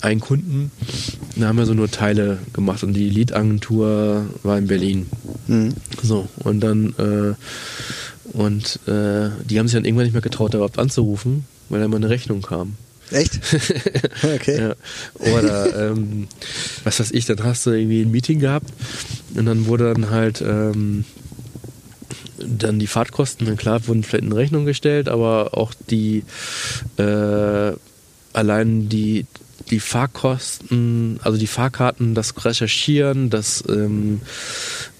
einen 0.00 0.20
Kunden, 0.20 0.70
da 1.36 1.48
haben 1.48 1.58
wir 1.58 1.66
so 1.66 1.74
nur 1.74 1.90
Teile 1.90 2.38
gemacht 2.52 2.82
und 2.84 2.94
die 2.94 3.10
Lead-Agentur 3.10 4.26
war 4.42 4.58
in 4.58 4.66
Berlin. 4.66 5.06
Mhm. 5.46 5.74
So, 6.02 6.28
und 6.44 6.60
dann, 6.60 6.94
äh, 6.98 7.34
und 8.36 8.80
äh, 8.86 9.30
die 9.48 9.58
haben 9.58 9.66
sich 9.66 9.74
dann 9.74 9.84
irgendwann 9.84 10.04
nicht 10.04 10.12
mehr 10.12 10.22
getraut, 10.22 10.54
da 10.54 10.58
überhaupt 10.58 10.78
anzurufen, 10.78 11.46
weil 11.68 11.80
da 11.80 11.88
mal 11.88 11.96
eine 11.96 12.10
Rechnung 12.10 12.42
kam. 12.42 12.74
Echt? 13.10 13.38
Okay. 14.22 14.60
Ja. 14.60 14.74
Oder 15.32 15.90
ähm, 15.90 16.28
was 16.84 17.00
weiß 17.00 17.12
ich, 17.12 17.26
dann 17.26 17.42
hast 17.44 17.66
du 17.66 17.70
irgendwie 17.70 18.02
ein 18.02 18.10
Meeting 18.10 18.40
gehabt 18.40 18.72
und 19.34 19.46
dann 19.46 19.66
wurde 19.66 19.92
dann 19.92 20.10
halt 20.10 20.40
ähm, 20.40 21.04
dann 22.38 22.78
die 22.78 22.86
Fahrtkosten, 22.86 23.56
klar, 23.56 23.86
wurden 23.86 24.02
vielleicht 24.02 24.24
in 24.24 24.32
Rechnung 24.32 24.64
gestellt, 24.64 25.08
aber 25.08 25.56
auch 25.56 25.72
die 25.90 26.24
äh, 26.96 27.72
allein 28.32 28.88
die 28.88 29.26
die 29.70 29.80
Fahrkosten, 29.80 31.20
also 31.22 31.38
die 31.38 31.46
Fahrkarten, 31.46 32.14
das 32.14 32.32
Recherchieren, 32.44 33.30
das, 33.30 33.62
ähm, 33.68 34.20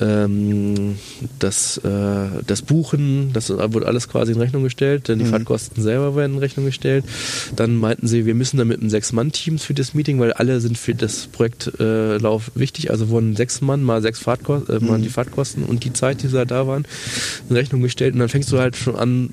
ähm, 0.00 0.96
das, 1.38 1.78
äh, 1.78 2.42
das 2.46 2.62
Buchen, 2.62 3.32
das 3.32 3.50
wurde 3.50 3.86
alles 3.86 4.08
quasi 4.08 4.32
in 4.32 4.38
Rechnung 4.40 4.62
gestellt, 4.62 5.08
denn 5.08 5.18
die 5.18 5.24
Mhm. 5.24 5.30
Fahrtkosten 5.30 5.82
selber 5.82 6.14
werden 6.16 6.34
in 6.34 6.38
Rechnung 6.38 6.66
gestellt. 6.66 7.04
Dann 7.56 7.76
meinten 7.76 8.06
sie, 8.06 8.26
wir 8.26 8.34
müssen 8.34 8.56
dann 8.58 8.68
mit 8.68 8.80
einem 8.80 8.90
Sechs-Mann-Team 8.90 9.58
für 9.58 9.74
das 9.74 9.94
Meeting, 9.94 10.18
weil 10.20 10.32
alle 10.32 10.60
sind 10.60 10.78
für 10.78 10.94
das 10.94 11.26
Projektlauf 11.26 12.48
äh, 12.54 12.60
wichtig, 12.60 12.90
also 12.90 13.08
wurden 13.08 13.36
sechs 13.36 13.60
Mann 13.60 13.82
mal 13.82 14.02
sechs 14.02 14.18
Fahrtkosten, 14.20 14.76
äh, 14.76 14.84
mal 14.84 14.98
Mhm. 14.98 15.02
die 15.02 15.08
Fahrtkosten 15.08 15.64
und 15.64 15.84
die 15.84 15.92
Zeit, 15.92 16.22
die 16.22 16.28
sie 16.28 16.46
da 16.46 16.66
waren, 16.66 16.86
in 17.48 17.56
Rechnung 17.56 17.82
gestellt 17.82 18.14
und 18.14 18.20
dann 18.20 18.28
fängst 18.28 18.52
du 18.52 18.58
halt 18.58 18.76
schon 18.76 18.96
an, 18.96 19.30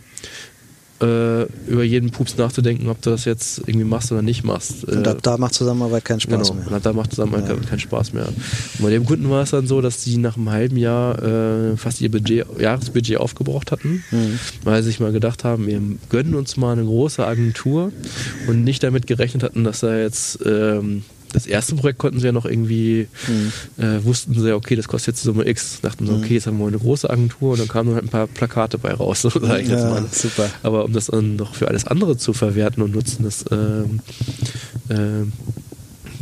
äh, 1.06 1.44
über 1.68 1.84
jeden 1.84 2.10
Pups 2.12 2.38
nachzudenken, 2.38 2.90
ob 2.90 3.02
du 3.02 3.10
das 3.12 3.26
jetzt 3.26 3.60
irgendwie 3.60 3.86
machst 3.86 4.12
oder 4.12 4.22
nicht 4.22 4.44
machst. 4.44 4.84
Und 4.86 5.06
Äh, 5.06 5.10
ab 5.12 5.18
da 5.22 5.38
macht 5.38 5.54
Zusammenarbeit 5.54 6.06
keinen 6.06 6.20
Spaß 6.20 6.48
genau, 6.50 6.54
mehr. 6.62 6.72
und 6.72 6.86
da 6.86 6.94
macht 6.94 7.12
zusammen 7.12 7.34
Ja. 7.34 7.42
keinen 7.42 7.66
keinen 7.66 7.80
Spaß 7.80 8.14
mehr. 8.14 8.28
Und 8.28 8.36
bei 8.84 8.90
dem 8.90 9.06
Kunden 9.06 9.30
war 9.30 9.44
es 9.44 9.52
dann 9.52 9.68
so, 9.68 9.82
dass 9.82 10.04
die 10.04 10.18
nach 10.18 10.38
einem 10.38 10.50
halben 10.50 10.78
Jahr 10.78 11.22
äh, 11.22 11.78
fast 11.78 12.02
ihr 12.02 12.10
Budget, 12.12 12.46
Jahresbudget 12.60 13.18
aufgebraucht 13.18 13.72
hatten, 13.72 14.04
Mhm. 14.12 14.40
weil 14.64 14.82
sie 14.84 14.90
sich 14.90 15.00
mal 15.00 15.12
gedacht 15.12 15.44
haben, 15.44 15.68
wir 15.68 15.82
gönnen 16.10 16.36
uns 16.36 16.58
mal 16.58 16.74
eine 16.74 16.84
große 16.86 17.26
Agentur 17.26 17.92
und 18.48 18.64
nicht 18.64 18.84
damit 18.84 19.08
gerechnet 19.08 19.44
hatten, 19.44 19.64
dass 19.64 19.80
da 19.82 19.98
jetzt 19.98 20.40
ähm, 20.46 21.04
das 21.36 21.46
erste 21.46 21.76
Projekt 21.76 22.00
konnten 22.00 22.20
sie 22.20 22.26
ja 22.26 22.32
noch 22.32 22.46
irgendwie, 22.46 23.08
Mhm. 23.28 23.84
äh, 23.84 24.04
wussten 24.04 24.34
sie 24.34 24.48
ja, 24.48 24.56
okay, 24.56 24.76
das 24.76 24.88
kostet 24.88 25.16
jetzt 25.16 25.24
Summe 25.24 25.48
X. 25.48 25.80
Dachten 25.82 26.06
sie, 26.08 26.12
Mhm. 26.14 26.24
okay, 26.24 26.34
jetzt 26.36 26.48
haben 26.48 26.58
wir 26.58 26.68
eine 26.68 26.80
große 26.80 27.10
Agentur 27.10 27.52
und 27.54 27.60
dann 27.60 27.68
kamen 27.68 27.94
halt 27.94 28.04
ein 28.06 28.10
paar 28.10 28.28
Plakate 28.28 28.78
bei 28.78 28.94
raus, 28.94 29.22
so 29.24 29.30
sag 29.30 29.62
ich 29.62 29.68
jetzt 29.70 29.84
Ja, 29.84 29.90
mal. 29.90 30.06
super. 30.12 30.50
Aber 30.64 30.86
um 30.86 30.94
das 30.94 31.08
dann 31.08 31.36
noch 31.36 31.54
für 31.56 31.68
alles 31.68 31.86
andere 31.86 32.18
zu 32.18 32.34
verwerten 32.34 32.82
und 32.82 32.96
nutzen, 32.96 33.24
das, 33.24 33.46
ähm, 33.52 34.00
ähm, 34.90 35.32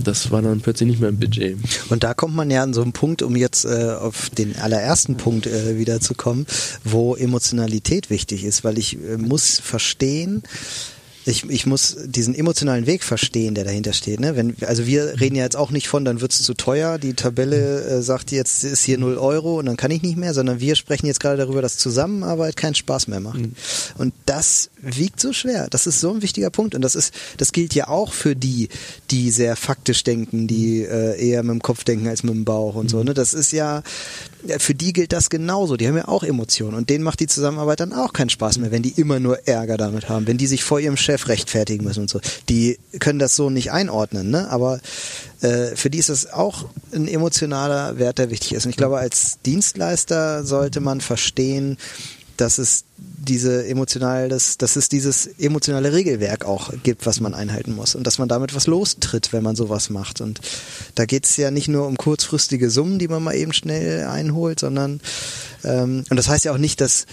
das 0.03 0.32
war 0.32 0.41
dann 0.41 0.59
plötzlich 0.61 0.89
nicht 0.89 0.99
mehr 0.99 1.09
im 1.09 1.20
Budget. 1.20 1.55
Und 1.89 2.03
da 2.03 2.14
kommt 2.16 2.36
man 2.36 2.49
ja 2.49 2.64
an 2.64 2.74
so 2.74 2.82
einen 2.82 2.93
Punkt, 2.93 3.22
um 3.22 3.36
jetzt 3.36 3.64
äh, 3.66 3.91
auf 3.99 4.32
den 4.32 4.55
allerersten 4.57 5.18
Punkt 5.18 5.45
äh, 5.45 5.78
wieder 5.78 6.01
zu 6.01 6.16
kommen, 6.16 6.47
wo 6.84 7.16
Emotionalität 7.16 8.09
wichtig 8.09 8.43
ist, 8.43 8.64
weil 8.64 8.80
ich 8.80 8.95
äh, 8.95 9.18
muss 9.18 9.59
verstehen, 9.59 10.41
ich, 11.26 11.49
ich 11.49 11.65
muss 11.65 11.97
diesen 12.05 12.36
emotionalen 12.36 12.86
Weg 12.86 13.03
verstehen, 13.03 13.55
der 13.55 13.63
dahinter 13.63 13.93
steht. 13.93 14.19
Ne? 14.19 14.36
Wenn, 14.36 14.55
also 14.65 14.86
wir 14.86 15.19
reden 15.19 15.36
ja 15.36 15.43
jetzt 15.43 15.55
auch 15.55 15.71
nicht 15.71 15.88
von, 15.88 16.05
dann 16.05 16.21
wird 16.21 16.32
es 16.32 16.43
zu 16.43 16.53
teuer, 16.53 16.97
die 16.97 17.13
Tabelle 17.13 17.82
äh, 17.82 18.01
sagt 18.01 18.32
jetzt 18.32 18.63
ist 18.63 18.84
hier 18.84 18.97
0 18.97 19.17
Euro 19.17 19.59
und 19.59 19.65
dann 19.65 19.78
kann 19.78 19.91
ich 19.91 20.01
nicht 20.01 20.17
mehr, 20.17 20.34
sondern 20.34 20.59
wir 20.59 20.76
sprechen 20.76 21.07
jetzt 21.07 21.19
gerade 21.19 21.38
darüber, 21.38 21.61
dass 21.61 21.78
Zusammenarbeit 21.78 22.55
keinen 22.55 22.76
Spaß 22.76 23.07
mehr 23.07 23.19
macht. 23.19 23.39
Mhm. 23.39 23.53
Und 23.97 24.13
das 24.26 24.69
wiegt 24.84 25.19
so 25.19 25.34
schwer. 25.34 25.67
Das 25.69 25.88
ist 25.88 25.99
so 25.99 26.11
ein 26.11 26.21
wichtiger 26.21 26.49
Punkt. 26.49 26.75
Und 26.75 26.81
das 26.81 26.95
ist, 26.95 27.13
das 27.38 27.51
gilt 27.51 27.73
ja 27.73 27.88
auch 27.88 28.13
für 28.13 28.36
die, 28.36 28.69
die 29.11 29.31
sehr 29.31 29.55
faktisch 29.55 30.03
denken, 30.03 30.47
die 30.47 30.81
äh, 30.84 31.19
eher 31.19 31.43
mit 31.43 31.51
dem 31.51 31.61
Kopf 31.61 31.84
denken 31.84 32.07
als 32.07 32.23
mit 32.23 32.34
dem 32.34 32.45
Bauch 32.45 32.75
und 32.75 32.86
mhm. 32.86 32.89
so. 32.89 33.03
Ne? 33.03 33.13
Das 33.13 33.34
ist 33.34 33.51
ja, 33.51 33.84
für 34.57 34.75
die 34.75 34.93
gilt 34.93 35.13
das 35.13 35.29
genauso. 35.29 35.77
Die 35.77 35.88
haben 35.88 35.97
ja 35.97 36.07
auch 36.07 36.23
Emotionen 36.23 36.75
und 36.75 36.89
denen 36.89 37.03
macht 37.03 37.19
die 37.19 37.27
Zusammenarbeit 37.27 37.79
dann 37.79 37.93
auch 37.93 38.13
keinen 38.13 38.29
Spaß 38.29 38.57
mehr, 38.57 38.71
wenn 38.71 38.84
die 38.84 38.93
immer 38.99 39.19
nur 39.19 39.47
Ärger 39.47 39.77
damit 39.77 40.09
haben, 40.09 40.27
wenn 40.27 40.38
die 40.38 40.47
sich 40.47 40.63
vor 40.63 40.79
ihrem 40.79 40.97
Chef 40.97 41.27
rechtfertigen 41.27 41.86
müssen 41.86 42.01
und 42.01 42.09
so. 42.09 42.19
Die 42.49 42.77
können 42.99 43.19
das 43.19 43.36
so 43.36 43.49
nicht 43.49 43.71
einordnen, 43.71 44.29
ne? 44.29 44.49
Aber 44.49 44.79
äh, 45.41 45.75
für 45.75 45.89
die 45.89 45.99
ist 45.99 46.09
das 46.09 46.31
auch 46.31 46.65
ein 46.93 47.07
emotionaler 47.07 47.97
Wert, 47.97 48.17
der 48.17 48.29
wichtig 48.29 48.53
ist. 48.53 48.65
Und 48.65 48.71
ich 48.71 48.77
glaube, 48.77 48.97
als 48.97 49.39
Dienstleister 49.45 50.45
sollte 50.45 50.79
man 50.79 51.01
verstehen, 51.01 51.77
dass 52.38 52.57
es 52.57 52.86
diese 52.97 53.65
emotional, 53.67 54.29
dass, 54.29 54.57
dass 54.57 54.75
es 54.75 54.89
dieses 54.89 55.27
emotionale 55.39 55.93
Regelwerk 55.93 56.45
auch 56.45 56.71
gibt, 56.84 57.05
was 57.05 57.19
man 57.19 57.34
einhalten 57.34 57.75
muss 57.75 57.95
und 57.95 58.05
dass 58.05 58.17
man 58.17 58.27
damit 58.27 58.55
was 58.55 58.67
lostritt, 58.67 59.34
wenn 59.34 59.43
man 59.43 59.55
sowas 59.55 59.89
macht. 59.89 60.21
Und 60.21 60.41
da 60.95 61.05
geht 61.05 61.25
es 61.25 61.38
ja 61.38 61.51
nicht 61.51 61.67
nur 61.67 61.88
um 61.88 61.97
kurzfristige 61.97 62.69
Summen, 62.69 62.99
die 62.99 63.07
man 63.07 63.23
mal 63.23 63.36
eben 63.36 63.53
schnell 63.53 64.05
einholt, 64.05 64.59
sondern 64.59 64.99
ähm, 65.63 66.03
und 66.09 66.17
das 66.17 66.29
heißt 66.29 66.45
ja 66.45 66.53
auch 66.53 66.57
nicht, 66.57 66.81
dass 66.81 67.05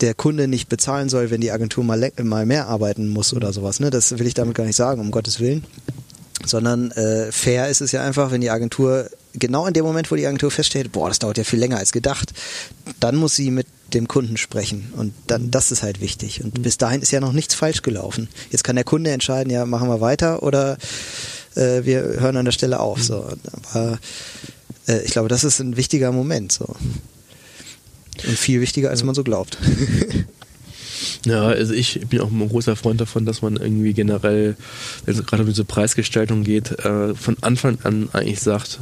der 0.00 0.14
Kunde 0.14 0.48
nicht 0.48 0.68
bezahlen 0.68 1.08
soll, 1.08 1.30
wenn 1.30 1.40
die 1.40 1.50
Agentur 1.50 1.84
mal, 1.84 2.12
mal 2.22 2.46
mehr 2.46 2.68
arbeiten 2.68 3.08
muss 3.08 3.32
oder 3.34 3.52
sowas. 3.52 3.80
Ne? 3.80 3.90
Das 3.90 4.18
will 4.18 4.26
ich 4.26 4.34
damit 4.34 4.54
gar 4.54 4.64
nicht 4.64 4.76
sagen, 4.76 5.00
um 5.00 5.10
Gottes 5.10 5.40
Willen. 5.40 5.64
Sondern 6.44 6.92
äh, 6.92 7.32
fair 7.32 7.68
ist 7.68 7.80
es 7.80 7.90
ja 7.90 8.04
einfach, 8.04 8.30
wenn 8.30 8.40
die 8.40 8.50
Agentur 8.50 9.10
genau 9.34 9.66
in 9.66 9.74
dem 9.74 9.84
Moment, 9.84 10.10
wo 10.10 10.16
die 10.16 10.26
Agentur 10.26 10.50
feststellt, 10.50 10.92
boah, 10.92 11.08
das 11.08 11.18
dauert 11.18 11.38
ja 11.38 11.44
viel 11.44 11.58
länger 11.58 11.78
als 11.78 11.92
gedacht, 11.92 12.32
dann 13.00 13.16
muss 13.16 13.36
sie 13.36 13.50
mit 13.50 13.66
dem 13.94 14.08
Kunden 14.08 14.36
sprechen. 14.36 14.92
Und 14.96 15.14
dann, 15.26 15.50
das 15.50 15.72
ist 15.72 15.82
halt 15.82 16.00
wichtig. 16.00 16.42
Und 16.44 16.62
bis 16.62 16.78
dahin 16.78 17.02
ist 17.02 17.10
ja 17.10 17.20
noch 17.20 17.32
nichts 17.32 17.54
falsch 17.54 17.82
gelaufen. 17.82 18.28
Jetzt 18.50 18.64
kann 18.64 18.76
der 18.76 18.84
Kunde 18.84 19.10
entscheiden, 19.10 19.50
ja, 19.50 19.64
machen 19.66 19.88
wir 19.88 20.00
weiter 20.00 20.42
oder 20.42 20.78
äh, 21.54 21.84
wir 21.84 22.02
hören 22.20 22.36
an 22.36 22.44
der 22.44 22.52
Stelle 22.52 22.80
auf. 22.80 23.02
So. 23.02 23.26
Aber 23.72 23.98
äh, 24.86 25.02
ich 25.02 25.12
glaube, 25.12 25.28
das 25.28 25.44
ist 25.44 25.60
ein 25.60 25.76
wichtiger 25.76 26.12
Moment. 26.12 26.52
So. 26.52 26.66
Und 26.66 28.38
viel 28.38 28.60
wichtiger, 28.60 28.90
als 28.90 29.02
man 29.04 29.14
so 29.14 29.24
glaubt. 29.24 29.58
Ja, 31.24 31.46
also 31.46 31.74
ich 31.74 32.00
bin 32.08 32.20
auch 32.20 32.30
ein 32.30 32.48
großer 32.48 32.76
Freund 32.76 33.00
davon, 33.00 33.26
dass 33.26 33.42
man 33.42 33.56
irgendwie 33.56 33.92
generell, 33.92 34.56
wenn 35.04 35.14
es 35.14 35.24
gerade 35.26 35.42
um 35.42 35.48
diese 35.48 35.64
Preisgestaltung 35.64 36.44
geht, 36.44 36.72
äh, 36.84 37.14
von 37.14 37.36
Anfang 37.40 37.78
an 37.84 38.08
eigentlich 38.12 38.40
sagt, 38.40 38.80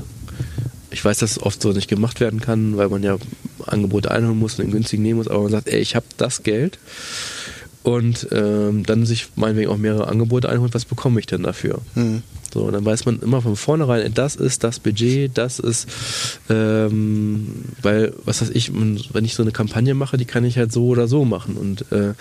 ich 0.97 1.05
weiß, 1.05 1.19
dass 1.19 1.33
es 1.33 1.43
oft 1.43 1.61
so 1.61 1.73
nicht 1.73 1.89
gemacht 1.89 2.21
werden 2.21 2.41
kann, 2.41 2.79
weil 2.79 2.89
man 2.89 3.03
ja 3.03 3.19
Angebote 3.67 4.11
einholen 4.11 4.39
muss 4.39 4.59
und 4.59 4.65
den 4.65 4.73
günstigen 4.73 5.03
nehmen 5.03 5.19
muss, 5.19 5.29
aber 5.29 5.43
man 5.43 5.53
sagt, 5.53 5.69
ey, 5.69 5.79
ich 5.79 5.95
habe 5.95 6.07
das 6.17 6.43
Geld 6.43 6.79
und 7.87 8.27
ähm, 8.33 8.85
dann 8.85 9.07
sich 9.07 9.29
meinetwegen 9.37 9.71
auch 9.71 9.77
mehrere 9.77 10.09
Angebote 10.09 10.49
einholen, 10.49 10.75
was 10.75 10.85
bekomme 10.85 11.21
ich 11.21 11.27
denn 11.27 11.45
dafür? 11.45 11.79
Mhm. 11.95 12.25
So, 12.53 12.69
dann 12.73 12.85
weiß 12.85 13.07
man 13.07 13.21
immer 13.21 13.41
von 13.43 13.55
vornherein, 13.55 14.13
das 14.13 14.35
ist 14.35 14.65
das 14.65 14.81
Budget, 14.81 15.39
das 15.39 15.61
ist, 15.61 15.87
ähm, 16.51 17.47
weil, 17.83 18.13
was 18.25 18.43
weiß 18.43 18.51
ich, 18.51 18.73
wenn 18.75 19.25
ich 19.25 19.35
so 19.35 19.45
eine 19.45 19.53
Kampagne 19.53 19.95
mache, 19.95 20.17
die 20.17 20.25
kann 20.25 20.45
ich 20.45 20.59
halt 20.59 20.73
so 20.73 20.87
oder 20.87 21.07
so 21.07 21.25
machen 21.25 21.57
und 21.57 21.93
äh, 21.93 22.15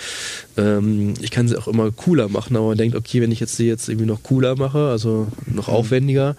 ähm, 0.56 1.16
ich 1.20 1.32
kann 1.32 1.48
sie 1.48 1.58
auch 1.58 1.68
immer 1.68 1.90
cooler 1.90 2.30
machen, 2.30 2.56
aber 2.56 2.68
man 2.68 2.78
denkt, 2.78 2.96
okay, 2.96 3.22
wenn 3.22 3.32
ich 3.32 3.40
jetzt 3.40 3.56
sie 3.56 3.66
jetzt 3.66 3.90
irgendwie 3.90 4.08
noch 4.08 4.22
cooler 4.22 4.56
mache, 4.56 4.90
also 4.90 5.30
noch 5.48 5.70
mhm. 5.70 5.74
aufwendiger, 5.74 6.36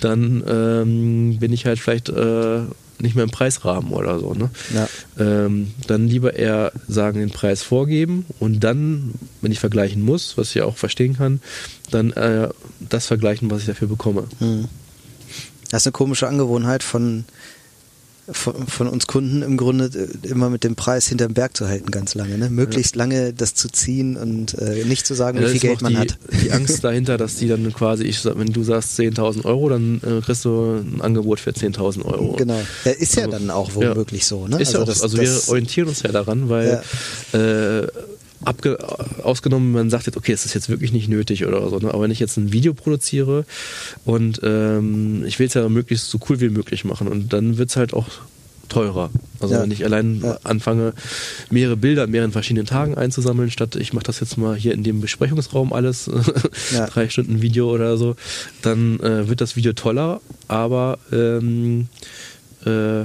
dann 0.00 0.44
ähm, 0.46 1.38
bin 1.38 1.54
ich 1.54 1.64
halt 1.64 1.78
vielleicht 1.78 2.10
äh, 2.10 2.60
nicht 3.00 3.14
mehr 3.14 3.24
im 3.24 3.30
Preisrahmen 3.30 3.92
oder 3.92 4.18
so. 4.18 4.34
Ne? 4.34 4.50
Ja. 4.74 4.88
Ähm, 5.18 5.72
dann 5.86 6.08
lieber 6.08 6.34
eher 6.34 6.72
sagen, 6.88 7.20
den 7.20 7.30
Preis 7.30 7.62
vorgeben 7.62 8.26
und 8.40 8.60
dann, 8.60 9.14
wenn 9.40 9.52
ich 9.52 9.60
vergleichen 9.60 10.02
muss, 10.02 10.36
was 10.38 10.54
ich 10.54 10.62
auch 10.62 10.76
verstehen 10.76 11.16
kann, 11.16 11.40
dann 11.90 12.12
äh, 12.12 12.48
das 12.80 13.06
vergleichen, 13.06 13.50
was 13.50 13.60
ich 13.60 13.66
dafür 13.66 13.88
bekomme. 13.88 14.24
Hm. 14.38 14.68
Das 15.70 15.82
ist 15.82 15.86
eine 15.86 15.92
komische 15.92 16.28
Angewohnheit 16.28 16.82
von 16.82 17.24
von, 18.30 18.66
von, 18.66 18.88
uns 18.88 19.06
Kunden 19.06 19.42
im 19.42 19.56
Grunde 19.56 19.90
äh, 19.94 20.28
immer 20.28 20.50
mit 20.50 20.64
dem 20.64 20.74
Preis 20.74 21.06
hinterm 21.06 21.34
Berg 21.34 21.56
zu 21.56 21.68
halten, 21.68 21.90
ganz 21.90 22.14
lange. 22.14 22.38
Ne? 22.38 22.50
Möglichst 22.50 22.96
ja. 22.96 22.98
lange 22.98 23.32
das 23.32 23.54
zu 23.54 23.68
ziehen 23.68 24.16
und 24.16 24.54
äh, 24.54 24.84
nicht 24.84 25.06
zu 25.06 25.14
sagen, 25.14 25.38
ja, 25.38 25.44
wie 25.44 25.50
viel 25.50 25.60
Geld 25.60 25.82
man 25.82 25.92
die, 25.92 25.98
hat. 25.98 26.18
Die 26.42 26.52
Angst 26.52 26.82
dahinter, 26.82 27.18
dass 27.18 27.36
die 27.36 27.48
dann 27.48 27.72
quasi, 27.72 28.04
ich 28.04 28.24
wenn 28.24 28.52
du 28.52 28.62
sagst 28.62 28.98
10.000 28.98 29.44
Euro, 29.44 29.68
dann 29.68 30.00
äh, 30.04 30.20
kriegst 30.20 30.44
du 30.44 30.76
ein 30.76 31.00
Angebot 31.00 31.40
für 31.40 31.50
10.000 31.50 32.04
Euro. 32.04 32.32
Genau. 32.32 32.60
Ja, 32.84 32.92
ist 32.92 33.16
ja 33.16 33.24
also, 33.24 33.38
dann 33.38 33.50
auch 33.50 33.74
womöglich 33.74 34.26
so. 34.26 34.48
Ne? 34.48 34.60
Ist 34.60 34.68
also, 34.68 34.78
ja 34.78 34.82
auch, 34.82 34.86
das, 34.86 35.02
also 35.02 35.18
wir 35.18 35.48
orientieren 35.48 35.88
uns 35.88 36.02
ja 36.02 36.10
daran, 36.10 36.48
weil 36.48 36.82
äh, 37.32 37.86
abge 38.46 38.78
ausgenommen, 39.22 39.72
man 39.72 39.90
sagt 39.90 40.06
jetzt, 40.06 40.16
okay, 40.16 40.32
es 40.32 40.44
ist 40.44 40.54
jetzt 40.54 40.68
wirklich 40.68 40.92
nicht 40.92 41.08
nötig 41.08 41.44
oder 41.46 41.68
so, 41.68 41.78
ne? 41.78 41.92
aber 41.92 42.02
wenn 42.02 42.10
ich 42.10 42.20
jetzt 42.20 42.36
ein 42.36 42.52
Video 42.52 42.74
produziere 42.74 43.44
und 44.04 44.40
ähm, 44.42 45.24
ich 45.26 45.38
will 45.38 45.46
es 45.46 45.54
ja 45.54 45.68
möglichst 45.68 46.10
so 46.10 46.18
cool 46.28 46.40
wie 46.40 46.48
möglich 46.48 46.84
machen 46.84 47.08
und 47.08 47.32
dann 47.32 47.58
wird 47.58 47.70
es 47.70 47.76
halt 47.76 47.92
auch 47.92 48.06
teurer. 48.68 49.10
Also 49.40 49.54
ja. 49.54 49.62
wenn 49.62 49.70
ich 49.70 49.84
allein 49.84 50.20
ja. 50.22 50.38
anfange, 50.42 50.92
mehrere 51.50 51.76
Bilder 51.76 52.04
in 52.04 52.10
mehreren 52.10 52.32
verschiedenen 52.32 52.66
Tagen 52.66 52.96
einzusammeln, 52.96 53.50
statt 53.50 53.76
ich 53.76 53.92
mache 53.92 54.04
das 54.04 54.20
jetzt 54.20 54.38
mal 54.38 54.56
hier 54.56 54.72
in 54.72 54.82
dem 54.82 55.00
Besprechungsraum 55.00 55.72
alles, 55.72 56.10
ja. 56.72 56.86
drei 56.86 57.08
Stunden 57.08 57.42
Video 57.42 57.70
oder 57.70 57.96
so, 57.96 58.16
dann 58.62 59.00
äh, 59.00 59.28
wird 59.28 59.40
das 59.40 59.56
Video 59.56 59.72
toller, 59.72 60.20
aber 60.48 60.98
ähm, 61.12 61.88
äh, 62.64 63.04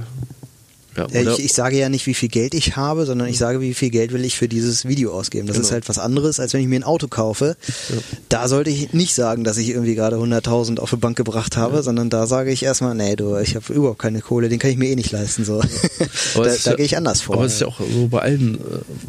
ja, 0.96 1.08
ich, 1.14 1.46
ich, 1.46 1.54
sage 1.54 1.78
ja 1.78 1.88
nicht, 1.88 2.06
wie 2.06 2.14
viel 2.14 2.28
Geld 2.28 2.54
ich 2.54 2.76
habe, 2.76 3.06
sondern 3.06 3.30
ich 3.30 3.38
sage, 3.38 3.62
wie 3.62 3.74
viel 3.74 3.90
Geld 3.90 4.12
will 4.12 4.26
ich 4.26 4.38
für 4.38 4.50
dieses 4.50 4.86
Video 4.86 5.14
ausgeben. 5.14 5.48
Das 5.48 5.56
genau. 5.56 5.68
ist 5.68 5.72
halt 5.72 5.88
was 5.88 5.98
anderes, 5.98 6.40
als 6.40 6.54
wenn 6.54 6.62
ich 6.62 6.68
mir 6.68 6.76
ein 6.76 6.84
Auto 6.84 7.08
kaufe. 7.08 7.56
Ja. 7.90 7.96
Da 8.28 8.48
sollte 8.48 8.70
ich 8.70 8.92
nicht 8.92 9.14
sagen, 9.14 9.44
dass 9.46 9.58
ich 9.58 9.70
irgendwie 9.70 9.96
gerade 9.96 10.18
100.000 10.18 10.80
auf 10.80 10.90
die 10.90 10.98
Bank 10.98 11.16
gebracht 11.16 11.56
habe, 11.56 11.78
ja. 11.78 11.84
sondern 11.84 12.10
da 12.10 12.28
sage 12.28 12.52
ich 12.52 12.64
erstmal, 12.64 12.94
nee, 12.94 13.16
du, 13.16 13.38
ich 13.38 13.56
habe 13.56 13.72
überhaupt 13.74 14.00
keine 14.00 14.22
Kohle, 14.22 14.50
den 14.50 14.60
kann 14.60 14.70
ich 14.70 14.78
mir 14.78 14.90
eh 14.90 14.96
nicht 14.96 15.12
leisten. 15.12 15.46
So. 15.46 15.62
da, 16.36 16.56
da 16.64 16.74
gehe 16.74 16.86
ich 16.86 16.98
anders 16.98 17.22
vor. 17.22 17.36
Aber 17.36 17.46
es 17.46 17.54
ist 17.54 17.62
ja 17.62 17.68
auch 17.68 17.80
so 17.80 18.08
bei 18.08 18.20
allen 18.20 18.56
äh, 18.56 18.60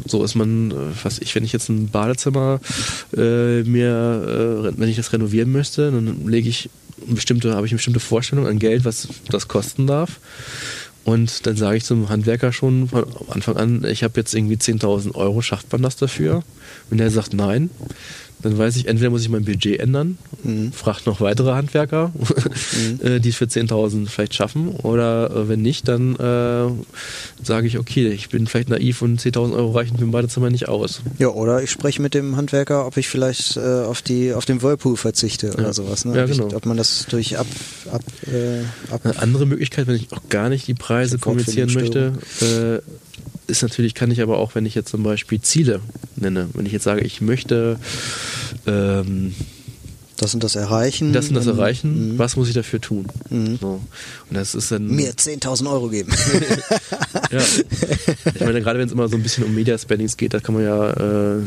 so, 0.05 0.23
ist 0.23 0.35
man, 0.35 0.71
äh, 0.71 0.75
was 1.03 1.19
ich, 1.19 1.35
wenn 1.35 1.43
ich 1.43 1.51
jetzt 1.51 1.69
ein 1.69 1.89
Badezimmer 1.89 2.61
äh, 3.15 3.63
mir, 3.63 4.71
äh, 4.73 4.79
wenn 4.79 4.87
ich 4.87 4.95
das 4.95 5.11
renovieren 5.11 5.51
möchte, 5.51 5.91
dann 5.91 6.27
lege 6.27 6.47
ich 6.47 6.69
bestimmte, 7.07 7.55
habe 7.55 7.65
ich 7.65 7.71
eine 7.71 7.77
bestimmte 7.77 7.99
Vorstellung 7.99 8.47
an 8.47 8.59
Geld, 8.59 8.85
was 8.85 9.07
das 9.29 9.47
kosten 9.47 9.87
darf. 9.87 10.19
Und 11.05 11.45
dann 11.45 11.57
sage 11.57 11.77
ich 11.77 11.83
zum 11.83 12.09
Handwerker 12.09 12.53
schon 12.53 12.87
von 12.87 13.05
Anfang 13.29 13.57
an, 13.57 13.83
ich 13.83 14.03
habe 14.03 14.19
jetzt 14.19 14.33
irgendwie 14.33 14.55
10.000 14.55 15.15
Euro, 15.15 15.41
schafft 15.41 15.71
man 15.71 15.81
das 15.81 15.97
dafür? 15.97 16.43
Wenn 16.89 16.97
der 16.97 17.11
sagt 17.11 17.33
nein, 17.33 17.69
dann 18.43 18.57
weiß 18.57 18.75
ich, 18.75 18.87
entweder 18.87 19.09
muss 19.09 19.21
ich 19.21 19.29
mein 19.29 19.45
Budget 19.45 19.79
ändern, 19.79 20.17
mhm. 20.43 20.73
fragt 20.73 21.07
noch 21.07 21.21
weitere 21.21 21.53
Handwerker, 21.53 22.11
mhm. 22.99 22.99
Äh, 23.01 23.19
die 23.19 23.29
es 23.29 23.37
für 23.37 23.45
10.000 23.45 24.09
vielleicht 24.09 24.35
schaffen. 24.35 24.67
Oder 24.67 25.31
äh, 25.31 25.49
wenn 25.49 25.61
nicht, 25.61 25.87
dann 25.87 26.15
äh, 26.15 26.69
sage 27.43 27.67
ich, 27.67 27.79
okay, 27.79 28.09
ich 28.09 28.29
bin 28.29 28.45
vielleicht 28.45 28.69
naiv 28.69 29.01
und 29.01 29.21
10.000 29.21 29.53
Euro 29.55 29.71
reichen 29.71 29.97
für 29.97 30.03
ein 30.03 30.11
Badezimmer 30.11 30.49
nicht 30.49 30.67
aus. 30.67 31.01
Ja, 31.19 31.29
oder 31.29 31.63
ich 31.63 31.71
spreche 31.71 32.01
mit 32.01 32.13
dem 32.13 32.35
Handwerker, 32.35 32.85
ob 32.85 32.97
ich 32.97 33.07
vielleicht 33.07 33.55
äh, 33.55 33.61
auf, 33.61 34.01
die, 34.01 34.33
auf 34.33 34.45
den 34.45 34.61
Whirlpool 34.61 34.97
verzichte 34.97 35.47
ja. 35.47 35.53
oder 35.53 35.73
sowas. 35.73 36.03
Ne? 36.03 36.15
Ja, 36.17 36.23
ob, 36.25 36.31
genau. 36.31 36.47
ich, 36.47 36.55
ob 36.55 36.65
man 36.65 36.77
das 36.77 37.05
durch 37.09 37.39
ab... 37.39 37.47
ab, 37.91 38.03
äh, 38.27 38.93
ab 38.93 39.01
Eine 39.05 39.19
andere 39.19 39.45
Möglichkeit, 39.45 39.87
wenn 39.87 39.95
ich 39.95 40.11
auch 40.11 40.29
gar 40.29 40.49
nicht 40.49 40.67
die 40.67 40.73
Preise 40.73 41.17
kommunizieren 41.17 41.71
möchte, 41.73 42.13
äh, 42.41 42.81
ist 43.47 43.61
natürlich, 43.61 43.93
kann 43.93 44.11
ich 44.11 44.21
aber 44.21 44.37
auch, 44.37 44.55
wenn 44.55 44.65
ich 44.65 44.75
jetzt 44.75 44.89
zum 44.89 45.03
Beispiel 45.03 45.41
Ziele 45.41 45.81
nenne, 46.15 46.49
wenn 46.53 46.65
ich 46.65 46.71
jetzt 46.71 46.83
sage, 46.83 47.01
ich 47.01 47.21
möchte 47.21 47.77
ähm, 48.65 49.33
das 50.17 50.33
und 50.33 50.43
das 50.43 50.55
erreichen. 50.55 51.11
Das 51.11 51.27
und 51.27 51.35
das 51.35 51.47
erreichen. 51.47 52.13
Mhm. 52.13 52.17
Was 52.19 52.35
muss 52.35 52.47
ich 52.47 52.53
dafür 52.53 52.79
tun? 52.79 53.07
Mhm. 53.29 53.57
So. 53.59 53.81
Und 54.29 54.35
das 54.35 54.55
ist 54.55 54.71
dann. 54.71 54.87
Mir 54.87 55.13
10.000 55.13 55.69
Euro 55.69 55.89
geben. 55.89 56.11
ja. 57.31 57.41
Ich 58.33 58.41
meine, 58.41 58.61
gerade 58.61 58.79
wenn 58.79 58.87
es 58.87 58.93
immer 58.93 59.09
so 59.09 59.17
ein 59.17 59.23
bisschen 59.23 59.43
um 59.43 59.53
Media-Spendings 59.53 60.15
geht, 60.15 60.33
da 60.33 60.39
kann 60.39 60.55
man 60.55 60.63
ja 60.63 60.91
äh, 60.91 61.37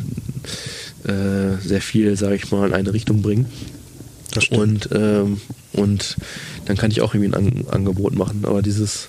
äh, 1.11 1.59
sehr 1.65 1.81
viel, 1.81 2.17
sage 2.17 2.35
ich 2.37 2.51
mal, 2.51 2.69
in 2.69 2.75
eine 2.75 2.93
Richtung 2.93 3.23
bringen. 3.23 3.47
Und, 4.51 4.89
ähm, 4.93 5.41
und 5.73 6.17
dann 6.67 6.77
kann 6.77 6.91
ich 6.91 7.01
auch 7.01 7.15
irgendwie 7.15 7.37
ein 7.37 7.47
An 7.47 7.65
Angebot 7.71 8.15
machen. 8.15 8.45
Aber 8.45 8.63
dieses, 8.63 9.09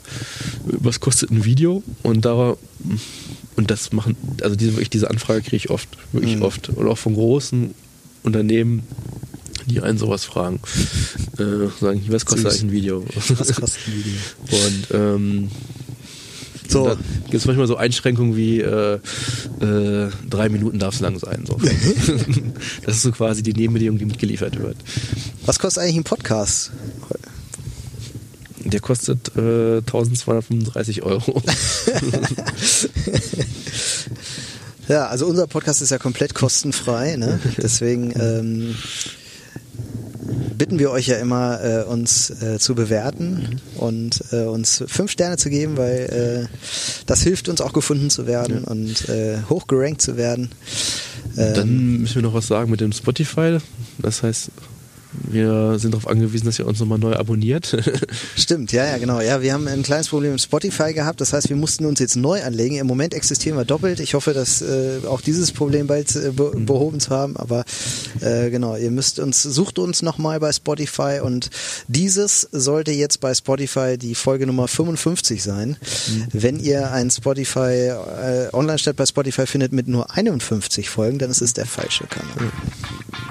was 0.66 1.00
kostet 1.00 1.32
ein 1.32 1.46
Video? 1.46 1.84
Und 2.04 2.26
da 2.26 2.56
und 3.56 3.72
das 3.72 3.92
machen, 3.92 4.16
also 4.42 4.56
diese, 4.56 4.74
wirklich 4.74 4.92
diese 4.92 5.10
Anfrage 5.10 5.42
kriege 5.42 5.58
ich 5.58 5.70
oft, 5.70 5.90
wirklich 6.14 6.38
mhm. 6.38 6.44
oft. 6.44 6.70
Und 6.70 6.88
auch 6.88 6.98
von 6.98 7.16
großen 7.16 7.74
Unternehmen, 8.24 8.84
die 9.66 9.82
einen 9.82 9.98
sowas 9.98 10.26
fragen. 10.26 10.60
Äh, 11.38 11.68
sagen, 11.82 12.04
was 12.10 12.26
kostet 12.26 12.46
eigentlich 12.46 12.64
ein 12.64 12.72
Video? 12.72 13.04
Was 13.16 13.56
kostet 13.56 13.88
ein 13.88 13.94
Video? 13.94 14.14
Und 14.66 14.88
ähm, 14.94 15.52
So. 16.72 16.86
Da 16.86 16.98
gibt 17.24 17.34
es 17.34 17.46
manchmal 17.46 17.68
so 17.68 17.78
Einschränkungen 17.78 18.36
wie 18.36 18.62
äh, 18.62 19.00
äh, 19.62 20.10
drei 20.30 20.50
Minuten 20.50 20.80
darf 20.80 20.96
es 20.96 21.00
lang 21.00 21.20
sein. 21.20 21.46
So. 21.48 21.58
das 22.86 22.98
ist 22.98 23.04
so 23.04 23.12
quasi 23.12 23.44
die 23.44 23.54
Nebenbedingung, 23.54 23.98
die 23.98 24.06
mitgeliefert 24.06 24.60
wird. 24.60 24.78
Was 25.46 25.60
kostet 25.60 25.84
eigentlich 25.84 25.98
ein 25.98 26.04
Podcast? 26.04 26.72
Der 28.64 28.82
kostet 28.82 29.32
äh, 29.38 29.78
1235 29.78 31.04
Euro. 31.04 31.42
ja, 34.90 35.08
also 35.08 35.26
unser 35.26 35.48
Podcast 35.48 35.82
ist 35.82 35.92
ja 35.92 35.98
komplett 35.98 36.34
kostenfrei, 36.34 37.16
ne? 37.16 37.40
Deswegen 37.58 38.12
ähm, 38.20 38.76
bitten 40.58 40.80
wir 40.80 40.92
euch 40.92 41.08
ja 41.08 41.18
immer, 41.18 41.64
äh, 41.64 41.84
uns 41.84 42.30
äh, 42.42 42.60
zu 42.60 42.76
bewerten 42.76 43.62
und 43.76 44.24
äh, 44.32 44.44
uns 44.44 44.84
fünf 44.88 45.12
Sterne 45.12 45.38
zu 45.38 45.50
geben, 45.50 45.78
weil 45.78 46.48
äh, 46.50 46.58
das 47.06 47.22
hilft 47.22 47.50
uns 47.50 47.62
auch 47.62 47.74
gefunden 47.74 48.10
zu 48.10 48.28
werden 48.28 48.64
ja. 48.64 48.72
und 48.72 49.10
äh, 49.10 49.38
hochgerankt 49.50 50.02
zu 50.02 50.18
werden. 50.18 50.50
Ähm, 51.38 51.54
Dann 51.54 51.98
müssen 52.00 52.16
wir 52.16 52.22
noch 52.24 52.34
was 52.34 52.48
sagen 52.48 52.72
mit 52.72 52.82
dem 52.82 52.92
Spotify. 52.92 53.58
Das 54.00 54.24
heißt, 54.24 54.50
wir 55.12 55.80
sind 55.80 55.94
darauf 55.94 56.08
angewiesen, 56.08 56.46
dass 56.46 56.60
ihr 56.60 56.68
uns 56.68 56.80
nochmal 56.80 57.00
neu 57.00 57.14
abonniert. 57.14 57.78
Stimmt, 58.36 58.72
ja, 58.72 58.86
ja, 58.86 58.98
genau. 58.98 59.22
Ja, 59.22 59.42
wir 59.42 59.54
haben 59.54 59.68
ein 59.68 59.84
kleines 59.84 60.10
Problem 60.10 60.34
mit 60.34 60.42
Spotify 60.42 60.94
gehabt. 60.94 61.22
Das 61.22 61.34
heißt, 61.34 61.50
wir 61.50 61.56
mussten 61.56 61.86
uns 61.86 62.00
jetzt 62.00 62.16
neu 62.16 62.44
anlegen. 62.44 62.78
Im 62.78 62.88
Moment 62.88 63.14
existieren 63.14 63.58
wir 63.58 63.66
doppelt. 63.66 64.00
Ich 64.00 64.14
hoffe, 64.14 64.34
dass 64.34 64.62
äh, 64.62 65.00
auch 65.08 65.22
dieses 65.22 65.52
Problem 65.52 65.88
bald 65.88 66.16
äh, 66.16 66.32
be 66.32 66.52
mhm. 66.54 66.66
behoben 66.66 67.00
zu 67.00 67.10
haben. 67.10 67.38
Aber 67.38 67.64
äh, 68.22 68.50
genau, 68.50 68.76
ihr 68.76 68.92
müsst 68.92 69.20
uns, 69.20 69.42
sucht 69.44 69.80
uns 69.80 70.02
nochmal 70.02 70.40
bei 70.40 70.52
Spotify 70.52 71.20
und 71.24 71.50
dieses 71.88 72.42
sollte 72.52 72.92
jetzt 72.92 73.20
bei 73.20 73.34
Spotify 73.34 73.98
die 73.98 74.16
Folge 74.16 74.46
Nummer 74.46 74.68
55 74.68 75.42
sein. 75.42 75.70
Mhm. 75.70 76.28
Wenn 76.34 76.60
ihr 76.60 76.92
ein 76.92 77.10
Spotify 77.10 77.92
äh, 77.92 78.54
Online-Stadt 78.54 78.96
bei 78.96 79.06
Spotify 79.06 79.48
findet 79.48 79.72
mit 79.72 79.88
nur 79.88 80.16
51 80.16 80.90
Folgen, 80.90 81.18
dann 81.20 81.32
ist 81.32 81.42
es 81.42 81.54
der 81.54 81.66
falsche 81.66 82.06
Kanal. 82.06 82.46
Mhm. 82.46 83.27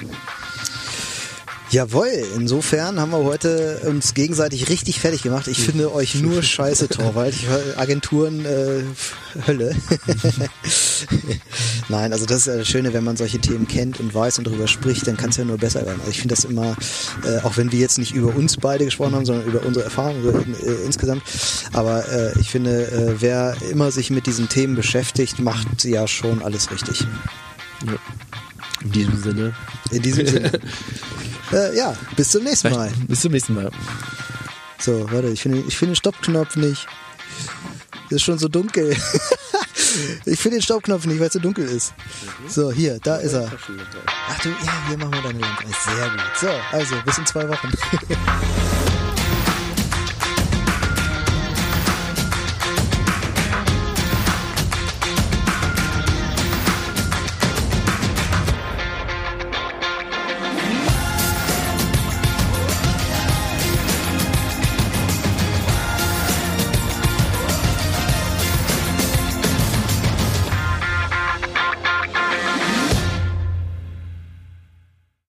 Jawohl, 1.70 2.24
insofern 2.36 3.00
haben 3.00 3.10
wir 3.10 3.24
heute 3.24 3.80
uns 3.86 4.14
gegenseitig 4.14 4.68
richtig 4.68 5.00
fertig 5.00 5.22
gemacht. 5.22 5.48
Ich 5.48 5.58
finde 5.58 5.92
euch 5.92 6.14
nur 6.14 6.42
scheiße, 6.42 6.88
Torwald. 6.90 7.34
Agenturen, 7.76 8.44
äh, 8.44 8.82
Hölle. 9.46 9.74
Nein, 11.88 12.12
also 12.12 12.24
das 12.24 12.38
ist 12.38 12.46
ja 12.46 12.56
das 12.56 12.68
Schöne, 12.68 12.92
wenn 12.92 13.02
man 13.02 13.16
solche 13.16 13.40
Themen 13.40 13.66
kennt 13.66 13.98
und 13.98 14.14
weiß 14.14 14.38
und 14.38 14.46
darüber 14.46 14.68
spricht, 14.68 15.08
dann 15.08 15.16
kann 15.16 15.30
es 15.30 15.38
ja 15.38 15.44
nur 15.44 15.58
besser 15.58 15.84
werden. 15.84 15.98
Also 16.00 16.10
ich 16.12 16.20
finde 16.20 16.36
das 16.36 16.44
immer, 16.44 16.76
äh, 17.24 17.40
auch 17.42 17.56
wenn 17.56 17.72
wir 17.72 17.80
jetzt 17.80 17.98
nicht 17.98 18.14
über 18.14 18.34
uns 18.34 18.56
beide 18.56 18.84
gesprochen 18.84 19.16
haben, 19.16 19.26
sondern 19.26 19.46
über 19.46 19.64
unsere 19.64 19.84
Erfahrungen 19.84 20.54
äh, 20.62 20.84
insgesamt, 20.86 21.22
aber 21.72 22.08
äh, 22.08 22.38
ich 22.38 22.50
finde, 22.50 22.86
äh, 22.86 23.20
wer 23.20 23.56
immer 23.70 23.90
sich 23.90 24.10
mit 24.10 24.26
diesen 24.26 24.48
Themen 24.48 24.76
beschäftigt, 24.76 25.40
macht 25.40 25.84
ja 25.84 26.06
schon 26.06 26.42
alles 26.42 26.70
richtig. 26.70 27.06
Ja. 27.84 27.94
In 28.86 28.92
diesem 28.92 29.20
Sinne. 29.20 29.54
In 29.90 30.02
diesem 30.02 30.26
Sinne. 30.26 30.52
Äh, 31.52 31.76
ja, 31.76 31.96
bis 32.16 32.32
zum 32.32 32.42
nächsten 32.42 32.70
Mal. 32.70 32.92
Bis 33.06 33.20
zum 33.20 33.30
nächsten 33.30 33.54
Mal. 33.54 33.70
So, 34.80 35.08
warte, 35.12 35.28
ich 35.28 35.42
finde 35.42 35.62
ich 35.68 35.78
find 35.78 35.90
den 35.90 35.94
Stoppknopf 35.94 36.56
nicht. 36.56 36.88
Ist 38.10 38.22
schon 38.22 38.36
so 38.36 38.48
dunkel. 38.48 38.90
ich 40.26 40.40
finde 40.40 40.56
den 40.56 40.62
Stoppknopf 40.62 41.06
nicht, 41.06 41.20
weil 41.20 41.28
es 41.28 41.34
so 41.34 41.38
dunkel 41.38 41.64
ist. 41.68 41.94
So, 42.48 42.72
hier, 42.72 42.98
da 43.00 43.18
ist 43.18 43.34
er. 43.34 43.52
Ach 44.28 44.40
du, 44.40 44.48
ja, 44.48 44.88
hier 44.88 44.98
machen 44.98 45.12
wir 45.12 45.22
deine 45.22 45.38
Lampe. 45.38 45.66
Sehr 45.66 46.10
gut. 46.10 46.20
So, 46.40 46.48
also, 46.72 46.96
bis 47.04 47.16
in 47.16 47.26
zwei 47.26 47.48
Wochen. 47.48 47.70